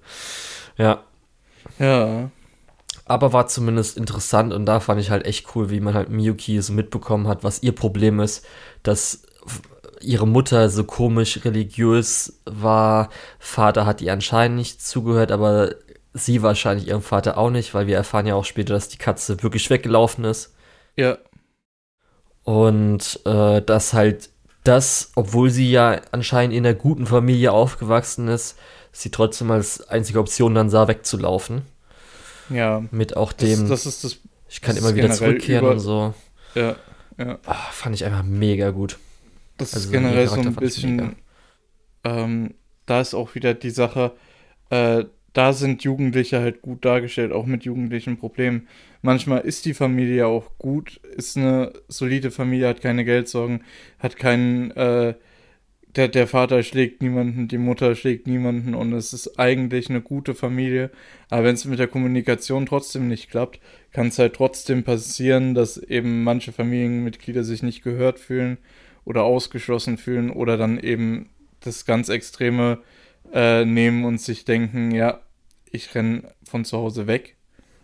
Ja, 0.77 0.99
ja. 1.79 2.29
Aber 3.05 3.33
war 3.33 3.47
zumindest 3.47 3.97
interessant 3.97 4.53
und 4.53 4.65
da 4.65 4.79
fand 4.79 5.01
ich 5.01 5.09
halt 5.09 5.25
echt 5.25 5.55
cool, 5.55 5.69
wie 5.69 5.81
man 5.81 5.93
halt 5.93 6.09
Miyuki 6.09 6.61
so 6.61 6.71
mitbekommen 6.73 7.27
hat, 7.27 7.43
was 7.43 7.61
ihr 7.63 7.73
Problem 7.73 8.19
ist, 8.19 8.45
dass 8.83 9.23
ihre 9.99 10.27
Mutter 10.27 10.69
so 10.69 10.83
komisch 10.83 11.43
religiös 11.43 12.39
war, 12.45 13.09
Vater 13.39 13.85
hat 13.85 14.01
ihr 14.01 14.13
anscheinend 14.13 14.57
nicht 14.57 14.81
zugehört, 14.85 15.31
aber 15.31 15.71
sie 16.13 16.41
wahrscheinlich 16.41 16.87
ihrem 16.87 17.01
Vater 17.01 17.37
auch 17.37 17.49
nicht, 17.49 17.73
weil 17.73 17.87
wir 17.87 17.95
erfahren 17.97 18.25
ja 18.27 18.35
auch 18.35 18.45
später, 18.45 18.73
dass 18.73 18.87
die 18.89 18.97
Katze 18.97 19.41
wirklich 19.43 19.69
weggelaufen 19.69 20.23
ist 20.25 20.53
Ja. 20.95 21.17
und 22.43 23.19
äh, 23.25 23.61
dass 23.61 23.93
halt 23.93 24.29
das, 24.63 25.11
obwohl 25.15 25.49
sie 25.49 25.71
ja 25.71 25.99
anscheinend 26.11 26.55
in 26.55 26.65
einer 26.65 26.75
guten 26.75 27.05
Familie 27.05 27.51
aufgewachsen 27.51 28.27
ist, 28.27 28.57
sie 28.91 29.11
trotzdem 29.11 29.51
als 29.51 29.87
einzige 29.89 30.19
Option 30.19 30.55
dann 30.55 30.69
sah, 30.69 30.87
wegzulaufen. 30.87 31.63
Ja. 32.49 32.83
Mit 32.91 33.17
auch 33.17 33.33
Das, 33.33 33.49
dem 33.49 33.67
das 33.69 33.85
ist 33.85 34.03
das. 34.03 34.17
Ich 34.49 34.61
kann 34.61 34.75
Das 34.75 34.83
immer 34.85 34.95
wieder 34.95 35.09
zurückkehren 35.11 35.63
über- 35.65 35.71
und 35.73 35.79
so. 35.79 36.13
Ja. 36.55 36.75
Ja. 37.17 37.39
Ah, 37.45 37.53
fand 37.71 37.95
ich 37.95 38.05
einfach 38.05 38.23
mega 38.23 38.69
gut. 38.71 38.99
Das 39.57 39.73
Also 39.73 39.87
ist 39.87 39.91
generell 39.91 40.27
so 40.27 40.35
ein 40.35 40.53
bisschen. 40.55 41.15
Ähm, 42.03 42.53
da 42.85 43.01
ist 43.01 43.13
auch 43.13 43.33
wieder 43.35 43.53
die 43.53 43.69
Sache, 43.69 44.11
äh, 44.69 45.05
da 45.33 45.51
sind 45.51 45.83
Jugendliche 45.83 46.39
halt 46.39 46.61
gut 46.61 46.85
dargestellt, 46.85 47.31
auch 47.31 47.47
mit 47.47 47.65
jugendlichen 47.65 48.17
Problemen. 48.17 48.67
Manchmal 49.01 49.41
ist 49.41 49.65
die 49.65 49.73
Familie 49.73 50.27
auch 50.27 50.57
gut, 50.59 51.01
ist 51.15 51.37
eine 51.37 51.73
solide 51.87 52.31
Familie, 52.31 52.67
hat 52.67 52.81
keine 52.81 53.03
Geldsorgen, 53.03 53.63
hat 53.97 54.15
keinen, 54.15 54.71
äh, 54.71 55.15
der, 55.95 56.07
der 56.07 56.27
Vater 56.27 56.63
schlägt 56.63 57.01
niemanden, 57.01 57.47
die 57.47 57.57
Mutter 57.57 57.95
schlägt 57.95 58.27
niemanden 58.27 58.75
und 58.75 58.93
es 58.93 59.11
ist 59.13 59.39
eigentlich 59.39 59.89
eine 59.89 60.01
gute 60.01 60.35
Familie. 60.35 60.91
Aber 61.29 61.43
wenn 61.45 61.55
es 61.55 61.65
mit 61.65 61.79
der 61.79 61.87
Kommunikation 61.87 62.65
trotzdem 62.65 63.07
nicht 63.07 63.29
klappt, 63.29 63.59
kann 63.91 64.07
es 64.07 64.19
halt 64.19 64.35
trotzdem 64.35 64.83
passieren, 64.83 65.55
dass 65.55 65.77
eben 65.77 66.23
manche 66.23 66.51
Familienmitglieder 66.51 67.43
sich 67.43 67.63
nicht 67.63 67.83
gehört 67.83 68.19
fühlen 68.19 68.57
oder 69.03 69.23
ausgeschlossen 69.23 69.97
fühlen 69.97 70.29
oder 70.29 70.57
dann 70.57 70.79
eben 70.79 71.29
das 71.59 71.85
ganz 71.85 72.09
Extreme 72.09 72.79
äh, 73.33 73.65
nehmen 73.65 74.05
und 74.05 74.21
sich 74.21 74.45
denken, 74.45 74.91
ja, 74.91 75.19
ich 75.71 75.93
renn 75.95 76.27
von 76.47 76.65
zu 76.65 76.77
Hause 76.77 77.07
weg. 77.07 77.35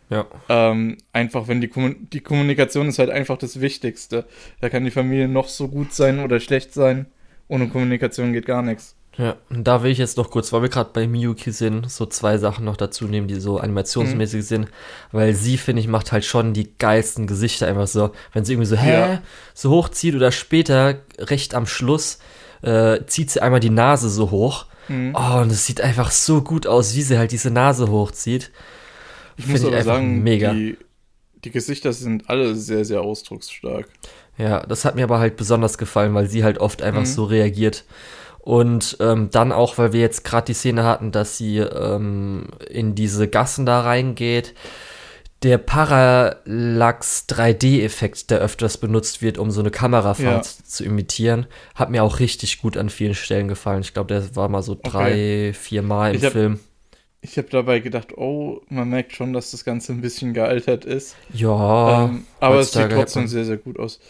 Ja. 0.10 0.26
Ähm, 0.48 0.98
einfach, 1.14 1.48
wenn 1.48 1.62
die, 1.62 1.68
Kommun 1.68 2.08
die 2.12 2.22
Kommunikation 2.22 2.88
ist 2.88 3.00
halt 3.00 3.10
einfach 3.10 3.38
das 3.38 3.62
Wichtigste. 3.62 4.26
Da 4.62 4.70
kann 4.70 4.84
die 4.86 4.92
Familie 4.92 5.28
noch 5.28 5.48
so 5.48 5.68
gut 5.68 5.94
sein 5.94 6.20
oder 6.20 6.40
schlecht 6.40 6.74
sein. 6.74 7.06
Ohne 7.48 7.68
Kommunikation 7.68 8.34
geht 8.34 8.46
gar 8.46 8.62
nichts. 8.62 8.96
Ja, 9.18 9.36
und 9.50 9.68
da 9.68 9.84
will 9.84 9.92
ich 9.92 9.98
jetzt 9.98 10.18
noch 10.18 10.32
kurz, 10.32 10.54
weil 10.54 10.62
wir 10.62 10.70
gerade 10.70 10.92
bei 10.94 11.06
Miyuki 11.06 11.52
sind, 11.52 11.92
so 11.92 12.06
zwei 12.06 12.38
Sachen 12.38 12.64
noch 12.64 12.78
dazu 12.78 13.06
nehmen, 13.06 13.28
die 13.28 13.36
so 13.36 13.58
animationsmäßig 13.60 14.46
sind. 14.46 14.70
Weil 15.12 15.34
sie, 15.34 15.58
finde 15.58 15.82
ich, 15.82 15.88
macht 15.90 16.12
halt 16.12 16.24
schon 16.26 16.54
die 16.54 16.70
geilsten 16.78 17.28
Gesichter 17.28 17.68
einfach 17.68 17.88
so. 17.88 18.12
Wenn 18.34 18.46
sie 18.46 18.54
irgendwie 18.54 18.70
so, 18.70 18.78
hä, 18.78 18.92
Ja. 18.92 19.22
so 19.54 19.72
hochzieht 19.72 20.16
oder 20.16 20.32
später, 20.32 21.02
recht 21.18 21.54
am 21.54 21.66
Schluss, 21.68 22.20
äh, 22.62 23.00
zieht 23.06 23.32
sie 23.32 23.42
einmal 23.42 23.60
die 23.60 23.70
Nase 23.70 24.10
so 24.10 24.32
hoch. 24.32 24.66
Mhm. 24.88 25.16
Oh, 25.16 25.42
und 25.42 25.52
es 25.52 25.66
sieht 25.66 25.82
einfach 25.82 26.12
so 26.12 26.42
gut 26.42 26.68
aus, 26.68 26.96
wie 26.96 27.02
sie 27.02 27.18
halt 27.18 27.32
diese 27.32 27.52
Nase 27.52 27.90
hochzieht. 27.90 28.52
Ich 29.38 29.46
Find 29.46 29.54
muss 29.54 29.62
ich 29.62 29.68
aber 29.68 29.78
einfach 29.78 29.96
sagen, 29.96 30.24
mega. 30.24 30.54
Die, 30.54 30.78
die 31.44 31.52
Gesichter 31.52 31.94
sind 31.94 32.30
alle 32.30 32.56
sehr, 32.56 32.84
sehr 32.84 33.02
ausdrucksstark. 33.02 33.88
Ja, 34.38 34.62
das 34.66 34.86
hat 34.86 34.96
mir 34.96 35.04
aber 35.04 35.20
halt 35.20 35.38
besonders 35.38 35.78
gefallen, 35.78 36.14
weil 36.14 36.30
sie 36.30 36.44
halt 36.44 36.58
oft 36.58 36.82
einfach 36.82 37.02
mhm. 37.02 37.06
so 37.06 37.26
reagiert. 37.26 37.86
Und 38.40 38.98
ähm, 39.00 39.30
dann 39.32 39.52
auch, 39.52 39.78
weil 39.78 39.94
wir 39.94 40.00
jetzt 40.00 40.24
gerade 40.24 40.46
die 40.46 40.54
Szene 40.54 40.84
hatten, 40.84 41.12
dass 41.12 41.38
sie 41.38 41.58
ähm, 41.58 42.48
in 42.70 42.96
diese 42.96 43.28
Gassen 43.28 43.66
da 43.66 43.82
reingeht. 43.82 44.56
Der 45.42 45.58
Parallax 45.58 47.26
3D-Effekt, 47.30 48.30
der 48.30 48.40
öfters 48.40 48.78
benutzt 48.78 49.22
wird, 49.22 49.38
um 49.38 49.52
so 49.52 49.62
eine 49.62 49.72
Kamerafahrt 49.72 50.46
ja. 50.46 50.64
zu 50.66 50.84
imitieren, 50.84 51.46
hat 51.76 51.90
mir 51.90 52.04
auch 52.04 52.20
richtig 52.20 52.62
gut 52.62 52.76
an 52.76 52.90
vielen 52.90 53.16
Stellen 53.16 53.48
gefallen. 53.48 53.82
Ich 53.82 53.94
glaube, 53.94 54.14
der 54.14 54.36
war 54.36 54.50
mal 54.50 54.62
so 54.62 54.76
drei, 54.76 55.12
okay. 55.12 55.54
vier 55.54 55.82
Mal 55.82 56.12
im 56.12 56.18
ich 56.18 56.26
hab, 56.26 56.34
Film. 56.34 56.60
Ich 57.22 57.38
habe 57.38 57.48
dabei 57.50 57.80
gedacht, 57.80 58.18
oh, 58.18 58.62
man 58.68 58.90
merkt 58.90 59.16
schon, 59.16 59.32
dass 59.32 59.52
das 59.52 59.64
Ganze 59.64 59.94
ein 59.94 60.02
bisschen 60.02 60.34
gealtert 60.34 60.84
ist. 60.84 61.16
Ja. 61.34 62.06
Ähm, 62.06 62.26
aber 62.42 62.60
es 62.60 62.74
sieht 62.74 62.90
trotzdem 62.90 63.28
sehr, 63.28 63.46
sehr 63.46 63.58
gut 63.58 63.80
aus. 63.80 64.02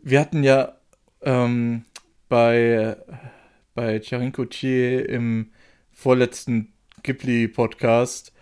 Wir 0.00 0.18
hatten 0.18 0.42
ja 0.42 0.76
ähm, 1.22 1.84
bei, 2.28 2.96
bei 3.74 4.00
Charinko 4.00 4.46
Chie 4.46 4.96
im 4.96 5.52
vorletzten 5.92 6.72
Ghibli-Podcast 7.04 8.32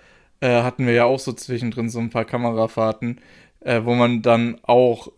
äh, 0.41 0.63
hatten 0.63 0.87
wir 0.87 0.95
ja 0.95 1.05
auch 1.05 1.19
so 1.19 1.33
zwischendrin 1.33 1.91
so 1.91 1.99
ein 1.99 2.11
paar 2.11 2.25
Kamerafahrten, 2.25 3.21
äh, 3.61 3.83
wo 3.85 3.95
man 3.95 4.23
dann 4.23 4.59
auch 4.63 5.13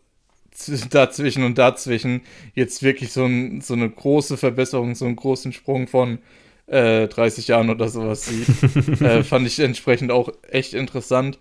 dazwischen 0.90 1.44
und 1.44 1.58
dazwischen 1.58 2.22
jetzt 2.54 2.82
wirklich 2.82 3.12
so, 3.12 3.24
ein, 3.24 3.60
so 3.60 3.74
eine 3.74 3.88
große 3.88 4.36
Verbesserung, 4.36 4.94
so 4.94 5.06
einen 5.06 5.16
großen 5.16 5.52
Sprung 5.52 5.86
von 5.86 6.18
äh, 6.66 7.08
30 7.08 7.48
Jahren 7.48 7.70
oder 7.70 7.88
sowas 7.88 8.26
sieht. 8.26 8.48
äh, 9.00 9.22
fand 9.22 9.46
ich 9.46 9.58
entsprechend 9.58 10.10
auch 10.10 10.30
echt 10.50 10.74
interessant. 10.74 11.38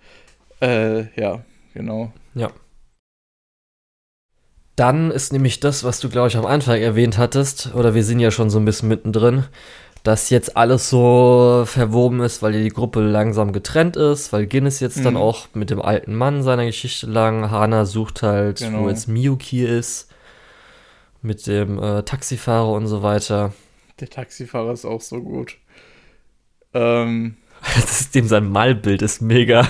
Äh, 0.61 1.13
ja, 1.19 1.43
genau. 1.73 2.11
Ja. 2.35 2.51
Dann 4.75 5.11
ist 5.11 5.33
nämlich 5.33 5.59
das, 5.59 5.83
was 5.83 5.99
du, 5.99 6.09
glaube 6.09 6.29
ich, 6.29 6.37
am 6.37 6.45
Anfang 6.45 6.81
erwähnt 6.81 7.17
hattest, 7.17 7.73
oder 7.75 7.93
wir 7.93 8.03
sind 8.03 8.19
ja 8.19 8.31
schon 8.31 8.49
so 8.49 8.57
ein 8.57 8.65
bisschen 8.65 8.89
mittendrin, 8.89 9.43
dass 10.03 10.31
jetzt 10.31 10.57
alles 10.57 10.89
so 10.89 11.63
verwoben 11.65 12.21
ist, 12.21 12.41
weil 12.41 12.53
die 12.53 12.69
Gruppe 12.69 13.01
langsam 13.01 13.53
getrennt 13.53 13.95
ist, 13.95 14.33
weil 14.33 14.47
Guinness 14.47 14.79
jetzt 14.79 14.97
mhm. 14.97 15.03
dann 15.03 15.17
auch 15.17 15.47
mit 15.53 15.69
dem 15.69 15.81
alten 15.81 16.15
Mann 16.15 16.41
seiner 16.41 16.65
Geschichte 16.65 17.05
lang, 17.05 17.51
Hana 17.51 17.85
sucht 17.85 18.23
halt, 18.23 18.59
genau. 18.59 18.83
wo 18.83 18.89
jetzt 18.89 19.07
Miyuki 19.07 19.63
ist, 19.63 20.09
mit 21.21 21.45
dem 21.45 21.81
äh, 21.81 22.01
Taxifahrer 22.03 22.71
und 22.71 22.87
so 22.87 23.03
weiter. 23.03 23.53
Der 23.99 24.09
Taxifahrer 24.09 24.71
ist 24.73 24.85
auch 24.85 25.01
so 25.01 25.21
gut. 25.21 25.57
Ähm. 26.73 27.37
Das 27.75 28.01
ist 28.01 28.15
dem 28.15 28.27
sein 28.27 28.49
Malbild 28.49 29.03
ist 29.03 29.21
mega. 29.21 29.67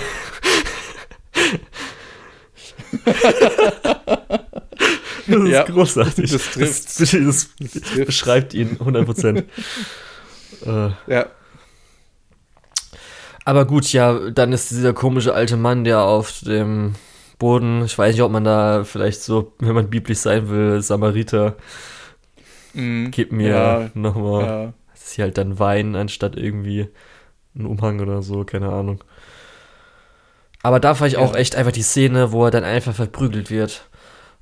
das 5.26 5.26
ist 5.26 5.48
ja, 5.48 5.64
großartig. 5.64 6.32
Das. 6.32 6.54
Das, 6.54 6.84
das, 6.86 7.50
das 7.58 8.06
beschreibt 8.06 8.54
ihn 8.54 8.78
100%. 8.78 9.44
äh. 10.66 10.90
Ja. 11.06 11.26
Aber 13.44 13.64
gut, 13.64 13.92
ja, 13.92 14.30
dann 14.30 14.52
ist 14.52 14.70
dieser 14.70 14.92
komische 14.92 15.34
alte 15.34 15.56
Mann, 15.56 15.84
der 15.84 16.02
auf 16.02 16.40
dem 16.42 16.94
Boden, 17.38 17.84
ich 17.84 17.98
weiß 17.98 18.14
nicht, 18.14 18.22
ob 18.22 18.30
man 18.30 18.44
da 18.44 18.84
vielleicht 18.84 19.22
so, 19.22 19.52
wenn 19.58 19.74
man 19.74 19.90
biblisch 19.90 20.18
sein 20.18 20.48
will, 20.48 20.80
Samariter 20.80 21.56
Mhm. 22.74 23.10
Gib 23.10 23.32
mir 23.32 23.48
ja, 23.48 23.90
nochmal. 23.94 24.44
Ja. 24.44 24.72
Das 24.92 25.04
ist 25.04 25.12
hier 25.12 25.24
halt 25.24 25.38
dann 25.38 25.58
Wein 25.58 25.96
anstatt 25.96 26.36
irgendwie 26.36 26.88
ein 27.54 27.66
Umhang 27.66 28.00
oder 28.00 28.22
so, 28.22 28.44
keine 28.44 28.70
Ahnung. 28.70 29.02
Aber 30.62 30.80
da 30.80 30.98
war 30.98 31.06
ich 31.06 31.14
ja. 31.14 31.18
auch 31.18 31.34
echt 31.34 31.56
einfach 31.56 31.72
die 31.72 31.82
Szene, 31.82 32.32
wo 32.32 32.44
er 32.44 32.50
dann 32.50 32.64
einfach 32.64 32.94
verprügelt 32.94 33.50
wird. 33.50 33.88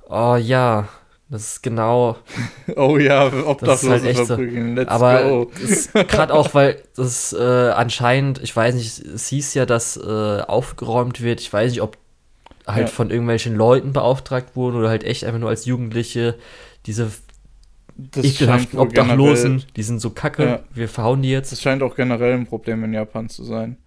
Oh 0.07 0.35
ja, 0.35 0.87
das 1.31 1.53
ist 1.53 1.63
genau. 1.63 2.17
oh 2.75 2.97
ja, 2.97 3.31
obdachlos 3.45 4.03
halt 4.03 4.17
verprügeln. 4.17 4.75
Let's 4.75 4.91
Aber 4.91 5.47
gerade 5.93 6.33
auch, 6.33 6.53
weil 6.53 6.83
das 6.97 7.31
äh, 7.31 7.69
anscheinend, 7.69 8.43
ich 8.43 8.53
weiß 8.53 8.75
nicht, 8.75 8.99
es 8.99 9.27
hieß 9.27 9.53
ja, 9.53 9.65
dass 9.65 9.95
äh, 9.95 10.41
aufgeräumt 10.41 11.21
wird. 11.21 11.39
Ich 11.39 11.51
weiß 11.51 11.71
nicht, 11.71 11.81
ob 11.81 11.97
halt 12.67 12.87
ja. 12.89 12.93
von 12.93 13.09
irgendwelchen 13.09 13.55
Leuten 13.55 13.93
beauftragt 13.93 14.57
wurden 14.57 14.75
oder 14.75 14.89
halt 14.89 15.05
echt 15.05 15.23
einfach 15.23 15.39
nur 15.39 15.49
als 15.49 15.65
Jugendliche 15.65 16.35
diese 16.85 17.11
das 17.95 18.25
ekelhaften 18.25 18.79
Obdachlosen, 18.79 19.51
generell, 19.51 19.71
die 19.75 19.83
sind 19.83 19.99
so 19.99 20.09
kacke, 20.09 20.43
ja, 20.43 20.59
wir 20.73 20.89
verhauen 20.89 21.21
die 21.21 21.29
jetzt. 21.29 21.51
Das 21.51 21.61
scheint 21.61 21.81
auch 21.81 21.95
generell 21.95 22.33
ein 22.33 22.47
Problem 22.47 22.83
in 22.83 22.93
Japan 22.93 23.29
zu 23.29 23.43
sein. 23.43 23.77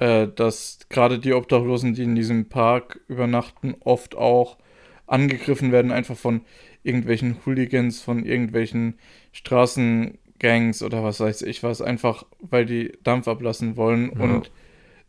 Äh, 0.00 0.26
dass 0.34 0.80
gerade 0.88 1.20
die 1.20 1.34
Obdachlosen, 1.34 1.94
die 1.94 2.02
in 2.02 2.16
diesem 2.16 2.48
Park 2.48 3.00
übernachten, 3.06 3.76
oft 3.80 4.16
auch 4.16 4.58
angegriffen 5.06 5.72
werden, 5.72 5.92
einfach 5.92 6.16
von 6.16 6.42
irgendwelchen 6.82 7.36
Hooligans, 7.44 8.00
von 8.00 8.24
irgendwelchen 8.24 8.94
Straßengangs 9.32 10.82
oder 10.82 11.02
was 11.02 11.20
weiß 11.20 11.42
ich 11.42 11.62
was, 11.62 11.82
einfach 11.82 12.24
weil 12.40 12.66
die 12.66 12.92
Dampf 13.02 13.28
ablassen 13.28 13.76
wollen 13.76 14.12
ja. 14.16 14.24
und 14.24 14.50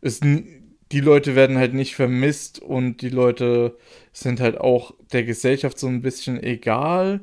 es 0.00 0.20
die 0.92 1.00
Leute 1.00 1.34
werden 1.34 1.58
halt 1.58 1.74
nicht 1.74 1.96
vermisst 1.96 2.60
und 2.60 3.02
die 3.02 3.08
Leute 3.08 3.76
sind 4.12 4.40
halt 4.40 4.58
auch 4.58 4.94
der 5.12 5.24
Gesellschaft 5.24 5.78
so 5.78 5.88
ein 5.88 6.00
bisschen 6.00 6.40
egal 6.42 7.20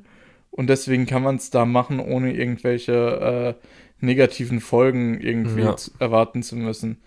und 0.51 0.69
deswegen 0.69 1.05
kann 1.05 1.23
man 1.23 1.37
es 1.37 1.49
da 1.49 1.65
machen, 1.65 1.99
ohne 1.99 2.33
irgendwelche 2.33 3.57
äh, 3.59 4.05
negativen 4.05 4.59
Folgen 4.59 5.19
irgendwie 5.19 5.61
ja. 5.61 5.75
zu, 5.75 5.91
erwarten 5.97 6.43
zu 6.43 6.55
müssen. 6.55 6.97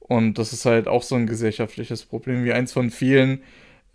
Und 0.00 0.38
das 0.38 0.52
ist 0.52 0.64
halt 0.64 0.88
auch 0.88 1.02
so 1.02 1.14
ein 1.14 1.26
gesellschaftliches 1.26 2.04
Problem, 2.04 2.44
wie 2.44 2.52
eins 2.52 2.72
von 2.72 2.90
vielen 2.90 3.42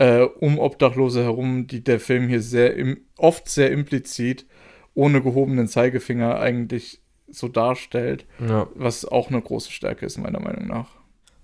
äh, 0.02 0.28
um 0.40 0.58
Obdachlose 0.58 1.22
herum, 1.22 1.68
die 1.68 1.84
der 1.84 2.00
Film 2.00 2.28
hier 2.28 2.42
sehr 2.42 2.76
im, 2.76 3.02
oft 3.18 3.48
sehr 3.48 3.70
implizit 3.70 4.48
ohne 4.96 5.22
gehobenen 5.22 5.68
Zeigefinger 5.68 6.40
eigentlich 6.40 7.02
so 7.30 7.48
darstellt, 7.48 8.26
ja. 8.40 8.68
was 8.74 9.06
auch 9.06 9.30
eine 9.30 9.40
große 9.40 9.72
Stärke 9.72 10.08
ist, 10.08 10.18
meiner 10.18 10.40
Meinung 10.40 10.68
nach. 10.68 10.88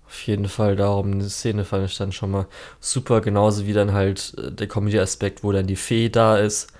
Auf 0.06 0.26
jeden 0.26 0.48
Fall 0.48 0.74
darum, 0.74 1.12
eine 1.12 1.28
Szene 1.28 1.64
fand 1.64 1.88
ich 1.88 1.96
dann 1.96 2.10
schon 2.10 2.32
mal 2.32 2.48
super, 2.80 3.20
genauso 3.20 3.64
wie 3.66 3.72
dann 3.74 3.92
halt 3.92 4.34
äh, 4.36 4.50
der 4.50 4.66
Comedy-Aspekt, 4.66 5.44
wo 5.44 5.52
dann 5.52 5.68
die 5.68 5.76
Fee 5.76 6.08
da 6.08 6.36
ist 6.36 6.72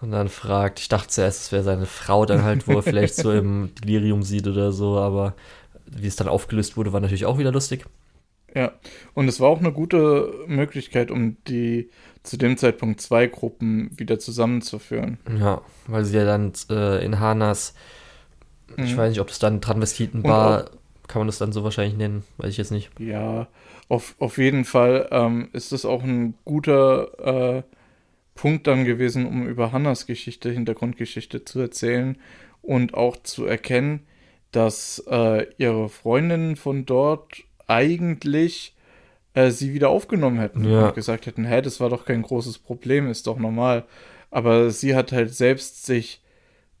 und 0.00 0.12
dann 0.12 0.28
fragt, 0.28 0.78
ich 0.78 0.88
dachte 0.88 1.08
zuerst, 1.08 1.42
es 1.42 1.52
wäre 1.52 1.64
seine 1.64 1.86
Frau 1.86 2.24
dann 2.24 2.44
halt, 2.44 2.68
wo 2.68 2.74
er 2.74 2.82
vielleicht 2.84 3.16
so 3.16 3.32
im 3.32 3.74
Delirium 3.82 4.22
sieht 4.22 4.46
oder 4.46 4.70
so, 4.70 4.96
aber 4.96 5.34
wie 5.86 6.06
es 6.06 6.14
dann 6.14 6.28
aufgelöst 6.28 6.76
wurde, 6.76 6.92
war 6.92 7.00
natürlich 7.00 7.26
auch 7.26 7.38
wieder 7.38 7.50
lustig. 7.50 7.84
Ja, 8.54 8.72
und 9.14 9.28
es 9.28 9.40
war 9.40 9.48
auch 9.48 9.60
eine 9.60 9.72
gute 9.72 10.32
Möglichkeit, 10.46 11.10
um 11.10 11.36
die 11.44 11.90
zu 12.22 12.36
dem 12.36 12.56
Zeitpunkt 12.56 13.00
zwei 13.00 13.26
Gruppen 13.26 13.90
wieder 13.96 14.18
zusammenzuführen. 14.18 15.18
Ja, 15.38 15.62
weil 15.86 16.04
sie 16.04 16.16
ja 16.16 16.24
dann 16.24 16.52
äh, 16.68 17.04
in 17.04 17.20
Hanas, 17.20 17.74
mhm. 18.76 18.84
ich 18.84 18.96
weiß 18.96 19.10
nicht, 19.10 19.20
ob 19.20 19.30
es 19.30 19.38
dann 19.38 19.60
Transvestiten 19.60 20.24
war, 20.24 20.70
kann 21.08 21.20
man 21.20 21.26
das 21.26 21.38
dann 21.38 21.52
so 21.52 21.64
wahrscheinlich 21.64 21.96
nennen, 21.96 22.24
weiß 22.38 22.50
ich 22.50 22.56
jetzt 22.56 22.70
nicht. 22.70 22.90
Ja, 22.98 23.48
auf, 23.88 24.14
auf 24.18 24.38
jeden 24.38 24.64
Fall 24.64 25.08
ähm, 25.10 25.48
ist 25.52 25.72
das 25.72 25.84
auch 25.84 26.02
ein 26.02 26.34
guter 26.44 27.58
äh, 27.58 27.62
Punkt 28.34 28.66
dann 28.66 28.84
gewesen, 28.84 29.26
um 29.26 29.46
über 29.46 29.72
Hannas 29.72 30.06
Geschichte, 30.06 30.50
Hintergrundgeschichte 30.50 31.44
zu 31.44 31.60
erzählen 31.60 32.16
und 32.62 32.94
auch 32.94 33.16
zu 33.22 33.44
erkennen, 33.44 34.06
dass 34.52 35.02
äh, 35.08 35.46
ihre 35.58 35.88
Freundinnen 35.88 36.56
von 36.56 36.86
dort 36.86 37.44
eigentlich 37.70 38.74
äh, 39.34 39.50
sie 39.50 39.72
wieder 39.72 39.88
aufgenommen 39.88 40.38
hätten 40.38 40.68
ja. 40.68 40.88
und 40.88 40.94
gesagt 40.94 41.26
hätten, 41.26 41.44
hä, 41.44 41.62
das 41.62 41.80
war 41.80 41.88
doch 41.88 42.04
kein 42.04 42.22
großes 42.22 42.58
Problem, 42.58 43.10
ist 43.10 43.26
doch 43.26 43.38
normal. 43.38 43.84
Aber 44.30 44.70
sie 44.70 44.94
hat 44.94 45.12
halt 45.12 45.34
selbst 45.34 45.86
sich 45.86 46.22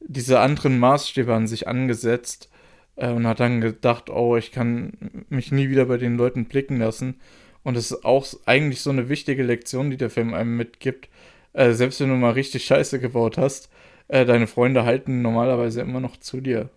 diese 0.00 0.40
anderen 0.40 0.78
Maßstäbe 0.78 1.34
an 1.34 1.46
sich 1.46 1.68
angesetzt 1.68 2.50
äh, 2.96 3.10
und 3.10 3.26
hat 3.26 3.40
dann 3.40 3.60
gedacht, 3.60 4.10
oh, 4.10 4.36
ich 4.36 4.52
kann 4.52 4.92
mich 5.28 5.52
nie 5.52 5.68
wieder 5.68 5.86
bei 5.86 5.96
den 5.96 6.16
Leuten 6.16 6.46
blicken 6.46 6.78
lassen. 6.78 7.20
Und 7.62 7.76
es 7.76 7.90
ist 7.90 8.04
auch 8.04 8.26
eigentlich 8.46 8.80
so 8.80 8.90
eine 8.90 9.08
wichtige 9.08 9.42
Lektion, 9.42 9.90
die 9.90 9.96
der 9.96 10.10
Film 10.10 10.34
einem 10.34 10.56
mitgibt, 10.56 11.08
äh, 11.52 11.72
selbst 11.72 12.00
wenn 12.00 12.08
du 12.08 12.14
mal 12.14 12.32
richtig 12.32 12.64
Scheiße 12.64 13.00
gebaut 13.00 13.36
hast, 13.36 13.70
äh, 14.08 14.24
deine 14.24 14.46
Freunde 14.46 14.84
halten 14.84 15.22
normalerweise 15.22 15.82
immer 15.82 16.00
noch 16.00 16.16
zu 16.16 16.40
dir. 16.40 16.70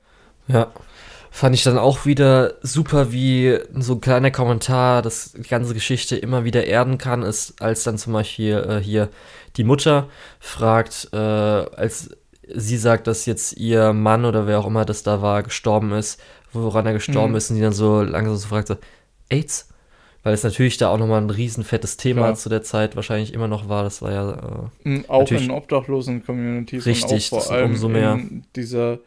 Ja. 0.48 0.72
Fand 1.36 1.56
ich 1.56 1.64
dann 1.64 1.80
auch 1.80 2.06
wieder 2.06 2.54
super, 2.62 3.12
wie 3.12 3.58
so 3.80 3.94
ein 3.96 4.02
kleiner 4.02 4.30
Kommentar 4.30 5.02
das 5.02 5.32
die 5.32 5.42
ganze 5.42 5.74
Geschichte 5.74 6.16
immer 6.16 6.44
wieder 6.44 6.68
erden 6.68 7.00
kann, 7.00 7.24
ist, 7.24 7.60
als 7.60 7.82
dann 7.82 7.98
zum 7.98 8.14
Beispiel 8.14 8.54
äh, 8.54 8.80
hier 8.80 9.10
die 9.58 9.64
Mutter 9.64 10.10
fragt, 10.40 11.10
äh, 11.12 11.18
als 11.18 12.12
sie 12.48 12.78
sagt, 12.78 13.08
dass 13.08 13.26
jetzt 13.26 13.58
ihr 13.58 13.94
Mann 13.94 14.26
oder 14.26 14.46
wer 14.46 14.60
auch 14.60 14.68
immer 14.68 14.86
das 14.86 15.02
da 15.02 15.24
war, 15.24 15.42
gestorben 15.42 15.92
ist, 15.94 16.22
woran 16.52 16.86
er 16.86 16.94
gestorben 16.94 17.32
mhm. 17.32 17.38
ist, 17.38 17.50
und 17.50 17.56
die 17.56 17.64
dann 17.64 17.74
so 17.74 18.04
langsam 18.04 18.36
so 18.36 18.48
fragt, 18.48 18.68
so, 18.68 18.76
AIDS? 19.30 19.70
weil 20.22 20.36
es 20.36 20.44
natürlich 20.44 20.78
da 20.78 20.90
auch 20.90 21.00
nochmal 21.00 21.20
ein 21.20 21.32
riesen 21.32 21.64
fettes 21.64 21.98
Thema 21.98 22.22
Klar. 22.22 22.36
zu 22.36 22.50
der 22.50 22.62
Zeit 22.62 22.96
wahrscheinlich 22.96 23.34
immer 23.34 23.48
noch 23.48 23.68
war. 23.70 23.84
Das 23.84 24.04
war 24.04 24.12
ja. 24.12 24.70
Äh, 24.86 25.04
auch 25.08 25.32
in 25.32 25.50
obdachlosen 25.50 26.24
Communities 26.24 26.86
richtig, 26.86 27.32
und 27.32 27.40
auch 27.40 27.46
vor 27.46 27.56
allem 27.56 27.72
umso 27.72 27.90
mehr. 27.90 28.14
in 28.14 28.46
dieser, 28.56 29.00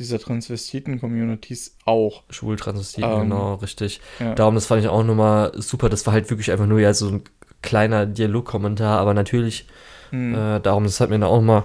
dieser 0.00 0.18
Transvestiten-Communities 0.18 1.76
auch. 1.84 2.24
Schwul-Transvestiten, 2.30 3.10
Ähm, 3.10 3.20
genau, 3.22 3.54
richtig. 3.54 4.00
Ja. 4.18 4.34
Darum, 4.34 4.54
das 4.56 4.66
fand 4.66 4.82
ich 4.82 4.88
auch 4.88 5.04
nochmal 5.04 5.52
super. 5.54 5.88
Das 5.88 6.04
war 6.06 6.12
halt 6.14 6.28
wirklich 6.30 6.50
einfach 6.50 6.66
nur 6.66 6.80
ja 6.80 6.92
so 6.94 7.08
ein 7.08 7.22
kleiner 7.62 8.06
Dialogkommentar, 8.06 8.98
aber 8.98 9.14
natürlich, 9.14 9.66
Hm. 10.10 10.34
äh, 10.34 10.60
darum, 10.60 10.84
das 10.84 10.98
hat 11.00 11.10
mir 11.10 11.18
dann 11.18 11.28
auch 11.28 11.40
mal 11.42 11.64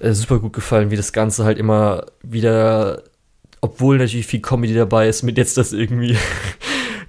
äh, 0.00 0.12
super 0.12 0.38
gut 0.38 0.52
gefallen, 0.54 0.90
wie 0.90 0.96
das 0.96 1.12
Ganze 1.12 1.44
halt 1.44 1.58
immer 1.58 2.06
wieder, 2.22 3.02
obwohl 3.60 3.98
natürlich 3.98 4.26
viel 4.26 4.40
Comedy 4.40 4.72
dabei 4.74 5.08
ist, 5.08 5.22
mit 5.22 5.36
jetzt 5.36 5.56
das 5.58 5.72
irgendwie 5.72 6.16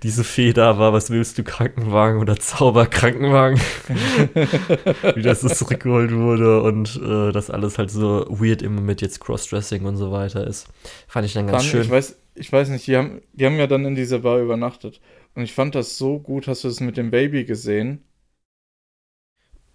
diese 0.08 0.24
Fee 0.24 0.54
da 0.54 0.78
war, 0.80 0.94
was 0.94 1.10
willst 1.10 1.38
du, 1.38 1.44
Krankenwagen 1.44 2.22
oder 2.22 2.38
Zauberkrankenwagen? 2.38 3.60
wie 5.16 5.22
das 5.22 5.42
so 5.42 5.50
zurückgeholt 5.50 6.14
wurde 6.14 6.62
und 6.62 6.96
äh, 7.04 7.34
das 7.34 7.50
alles 7.50 7.78
halt 7.78 7.92
so 7.92 8.26
weird 8.30 8.62
immer 8.62 8.80
mit 8.80 9.02
jetzt 9.02 9.20
Crossdressing 9.20 9.84
und 9.84 9.98
so 9.98 10.10
weiter 10.14 10.48
ist. 10.48 10.68
Fand 11.10 11.26
ich 11.26 11.34
dann 11.34 11.48
ganz 11.48 11.64
Fand- 11.64 11.72
schön. 11.72 11.82
Ich 11.82 11.90
weiß, 11.90 12.16
ich 12.36 12.50
weiß 12.54 12.70
nicht, 12.70 12.88
die 12.88 12.96
haben, 12.96 13.22
die 13.34 13.46
haben 13.46 13.58
ja 13.58 13.68
dann 13.68 13.84
in 13.84 13.96
dieser 13.96 14.20
Bar 14.20 14.40
übernachtet. 14.40 15.02
Und 15.36 15.44
ich 15.44 15.52
fand 15.52 15.76
das 15.76 15.98
so 15.98 16.20
gut. 16.20 16.48
Hast 16.48 16.64
du 16.64 16.70
das 16.70 16.80
mit 16.80 16.96
dem 16.96 17.12
Baby 17.12 17.44
gesehen? 17.44 18.06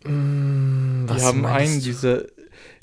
Mm, 0.04 1.06
Die 1.08 1.20
haben 1.22 1.44
einen 1.44 1.78
du? 1.78 1.84
diese, 1.84 2.32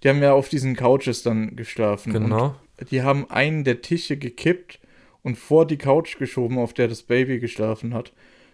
die 0.03 0.09
haben 0.09 0.21
ja 0.21 0.33
auf 0.33 0.49
diesen 0.49 0.75
Couches 0.75 1.23
dann 1.23 1.55
geschlafen. 1.55 2.13
Genau. 2.13 2.55
Die 2.91 3.01
haben 3.01 3.29
einen 3.31 3.63
der 3.63 3.81
Tische 3.81 4.17
gekippt 4.17 4.78
und 5.23 5.37
vor 5.37 5.65
die 5.65 5.77
Couch 5.77 6.17
geschoben, 6.17 6.57
auf 6.57 6.73
der 6.73 6.87
das 6.87 7.03
Baby 7.03 7.39
geschlafen 7.39 7.93
hat. 7.93 8.13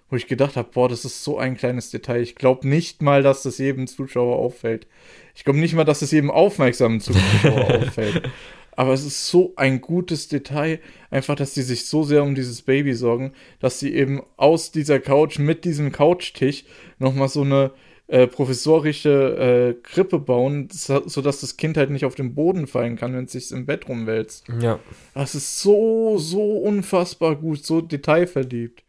Wo 0.10 0.16
ich 0.16 0.28
gedacht 0.28 0.56
habe, 0.56 0.70
boah, 0.72 0.88
das 0.88 1.04
ist 1.04 1.24
so 1.24 1.40
ein 1.40 1.58
kleines 1.58 1.90
Detail. 1.90 2.22
Ich 2.22 2.36
glaube 2.36 2.68
nicht 2.68 3.02
mal, 3.02 3.24
dass 3.24 3.42
das 3.42 3.58
jedem 3.58 3.88
Zuschauer 3.88 4.38
auffällt. 4.38 4.86
Ich 5.34 5.44
glaube 5.44 5.60
nicht 5.60 5.74
mal, 5.74 5.84
dass 5.84 6.04
es 6.04 6.12
jedem 6.12 6.30
aufmerksamen 6.30 7.00
Zuschauer 7.00 7.76
auffällt. 7.82 8.30
Aber 8.76 8.94
es 8.94 9.06
ist 9.06 9.28
so 9.28 9.54
ein 9.56 9.82
gutes 9.82 10.28
Detail, 10.28 10.80
einfach, 11.10 11.36
dass 11.36 11.54
die 11.54 11.62
sich 11.62 11.86
so 11.86 12.04
sehr 12.04 12.24
um 12.24 12.36
dieses 12.36 12.62
Baby 12.62 12.94
sorgen, 12.94 13.32
dass 13.60 13.80
sie 13.80 13.94
eben 13.94 14.22
aus 14.38 14.72
dieser 14.72 15.00
Couch 15.00 15.40
mit 15.40 15.66
diesem 15.66 15.92
Couchtisch 15.92 16.66
nochmal 17.00 17.30
so 17.30 17.42
eine 17.42 17.72
äh, 18.08 18.28
professorische 18.28 19.76
äh, 19.80 19.82
Krippe 19.82 20.20
bauen, 20.20 20.70
so- 20.72 21.08
sodass 21.08 21.42
das 21.42 21.58
Kind 21.58 21.78
halt 21.78 21.90
nicht 21.90 22.06
auf 22.06 22.16
den 22.16 22.36
Boden 22.36 22.68
fallen 22.68 22.96
kann, 22.98 23.14
wenn 23.16 23.26
es 23.26 23.32
sich 23.32 23.52
im 23.52 23.66
Bett 23.66 23.88
rumwälzt. 23.90 24.46
Ja. 24.62 24.80
Das 25.14 25.34
ist 25.36 25.60
so, 25.60 26.18
so 26.18 26.58
unfassbar 26.60 27.36
gut, 27.36 27.64
so 27.66 27.82
detailverliebt. 27.82 28.84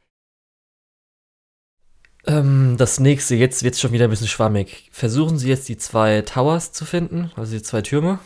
Ähm, 2.27 2.75
das 2.77 2.99
nächste, 3.01 3.37
jetzt 3.37 3.63
wird 3.63 3.75
es 3.75 3.81
schon 3.81 3.93
wieder 3.93 4.05
ein 4.05 4.11
bisschen 4.11 4.27
schwammig. 4.27 4.89
Versuchen 4.93 5.39
Sie 5.39 5.49
jetzt 5.49 5.69
die 5.69 5.77
zwei 5.77 6.23
Towers 6.23 6.73
zu 6.73 6.85
finden, 6.85 7.31
also 7.37 7.57
die 7.57 7.63
zwei 7.63 7.83
Türme. 7.83 8.19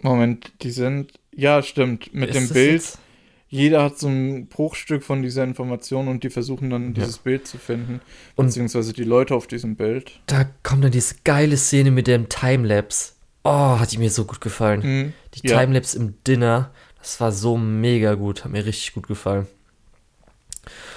Moment, 0.00 0.52
die 0.62 0.70
sind. 0.70 1.18
Ja, 1.34 1.62
stimmt. 1.62 2.12
Mit 2.14 2.30
Ist 2.30 2.36
dem 2.36 2.48
Bild. 2.54 2.72
jetzt- 2.74 2.98
Jeder 3.48 3.82
hat 3.82 3.98
so 3.98 4.08
ein 4.08 4.46
Bruchstück 4.48 5.02
von 5.02 5.22
dieser 5.22 5.42
Information 5.44 6.06
und 6.08 6.22
die 6.22 6.30
versuchen 6.30 6.68
dann 6.70 6.88
Ja. 6.88 6.92
dieses 7.00 7.18
Bild 7.18 7.46
zu 7.46 7.56
finden. 7.58 8.00
Und- 8.36 8.46
beziehungsweise 8.46 8.92
die 8.92 9.04
Leute 9.04 9.34
auf 9.34 9.46
diesem 9.46 9.74
Bild. 9.76 10.20
Da 10.26 10.44
kommt 10.62 10.84
dann 10.84 10.90
diese 10.92 11.14
geile 11.24 11.56
Szene 11.56 11.90
mit 11.90 12.06
dem 12.06 12.28
Timelapse. 12.28 13.12
Oh, 13.44 13.78
hat 13.78 13.92
die 13.92 13.98
mir 13.98 14.10
so 14.10 14.24
gut 14.26 14.40
gefallen. 14.42 14.80
Mhm. 14.82 15.12
Die 15.34 15.48
Ja. 15.48 15.60
Timelapse 15.60 15.96
im 15.98 16.14
Dinner, 16.26 16.70
das 16.98 17.20
war 17.20 17.32
so 17.32 17.56
mega 17.56 18.14
gut, 18.14 18.44
hat 18.44 18.52
mir 18.52 18.66
richtig 18.66 18.92
gut 18.92 19.06
gefallen. 19.06 19.46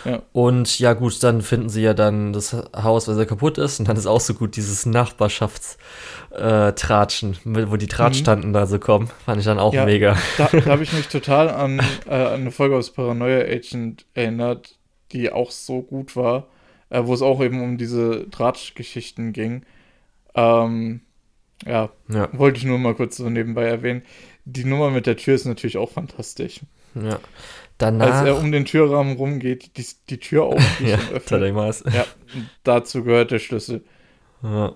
Ja. 0.06 0.22
Und 0.34 0.80
ja 0.80 0.94
gut, 0.94 1.22
dann 1.23 1.41
finden 1.41 1.69
sie 1.69 1.82
ja 1.84 1.94
dann 1.94 2.34
das 2.34 2.53
Haus, 2.76 3.07
was 3.07 3.18
ja 3.18 3.26
kaputt 3.26 3.57
ist. 3.57 3.80
Und 3.80 3.88
dann 3.90 3.98
ist 3.98 4.07
auch 4.07 4.22
so 4.22 4.34
gut 4.34 4.56
dieses 4.56 4.86
Nachbarschaftstratschen, 4.86 7.38
wo 7.44 7.76
die 7.78 7.88
Tratschtanten 7.88 8.53
da 8.53 8.65
so 8.65 8.80
kommen. 8.80 9.10
Fand 9.26 9.40
ich 9.40 9.45
dann 9.45 9.60
auch 9.60 9.73
Mhm. 9.73 9.78
Ja. 9.80 9.86
mega. 9.86 10.18
Da, 10.38 10.49
da 10.52 10.65
habe 10.65 10.84
ich 10.84 10.94
mich 10.94 11.07
total 11.10 11.49
an, 11.49 11.80
äh, 12.07 12.14
an 12.14 12.41
eine 12.41 12.52
Folge 12.52 12.76
aus 12.76 12.91
Paranoia 12.91 13.40
Agent 13.45 14.06
erinnert, 14.14 14.78
die 15.11 15.32
auch 15.32 15.52
so 15.52 15.82
gut 15.82 16.15
war, 16.15 16.48
äh, 16.90 17.02
wo 17.06 17.14
es 17.14 17.22
auch 17.22 17.41
eben 17.41 17.61
um 17.61 17.78
diese 17.78 18.26
Drahtgeschichten 18.28 19.34
ging. 19.34 19.64
Ähm, 20.36 21.02
ja, 21.65 21.90
Ja, 22.07 22.30
wollte 22.34 22.57
ich 22.57 22.65
nur 22.65 22.80
mal 22.80 22.95
kurz 22.95 23.18
so 23.18 23.30
nebenbei 23.30 23.65
erwähnen. 23.65 24.02
Die 24.45 24.65
Nummer 24.65 24.90
mit 24.90 25.06
der 25.06 25.18
Tür 25.18 25.36
ist 25.36 25.45
natürlich 25.45 25.78
auch 25.78 25.91
fantastisch. 25.91 26.61
ja. 26.95 27.19
Als 27.81 27.97
Danach. 27.99 28.25
er 28.25 28.37
um 28.37 28.51
den 28.51 28.65
Türrahmen 28.65 29.17
rumgeht, 29.17 29.77
die, 29.77 29.85
die 30.09 30.19
Tür 30.19 30.43
aufschließt 30.43 30.81
ja, 30.91 30.97
und 30.97 31.13
öffnet. 31.13 31.93
Ja, 31.93 32.05
dazu 32.63 33.03
gehört 33.03 33.31
der 33.31 33.39
Schlüssel. 33.39 33.83
Ja. 34.43 34.73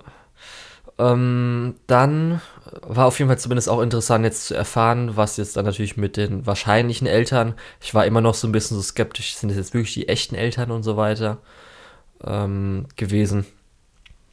Ähm, 0.97 1.75
dann 1.87 2.41
war 2.81 3.05
auf 3.05 3.19
jeden 3.19 3.29
Fall 3.29 3.39
zumindest 3.39 3.69
auch 3.69 3.81
interessant 3.81 4.23
jetzt 4.23 4.47
zu 4.47 4.55
erfahren, 4.55 5.17
was 5.17 5.37
jetzt 5.37 5.57
dann 5.57 5.65
natürlich 5.65 5.97
mit 5.97 6.17
den 6.17 6.45
wahrscheinlichen 6.45 7.07
Eltern. 7.07 7.53
Ich 7.81 7.93
war 7.93 8.05
immer 8.05 8.21
noch 8.21 8.33
so 8.33 8.47
ein 8.47 8.51
bisschen 8.51 8.77
so 8.77 8.83
skeptisch, 8.83 9.35
sind 9.35 9.49
das 9.49 9.57
jetzt 9.57 9.73
wirklich 9.73 9.93
die 9.93 10.07
echten 10.07 10.35
Eltern 10.35 10.71
und 10.71 10.83
so 10.83 10.97
weiter 10.97 11.39
ähm, 12.23 12.85
gewesen. 12.95 13.45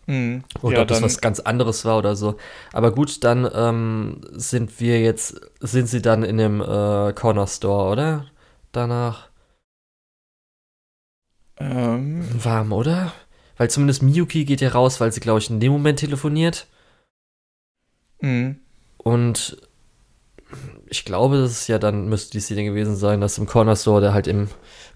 Mhm. 0.07 0.45
Oder 0.63 0.77
ja, 0.77 0.83
ob 0.83 0.89
das 0.89 1.03
was 1.03 1.21
ganz 1.21 1.41
anderes 1.41 1.85
war 1.85 1.99
oder 1.99 2.17
so. 2.17 2.37
Aber 2.73 2.93
gut, 2.93 3.23
dann 3.25 3.49
ähm, 3.55 4.21
sind 4.33 4.81
wir 4.81 5.01
jetzt, 5.01 5.41
sind 5.61 5.89
sie 5.89 6.03
dann 6.03 6.23
in 6.23 6.39
dem 6.39 6.61
äh, 6.61 7.13
Corner 7.13 7.47
Store, 7.47 7.91
oder? 7.91 8.27
Danach. 8.73 9.29
ähm, 11.59 12.25
Warm, 12.43 12.73
oder? 12.73 13.13
Weil 13.59 13.71
zumindest 13.71 14.03
Miyuki 14.03 14.45
geht 14.45 14.61
ja 14.61 14.71
raus, 14.71 15.01
weil 15.01 15.13
sie, 15.13 15.21
glaube 15.21 15.39
ich, 15.39 15.51
in 15.51 15.61
dem 15.61 15.73
Moment 15.73 15.99
telefoniert. 16.01 16.67
mhm. 18.21 18.57
Und 18.99 19.57
ich 20.87 21.05
glaube, 21.05 21.39
das 21.39 21.51
ist 21.53 21.69
ja 21.69 21.79
dann, 21.79 22.09
müsste 22.09 22.31
die 22.33 22.41
Szene 22.41 22.65
gewesen 22.65 22.95
sein, 22.95 23.21
dass 23.21 23.39
im 23.39 23.47
Corner 23.47 23.75
Store, 23.75 24.01
der 24.01 24.13
halt 24.15 24.27
im 24.27 24.49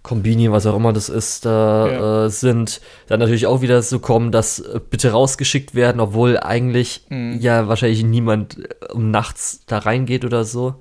Kombini, 0.03 0.53
was 0.53 0.67
auch 0.67 0.77
immer 0.77 0.93
das 0.93 1.09
ist, 1.09 1.45
da 1.45 1.89
Ja. 1.91 2.25
äh, 2.27 2.31
sind, 2.31 2.81
dann 3.09 3.19
natürlich 3.21 3.47
auch 3.47 3.63
wieder 3.63 3.83
so 3.83 3.99
kommen, 3.99 4.31
dass 4.33 4.59
äh, 4.61 4.79
bitte 4.91 5.11
rausgeschickt 5.13 5.75
werden, 5.75 6.01
obwohl 6.01 6.39
eigentlich 6.39 7.07
Mhm. 7.09 7.39
ja 7.41 7.67
wahrscheinlich 7.69 8.05
niemand 8.05 8.59
äh, 8.59 8.93
um 8.93 9.11
nachts 9.11 9.65
da 9.67 9.79
reingeht 9.79 10.25
oder 10.25 10.45
so. 10.45 10.77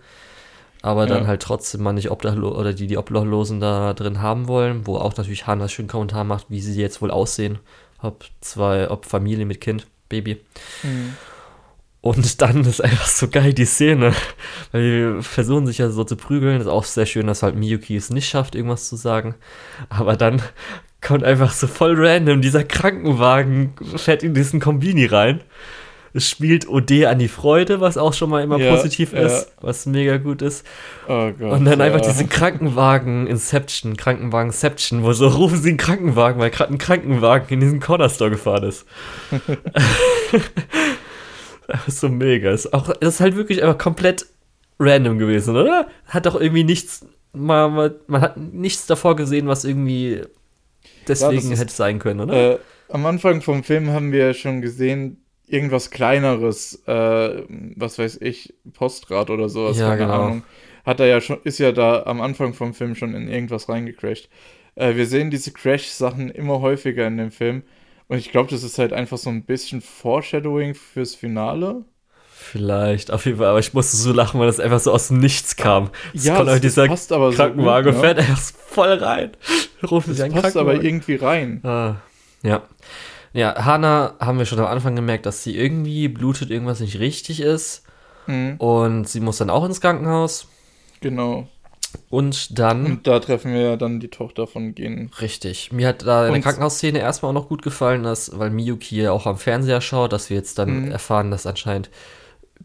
Aber 0.85 1.07
dann 1.07 1.23
Ja. 1.23 1.27
halt 1.27 1.41
trotzdem 1.41 1.81
man 1.81 1.95
nicht 1.95 2.11
Obdachlo 2.11 2.55
oder 2.55 2.71
die 2.71 2.85
die 2.85 2.99
Obdachlosen 2.99 3.59
da 3.59 3.95
drin 3.95 4.21
haben 4.21 4.47
wollen, 4.47 4.85
wo 4.85 4.97
auch 4.97 5.17
natürlich 5.17 5.47
Hannah 5.47 5.67
schön 5.67 5.87
Kommentar 5.87 6.23
macht, 6.23 6.45
wie 6.49 6.61
sie 6.61 6.79
jetzt 6.79 7.01
wohl 7.01 7.09
aussehen. 7.09 7.57
Ob 8.03 8.23
zwei, 8.39 8.91
ob 8.91 9.05
Familie 9.05 9.47
mit 9.47 9.61
Kind, 9.61 9.87
Baby. 10.09 10.41
Mhm. 10.83 11.15
Und 12.01 12.39
dann 12.43 12.63
ist 12.65 12.83
einfach 12.83 13.07
so 13.07 13.27
geil 13.29 13.55
die 13.55 13.65
Szene, 13.65 14.13
weil 14.71 15.15
die 15.17 15.23
versuchen 15.23 15.65
sich 15.65 15.79
ja 15.79 15.89
so 15.89 16.03
zu 16.03 16.15
prügeln. 16.15 16.61
Ist 16.61 16.67
auch 16.67 16.83
sehr 16.83 17.07
schön, 17.07 17.25
dass 17.25 17.41
halt 17.41 17.55
Miyuki 17.55 17.95
es 17.95 18.11
nicht 18.11 18.29
schafft, 18.29 18.53
irgendwas 18.53 18.87
zu 18.87 18.95
sagen. 18.95 19.33
Aber 19.89 20.15
dann 20.15 20.39
kommt 21.01 21.23
einfach 21.23 21.51
so 21.51 21.65
voll 21.65 21.95
random 21.97 22.41
dieser 22.41 22.63
Krankenwagen, 22.63 23.73
fährt 23.95 24.21
in 24.21 24.35
diesen 24.35 24.59
Kombini 24.59 25.07
rein. 25.07 25.41
Es 26.15 26.29
spielt 26.29 26.69
OD 26.69 27.05
an 27.05 27.19
die 27.19 27.27
Freude, 27.27 27.81
was 27.81 27.97
auch 27.97 28.13
schon 28.13 28.29
mal 28.29 28.41
immer 28.41 28.57
Ja, 28.57 28.73
positiv 28.73 29.11
ja. 29.11 29.19
ist, 29.21 29.51
was 29.59 29.85
mega 29.85 30.15
gut 30.15 30.41
ist. 30.41 30.65
Oh 31.09 31.29
Gott. 31.37 31.51
Und 31.51 31.65
dann 31.65 31.81
einfach 31.81 31.99
ja. 32.01 32.07
diese 32.07 32.25
Krankenwagen-Inception, 32.25 33.97
Krankenwagen-Ception, 33.97 35.03
wo 35.03 35.11
so 35.11 35.27
rufen 35.27 35.61
sie 35.61 35.69
einen 35.69 35.77
Krankenwagen, 35.77 36.39
weil 36.39 36.51
gerade 36.51 36.73
ein 36.73 36.77
Krankenwagen 36.77 37.47
in 37.49 37.59
diesen 37.59 37.79
Corner 37.81 38.09
Store 38.09 38.29
gefahren 38.29 38.63
ist. 38.63 38.85
das 41.67 41.87
ist 41.87 41.99
so 41.99 42.09
mega. 42.09 42.51
Ist 42.51 42.73
auch, 42.73 42.93
das 42.99 43.15
ist 43.15 43.19
halt 43.19 43.35
wirklich 43.35 43.61
einfach 43.61 43.77
komplett 43.77 44.25
random 44.79 45.17
gewesen, 45.17 45.55
oder? 45.55 45.87
Hat 46.07 46.25
doch 46.25 46.39
irgendwie 46.39 46.63
nichts, 46.63 47.05
man, 47.33 47.91
man, 48.07 48.21
hat 48.21 48.37
nichts 48.37 48.85
davor 48.85 49.15
gesehen, 49.15 49.47
was 49.47 49.65
irgendwie 49.65 50.21
deswegen 51.07 51.51
ist- 51.51 51.59
hätte 51.59 51.73
sein 51.73 51.99
können, 51.99 52.21
oder? 52.21 52.53
Äh, 52.53 52.59
am 52.89 53.05
Anfang 53.05 53.41
vom 53.41 53.63
Film 53.63 53.89
haben 53.89 54.11
wir 54.11 54.27
ja 54.27 54.33
schon 54.33 54.61
gesehen, 54.61 55.17
irgendwas 55.47 55.91
kleineres, 55.91 56.83
äh, 56.87 57.43
was 57.75 57.99
weiß 57.99 58.17
ich, 58.21 58.53
Postrad 58.73 59.29
oder 59.29 59.49
sowas, 59.49 59.77
Ja, 59.77 59.89
keine 59.89 60.01
genau. 60.01 60.23
Ahnung. 60.23 60.43
Hat 60.85 60.99
er 60.99 61.07
ja 61.07 61.21
schon, 61.21 61.39
ist 61.43 61.59
ja 61.59 61.71
da 61.71 62.03
am 62.03 62.21
Anfang 62.21 62.53
vom 62.53 62.73
Film 62.73 62.95
schon 62.95 63.15
in 63.15 63.27
irgendwas 63.27 63.69
reingecrashed. 63.69 64.29
Äh, 64.75 64.95
wir 64.95 65.07
sehen 65.07 65.31
diese 65.31 65.51
Crash-Sachen 65.51 66.29
immer 66.29 66.61
häufiger 66.61 67.07
in 67.07 67.17
dem 67.17 67.31
Film. 67.31 67.63
Und 68.07 68.17
ich 68.17 68.31
glaube, 68.31 68.49
das 68.51 68.63
ist 68.63 68.77
halt 68.77 68.93
einfach 68.93 69.17
so 69.17 69.29
ein 69.29 69.45
bisschen 69.45 69.81
Foreshadowing 69.81 70.75
fürs 70.75 71.15
Finale. 71.15 71.85
Vielleicht, 72.37 73.11
auf 73.11 73.25
jeden 73.25 73.37
Fall, 73.39 73.47
aber 73.47 73.59
ich 73.59 73.73
musste 73.73 73.97
so 73.97 74.11
lachen, 74.11 74.39
weil 74.39 74.47
das 74.47 74.59
einfach 74.59 74.79
so 74.79 74.91
aus 74.91 75.07
dem 75.07 75.17
Nichts 75.17 75.55
kam. 75.55 75.89
Es 76.13 76.27
kommt 76.27 76.47
das, 76.47 76.61
dieser 76.61 76.85
passt 76.85 77.11
aber 77.11 77.31
so 77.31 77.37
Krankenwagen 77.37 77.93
gut, 77.93 78.01
fährt 78.01 78.17
ne? 78.17 78.23
einfach 78.23 78.37
voll 78.37 78.93
rein. 78.93 79.31
Rufen 79.89 80.15
Das 80.15 80.29
passt 80.29 80.57
aber 80.57 80.83
irgendwie 80.83 81.15
rein. 81.15 81.61
Ah, 81.63 81.95
ja. 82.43 82.61
Ja, 83.35 83.65
Hannah 83.65 84.15
haben 84.19 84.37
wir 84.39 84.45
schon 84.45 84.59
am 84.59 84.65
Anfang 84.67 84.95
gemerkt, 84.95 85.25
dass 85.25 85.43
sie 85.43 85.55
irgendwie 85.57 86.07
blutet, 86.07 86.49
irgendwas 86.51 86.79
nicht 86.79 86.99
richtig 86.99 87.41
ist. 87.41 87.83
Mhm, 88.27 88.59
Und 88.59 89.09
sie 89.09 89.19
muss 89.19 89.37
dann 89.37 89.49
auch 89.49 89.65
ins 89.65 89.81
Krankenhaus. 89.81 90.47
genau. 91.01 91.47
Und 92.09 92.57
dann, 92.59 92.85
Und 92.85 93.07
da 93.07 93.19
treffen 93.19 93.53
wir 93.53 93.61
ja 93.61 93.77
dann 93.77 93.99
die 93.99 94.09
Tochter 94.09 94.47
von 94.47 94.75
Gen. 94.75 95.11
richtig, 95.21 95.71
mir 95.71 95.87
hat 95.89 96.05
da 96.05 96.27
in 96.27 96.33
der 96.33 96.41
Krankenhausszene 96.41 96.99
erstmal 96.99 97.29
auch 97.29 97.33
noch 97.33 97.47
gut 97.49 97.61
gefallen, 97.61 98.03
dass, 98.03 98.37
weil 98.37 98.49
Miyuki 98.49 99.01
ja 99.01 99.11
auch 99.11 99.25
am 99.25 99.37
Fernseher 99.37 99.81
schaut, 99.81 100.11
dass 100.13 100.29
wir 100.29 100.37
jetzt 100.37 100.57
dann 100.59 100.85
Mhm. 100.85 100.91
erfahren, 100.91 101.31
dass 101.31 101.45
anscheinend 101.45 101.89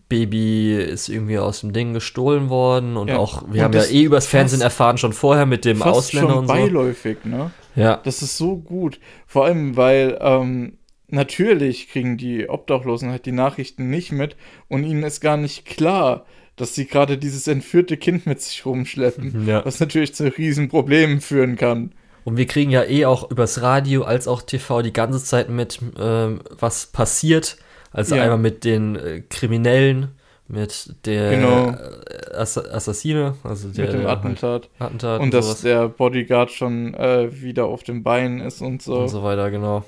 Baby 0.08 0.74
ist 0.74 1.08
irgendwie 1.08 1.38
aus 1.38 1.60
dem 1.60 1.72
Ding 1.72 1.94
gestohlen 1.94 2.48
worden 2.48 2.96
und 2.96 3.08
Ja. 3.10 3.18
auch, 3.18 3.42
wir 3.42 3.48
Und 3.48 3.60
haben 3.60 3.72
ja 3.74 3.84
eh 3.84 4.02
übers 4.04 4.26
Fernsehen 4.26 4.60
erfahren, 4.60 4.98
schon 4.98 5.12
vorher 5.12 5.46
mit 5.46 5.64
dem 5.64 5.82
Ausländer 5.82 6.28
schon 6.30 6.38
und 6.38 6.46
so. 6.48 6.54
beiläufig, 6.54 7.24
ne? 7.24 7.50
Ja, 7.76 7.96
Das 8.04 8.22
ist 8.22 8.36
so 8.36 8.56
gut. 8.56 8.98
Vor 9.26 9.44
allem, 9.44 9.76
weil 9.76 10.18
ähm, 10.20 10.78
natürlich 11.08 11.88
kriegen 11.88 12.16
die 12.16 12.48
Obdachlosen 12.48 13.10
halt 13.10 13.26
die 13.26 13.32
Nachrichten 13.32 13.90
nicht 13.90 14.12
mit 14.12 14.36
und 14.68 14.84
ihnen 14.84 15.02
ist 15.02 15.20
gar 15.20 15.36
nicht 15.36 15.64
klar, 15.66 16.24
dass 16.56 16.74
sie 16.74 16.86
gerade 16.86 17.16
dieses 17.16 17.46
entführte 17.48 17.96
Kind 17.96 18.26
mit 18.26 18.40
sich 18.42 18.64
rumschleppen. 18.66 19.46
Ja. 19.48 19.64
Was 19.64 19.80
natürlich 19.80 20.14
zu 20.14 20.24
riesen 20.36 20.68
Problemen 20.68 21.20
führen 21.20 21.56
kann. 21.56 21.92
und 22.24 22.36
wir 22.36 22.46
kriegen 22.46 22.70
ja 22.70 22.84
eh 22.84 23.06
auch 23.06 23.30
übers 23.30 23.62
Radio 23.62 24.02
als 24.02 24.28
auch 24.28 24.42
TV 24.42 24.82
die 24.82 24.92
ganze 24.92 25.22
Zeit 25.24 25.48
mit, 25.48 25.80
ähm, 25.98 26.40
was 26.58 26.86
passiert. 26.86 27.56
Also 27.92 28.14
Ja. 28.14 28.22
einmal 28.24 28.38
mit 28.38 28.64
den 28.64 28.94
äh, 28.96 29.20
Kriminellen, 29.28 30.08
mit 30.50 30.94
der 31.06 31.30
Genau. 31.30 31.70
äh, 31.70 32.34
Ass 32.34 32.58
Assassine, 32.58 33.34
also 33.44 33.68
der 33.68 33.84
mit 33.86 33.94
dem 33.94 34.06
halt 34.06 34.18
Attentat. 34.18 34.68
Attentat 34.78 35.20
Und 35.20 35.32
dass 35.32 35.46
sowas. 35.46 35.60
der 35.62 35.88
Bodyguard 35.88 36.50
schon 36.50 36.94
äh, 36.94 37.28
wieder 37.40 37.66
auf 37.66 37.82
den 37.82 38.02
Beinen 38.02 38.40
ist 38.40 38.60
und 38.60 38.82
so. 38.82 38.98
und 38.98 39.08
so 39.08 39.22
weiter, 39.22 39.50
genau. 39.50 39.84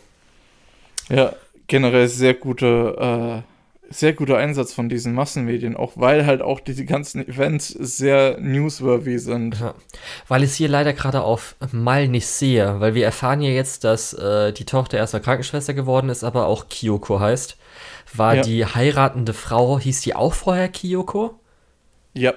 Ja, 1.08 1.32
generell 1.66 2.06
sehr 2.08 2.34
gute, 2.34 3.42
äh, 3.42 3.92
sehr 3.92 4.12
guter 4.14 4.38
Einsatz 4.38 4.72
von 4.72 4.88
diesen 4.88 5.12
Massenmedien, 5.14 5.76
auch 5.76 5.92
weil 5.96 6.24
halt 6.24 6.40
auch 6.42 6.60
diese 6.60 6.84
ganzen 6.84 7.26
Events 7.28 7.68
sehr 7.68 8.38
newsworthy 8.40 9.18
sind. 9.18 9.60
Ja. 9.60 9.74
Weil 10.28 10.44
ich 10.44 10.50
es 10.50 10.56
hier 10.56 10.68
leider 10.68 10.92
gerade 10.92 11.22
auf 11.22 11.56
Mal 11.72 12.08
nicht 12.08 12.26
sehe, 12.26 12.80
weil 12.80 12.94
wir 12.94 13.04
erfahren 13.04 13.42
ja 13.42 13.50
jetzt, 13.50 13.84
dass 13.84 14.14
äh, 14.14 14.52
die 14.52 14.64
Tochter 14.64 14.96
erstmal 14.96 15.22
Krankenschwester 15.22 15.74
geworden 15.74 16.08
ist, 16.08 16.24
aber 16.24 16.46
auch 16.46 16.68
Kyoko 16.68 17.20
heißt. 17.20 17.56
War 18.14 18.36
Ja. 18.36 18.42
die 18.42 18.64
heiratende 18.66 19.32
Frau, 19.32 19.78
hieß 19.78 20.00
die 20.02 20.14
auch 20.14 20.34
vorher 20.34 20.68
Kyoko? 20.68 21.38
Ja, 22.14 22.34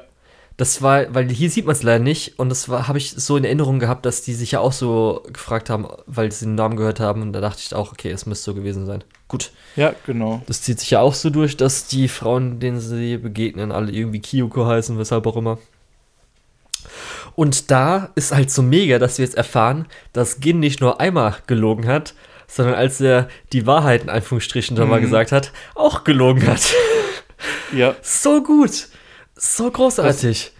Das 0.58 0.82
war, 0.82 1.14
weil 1.14 1.30
hier 1.30 1.50
sieht 1.50 1.66
man 1.66 1.76
es 1.76 1.84
leider 1.84 2.02
nicht 2.02 2.40
und 2.40 2.48
das 2.48 2.70
war, 2.70 2.88
habe 2.88 2.98
ich 2.98 3.12
so 3.12 3.36
in 3.36 3.44
Erinnerung 3.44 3.78
gehabt, 3.80 4.06
dass 4.06 4.22
die 4.22 4.34
sich 4.34 4.52
ja 4.52 4.62
auch 4.62 4.72
so 4.72 5.22
gefragt 5.34 5.70
haben, 5.70 5.86
weil 6.06 6.32
sie 6.32 6.46
den 6.46 6.56
Namen 6.56 6.78
gehört 6.78 7.02
haben 7.02 7.22
und 7.24 7.34
da 7.34 7.42
dachte 7.42 7.60
ich 7.62 7.76
auch, 7.76 7.92
okay, 7.92 8.10
es 8.10 8.26
müsste 8.26 8.46
so 8.52 8.54
gewesen 8.56 8.86
sein. 8.86 9.04
Gut, 9.28 9.52
ja, 9.76 9.94
genau. 10.06 10.42
das 10.48 10.62
zieht 10.62 10.80
sich 10.80 10.92
ja 10.92 11.02
auch 11.02 11.14
so 11.14 11.30
durch, 11.30 11.58
dass 11.58 11.88
die 11.88 12.08
Frauen, 12.08 12.62
denen 12.62 12.80
sie 12.80 13.18
begegnen, 13.18 13.74
alle 13.74 13.92
irgendwie 13.92 14.22
Kyoko 14.22 14.66
heißen, 14.66 14.98
weshalb 14.98 15.28
auch 15.28 15.36
immer. 15.36 15.58
Und 17.36 17.70
da 17.70 18.12
ist 18.16 18.34
halt 18.34 18.50
so 18.50 18.62
mega, 18.62 18.98
dass 18.98 19.18
wir 19.18 19.26
jetzt 19.26 19.36
erfahren, 19.36 19.88
dass 20.14 20.40
Gin 20.40 20.60
nicht 20.62 20.80
nur 20.80 21.02
einmal 21.02 21.36
gelogen 21.48 21.86
hat, 21.88 22.14
sondern 22.48 22.76
als 22.76 23.00
er 23.02 23.28
die 23.54 23.66
Wahrheit 23.68 24.04
in 24.04 24.10
Anführungsstrichen 24.10 24.76
da 24.76 24.86
mal 24.86 25.00
Mhm. 25.00 25.04
gesagt 25.06 25.32
hat, 25.32 25.52
auch 25.76 26.04
gelogen 26.04 26.46
hat. 26.48 26.74
Ja, 27.74 27.96
so 28.02 28.42
gut. 28.42 28.88
So 29.36 29.70
großartig. 29.70 30.52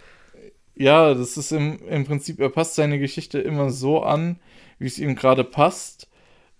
ja, 0.74 1.14
das 1.14 1.36
ist 1.38 1.52
im, 1.52 1.78
im 1.88 2.04
Prinzip, 2.04 2.38
er 2.38 2.50
passt 2.50 2.74
seine 2.74 2.98
Geschichte 2.98 3.38
immer 3.40 3.70
so 3.70 4.02
an, 4.02 4.38
wie 4.78 4.86
es 4.86 4.98
ihm 4.98 5.14
gerade 5.16 5.42
passt, 5.42 6.08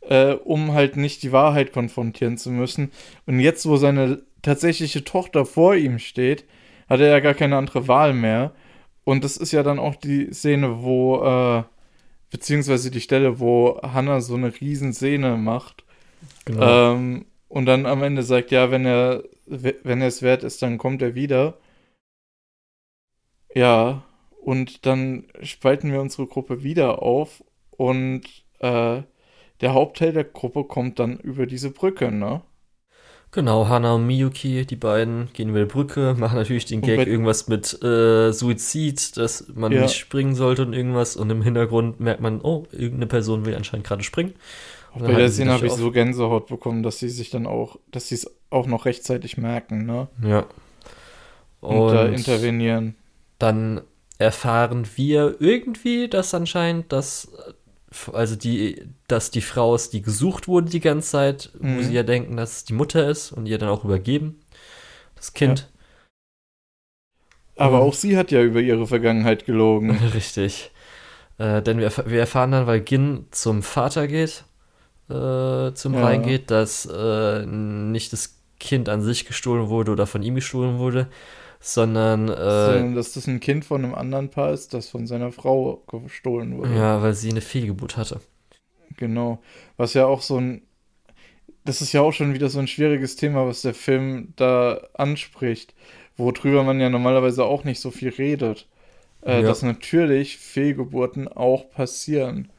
äh, 0.01 0.33
um 0.33 0.73
halt 0.73 0.97
nicht 0.97 1.23
die 1.23 1.33
Wahrheit 1.33 1.73
konfrontieren 1.73 2.39
zu 2.39 2.51
müssen. 2.51 2.91
Und 3.27 3.41
jetzt, 3.41 3.67
wo 3.67 3.77
seine 3.77 4.23
tatsächliche 4.41 5.05
Tochter 5.05 5.45
vor 5.45 5.75
ihm 5.77 5.99
steht, 5.99 6.45
hat 6.89 7.01
er 7.01 7.09
ja 7.09 7.21
gar 7.21 7.35
keine 7.35 7.57
andere 7.59 7.87
Wahl 7.89 8.15
mehr. 8.15 8.53
Und 9.05 9.23
das 9.23 9.37
ist 9.37 9.53
ja 9.53 9.63
dann 9.63 9.79
auch 9.79 9.97
die 9.97 10.33
Szene, 10.33 10.83
wo, 10.83 11.23
äh, 11.23 11.63
beziehungsweise 12.31 12.91
die 12.91 13.01
Stelle, 13.01 13.41
wo 13.41 13.81
Hannah 13.83 14.21
so 14.21 14.35
eine 14.35 14.61
riesen 14.61 14.93
Szene 14.93 15.37
macht. 15.37 15.85
Genau. 16.45 16.95
Ähm, 16.95 17.27
und 17.49 17.67
dann 17.67 17.87
am 17.87 18.03
Ende 18.03 18.23
sagt, 18.23 18.51
ja, 18.51 18.71
wenn 18.71 18.85
er, 18.85 19.25
wenn 19.47 20.01
er 20.01 20.09
es 20.09 20.23
wert 20.23 20.45
ist, 20.45 20.63
dann 20.63 20.79
kommt 20.79 21.03
er 21.03 21.15
wieder. 21.15 21.59
Ja, 23.55 24.03
und 24.43 24.87
dann 24.87 25.25
spalten 25.43 25.91
wir 25.91 26.01
unsere 26.01 26.27
Gruppe 26.27 26.63
wieder 26.63 27.03
auf 27.03 27.43
und 27.71 28.23
äh, 28.59 29.03
der 29.61 29.75
Hauptteil 29.75 30.13
der 30.13 30.25
Gruppe 30.25 30.65
kommt 30.65 30.99
dann 30.99 31.19
über 31.19 31.47
diese 31.47 31.71
Brücke, 31.71 32.13
ne? 32.13 32.43
Genau, 33.37 33.69
Hana 33.69 33.93
und 33.93 34.07
Miyuki, 34.07 34.65
die 34.65 34.77
beiden, 34.77 35.29
gehen 35.35 35.51
über 35.51 35.59
die 35.59 35.67
Brücke, 35.67 36.15
machen 36.19 36.37
natürlich 36.37 36.65
den 36.65 36.81
Und 36.81 36.87
Gag 36.87 37.07
irgendwas 37.07 37.49
mit 37.49 37.71
äh, 37.83 38.33
Suizid, 38.33 39.19
dass 39.19 39.45
man 39.55 39.73
Ja. 39.73 39.83
nicht 39.83 39.95
springen 39.95 40.35
sollte 40.35 40.63
und 40.63 40.73
irgendwas. 40.73 41.17
Und 41.17 41.29
im 41.29 41.43
Hintergrund 41.43 42.01
merkt 42.01 42.23
man, 42.23 42.41
oh, 42.41 42.65
irgendeine 42.73 43.09
Person 43.09 43.45
will 43.45 43.55
anscheinend 43.55 43.87
gerade 43.87 44.03
springen. 44.03 44.33
Und 44.95 45.03
Bei 45.05 45.13
der 45.13 45.29
Szene 45.29 45.53
habe 45.53 45.67
ich 45.67 45.73
so 45.75 45.91
Gänsehaut 45.91 46.47
bekommen, 46.47 46.83
dass 46.83 46.99
sie 46.99 47.11
sich 47.11 47.29
dann 47.29 47.47
auch, 47.47 47.79
dass 47.93 48.09
sie 48.09 48.15
es 48.15 48.35
auch 48.49 48.67
noch 48.67 48.87
rechtzeitig 48.87 49.37
merken, 49.37 49.85
ne? 49.85 50.09
Ja. 50.23 50.47
Und, 51.61 51.93
da 51.93 52.07
intervenieren. 52.07 52.95
dann 53.39 53.83
erfahren 54.17 54.87
wir 54.95 55.37
irgendwie, 55.41 56.09
dass 56.09 56.33
anscheinend, 56.33 56.91
dass 56.91 57.29
also 58.13 58.37
die, 58.37 58.83
dass 59.09 59.31
die 59.31 59.41
Frau 59.41 59.75
ist, 59.75 59.93
die 59.93 60.03
gesucht 60.03 60.49
wurde 60.49 60.71
die 60.71 60.81
ganze 60.81 61.11
Zeit, 61.11 61.51
wo 61.59 61.67
Mhm. 61.67 61.83
sie 61.83 61.95
ja 61.95 62.03
denken, 62.03 62.37
dass 62.37 62.59
es 62.59 62.65
die 62.65 62.75
Mutter 62.75 63.09
ist 63.09 63.33
und 63.33 63.47
ihr 63.47 63.59
dann 63.59 63.69
auch 63.69 63.85
übergeben. 63.85 64.41
Das 65.17 65.33
Kind. 65.35 65.69
Aber 67.57 67.79
Mhm. 67.79 67.83
auch 67.83 67.95
sie 67.95 68.17
hat 68.17 68.31
ja 68.31 68.43
über 68.43 68.61
ihre 68.61 68.87
Vergangenheit 68.87 69.47
gelogen. 69.47 69.99
Richtig. 70.15 70.71
Äh, 71.39 71.63
denn 71.63 71.79
wir, 71.79 71.93
wir 72.07 72.21
erfahren 72.21 72.53
dann, 72.53 72.67
weil 72.67 72.85
Gin 72.85 73.27
zum 73.31 73.63
Vater 73.63 74.09
geht, 74.09 74.45
äh, 75.11 75.73
zum 75.75 75.95
Ja. 75.95 76.03
Rhein 76.03 76.23
geht, 76.23 76.51
dass 76.51 76.87
äh, 76.87 77.47
nicht 77.47 78.13
das 78.13 78.37
Kind 78.59 78.89
an 78.89 79.03
sich 79.03 79.27
gestohlen 79.27 79.69
wurde 79.69 79.93
oder 79.93 80.07
von 80.07 80.23
ihm 80.23 80.35
gestohlen 80.35 80.79
wurde, 80.79 81.09
sondern 81.61 82.29
äh, 82.29 82.35
Sondern, 82.35 82.95
dass 82.95 83.13
das 83.13 83.27
ein 83.27 83.41
Kind 83.41 83.65
von 83.65 83.85
einem 83.85 83.95
anderen 83.95 84.31
Paar 84.31 84.53
ist, 84.53 84.75
das 84.75 84.89
von 84.89 85.07
seiner 85.07 85.33
Frau 85.33 85.83
gestohlen 85.89 86.57
wurde. 86.59 86.75
ja, 86.75 87.03
weil 87.03 87.15
sie 87.15 87.31
eine 87.31 87.41
Fehlgeburt 87.41 87.97
hatte. 87.97 88.21
Genau. 88.97 89.41
Was 89.77 89.95
ja 89.95 90.07
auch 90.07 90.23
so 90.23 90.39
ein. 90.41 90.63
Das 91.65 91.83
ist 91.83 91.93
ja 91.93 92.01
auch 92.01 92.13
schon 92.13 92.33
wieder 92.33 92.49
so 92.49 92.61
ein 92.61 92.69
schwieriges 92.69 93.17
Thema, 93.17 93.47
was 93.47 93.63
der 93.63 93.75
Film 93.75 94.33
da 94.37 94.81
anspricht, 94.95 95.75
worüber 96.17 96.63
man 96.63 96.79
ja 96.81 96.89
normalerweise 96.89 97.45
auch 97.45 97.65
nicht 97.65 97.81
so 97.81 97.91
viel 97.91 98.11
redet. 98.11 98.69
Äh, 99.23 99.41
Ja. 99.41 99.49
Dass 99.49 99.63
natürlich 99.63 100.39
Fehlgeburten 100.39 101.27
auch 101.27 101.69
passieren. 101.71 102.51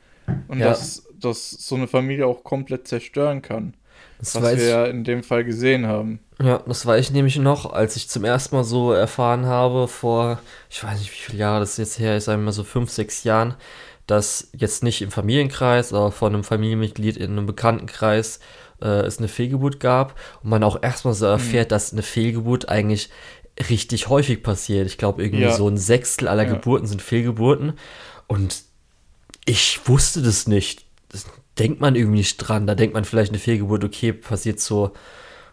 Und 0.49 0.59
Ja. 0.59 0.67
dass, 0.67 1.07
dass 1.17 1.51
so 1.51 1.75
eine 1.75 1.87
Familie 1.87 2.27
auch 2.27 2.43
komplett 2.43 2.87
zerstören 2.89 3.41
kann. 3.41 3.75
Das 4.19 4.35
was 4.35 4.43
weiß 4.43 4.57
wir 4.59 4.67
ja 4.67 4.85
in 4.85 5.03
dem 5.03 5.23
Fall 5.23 5.43
gesehen 5.43 5.85
haben. 5.87 6.19
Ja, 6.41 6.59
das 6.67 6.85
war 6.85 6.97
ich 6.97 7.11
nämlich 7.11 7.37
noch, 7.37 7.71
als 7.71 7.95
ich 7.95 8.09
zum 8.09 8.23
ersten 8.23 8.55
Mal 8.55 8.63
so 8.63 8.91
erfahren 8.91 9.45
habe, 9.45 9.87
vor, 9.87 10.39
ich 10.69 10.83
weiß 10.83 10.99
nicht, 10.99 11.11
wie 11.11 11.15
viele 11.31 11.39
Jahre 11.39 11.59
das 11.61 11.77
jetzt 11.77 11.99
her 11.99 12.17
ist, 12.17 12.25
sagen 12.25 12.41
wir 12.41 12.45
mal 12.45 12.51
so 12.51 12.63
fünf, 12.63 12.89
sechs 12.91 13.23
Jahren, 13.23 13.55
dass 14.05 14.49
jetzt 14.53 14.83
nicht 14.83 15.01
im 15.01 15.11
Familienkreis, 15.11 15.93
aber 15.93 16.11
von 16.11 16.33
einem 16.33 16.43
Familienmitglied 16.43 17.17
in 17.17 17.31
einem 17.31 17.45
Bekanntenkreis 17.45 18.39
äh, 18.81 18.87
es 19.05 19.17
eine 19.17 19.27
Fehlgeburt 19.27 19.79
gab 19.79 20.15
und 20.43 20.49
man 20.49 20.63
auch 20.63 20.81
erstmal 20.81 21.13
so 21.15 21.25
erfährt, 21.25 21.71
dass 21.71 21.91
eine 21.91 22.03
Fehlgeburt 22.03 22.69
eigentlich 22.69 23.09
richtig 23.69 24.07
häufig 24.07 24.43
passiert. 24.43 24.85
Ich 24.87 24.97
glaube, 24.99 25.23
irgendwie 25.23 25.43
Ja. 25.45 25.51
so 25.51 25.67
ein 25.67 25.77
Sechstel 25.77 26.27
aller 26.27 26.43
Ja. 26.45 26.53
Geburten 26.53 26.85
sind 26.87 27.01
Fehlgeburten 27.01 27.73
und 28.27 28.63
ich 29.45 29.79
wusste 29.87 30.21
das 30.21 30.47
nicht. 30.47 30.85
Das 31.09 31.25
denkt 31.59 31.81
man 31.81 31.95
irgendwie 31.95 32.17
nicht 32.19 32.37
dran. 32.37 32.67
Da 32.67 32.75
denkt 32.75 32.93
man 32.93 33.05
vielleicht 33.05 33.31
eine 33.31 33.39
Fehlgeburt, 33.39 33.83
okay, 33.83 34.13
passiert 34.13 34.59
so 34.59 34.91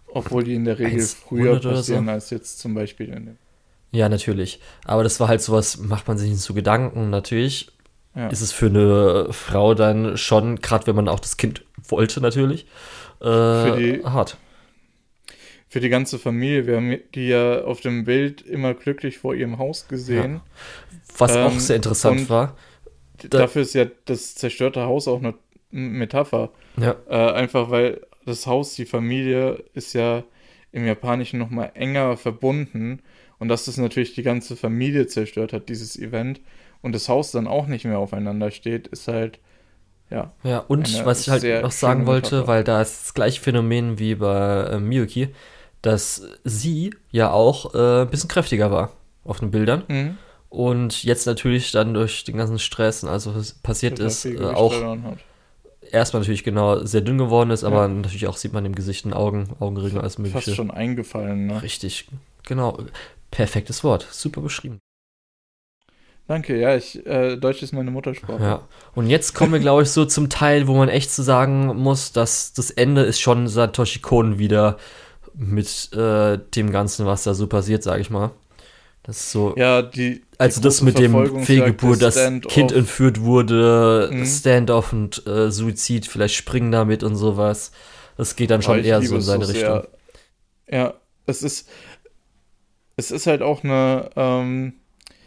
Obwohl 0.07 0.45
die 0.45 0.55
in 0.55 0.65
der 0.65 0.79
Regel 0.79 0.93
100 1.01 1.09
früher 1.11 1.53
oder 1.53 1.63
so. 1.63 1.69
passieren 1.71 2.09
als 2.09 2.31
jetzt 2.31 2.59
zum 2.59 2.75
Beispiel 2.75 3.09
in 3.09 3.27
dem. 3.27 3.39
Ja, 3.93 4.09
natürlich. 4.09 4.61
Aber 4.85 5.03
das 5.05 5.21
war 5.21 5.29
halt 5.29 5.41
sowas, 5.43 5.79
macht 5.79 6.09
man 6.09 6.19
sich 6.19 6.31
nicht 6.31 6.41
so 6.41 6.53
Gedanken. 6.55 7.11
Natürlich 7.11 7.71
Ja. 8.17 8.29
ist 8.29 8.41
es 8.41 8.53
für 8.53 8.67
eine 8.67 9.33
Frau 9.33 9.75
dann 9.75 10.17
schon, 10.17 10.57
gerade 10.61 10.87
wenn 10.87 10.97
man 10.97 11.09
auch 11.09 11.21
das 11.21 11.37
Kind 11.37 11.65
wollte, 11.89 12.21
natürlich, 12.21 12.65
äh, 13.21 13.25
Für 13.25 13.77
die- 13.79 14.05
hart. 14.05 14.37
Für 15.69 15.81
die 15.81 15.89
ganze 15.89 16.19
Familie. 16.21 16.67
Wir 16.69 16.77
haben 16.77 16.97
die 17.17 17.29
ja 17.29 17.63
auf 17.65 17.81
dem 17.81 18.05
Bild 18.05 18.43
immer 18.43 18.75
glücklich 18.75 19.19
vor 19.19 19.35
ihrem 19.35 19.59
Haus 19.59 19.89
gesehen. 19.89 20.41
Was 21.19 21.35
Ähm, 21.35 21.47
auch 21.47 21.59
sehr 21.59 21.77
interessant 21.77 22.29
war. 22.31 22.57
Da- 23.29 23.39
Dafür 23.39 23.63
ist 23.63 23.75
ja 23.75 23.87
das 24.05 24.35
zerstörte 24.37 24.83
Haus 24.83 25.09
auch 25.09 25.19
eine 25.19 25.35
Metapher. 25.75 26.51
Ja, 26.77 26.97
Äh, 27.09 27.33
einfach 27.33 27.71
weil 27.71 28.01
das 28.25 28.47
Haus, 28.47 28.75
die 28.75 28.87
Familie, 28.87 29.65
ist 29.75 29.93
ja 29.93 30.25
im 30.73 30.87
Japanischen 30.87 31.39
nochmal 31.39 31.73
enger 31.75 32.17
verbunden. 32.17 33.01
Und 33.39 33.49
dass 33.49 33.67
das 33.67 33.77
natürlich 33.77 34.15
die 34.15 34.23
ganze 34.23 34.57
Familie 34.57 35.07
zerstört 35.07 35.53
hat, 35.53 35.69
dieses 35.69 35.99
Event. 35.99 36.41
Und 36.83 36.95
das 36.95 37.09
Haus 37.09 37.31
dann 37.33 37.47
auch 37.47 37.67
nicht 37.67 37.85
mehr 37.85 37.99
aufeinander 37.99 38.51
steht, 38.51 38.87
ist 38.89 39.09
halt, 39.09 39.39
ja. 40.11 40.33
ja. 40.43 40.59
Und 40.59 41.05
was 41.05 41.23
ich 41.23 41.31
halt 41.31 41.63
noch 41.63 41.73
sagen 41.73 42.07
wollte, 42.07 42.37
Metapher. 42.37 42.49
weil 42.49 42.65
da 42.65 42.81
ist 42.81 43.03
das 43.03 43.15
gleiche 43.15 43.41
Phänomen 43.41 43.99
wie 43.99 44.15
bei 44.15 44.65
äh, 44.65 44.81
Miyuki, 44.81 45.29
dass 45.83 46.23
sie 46.45 46.95
ja 47.11 47.31
auch 47.31 47.75
äh, 47.75 48.03
ein 48.03 48.11
bisschen 48.11 48.29
kräftiger 48.29 48.71
war 48.71 48.93
auf 49.25 49.41
den 49.41 49.51
Bildern. 49.51 49.85
Mhm. 49.89 50.19
Und 50.49 51.03
jetzt 51.03 51.27
natürlich 51.27 51.73
dann 51.73 51.95
durch 51.95 52.25
den 52.25 52.37
ganzen 52.37 52.59
Stress 52.59 53.03
und 53.03 53.11
also 53.11 53.35
was 53.35 53.55
passiert 53.55 53.99
ist, 53.99 54.25
äh, 54.25 54.39
auch 54.39 54.73
hat. 54.73 55.19
Erstmal 55.95 56.21
natürlich 56.21 56.45
genau 56.45 56.85
sehr 56.85 57.01
dünn 57.01 57.19
geworden 57.19 57.51
ist, 57.51 57.65
aber 57.65 57.83
ja. 57.83 57.89
natürlich 57.89 58.27
auch 58.27 58.37
sieht 58.37 58.53
man 58.53 58.65
im 58.65 58.75
Gesicht, 58.75 59.05
in 59.05 59.13
Augen, 59.13 59.49
Augenringe, 59.61 60.01
alles 60.01 60.19
mögliche. 60.19 60.41
Fast 60.41 60.57
schon 60.57 60.71
eingefallen, 60.71 61.47
ne? 61.47 61.63
Richtig, 61.63 62.09
genau. 62.47 62.79
Perfektes 63.31 63.83
Wort, 63.83 64.07
super 64.11 64.41
beschrieben. 64.41 64.79
Danke, 66.27 66.59
ja, 66.59 66.75
ich, 66.75 67.05
äh, 67.07 67.37
Deutsch 67.37 67.63
ist 67.63 67.73
meine 67.73 67.91
Muttersprache. 67.91 68.43
Ja, 68.43 68.69
und 68.95 69.09
jetzt 69.09 69.35
kommen 69.35 69.53
wir, 69.53 69.61
glaube 69.61 69.83
ich, 69.83 69.91
so 69.91 70.07
zum 70.07 70.31
Teil, 70.31 70.67
wo 70.67 70.75
man 70.75 70.89
echt 70.89 71.11
zu 71.11 71.23
so 71.23 71.27
sagen 71.27 71.67
muss, 71.67 72.13
dass 72.13 72.55
das 72.55 72.71
Ende 72.71 73.03
ist 73.03 73.21
schon 73.21 73.47
Satoshi 73.47 73.99
Kon 73.99 74.39
wieder 74.39 74.79
mit 75.35 75.93
äh, 75.93 76.39
dem 76.39 76.71
Ganzen, 76.71 77.05
was 77.05 77.25
da 77.25 77.35
so 77.35 77.47
passiert, 77.47 77.83
sage 77.83 78.01
ich 78.01 78.09
mal. 78.09 78.31
Das 79.03 79.19
ist 79.19 79.33
so. 79.33 79.55
Ja, 79.57 79.83
die. 79.83 80.24
Also 80.39 80.61
das 80.61 80.83
mit 80.83 80.99
dem 80.99 81.45
Fehlgeburt, 81.45 82.03
dass 82.03 82.17
Kind 82.49 82.73
entführt 82.73 83.21
wurde, 83.21 84.11
mhm. 84.13 84.27
Standoff 84.27 84.93
und 84.93 85.27
äh, 85.27 85.51
Suizid, 85.51 86.07
vielleicht 86.07 86.35
springen 86.35 86.73
damit 86.73 87.03
und 87.03 87.17
sowas. 87.17 87.73
Das 88.17 88.37
geht 88.37 88.51
dann 88.51 88.63
schon 88.63 88.83
eher 88.83 89.03
so 89.03 89.17
in 89.17 89.21
seine 89.21 89.45
so 89.45 89.53
Richtung. 89.53 89.83
Ja, 90.71 90.95
es 91.27 91.43
ist. 91.43 91.69
Es 92.97 93.11
ist 93.11 93.27
halt 93.27 93.43
auch 93.43 93.65
eine 93.65 94.11
ähm, 94.15 94.75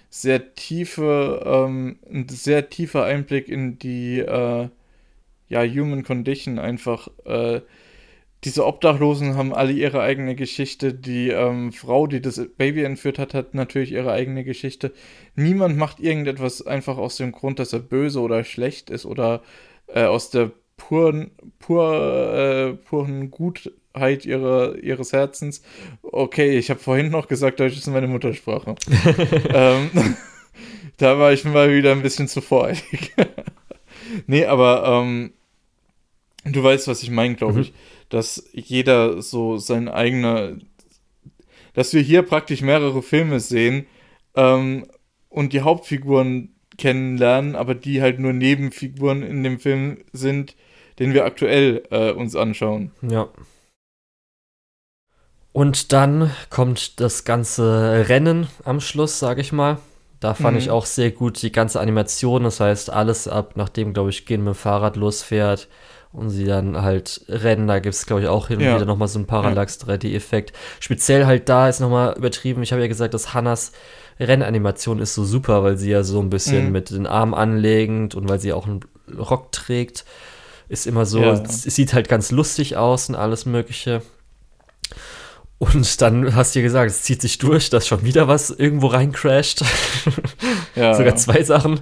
sehr 0.10 0.56
tiefe, 0.56 1.44
ähm, 1.46 2.00
ein 2.10 2.30
sehr 2.30 2.70
tiefer 2.70 3.04
Einblick 3.04 3.50
in 3.50 3.78
die 3.78 4.20
äh, 4.20 4.70
ja, 5.50 5.64
Human 5.64 6.04
Condition 6.04 6.60
einfach. 6.60 7.10
Äh, 7.26 7.62
diese 8.44 8.66
Obdachlosen 8.66 9.36
haben 9.36 9.54
alle 9.54 9.72
ihre 9.72 10.02
eigene 10.02 10.36
Geschichte. 10.36 10.94
Die 10.94 11.30
ähm, 11.30 11.72
Frau, 11.72 12.06
die 12.08 12.22
das 12.22 12.40
Baby 12.58 12.84
entführt 12.84 13.18
hat, 13.18 13.34
hat 13.34 13.56
natürlich 13.56 13.92
ihre 13.92 14.12
eigene 14.12 14.44
Geschichte. 14.44 14.94
Niemand 15.36 15.78
macht 15.78 16.00
irgendetwas 16.00 16.66
einfach 16.66 16.98
aus 16.98 17.18
dem 17.18 17.32
Grund, 17.32 17.60
dass 17.60 17.74
er 17.74 17.80
böse 17.80 18.22
oder 18.22 18.44
schlecht 18.44 18.90
ist 18.90 19.06
oder 19.06 19.42
äh, 19.88 20.04
aus 20.04 20.30
der 20.30 20.52
puren, 20.78 21.32
pur, 21.60 22.34
äh, 22.34 22.74
puren 22.74 23.32
Gutheit 23.32 24.26
ihre, 24.26 24.78
ihres 24.80 25.12
Herzens. 25.12 25.64
Okay, 26.04 26.58
ich 26.58 26.70
habe 26.70 26.80
vorhin 26.80 27.10
noch 27.10 27.28
gesagt, 27.28 27.60
Deutsch 27.60 27.78
ist 27.78 27.88
meine 27.88 28.08
Muttersprache. 28.08 28.76
ähm, 29.54 29.90
da 30.98 31.20
war 31.20 31.34
ich 31.34 31.44
mal 31.44 31.74
wieder 31.74 31.92
ein 31.92 32.04
bisschen 32.04 32.28
zu 32.28 32.42
voreilig. 32.42 33.14
nee, 34.28 34.46
aber 34.46 34.86
ähm, 34.86 35.34
du 36.46 36.64
weißt, 36.64 36.88
was 36.88 37.04
ich 37.04 37.10
meine, 37.10 37.36
glaube 37.36 37.60
mhm. 37.60 37.68
Dass 38.10 38.50
jeder 38.54 39.22
so 39.22 39.58
sein 39.58 39.88
eigener, 39.88 40.58
dass 41.74 41.94
wir 41.94 42.02
hier 42.02 42.24
praktisch 42.24 42.62
mehrere 42.62 43.02
Filme 43.02 43.40
sehen 43.40 43.86
ähm, 44.36 44.88
und 45.30 45.54
die 45.54 45.62
Hauptfiguren 45.62 46.56
kennenlernen, 46.78 47.56
aber 47.56 47.76
die 47.76 48.02
halt 48.02 48.20
nur 48.20 48.34
Nebenfiguren 48.34 49.24
in 49.24 49.44
dem 49.44 49.60
Film 49.60 49.98
sind, 50.14 50.56
den 51.00 51.14
wir 51.14 51.26
aktuell 51.26 51.84
äh, 51.92 52.12
uns 52.12 52.36
anschauen. 52.36 52.92
Ja. 53.02 53.30
Und 55.52 55.92
dann 55.92 56.32
kommt 56.50 57.00
das 57.00 57.26
ganze 57.26 58.06
Rennen 58.08 58.48
am 58.64 58.80
Schluss, 58.80 59.18
sage 59.18 59.42
ich 59.42 59.52
mal. 59.52 59.80
Da 60.20 60.34
fand 60.34 60.54
mhm. 60.54 60.62
ich 60.62 60.70
auch 60.70 60.86
sehr 60.86 61.12
gut 61.12 61.42
die 61.42 61.52
ganze 61.52 61.80
Animation. 61.80 62.44
Das 62.44 62.60
heißt, 62.60 62.92
alles 62.92 63.28
ab, 63.28 63.54
nachdem, 63.56 63.94
glaube 63.94 64.10
ich, 64.10 64.26
Gehen 64.26 64.44
mit 64.44 64.54
dem 64.54 64.56
Fahrrad 64.56 64.96
losfährt, 64.96 65.68
und 66.18 66.32
sie 66.32 66.46
dann 66.46 66.82
halt 66.82 67.22
rennen. 67.30 67.68
Da 67.68 67.80
gibt 67.80 67.94
es, 67.94 68.06
glaube 68.06 68.24
ich, 68.24 68.28
auch 68.28 68.48
hin 68.48 68.58
und 68.58 68.66
ja. 68.66 68.76
wieder 68.76 68.86
nochmal 68.86 69.08
so 69.08 69.20
einen 69.20 69.28
Parallax-3D-Effekt. 69.28 70.52
Speziell 70.80 71.26
halt 71.26 71.48
da 71.48 71.70
ist 71.70 71.80
nochmal 71.80 72.16
übertrieben. 72.18 72.64
Ich 72.64 72.72
habe 72.72 72.82
ja 72.82 72.88
gesagt, 72.88 73.14
dass 73.14 73.34
Hannas 73.34 73.72
Rennanimation 74.20 75.00
ist 75.00 75.14
so 75.14 75.24
super, 75.24 75.64
weil 75.64 75.78
sie 75.78 75.92
ja 75.92 76.04
so 76.04 76.20
ein 76.20 76.32
bisschen 76.32 76.68
mhm. 76.68 76.72
mit 76.72 76.90
den 76.90 77.06
Armen 77.06 77.36
anlegend 77.36 78.16
und 78.16 78.28
weil 78.28 78.40
sie 78.40 78.52
auch 78.52 78.66
einen 78.66 78.80
Rock 79.16 79.52
trägt. 79.52 80.06
Ist 80.70 80.88
immer 80.88 81.06
so, 81.06 81.22
ja. 81.22 81.34
es, 81.34 81.66
es 81.66 81.76
sieht 81.76 81.94
halt 81.94 82.10
ganz 82.10 82.32
lustig 82.32 82.78
aus 82.78 83.10
und 83.10 83.16
alles 83.16 83.46
Mögliche. 83.46 84.02
Und 85.60 86.02
dann 86.02 86.36
hast 86.36 86.56
du 86.56 86.60
ja 86.60 86.64
gesagt, 86.64 86.90
es 86.90 87.04
zieht 87.04 87.22
sich 87.22 87.38
durch, 87.38 87.70
dass 87.70 87.88
schon 87.88 88.04
wieder 88.04 88.28
was 88.28 88.50
irgendwo 88.50 88.88
reincrasht. 88.88 89.64
Ja, 90.76 90.94
Sogar 90.96 91.16
zwei 91.16 91.44
Sachen, 91.44 91.80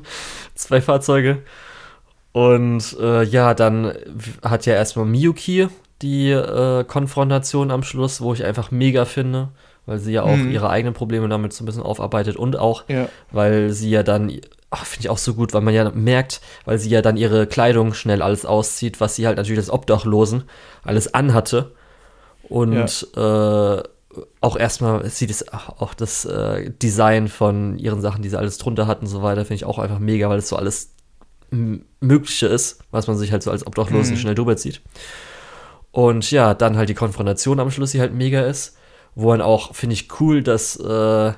zwei 0.55 0.81
Fahrzeuge. 0.81 1.41
Und 2.35 2.97
äh, 2.99 3.23
ja, 3.23 3.53
dann 3.53 3.93
hat 4.43 4.65
ja 4.65 4.73
erstmal 4.73 5.05
Miyuki 5.05 5.69
die 6.01 6.31
äh, 6.31 6.83
Konfrontation 6.83 7.71
am 7.71 7.81
Schluss, 7.81 8.19
wo 8.19 8.33
ich 8.33 8.43
einfach 8.43 8.71
mega 8.71 9.05
finde, 9.05 9.51
weil 9.85 9.99
sie 9.99 10.11
ja 10.11 10.23
auch 10.23 10.35
mhm. 10.35 10.51
ihre 10.51 10.69
eigenen 10.69 10.93
Probleme 10.93 11.29
damit 11.29 11.53
so 11.53 11.63
ein 11.63 11.65
bisschen 11.65 11.83
aufarbeitet 11.83 12.35
und 12.35 12.59
auch, 12.59 12.83
ja. 12.89 13.07
weil 13.31 13.71
sie 13.71 13.89
ja 13.89 14.03
dann, 14.03 14.27
finde 14.27 14.99
ich 14.99 15.07
auch 15.09 15.17
so 15.17 15.33
gut, 15.33 15.53
weil 15.53 15.61
man 15.61 15.73
ja 15.73 15.89
merkt, 15.91 16.41
weil 16.65 16.77
sie 16.77 16.89
ja 16.89 17.01
dann 17.01 17.15
ihre 17.15 17.47
Kleidung 17.47 17.93
schnell 17.93 18.21
alles 18.21 18.45
auszieht, 18.45 18.99
was 18.99 19.15
sie 19.15 19.27
halt 19.27 19.37
natürlich 19.37 19.59
als 19.59 19.69
Obdachlosen 19.69 20.43
alles 20.83 21.13
anhatte. 21.13 21.71
Und 22.49 23.07
ja. 23.15 23.77
äh, 23.77 23.83
auch 24.41 24.57
erstmal 24.57 25.09
sieht 25.09 25.29
es 25.29 25.53
auch 25.53 25.93
das 25.93 26.25
äh, 26.25 26.69
Design 26.69 27.29
von 27.29 27.79
ihren 27.79 28.01
Sachen, 28.01 28.23
die 28.23 28.29
sie 28.29 28.37
alles 28.37 28.57
drunter 28.57 28.87
hatten 28.87 29.05
und 29.05 29.11
so 29.11 29.23
weiter, 29.23 29.45
finde 29.45 29.55
ich 29.55 29.65
auch 29.65 29.79
einfach 29.79 29.99
mega, 29.99 30.27
weil 30.27 30.39
es 30.39 30.49
so 30.49 30.57
alles 30.57 30.94
Mögliche 31.51 32.47
ist, 32.47 32.79
was 32.91 33.07
man 33.07 33.17
sich 33.17 33.31
halt 33.31 33.43
so 33.43 33.51
als 33.51 33.65
Obdachlosen 33.65 34.15
mhm. 34.15 34.19
schnell 34.19 34.35
drüber 34.35 34.57
zieht. 34.57 34.81
Und 35.91 36.29
ja, 36.31 36.53
dann 36.53 36.75
halt 36.75 36.89
die 36.89 36.93
Konfrontation 36.93 37.59
am 37.59 37.71
Schluss, 37.71 37.91
die 37.91 38.01
halt 38.01 38.13
mega 38.13 38.41
ist, 38.41 38.77
wo 39.15 39.31
dann 39.31 39.41
auch, 39.41 39.73
finde 39.73 39.93
ich 39.93 40.09
cool, 40.19 40.43
dass 40.43 40.77
äh, 40.77 41.33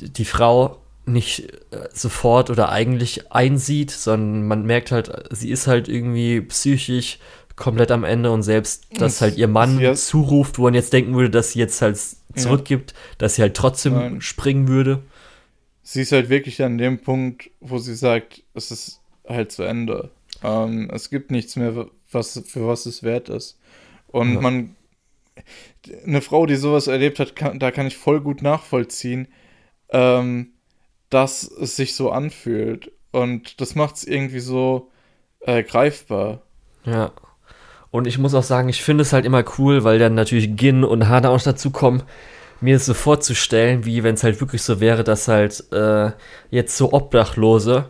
die 0.00 0.24
Frau 0.24 0.78
nicht 1.06 1.52
äh, 1.70 1.88
sofort 1.92 2.50
oder 2.50 2.70
eigentlich 2.70 3.30
einsieht, 3.30 3.90
sondern 3.90 4.46
man 4.46 4.66
merkt 4.66 4.90
halt, 4.90 5.28
sie 5.30 5.50
ist 5.50 5.66
halt 5.66 5.88
irgendwie 5.88 6.40
psychisch 6.40 7.18
komplett 7.56 7.90
am 7.92 8.04
Ende 8.04 8.32
und 8.32 8.42
selbst, 8.42 8.86
dass 8.98 9.20
halt 9.20 9.36
ihr 9.36 9.48
Mann 9.48 9.78
ja. 9.78 9.94
zuruft, 9.94 10.58
wo 10.58 10.64
man 10.64 10.74
jetzt 10.74 10.92
denken 10.92 11.14
würde, 11.14 11.30
dass 11.30 11.52
sie 11.52 11.60
jetzt 11.60 11.80
halt 11.82 11.98
zurückgibt, 12.34 12.92
ja. 12.92 12.96
dass 13.18 13.36
sie 13.36 13.42
halt 13.42 13.54
trotzdem 13.54 13.94
Nein. 13.94 14.20
springen 14.20 14.66
würde. 14.66 15.02
Sie 15.84 16.00
ist 16.00 16.12
halt 16.12 16.30
wirklich 16.30 16.62
an 16.62 16.78
dem 16.78 16.98
Punkt, 16.98 17.50
wo 17.60 17.78
sie 17.78 17.94
sagt, 17.94 18.42
es 18.54 18.70
ist 18.70 19.00
halt 19.28 19.52
zu 19.52 19.62
Ende. 19.62 20.10
Ähm, 20.42 20.90
es 20.92 21.10
gibt 21.10 21.30
nichts 21.30 21.56
mehr, 21.56 21.86
was, 22.10 22.42
für 22.46 22.66
was 22.66 22.86
es 22.86 23.02
wert 23.02 23.28
ist. 23.28 23.58
Und 24.08 24.34
ja. 24.34 24.40
man, 24.40 24.76
eine 26.06 26.22
Frau, 26.22 26.46
die 26.46 26.56
sowas 26.56 26.86
erlebt 26.86 27.18
hat, 27.18 27.36
kann, 27.36 27.58
da 27.58 27.70
kann 27.70 27.86
ich 27.86 27.96
voll 27.96 28.20
gut 28.20 28.42
nachvollziehen, 28.42 29.28
ähm, 29.90 30.52
dass 31.10 31.44
es 31.44 31.76
sich 31.76 31.94
so 31.94 32.10
anfühlt. 32.10 32.90
Und 33.12 33.60
das 33.60 33.74
macht 33.74 33.96
es 33.96 34.04
irgendwie 34.04 34.40
so 34.40 34.90
äh, 35.40 35.62
greifbar. 35.62 36.42
Ja. 36.84 37.12
Und 37.90 38.06
ich 38.06 38.18
muss 38.18 38.34
auch 38.34 38.42
sagen, 38.42 38.68
ich 38.68 38.82
finde 38.82 39.02
es 39.02 39.12
halt 39.12 39.24
immer 39.24 39.44
cool, 39.58 39.84
weil 39.84 39.98
dann 39.98 40.14
natürlich 40.14 40.56
Gin 40.56 40.82
und 40.82 41.08
Hana 41.08 41.28
auch 41.28 41.40
dazu 41.40 41.70
kommen, 41.70 42.02
mir 42.60 42.76
es 42.76 42.86
so 42.86 42.94
vorzustellen, 42.94 43.84
wie 43.84 44.02
wenn 44.02 44.14
es 44.14 44.24
halt 44.24 44.40
wirklich 44.40 44.62
so 44.62 44.80
wäre, 44.80 45.04
dass 45.04 45.28
halt 45.28 45.64
äh, 45.72 46.10
jetzt 46.50 46.76
so 46.76 46.92
Obdachlose 46.92 47.88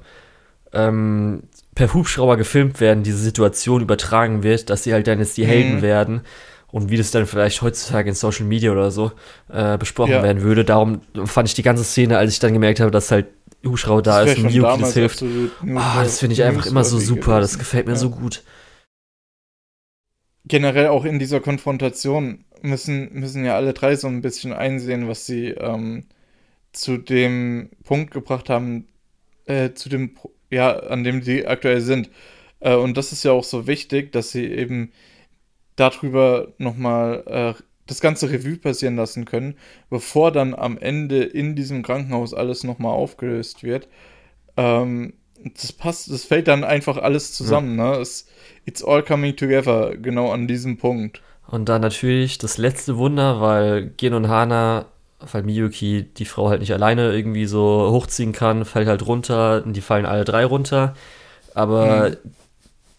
ähm, 0.72 1.44
per 1.74 1.92
Hubschrauber 1.92 2.36
gefilmt 2.36 2.80
werden, 2.80 3.02
diese 3.02 3.18
Situation 3.18 3.82
übertragen 3.82 4.42
wird, 4.42 4.70
dass 4.70 4.84
sie 4.84 4.92
halt 4.92 5.06
dann 5.06 5.18
jetzt 5.18 5.36
die 5.36 5.46
Helden 5.46 5.76
mhm. 5.76 5.82
werden 5.82 6.20
und 6.74 6.90
wie 6.90 6.96
das 6.96 7.12
dann 7.12 7.26
vielleicht 7.26 7.62
heutzutage 7.62 8.08
in 8.08 8.14
Social 8.14 8.46
Media 8.46 8.72
oder 8.72 8.90
so 8.90 9.12
äh, 9.48 9.78
besprochen 9.78 10.10
ja. 10.10 10.22
werden 10.22 10.42
würde. 10.42 10.64
Darum 10.64 11.02
fand 11.24 11.48
ich 11.48 11.54
die 11.54 11.62
ganze 11.62 11.84
Szene, 11.84 12.18
als 12.18 12.32
ich 12.32 12.40
dann 12.40 12.52
gemerkt 12.52 12.80
habe, 12.80 12.90
dass 12.90 13.10
halt 13.10 13.26
Hubschrauber 13.64 14.02
da 14.02 14.22
ist 14.22 14.38
und 14.38 14.46
Miyuki 14.46 14.80
das 14.80 14.94
hilft. 14.94 15.22
Oh, 15.22 15.56
das 15.62 16.18
finde 16.18 16.34
ich 16.34 16.42
einfach 16.42 16.66
immer 16.66 16.84
so 16.84 16.98
super, 16.98 17.40
das 17.40 17.58
gefällt 17.58 17.86
mir 17.86 17.92
ja. 17.92 17.98
so 17.98 18.10
gut. 18.10 18.42
Generell 20.46 20.88
auch 20.88 21.04
in 21.04 21.18
dieser 21.18 21.40
Konfrontation 21.40 22.44
müssen, 22.64 23.12
müssen 23.12 23.44
ja 23.44 23.56
alle 23.56 23.72
drei 23.72 23.96
so 23.96 24.08
ein 24.08 24.22
bisschen 24.22 24.52
einsehen, 24.52 25.08
was 25.08 25.26
sie 25.26 25.48
ähm, 25.50 26.04
zu 26.72 26.96
dem 26.96 27.70
Punkt 27.84 28.10
gebracht 28.12 28.50
haben, 28.50 28.88
äh, 29.46 29.72
zu 29.74 29.88
dem 29.88 30.16
ja, 30.50 30.78
an 30.78 31.04
dem 31.04 31.22
sie 31.22 31.46
aktuell 31.46 31.80
sind. 31.80 32.10
Äh, 32.60 32.74
und 32.74 32.96
das 32.96 33.12
ist 33.12 33.24
ja 33.24 33.32
auch 33.32 33.44
so 33.44 33.66
wichtig, 33.66 34.12
dass 34.12 34.30
sie 34.30 34.46
eben 34.46 34.92
darüber 35.76 36.52
nochmal 36.58 37.24
äh, 37.58 37.62
das 37.86 38.00
ganze 38.00 38.30
Revue 38.30 38.56
passieren 38.56 38.96
lassen 38.96 39.24
können, 39.24 39.56
bevor 39.90 40.32
dann 40.32 40.54
am 40.54 40.78
Ende 40.78 41.22
in 41.22 41.54
diesem 41.54 41.82
Krankenhaus 41.82 42.32
alles 42.32 42.64
nochmal 42.64 42.92
aufgelöst 42.92 43.62
wird. 43.62 43.88
Ähm, 44.56 45.14
das 45.42 45.72
passt, 45.72 46.10
das 46.10 46.24
fällt 46.24 46.48
dann 46.48 46.64
einfach 46.64 46.96
alles 46.96 47.32
zusammen, 47.32 47.76
ja. 47.76 47.96
ne? 47.96 47.98
Es, 47.98 48.26
it's 48.64 48.82
all 48.82 49.02
coming 49.02 49.36
together, 49.36 49.96
genau 49.96 50.30
an 50.30 50.46
diesem 50.46 50.78
Punkt. 50.78 51.22
Und 51.46 51.68
dann 51.68 51.82
natürlich 51.82 52.38
das 52.38 52.58
letzte 52.58 52.96
Wunder, 52.96 53.40
weil 53.40 53.90
Gen 53.96 54.14
und 54.14 54.28
Hana 54.28 54.86
weil 55.32 55.42
Miyuki 55.42 56.02
die 56.02 56.24
Frau 56.24 56.48
halt 56.48 56.60
nicht 56.60 56.72
alleine 56.72 57.12
irgendwie 57.12 57.46
so 57.46 57.88
hochziehen 57.90 58.32
kann, 58.32 58.64
fällt 58.64 58.88
halt 58.88 59.06
runter 59.06 59.62
die 59.64 59.80
fallen 59.80 60.06
alle 60.06 60.24
drei 60.24 60.44
runter. 60.44 60.94
Aber 61.54 62.06
hm. 62.06 62.16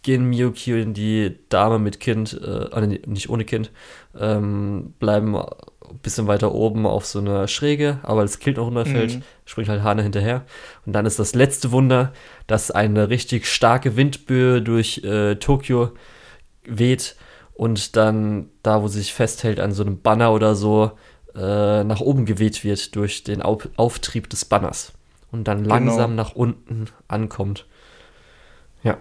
gehen 0.01 0.26
Miyuki 0.26 0.81
und 0.81 0.93
die 0.93 1.38
Dame 1.49 1.80
mit 1.80 1.99
Kind, 1.99 2.39
äh, 2.41 2.99
nicht 3.05 3.30
ohne 3.30 3.45
Kind, 3.45 3.72
ähm, 4.17 4.93
bleiben 4.99 5.35
ein 5.35 5.99
bisschen 6.01 6.27
weiter 6.27 6.53
oben 6.53 6.85
auf 6.85 7.05
so 7.05 7.19
eine 7.19 7.47
Schräge, 7.47 7.99
aber 8.03 8.22
das 8.22 8.39
Kind 8.39 8.57
noch 8.57 8.65
runterfällt, 8.65 9.15
Mhm. 9.15 9.23
springt 9.45 9.69
halt 9.69 9.84
Hane 9.84 10.03
hinterher. 10.03 10.43
Und 10.85 10.93
dann 10.93 11.05
ist 11.05 11.19
das 11.19 11.35
letzte 11.35 11.72
Wunder, 11.72 12.13
dass 12.47 12.72
eine 12.72 13.09
richtig 13.09 13.47
starke 13.47 13.95
Windböe 13.95 14.61
durch 14.61 15.03
äh, 15.03 15.35
Tokio 15.35 15.91
weht 16.65 17.15
und 17.56 17.95
dann 17.95 18.49
da, 18.64 18.82
wo 18.84 18.88
sie 18.88 18.99
sich 18.99 19.14
festhält, 19.14 19.60
an 19.60 19.72
so 19.72 19.84
einem 19.84 20.02
Banner 20.02 20.32
oder 20.34 20.56
so, 20.56 20.91
äh, 21.34 21.84
nach 21.84 21.99
oben 22.02 22.26
geweht 22.26 22.64
wird 22.64 22.95
durch 22.95 23.23
den 23.23 23.41
Au 23.41 23.57
Auftrieb 23.77 24.30
des 24.30 24.45
Banners. 24.45 24.94
Und 25.32 25.45
dann 25.48 25.65
langsam 25.65 26.11
Genau. 26.11 26.23
nach 26.23 26.36
unten 26.36 26.86
ankommt. 27.07 27.65
Ja. 28.84 28.98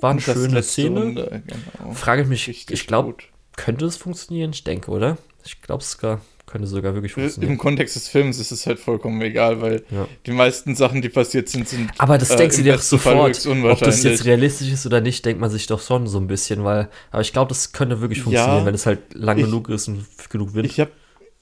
War 0.00 0.10
eine 0.10 0.20
schöne 0.20 0.62
Szene. 0.62 1.00
Wunder, 1.00 1.28
genau. 1.30 1.92
Frage 1.92 2.22
ich 2.22 2.28
mich, 2.28 2.48
Richtig 2.48 2.72
ich 2.80 2.86
glaube, 2.86 3.14
könnte 3.56 3.84
es 3.86 3.96
funktionieren? 3.96 4.50
Ich 4.52 4.64
denke, 4.64 4.90
oder? 4.90 5.16
Ich 5.44 5.62
glaube, 5.62 5.82
es 5.82 5.92
sogar, 5.92 6.20
könnte 6.52 6.68
sogar 6.68 6.94
wirklich 6.94 7.16
Im 7.16 7.22
funktionieren. 7.22 7.58
Kontext 7.58 7.96
des 7.96 8.08
Films 8.08 8.38
ist 8.38 8.52
es 8.52 8.66
halt 8.66 8.78
vollkommen 8.78 9.20
egal, 9.22 9.60
weil 9.60 9.82
Ja. 9.90 10.06
die 10.26 10.30
meisten 10.32 10.74
Sachen, 10.76 11.00
die 11.02 11.08
passiert 11.08 11.48
sind, 11.48 11.66
sind 11.68 11.90
Aber 11.98 12.18
das 12.18 12.30
äh, 12.30 12.36
denkst 12.36 12.56
du 12.56 12.60
im 12.60 12.64
dir 12.66 12.72
doch 12.74 12.80
Fall 12.80 13.34
sofort. 13.34 13.46
Ob 13.72 13.78
das 13.80 14.02
jetzt 14.02 14.24
realistisch 14.26 14.70
ist 14.70 14.86
oder 14.86 15.00
nicht, 15.00 15.24
denkt 15.24 15.40
man 15.40 15.50
sich 15.50 15.66
doch 15.66 15.80
schon 15.80 16.06
so 16.06 16.18
ein 16.18 16.26
bisschen, 16.28 16.62
weil, 16.62 16.88
aber 17.10 17.22
ich 17.22 17.32
glaube, 17.32 17.48
das 17.48 17.72
könnte 17.72 18.00
wirklich 18.00 18.18
Ja. 18.18 18.24
funktionieren, 18.24 18.66
wenn 18.66 18.74
es 18.74 18.86
halt 18.86 19.00
lang 19.14 19.38
Ich- 19.38 19.44
genug 19.46 19.68
ist 19.70 19.88
und 19.88 20.04
genug 20.30 20.54
Wind. 20.54 20.66
Ich 20.66 20.78
habe 20.78 20.90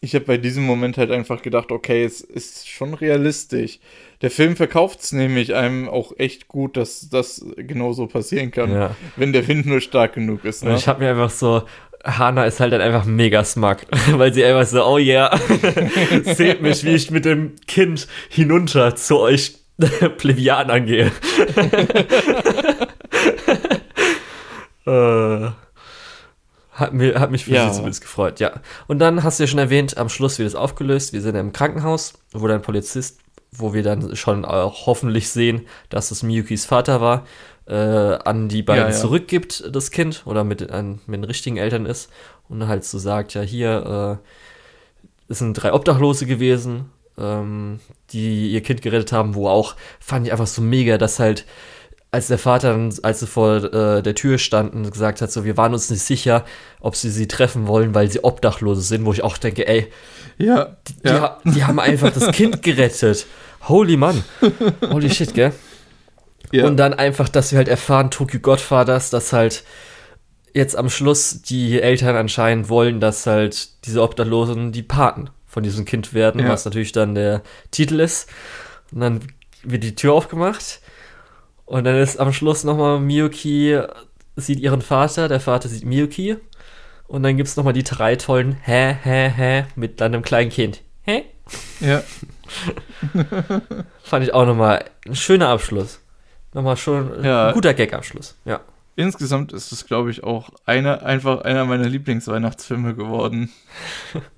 ich 0.01 0.15
hab 0.15 0.25
bei 0.25 0.39
diesem 0.39 0.65
Moment 0.65 0.97
halt 0.97 1.11
einfach 1.11 1.43
gedacht, 1.43 1.71
okay, 1.71 2.05
es 2.05 2.23
ist 2.23 2.69
schon 2.69 2.95
realistisch. 2.95 3.81
Der 4.23 4.31
Film 4.31 4.57
verkauft 4.57 5.01
es 5.01 5.13
nämlich 5.13 5.55
einem 5.55 5.89
auch 5.89 6.13
echt 6.19 6.49
gut, 6.49 6.77
dass 6.77 7.09
das 7.11 7.45
genauso 7.57 8.07
passieren 8.07 8.51
kann, 8.51 8.73
ja. 8.73 8.97
wenn 9.17 9.33
der 9.33 9.47
Wind 9.47 9.67
nur 9.67 9.81
stark 9.81 10.15
genug 10.15 10.45
ist. 10.45 10.63
Und 10.63 10.71
Ne? 10.71 10.77
ich 10.77 10.89
habe 10.89 11.03
mir 11.05 11.11
einfach 11.11 11.31
so, 11.31 11.63
Hana 12.05 12.45
ist 12.47 12.61
halt 12.61 12.73
dann 12.73 12.81
einfach 12.81 13.05
mega 13.05 13.45
smug, 13.45 13.79
weil 14.13 14.33
sie 14.33 14.45
einfach 14.45 14.67
so, 14.67 14.85
oh 14.87 14.99
yeah, 14.99 15.39
seht 16.25 16.63
mich, 16.63 16.83
wie 16.85 16.95
ich 16.95 17.11
mit 17.11 17.27
dem 17.27 17.57
Kind 17.67 18.09
hinunter 18.31 18.97
zu 18.97 19.19
euch 19.19 19.57
Plebianern 20.19 20.87
gehe. 20.87 21.11
äh, 24.87 25.51
hat, 26.81 26.93
mir, 26.95 27.21
hat 27.21 27.31
mich 27.31 27.45
für 27.45 27.53
Ja. 27.53 27.69
sie 27.69 27.77
zumindest 27.77 28.01
gefreut, 28.03 28.41
ja. 28.41 28.61
Und 28.89 28.99
dann 28.99 29.23
hast 29.23 29.39
du 29.39 29.45
ja 29.45 29.47
schon 29.47 29.59
erwähnt, 29.59 29.97
am 29.97 30.09
Schluss 30.09 30.39
wird 30.39 30.49
es 30.49 30.55
aufgelöst. 30.55 31.13
Wir 31.13 31.21
sind 31.21 31.37
im 31.37 31.53
Krankenhaus, 31.53 32.15
wo 32.33 32.47
dann 32.49 32.63
Polizist, 32.63 33.21
wo 33.53 33.73
wir 33.75 33.83
dann 33.83 34.17
schon 34.17 34.45
auch 34.45 34.87
hoffentlich 34.87 35.29
sehen, 35.29 35.67
dass 35.89 36.11
es 36.11 36.23
Miyukis 36.23 36.65
Vater 36.67 37.01
war, 37.01 37.27
äh, 37.67 37.75
an 37.75 38.49
die 38.49 38.63
beiden 38.63 38.85
Ja, 38.85 38.91
ja. 38.91 38.97
zurückgibt, 38.97 39.65
das 39.73 39.91
Kind, 39.91 40.23
oder 40.25 40.43
mit, 40.45 40.71
an, 40.71 41.01
mit 41.07 41.19
den 41.21 41.25
richtigen 41.25 41.57
Eltern 41.57 41.87
ist. 41.87 42.11
Und 42.49 42.67
halt 42.67 42.85
so 42.85 42.99
sagt, 42.99 43.35
ja, 43.35 43.43
hier, 43.43 44.19
äh, 44.21 45.33
es 45.33 45.39
sind 45.39 45.55
drei 45.55 45.73
Obdachlose 45.73 46.27
gewesen, 46.27 46.91
ähm, 47.19 47.79
die 48.11 48.51
ihr 48.51 48.63
Kind 48.63 48.83
gerettet 48.83 49.13
haben, 49.13 49.35
wo 49.35 49.49
auch, 49.49 49.77
fand 50.01 50.27
ich 50.27 50.33
einfach 50.33 50.47
so 50.49 50.63
mega, 50.63 50.99
dass 50.99 51.19
halt, 51.21 51.45
als 52.13 52.27
der 52.27 52.39
Vater, 52.39 52.73
dann, 52.73 52.93
als 53.03 53.21
sie 53.21 53.27
vor 53.27 53.63
äh, 53.73 54.03
der 54.03 54.15
Tür 54.17 54.39
standen, 54.39 54.91
gesagt 54.91 55.21
hat, 55.23 55.31
so, 55.31 55.45
wir 55.45 55.57
waren 55.57 55.73
uns 55.73 55.91
nicht 55.91 56.03
sicher, 56.03 56.45
ob 56.81 56.97
sie 56.97 57.11
sie 57.11 57.29
treffen 57.29 57.67
wollen, 57.69 57.95
weil 57.95 58.11
sie 58.11 58.25
Obdachlose 58.25 58.83
sind, 58.83 59.05
wo 59.05 59.13
ich 59.13 59.23
auch 59.23 59.39
denke, 59.39 59.67
ey, 59.69 59.87
Ja, 60.37 60.77
die, 61.05 61.09
ha- 61.09 61.39
die 61.45 61.65
haben 61.65 61.79
einfach 61.79 62.13
das 62.13 62.33
Kind 62.33 62.63
gerettet. 62.65 63.27
Holy 63.69 63.97
Mann. 63.97 64.25
Holy 64.91 65.09
shit, 65.11 65.35
gell? 65.35 65.53
ja. 66.51 66.67
Und 66.67 66.79
dann 66.79 66.95
einfach, 66.95 67.29
dass 67.29 67.53
wir 67.53 67.59
halt 67.59 67.69
erfahren, 67.69 68.11
Tokyo 68.11 68.41
Godfathers, 68.41 69.11
dass 69.11 69.33
halt 69.33 69.63
jetzt 70.53 70.75
am 70.77 70.91
Schluss 70.91 71.43
die 71.43 71.81
Eltern 71.81 72.17
anscheinend 72.17 72.69
wollen, 72.69 72.99
dass 72.99 73.27
halt 73.27 73.85
diese 73.87 74.03
Obdachlosen 74.03 74.73
die 74.73 74.83
Paten 74.83 75.31
von 75.47 75.63
diesem 75.63 75.85
Kind 75.85 76.13
werden, 76.13 76.41
Ja. 76.41 76.49
was 76.49 76.65
natürlich 76.65 76.91
dann 76.91 77.15
der 77.15 77.43
Titel 77.71 78.01
ist. 78.01 78.29
Und 78.91 79.01
dann 79.01 79.21
wird 79.63 79.85
die 79.85 79.95
Tür 79.95 80.15
aufgemacht 80.15 80.81
und 81.71 81.85
dann 81.85 81.95
ist 81.97 82.19
am 82.19 82.33
Schluss 82.33 82.65
nochmal 82.65 82.99
Miyuki 82.99 83.81
sieht 84.35 84.59
ihren 84.59 84.83
Vater, 84.83 85.29
der 85.29 85.39
Vater 85.39 85.69
sieht 85.69 85.85
Miyuki 85.85 86.37
und 87.07 87.23
dann 87.23 87.37
gibt's 87.37 87.57
noch 87.57 87.63
nochmal 87.63 87.75
die 87.75 87.85
drei 87.85 88.17
tollen 88.17 88.55
Hä, 88.55 88.97
hä, 89.01 89.29
hä 89.29 89.67
mit 89.77 90.03
einem 90.03 90.23
kleinen 90.23 90.51
Kind. 90.51 90.83
Hä? 91.03 91.27
ja. 91.79 92.03
Fand 94.03 94.25
ich 94.25 94.35
auch 94.35 94.47
nochmal 94.47 94.85
ein 95.07 95.15
schöner 95.15 95.49
Abschluss. 95.49 96.01
Nochmal 96.55 96.77
schon 96.77 97.23
Ja. 97.23 97.49
ein 97.49 97.55
guter 97.55 97.73
Gag-Abschluss. 97.73 98.35
Ja. 98.45 98.61
Insgesamt 98.97 99.53
ist 99.53 99.71
es, 99.71 99.87
glaube 99.87 100.11
ich, 100.11 100.25
auch 100.25 100.51
einer, 100.67 101.05
einfach 101.05 101.43
einer 101.43 101.67
meiner 101.67 101.89
Lieblingsweihnachtsfilme 101.89 102.97
geworden. 102.97 103.53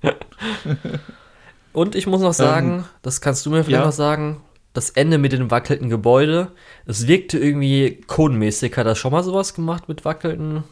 Und 1.73 1.95
ich 1.95 2.05
muss 2.05 2.21
noch 2.21 2.33
sagen, 2.33 2.85
das 3.01 3.21
kannst 3.21 3.43
du 3.47 3.49
mir 3.49 3.63
vielleicht 3.63 3.81
ja. 3.81 3.87
noch 3.87 3.91
sagen, 3.91 4.41
das 4.73 4.89
Ende 4.89 5.17
mit 5.17 5.31
dem 5.31 5.51
wackelnden 5.51 5.89
Gebäude, 5.89 6.51
es 6.85 7.07
wirkte 7.07 7.37
irgendwie 7.39 8.01
codemäßig. 8.07 8.75
Hat 8.75 8.87
er 8.87 8.95
schon 8.95 9.11
mal 9.11 9.23
sowas 9.23 9.53
gemacht 9.53 9.87
mit 9.87 10.03
wackelnden? 10.05 10.63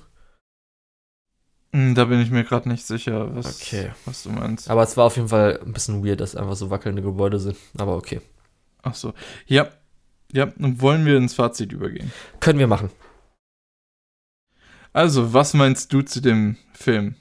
Hm, 1.74 1.96
Da 1.96 2.06
bin 2.06 2.20
ich 2.20 2.32
mir 2.32 2.44
gerade 2.44 2.68
nicht 2.68 2.86
sicher, 2.86 3.34
was, 3.36 3.62
Okay. 3.62 3.92
was 4.06 4.24
du 4.24 4.30
meinst. 4.32 4.70
Aber 4.70 4.84
es 4.84 4.98
war 4.98 5.06
auf 5.06 5.16
jeden 5.16 5.30
Fall 5.30 5.60
ein 5.66 5.72
bisschen 5.74 6.06
weird, 6.06 6.20
dass 6.20 6.36
einfach 6.36 6.56
so 6.56 6.70
wackelnde 6.70 7.02
Gebäude 7.02 7.40
sind. 7.40 7.58
Aber 7.78 7.96
okay. 7.96 8.22
Ach 8.82 8.96
so. 8.96 9.14
Ja. 9.46 9.70
Ja, 10.34 10.46
und 10.60 10.82
wollen 10.82 11.06
wir 11.06 11.18
ins 11.18 11.34
Fazit 11.34 11.72
übergehen? 11.74 12.12
Können 12.40 12.60
wir 12.60 12.68
machen. 12.68 12.90
Also, 14.94 15.34
was 15.34 15.54
meinst 15.54 15.94
du 15.94 16.02
zu 16.02 16.22
dem 16.22 16.58
Film? 16.74 17.16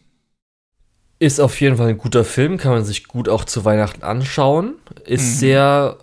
Ist 1.22 1.38
auf 1.38 1.60
jeden 1.60 1.76
Fall 1.76 1.88
ein 1.88 1.98
guter 1.98 2.24
Film, 2.24 2.56
kann 2.56 2.72
man 2.72 2.84
sich 2.84 3.06
gut 3.06 3.28
auch 3.28 3.44
zu 3.44 3.66
Weihnachten 3.66 4.02
anschauen. 4.02 4.76
Ist 5.04 5.34
Mhm. 5.34 5.38
sehr, 5.38 5.96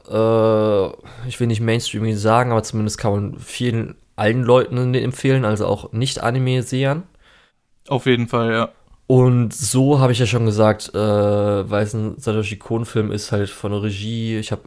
äh, 1.25 1.27
ich 1.27 1.39
will 1.39 1.47
nicht 1.47 1.59
Mainstreaming 1.59 2.15
sagen, 2.15 2.51
aber 2.51 2.61
zumindest 2.61 2.99
kann 2.99 3.11
man 3.11 3.39
vielen, 3.39 3.95
allen 4.15 4.43
Leuten 4.43 4.93
empfehlen, 4.93 5.43
also 5.43 5.65
auch 5.65 5.91
Nicht-Anime-Sehern. 5.91 7.01
Auf 7.87 8.05
jeden 8.05 8.27
Fall, 8.27 8.51
ja. 8.51 8.69
Und 9.07 9.55
so 9.55 9.99
habe 9.99 10.11
ich 10.11 10.19
ja 10.19 10.27
schon 10.27 10.45
gesagt, 10.45 10.93
äh, 10.93 10.97
weil 10.99 11.83
es 11.83 11.93
ein 11.95 12.19
Satoshi 12.19 12.57
Kon-Film 12.57 13.11
ist, 13.11 13.31
halt 13.31 13.49
von 13.49 13.71
der 13.71 13.81
Regie. 13.81 14.37
Ich 14.37 14.51
habe 14.51 14.61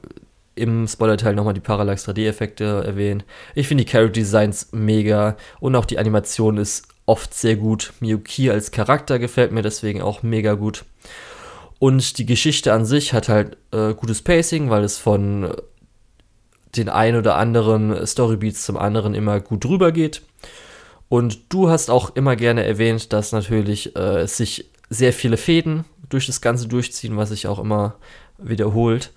im 0.56 0.88
Spoiler-Teil 0.88 1.34
nochmal 1.36 1.54
die 1.54 1.60
Parallax 1.60 2.08
3D-Effekte 2.08 2.82
erwähnt. 2.84 3.24
Ich 3.54 3.68
finde 3.68 3.84
die 3.84 3.90
Character-Designs 3.90 4.70
mega 4.72 5.36
und 5.60 5.76
auch 5.76 5.84
die 5.84 5.98
Animation 5.98 6.56
ist 6.56 6.88
oft 7.10 7.34
sehr 7.34 7.56
gut. 7.56 7.92
Miyuki 7.98 8.50
als 8.50 8.70
Charakter 8.70 9.18
gefällt 9.18 9.50
mir 9.50 9.62
deswegen 9.62 10.00
auch 10.00 10.22
mega 10.22 10.54
gut. 10.54 10.84
Und 11.80 12.18
die 12.18 12.26
Geschichte 12.26 12.72
an 12.72 12.84
sich 12.84 13.12
hat 13.12 13.28
halt 13.28 13.56
äh, 13.72 13.94
gutes 13.94 14.22
Pacing, 14.22 14.70
weil 14.70 14.84
es 14.84 14.96
von 14.96 15.44
äh, 15.44 15.56
den 16.76 16.88
ein 16.88 17.16
oder 17.16 17.34
anderen 17.34 18.06
Storybeats 18.06 18.64
zum 18.64 18.76
anderen 18.76 19.14
immer 19.14 19.40
gut 19.40 19.64
drüber 19.64 19.90
geht. 19.90 20.22
Und 21.08 21.52
du 21.52 21.68
hast 21.68 21.90
auch 21.90 22.14
immer 22.14 22.36
gerne 22.36 22.64
erwähnt, 22.64 23.12
dass 23.12 23.32
natürlich 23.32 23.96
äh, 23.96 24.26
sich 24.28 24.70
sehr 24.88 25.12
viele 25.12 25.36
Fäden 25.36 25.84
durch 26.08 26.26
das 26.26 26.40
Ganze 26.40 26.68
durchziehen, 26.68 27.16
was 27.16 27.30
sich 27.30 27.48
auch 27.48 27.58
immer 27.58 27.96
wiederholt. 28.38 29.12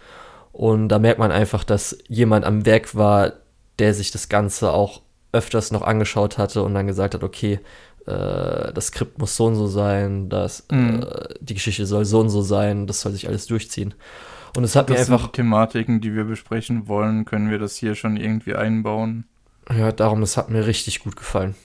Und 0.52 0.90
da 0.90 0.98
merkt 0.98 1.20
man 1.20 1.32
einfach, 1.32 1.64
dass 1.64 2.00
jemand 2.08 2.44
am 2.44 2.66
Werk 2.66 2.96
war, 2.96 3.34
der 3.78 3.94
sich 3.94 4.10
das 4.10 4.30
Ganze 4.30 4.74
auch 4.74 5.02
öfters 5.34 5.72
noch 5.72 5.82
angeschaut 5.82 6.38
hatte 6.38 6.64
und 6.64 6.74
dann 6.74 6.88
gesagt 6.88 7.14
hat, 7.16 7.24
okay, 7.24 7.60
äh, 8.06 8.72
das 8.74 8.88
Skript 8.88 9.18
muss 9.18 9.36
so 9.36 9.46
und 9.48 9.56
so 9.56 9.68
sein, 9.68 10.30
das, 10.30 10.66
Mhm. 10.72 11.04
äh, 11.04 11.34
die 11.42 11.56
Geschichte 11.56 11.86
soll 11.86 12.06
so 12.06 12.20
und 12.22 12.30
so 12.30 12.42
sein, 12.42 12.88
das 12.88 13.02
soll 13.02 13.12
sich 13.12 13.28
alles 13.28 13.46
durchziehen. 13.48 13.94
Und 14.56 14.64
es 14.64 14.76
hat 14.76 14.90
mir 14.90 14.96
Das 14.96 15.10
einfach 15.10 15.24
sind 15.24 15.34
Thematiken, 15.34 16.00
die 16.00 16.14
wir 16.16 16.26
besprechen 16.26 16.88
wollen. 16.88 17.26
Können 17.26 17.50
wir 17.50 17.58
das 17.60 17.76
hier 17.76 17.96
schon 17.96 18.18
irgendwie 18.18 18.56
einbauen? 18.56 19.26
Ja, 19.76 19.92
darum, 19.92 20.22
das 20.22 20.38
hat 20.38 20.50
mir 20.50 20.68
richtig 20.68 21.00
gut 21.00 21.16
gefallen. 21.16 21.56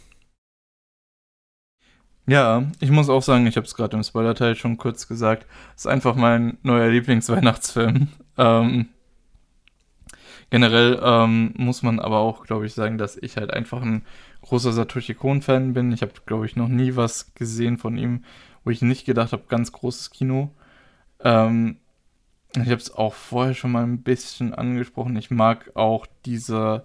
Ja, 2.26 2.64
ich 2.80 2.90
muss 2.90 3.08
auch 3.08 3.22
sagen, 3.22 3.46
ich 3.46 3.56
habe 3.56 3.66
es 3.66 3.74
gerade 3.74 3.96
im 3.96 4.02
Spoiler-Teil 4.02 4.54
schon 4.54 4.76
kurz 4.76 5.08
gesagt, 5.08 5.46
ist 5.76 5.86
einfach 5.86 6.14
mein 6.14 6.58
neuer 6.62 6.88
Lieblingsweihnachtsfilm. 6.88 8.08
Ähm, 8.36 8.88
generell 10.50 11.00
ähm, 11.02 11.52
muss 11.56 11.82
man 11.82 12.00
aber 12.00 12.18
auch, 12.18 12.44
glaube 12.46 12.66
ich, 12.66 12.74
sagen, 12.74 12.98
dass 12.98 13.16
ich 13.16 13.36
halt 13.36 13.52
einfach 13.52 13.82
ein 13.82 14.02
großer 14.42 14.72
Satoshi 14.72 15.14
Kon-Fan 15.14 15.72
bin. 15.74 15.92
Ich 15.92 16.02
habe, 16.02 16.12
glaube 16.26 16.46
ich, 16.46 16.56
noch 16.56 16.68
nie 16.68 16.96
was 16.96 17.34
gesehen 17.34 17.78
von 17.78 17.96
ihm, 17.96 18.24
wo 18.64 18.70
ich 18.70 18.82
nicht 18.82 19.04
gedacht 19.04 19.32
habe, 19.32 19.44
ganz 19.48 19.72
großes 19.72 20.10
Kino. 20.10 20.50
Ähm, 21.22 21.76
ich 22.54 22.66
habe 22.70 22.76
es 22.76 22.90
auch 22.90 23.14
vorher 23.14 23.54
schon 23.54 23.72
mal 23.72 23.82
ein 23.84 24.02
bisschen 24.02 24.54
angesprochen. 24.54 25.16
Ich 25.16 25.30
mag 25.30 25.70
auch 25.74 26.06
diese, 26.24 26.84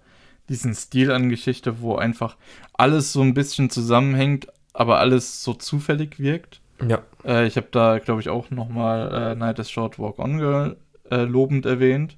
diesen 0.49 0.75
Stil 0.75 1.11
an 1.11 1.29
Geschichte, 1.29 1.81
wo 1.81 1.95
einfach 1.95 2.35
alles 2.73 3.13
so 3.13 3.21
ein 3.21 3.33
bisschen 3.33 3.69
zusammenhängt, 3.69 4.47
aber 4.73 4.99
alles 4.99 5.43
so 5.43 5.53
zufällig 5.53 6.19
wirkt. 6.19 6.59
Ja, 6.85 7.03
Äh, 7.23 7.47
ich 7.47 7.55
habe 7.55 7.67
da, 7.71 7.99
glaube 7.99 8.19
ich, 8.19 8.29
auch 8.29 8.49
nochmal 8.49 9.31
äh, 9.31 9.35
Night 9.35 9.59
is 9.59 9.71
Short 9.71 9.99
Walk 9.99 10.19
On 10.19 10.37
Girl 10.37 10.75
äh, 11.09 11.23
lobend 11.23 11.65
erwähnt. 11.65 12.17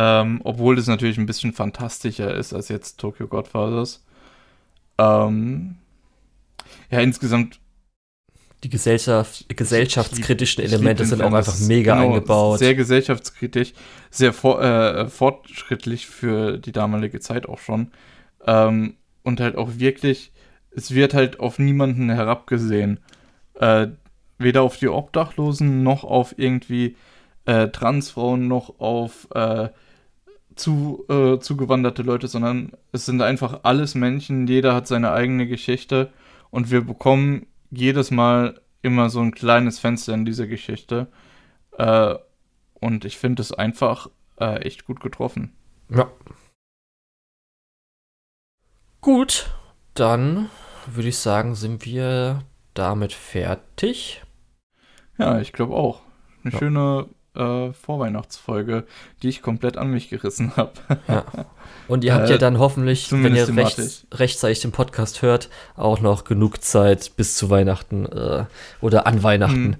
Ähm, 0.00 0.40
obwohl 0.44 0.76
das 0.76 0.86
natürlich 0.86 1.18
ein 1.18 1.26
bisschen 1.26 1.52
fantastischer 1.52 2.32
ist 2.32 2.54
als 2.54 2.68
jetzt 2.68 3.00
Tokyo 3.00 3.26
Godfathers. 3.26 4.04
Ähm, 4.96 5.74
ja, 6.88 7.00
insgesamt 7.00 7.58
Die 8.62 8.68
Gesellschaft, 8.68 9.48
gesellschaftskritischen 9.48 10.62
Elemente 10.62 11.04
sind 11.04 11.20
auch 11.20 11.32
einfach 11.32 11.58
mega 11.58 11.94
genau, 11.94 12.06
eingebaut. 12.14 12.60
Sehr 12.60 12.76
gesellschaftskritisch, 12.76 13.72
sehr 14.10 14.32
for, 14.32 14.62
äh, 14.62 15.08
fortschrittlich 15.08 16.06
für 16.06 16.58
die 16.58 16.72
damalige 16.72 17.18
Zeit 17.18 17.48
auch 17.48 17.58
schon. 17.58 17.90
Ähm, 18.46 18.94
und 19.24 19.40
halt 19.40 19.56
auch 19.56 19.78
wirklich, 19.78 20.30
es 20.70 20.94
wird 20.94 21.12
halt 21.12 21.40
auf 21.40 21.58
niemanden 21.58 22.08
herabgesehen. 22.08 23.00
Äh, 23.54 23.88
weder 24.38 24.62
auf 24.62 24.76
die 24.76 24.88
Obdachlosen 24.88 25.82
noch 25.82 26.04
auf 26.04 26.34
irgendwie 26.36 26.94
äh, 27.46 27.66
Transfrauen 27.70 28.46
noch 28.46 28.78
auf 28.78 29.26
äh, 29.34 29.70
zu, 30.58 31.04
äh, 31.08 31.38
zugewanderte 31.38 32.02
Leute, 32.02 32.28
sondern 32.28 32.72
es 32.92 33.06
sind 33.06 33.22
einfach 33.22 33.60
alles 33.62 33.94
Menschen, 33.94 34.46
jeder 34.46 34.74
hat 34.74 34.86
seine 34.86 35.12
eigene 35.12 35.46
Geschichte 35.46 36.12
und 36.50 36.70
wir 36.70 36.82
bekommen 36.82 37.46
jedes 37.70 38.10
Mal 38.10 38.60
immer 38.82 39.10
so 39.10 39.20
ein 39.20 39.32
kleines 39.32 39.78
Fenster 39.78 40.14
in 40.14 40.24
diese 40.24 40.48
Geschichte. 40.48 41.08
Äh, 41.76 42.14
und 42.74 43.04
ich 43.04 43.18
finde 43.18 43.42
es 43.42 43.52
einfach 43.52 44.08
äh, 44.38 44.60
echt 44.62 44.84
gut 44.84 45.00
getroffen. 45.00 45.52
Ja. 45.90 46.10
Gut, 49.00 49.50
dann 49.94 50.50
würde 50.86 51.08
ich 51.08 51.18
sagen, 51.18 51.54
sind 51.54 51.84
wir 51.84 52.44
damit 52.74 53.12
fertig. 53.12 54.22
Ja, 55.18 55.40
ich 55.40 55.52
glaube 55.52 55.74
auch. 55.74 56.02
Eine 56.42 56.52
ja. 56.52 56.58
schöne 56.58 57.08
äh, 57.38 57.72
Vorweihnachtsfolge, 57.72 58.84
die 59.22 59.28
ich 59.28 59.42
komplett 59.42 59.76
an 59.76 59.90
mich 59.90 60.10
gerissen 60.10 60.56
habe. 60.56 60.72
Ja. 61.06 61.24
Und 61.88 62.04
ihr 62.04 62.14
habt 62.14 62.28
äh, 62.28 62.32
ja 62.32 62.38
dann 62.38 62.58
hoffentlich, 62.58 63.10
wenn 63.10 63.34
ihr 63.34 63.48
recht, 63.56 64.06
rechtzeitig 64.12 64.60
den 64.60 64.72
Podcast 64.72 65.22
hört, 65.22 65.48
auch 65.76 66.00
noch 66.00 66.24
genug 66.24 66.62
Zeit 66.62 67.12
bis 67.16 67.36
zu 67.36 67.48
Weihnachten 67.48 68.06
äh, 68.06 68.44
oder 68.80 69.06
an 69.06 69.22
Weihnachten. 69.22 69.72
Hm. 69.72 69.76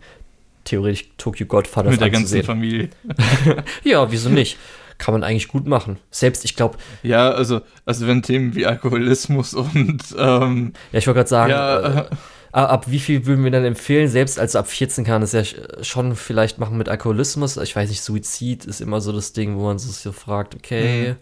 Theoretisch 0.64 1.10
Tokyo 1.16 1.46
Godfather 1.46 1.90
Mit 1.90 2.00
der 2.00 2.10
ganzen 2.10 2.42
Familie. 2.42 2.90
ja, 3.84 4.10
wieso 4.10 4.28
nicht? 4.28 4.58
Kann 4.98 5.14
man 5.14 5.22
eigentlich 5.22 5.48
gut 5.48 5.66
machen. 5.66 5.98
Selbst, 6.10 6.44
ich 6.44 6.56
glaube. 6.56 6.76
Ja, 7.02 7.30
also, 7.30 7.60
also 7.86 8.06
wenn 8.06 8.22
Themen 8.22 8.54
wie 8.54 8.66
Alkoholismus 8.66 9.54
und 9.54 10.02
ähm, 10.18 10.72
Ja, 10.92 10.98
ich 10.98 11.06
wollte 11.06 11.18
gerade 11.18 11.28
sagen, 11.28 11.50
ja, 11.50 12.00
äh, 12.00 12.04
ab 12.52 12.90
wie 12.90 12.98
viel 12.98 13.26
würden 13.26 13.44
wir 13.44 13.50
dann 13.50 13.64
empfehlen? 13.64 14.08
Selbst 14.08 14.38
als 14.38 14.56
ab 14.56 14.68
14 14.68 15.04
kann 15.04 15.22
es 15.22 15.32
ja 15.32 15.42
schon 15.82 16.16
vielleicht 16.16 16.58
machen 16.58 16.78
mit 16.78 16.88
Alkoholismus. 16.88 17.56
Ich 17.58 17.76
weiß 17.76 17.88
nicht, 17.88 18.02
Suizid 18.02 18.64
ist 18.64 18.80
immer 18.80 19.00
so 19.00 19.12
das 19.12 19.32
Ding, 19.32 19.56
wo 19.56 19.64
man 19.64 19.78
sich 19.78 19.96
so 19.96 20.12
fragt, 20.12 20.54
okay. 20.54 21.10
Mhm. 21.10 21.16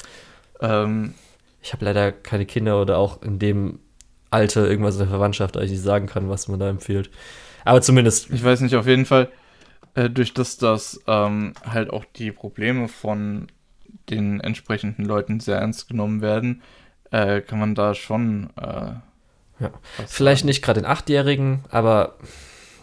Ähm, 0.61 1.15
ich 1.62 1.73
habe 1.73 1.85
leider 1.85 2.12
keine 2.12 2.47
Kinder 2.47 2.81
oder 2.81 2.98
auch 2.98 3.23
in 3.23 3.39
dem 3.39 3.81
Alter 4.31 4.69
irgendwas 4.69 4.94
in 4.94 5.01
der 5.01 5.09
Verwandtschaft, 5.09 5.57
als 5.57 5.70
ich 5.70 5.81
sagen 5.81 6.07
kann, 6.07 6.28
was 6.28 6.48
man 6.48 6.61
da 6.61 6.69
empfiehlt. 6.69 7.11
Aber 7.65 7.82
zumindest. 7.82 8.31
Ich 8.31 8.44
weiß 8.44 8.61
nicht, 8.61 8.77
auf 8.77 8.86
jeden 8.86 9.07
Fall, 9.07 9.28
äh, 9.94 10.09
durch 10.09 10.32
das, 10.32 10.57
dass 10.57 11.01
ähm, 11.07 11.55
halt 11.65 11.90
auch 11.90 12.05
die 12.05 12.31
Probleme 12.31 12.86
von 12.86 13.48
den 14.11 14.40
entsprechenden 14.40 15.05
Leuten 15.05 15.40
sehr 15.40 15.59
ernst 15.59 15.89
genommen 15.89 16.20
werden, 16.20 16.62
äh, 17.11 17.40
kann 17.40 17.59
man 17.59 17.74
da 17.74 17.94
schon 17.94 18.51
äh, 18.57 18.93
ja. 19.58 19.72
Vielleicht 20.06 20.44
nicht 20.44 20.62
gerade 20.62 20.80
den 20.80 20.90
Achtjährigen, 20.90 21.64
aber 21.70 22.16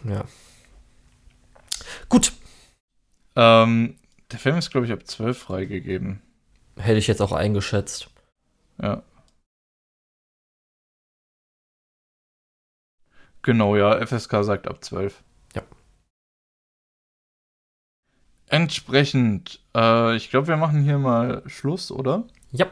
ja. 0.04 0.24
Gut. 2.08 2.32
Ähm, 3.36 3.96
der 4.30 4.38
Film 4.38 4.56
ist, 4.56 4.70
glaube 4.70 4.86
ich, 4.86 4.92
ab 4.92 5.06
12 5.06 5.38
freigegeben. 5.38 6.22
Hätte 6.76 6.98
ich 6.98 7.06
jetzt 7.06 7.20
auch 7.20 7.32
eingeschätzt. 7.32 8.10
Ja. 8.80 9.02
Genau, 13.42 13.76
ja. 13.76 14.04
FSK 14.04 14.42
sagt 14.42 14.66
ab 14.66 14.82
12. 14.82 15.22
Ja. 15.54 15.62
Entsprechend, 18.48 19.60
äh, 19.74 20.16
ich 20.16 20.30
glaube, 20.30 20.48
wir 20.48 20.56
machen 20.56 20.82
hier 20.82 20.98
mal 20.98 21.42
Schluss, 21.46 21.90
oder? 21.90 22.24
Ja. 22.52 22.66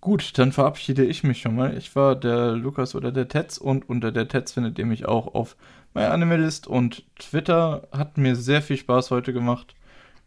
Gut, 0.00 0.38
dann 0.38 0.52
verabschiede 0.52 1.04
ich 1.04 1.24
mich 1.24 1.40
schon 1.40 1.56
mal. 1.56 1.76
Ich 1.76 1.96
war 1.96 2.14
der 2.14 2.52
Lukas 2.52 2.94
oder 2.94 3.10
der 3.10 3.28
Tetz 3.28 3.58
und 3.58 3.88
unter 3.88 4.12
der 4.12 4.28
Tetz 4.28 4.52
findet 4.52 4.78
ihr 4.78 4.86
mich 4.86 5.06
auch 5.06 5.34
auf 5.34 5.56
MyAnimalist 5.94 6.66
und 6.66 7.04
Twitter. 7.18 7.88
Hat 7.90 8.18
mir 8.18 8.36
sehr 8.36 8.62
viel 8.62 8.76
Spaß 8.76 9.10
heute 9.10 9.32
gemacht, 9.32 9.74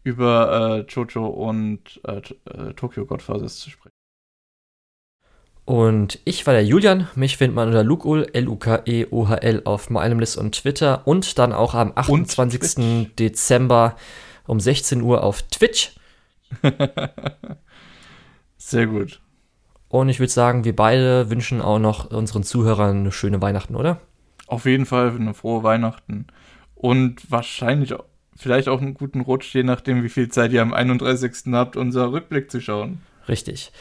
über 0.03 0.85
äh, 0.87 0.91
Jojo 0.91 1.27
und 1.27 2.01
äh, 2.03 2.21
äh, 2.45 2.73
Tokyo 2.73 3.05
Godfathers 3.05 3.59
zu 3.59 3.69
sprechen. 3.69 3.93
Und 5.65 6.19
ich 6.25 6.47
war 6.47 6.55
der 6.55 6.65
Julian. 6.65 7.07
Mich 7.13 7.37
findet 7.37 7.55
man 7.55 7.67
unter 7.67 7.83
Lukul, 7.83 8.27
L-U-K-E-O-H-L 8.33 9.61
auf 9.65 9.91
MyAnimalist 9.91 10.35
und 10.37 10.55
Twitter 10.55 11.07
und 11.07 11.37
dann 11.37 11.53
auch 11.53 11.75
am 11.75 11.91
28. 11.93 13.15
Dezember 13.19 13.95
um 14.47 14.59
16 14.59 15.03
Uhr 15.03 15.23
auf 15.23 15.43
Twitch. 15.43 15.91
sehr 18.57 18.87
gut. 18.87 19.21
Und 19.89 20.09
ich 20.09 20.19
würde 20.19 20.31
sagen, 20.31 20.63
wir 20.63 20.75
beide 20.75 21.29
wünschen 21.29 21.61
auch 21.61 21.79
noch 21.79 22.11
unseren 22.11 22.43
Zuhörern 22.43 22.99
eine 22.99 23.11
schöne 23.11 23.41
Weihnachten, 23.41 23.75
oder? 23.75 23.99
Auf 24.47 24.65
jeden 24.65 24.85
Fall 24.85 25.09
eine 25.09 25.33
frohe 25.33 25.63
Weihnachten. 25.63 26.27
Und 26.75 27.29
wahrscheinlich 27.29 27.93
vielleicht 28.37 28.69
auch 28.69 28.81
einen 28.81 28.93
guten 28.93 29.21
Rutsch, 29.21 29.53
je 29.53 29.63
nachdem, 29.63 30.03
wie 30.03 30.09
viel 30.09 30.29
Zeit 30.29 30.51
ihr 30.53 30.61
am 30.61 30.73
31. 30.73 31.51
habt, 31.51 31.75
unser 31.75 32.11
Rückblick 32.11 32.49
zu 32.49 32.61
schauen. 32.61 33.01
Richtig. 33.27 33.71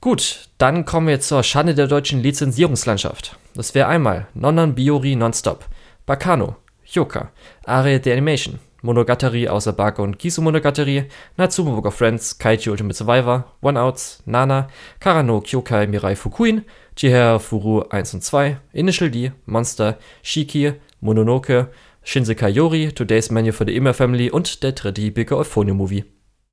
Gut, 0.00 0.48
dann 0.58 0.84
kommen 0.84 1.06
wir 1.06 1.14
jetzt 1.14 1.28
zur 1.28 1.42
Schande 1.42 1.74
der 1.74 1.86
deutschen 1.86 2.22
Lizenzierungslandschaft. 2.22 3.36
Das 3.54 3.74
wäre 3.74 3.88
einmal 3.88 4.28
Nonnan 4.34 4.74
Biori 4.74 5.16
Nonstop, 5.16 5.64
Bacano, 6.06 6.56
Yoka, 6.84 7.30
Are 7.64 8.00
the 8.02 8.12
Animation, 8.12 8.58
Monogatari 8.86 9.48
außer 9.48 9.72
Baka 9.72 10.02
und 10.02 10.18
Kisu 10.18 10.40
Monogatari, 10.40 11.06
Natsume 11.36 11.72
Book 11.72 11.86
of 11.86 11.94
Friends, 11.94 12.38
Kaiju 12.38 12.70
Ultimate 12.70 12.96
Survivor, 12.96 13.52
One 13.60 13.78
Outs, 13.78 14.22
Nana, 14.26 14.68
Karano 15.00 15.40
Kyokai 15.40 15.88
Mirai 15.88 16.14
Fukuin, 16.14 16.62
Chihara 16.94 17.38
Furu 17.38 17.82
1 17.90 18.14
und 18.14 18.22
2, 18.22 18.58
Initial 18.72 19.10
D, 19.10 19.32
Monster, 19.44 19.98
Shiki, 20.22 20.74
Mononoke, 21.00 21.68
Shinsekai 22.04 22.48
Yori, 22.48 22.92
Today's 22.92 23.30
Menu 23.30 23.52
for 23.52 23.66
the 23.66 23.74
Immer 23.74 23.92
Family 23.92 24.30
und 24.30 24.62
der 24.62 24.72
dritte 24.72 25.10
Bigger 25.10 25.36
Euphonium 25.36 25.76
Movie. 25.76 26.15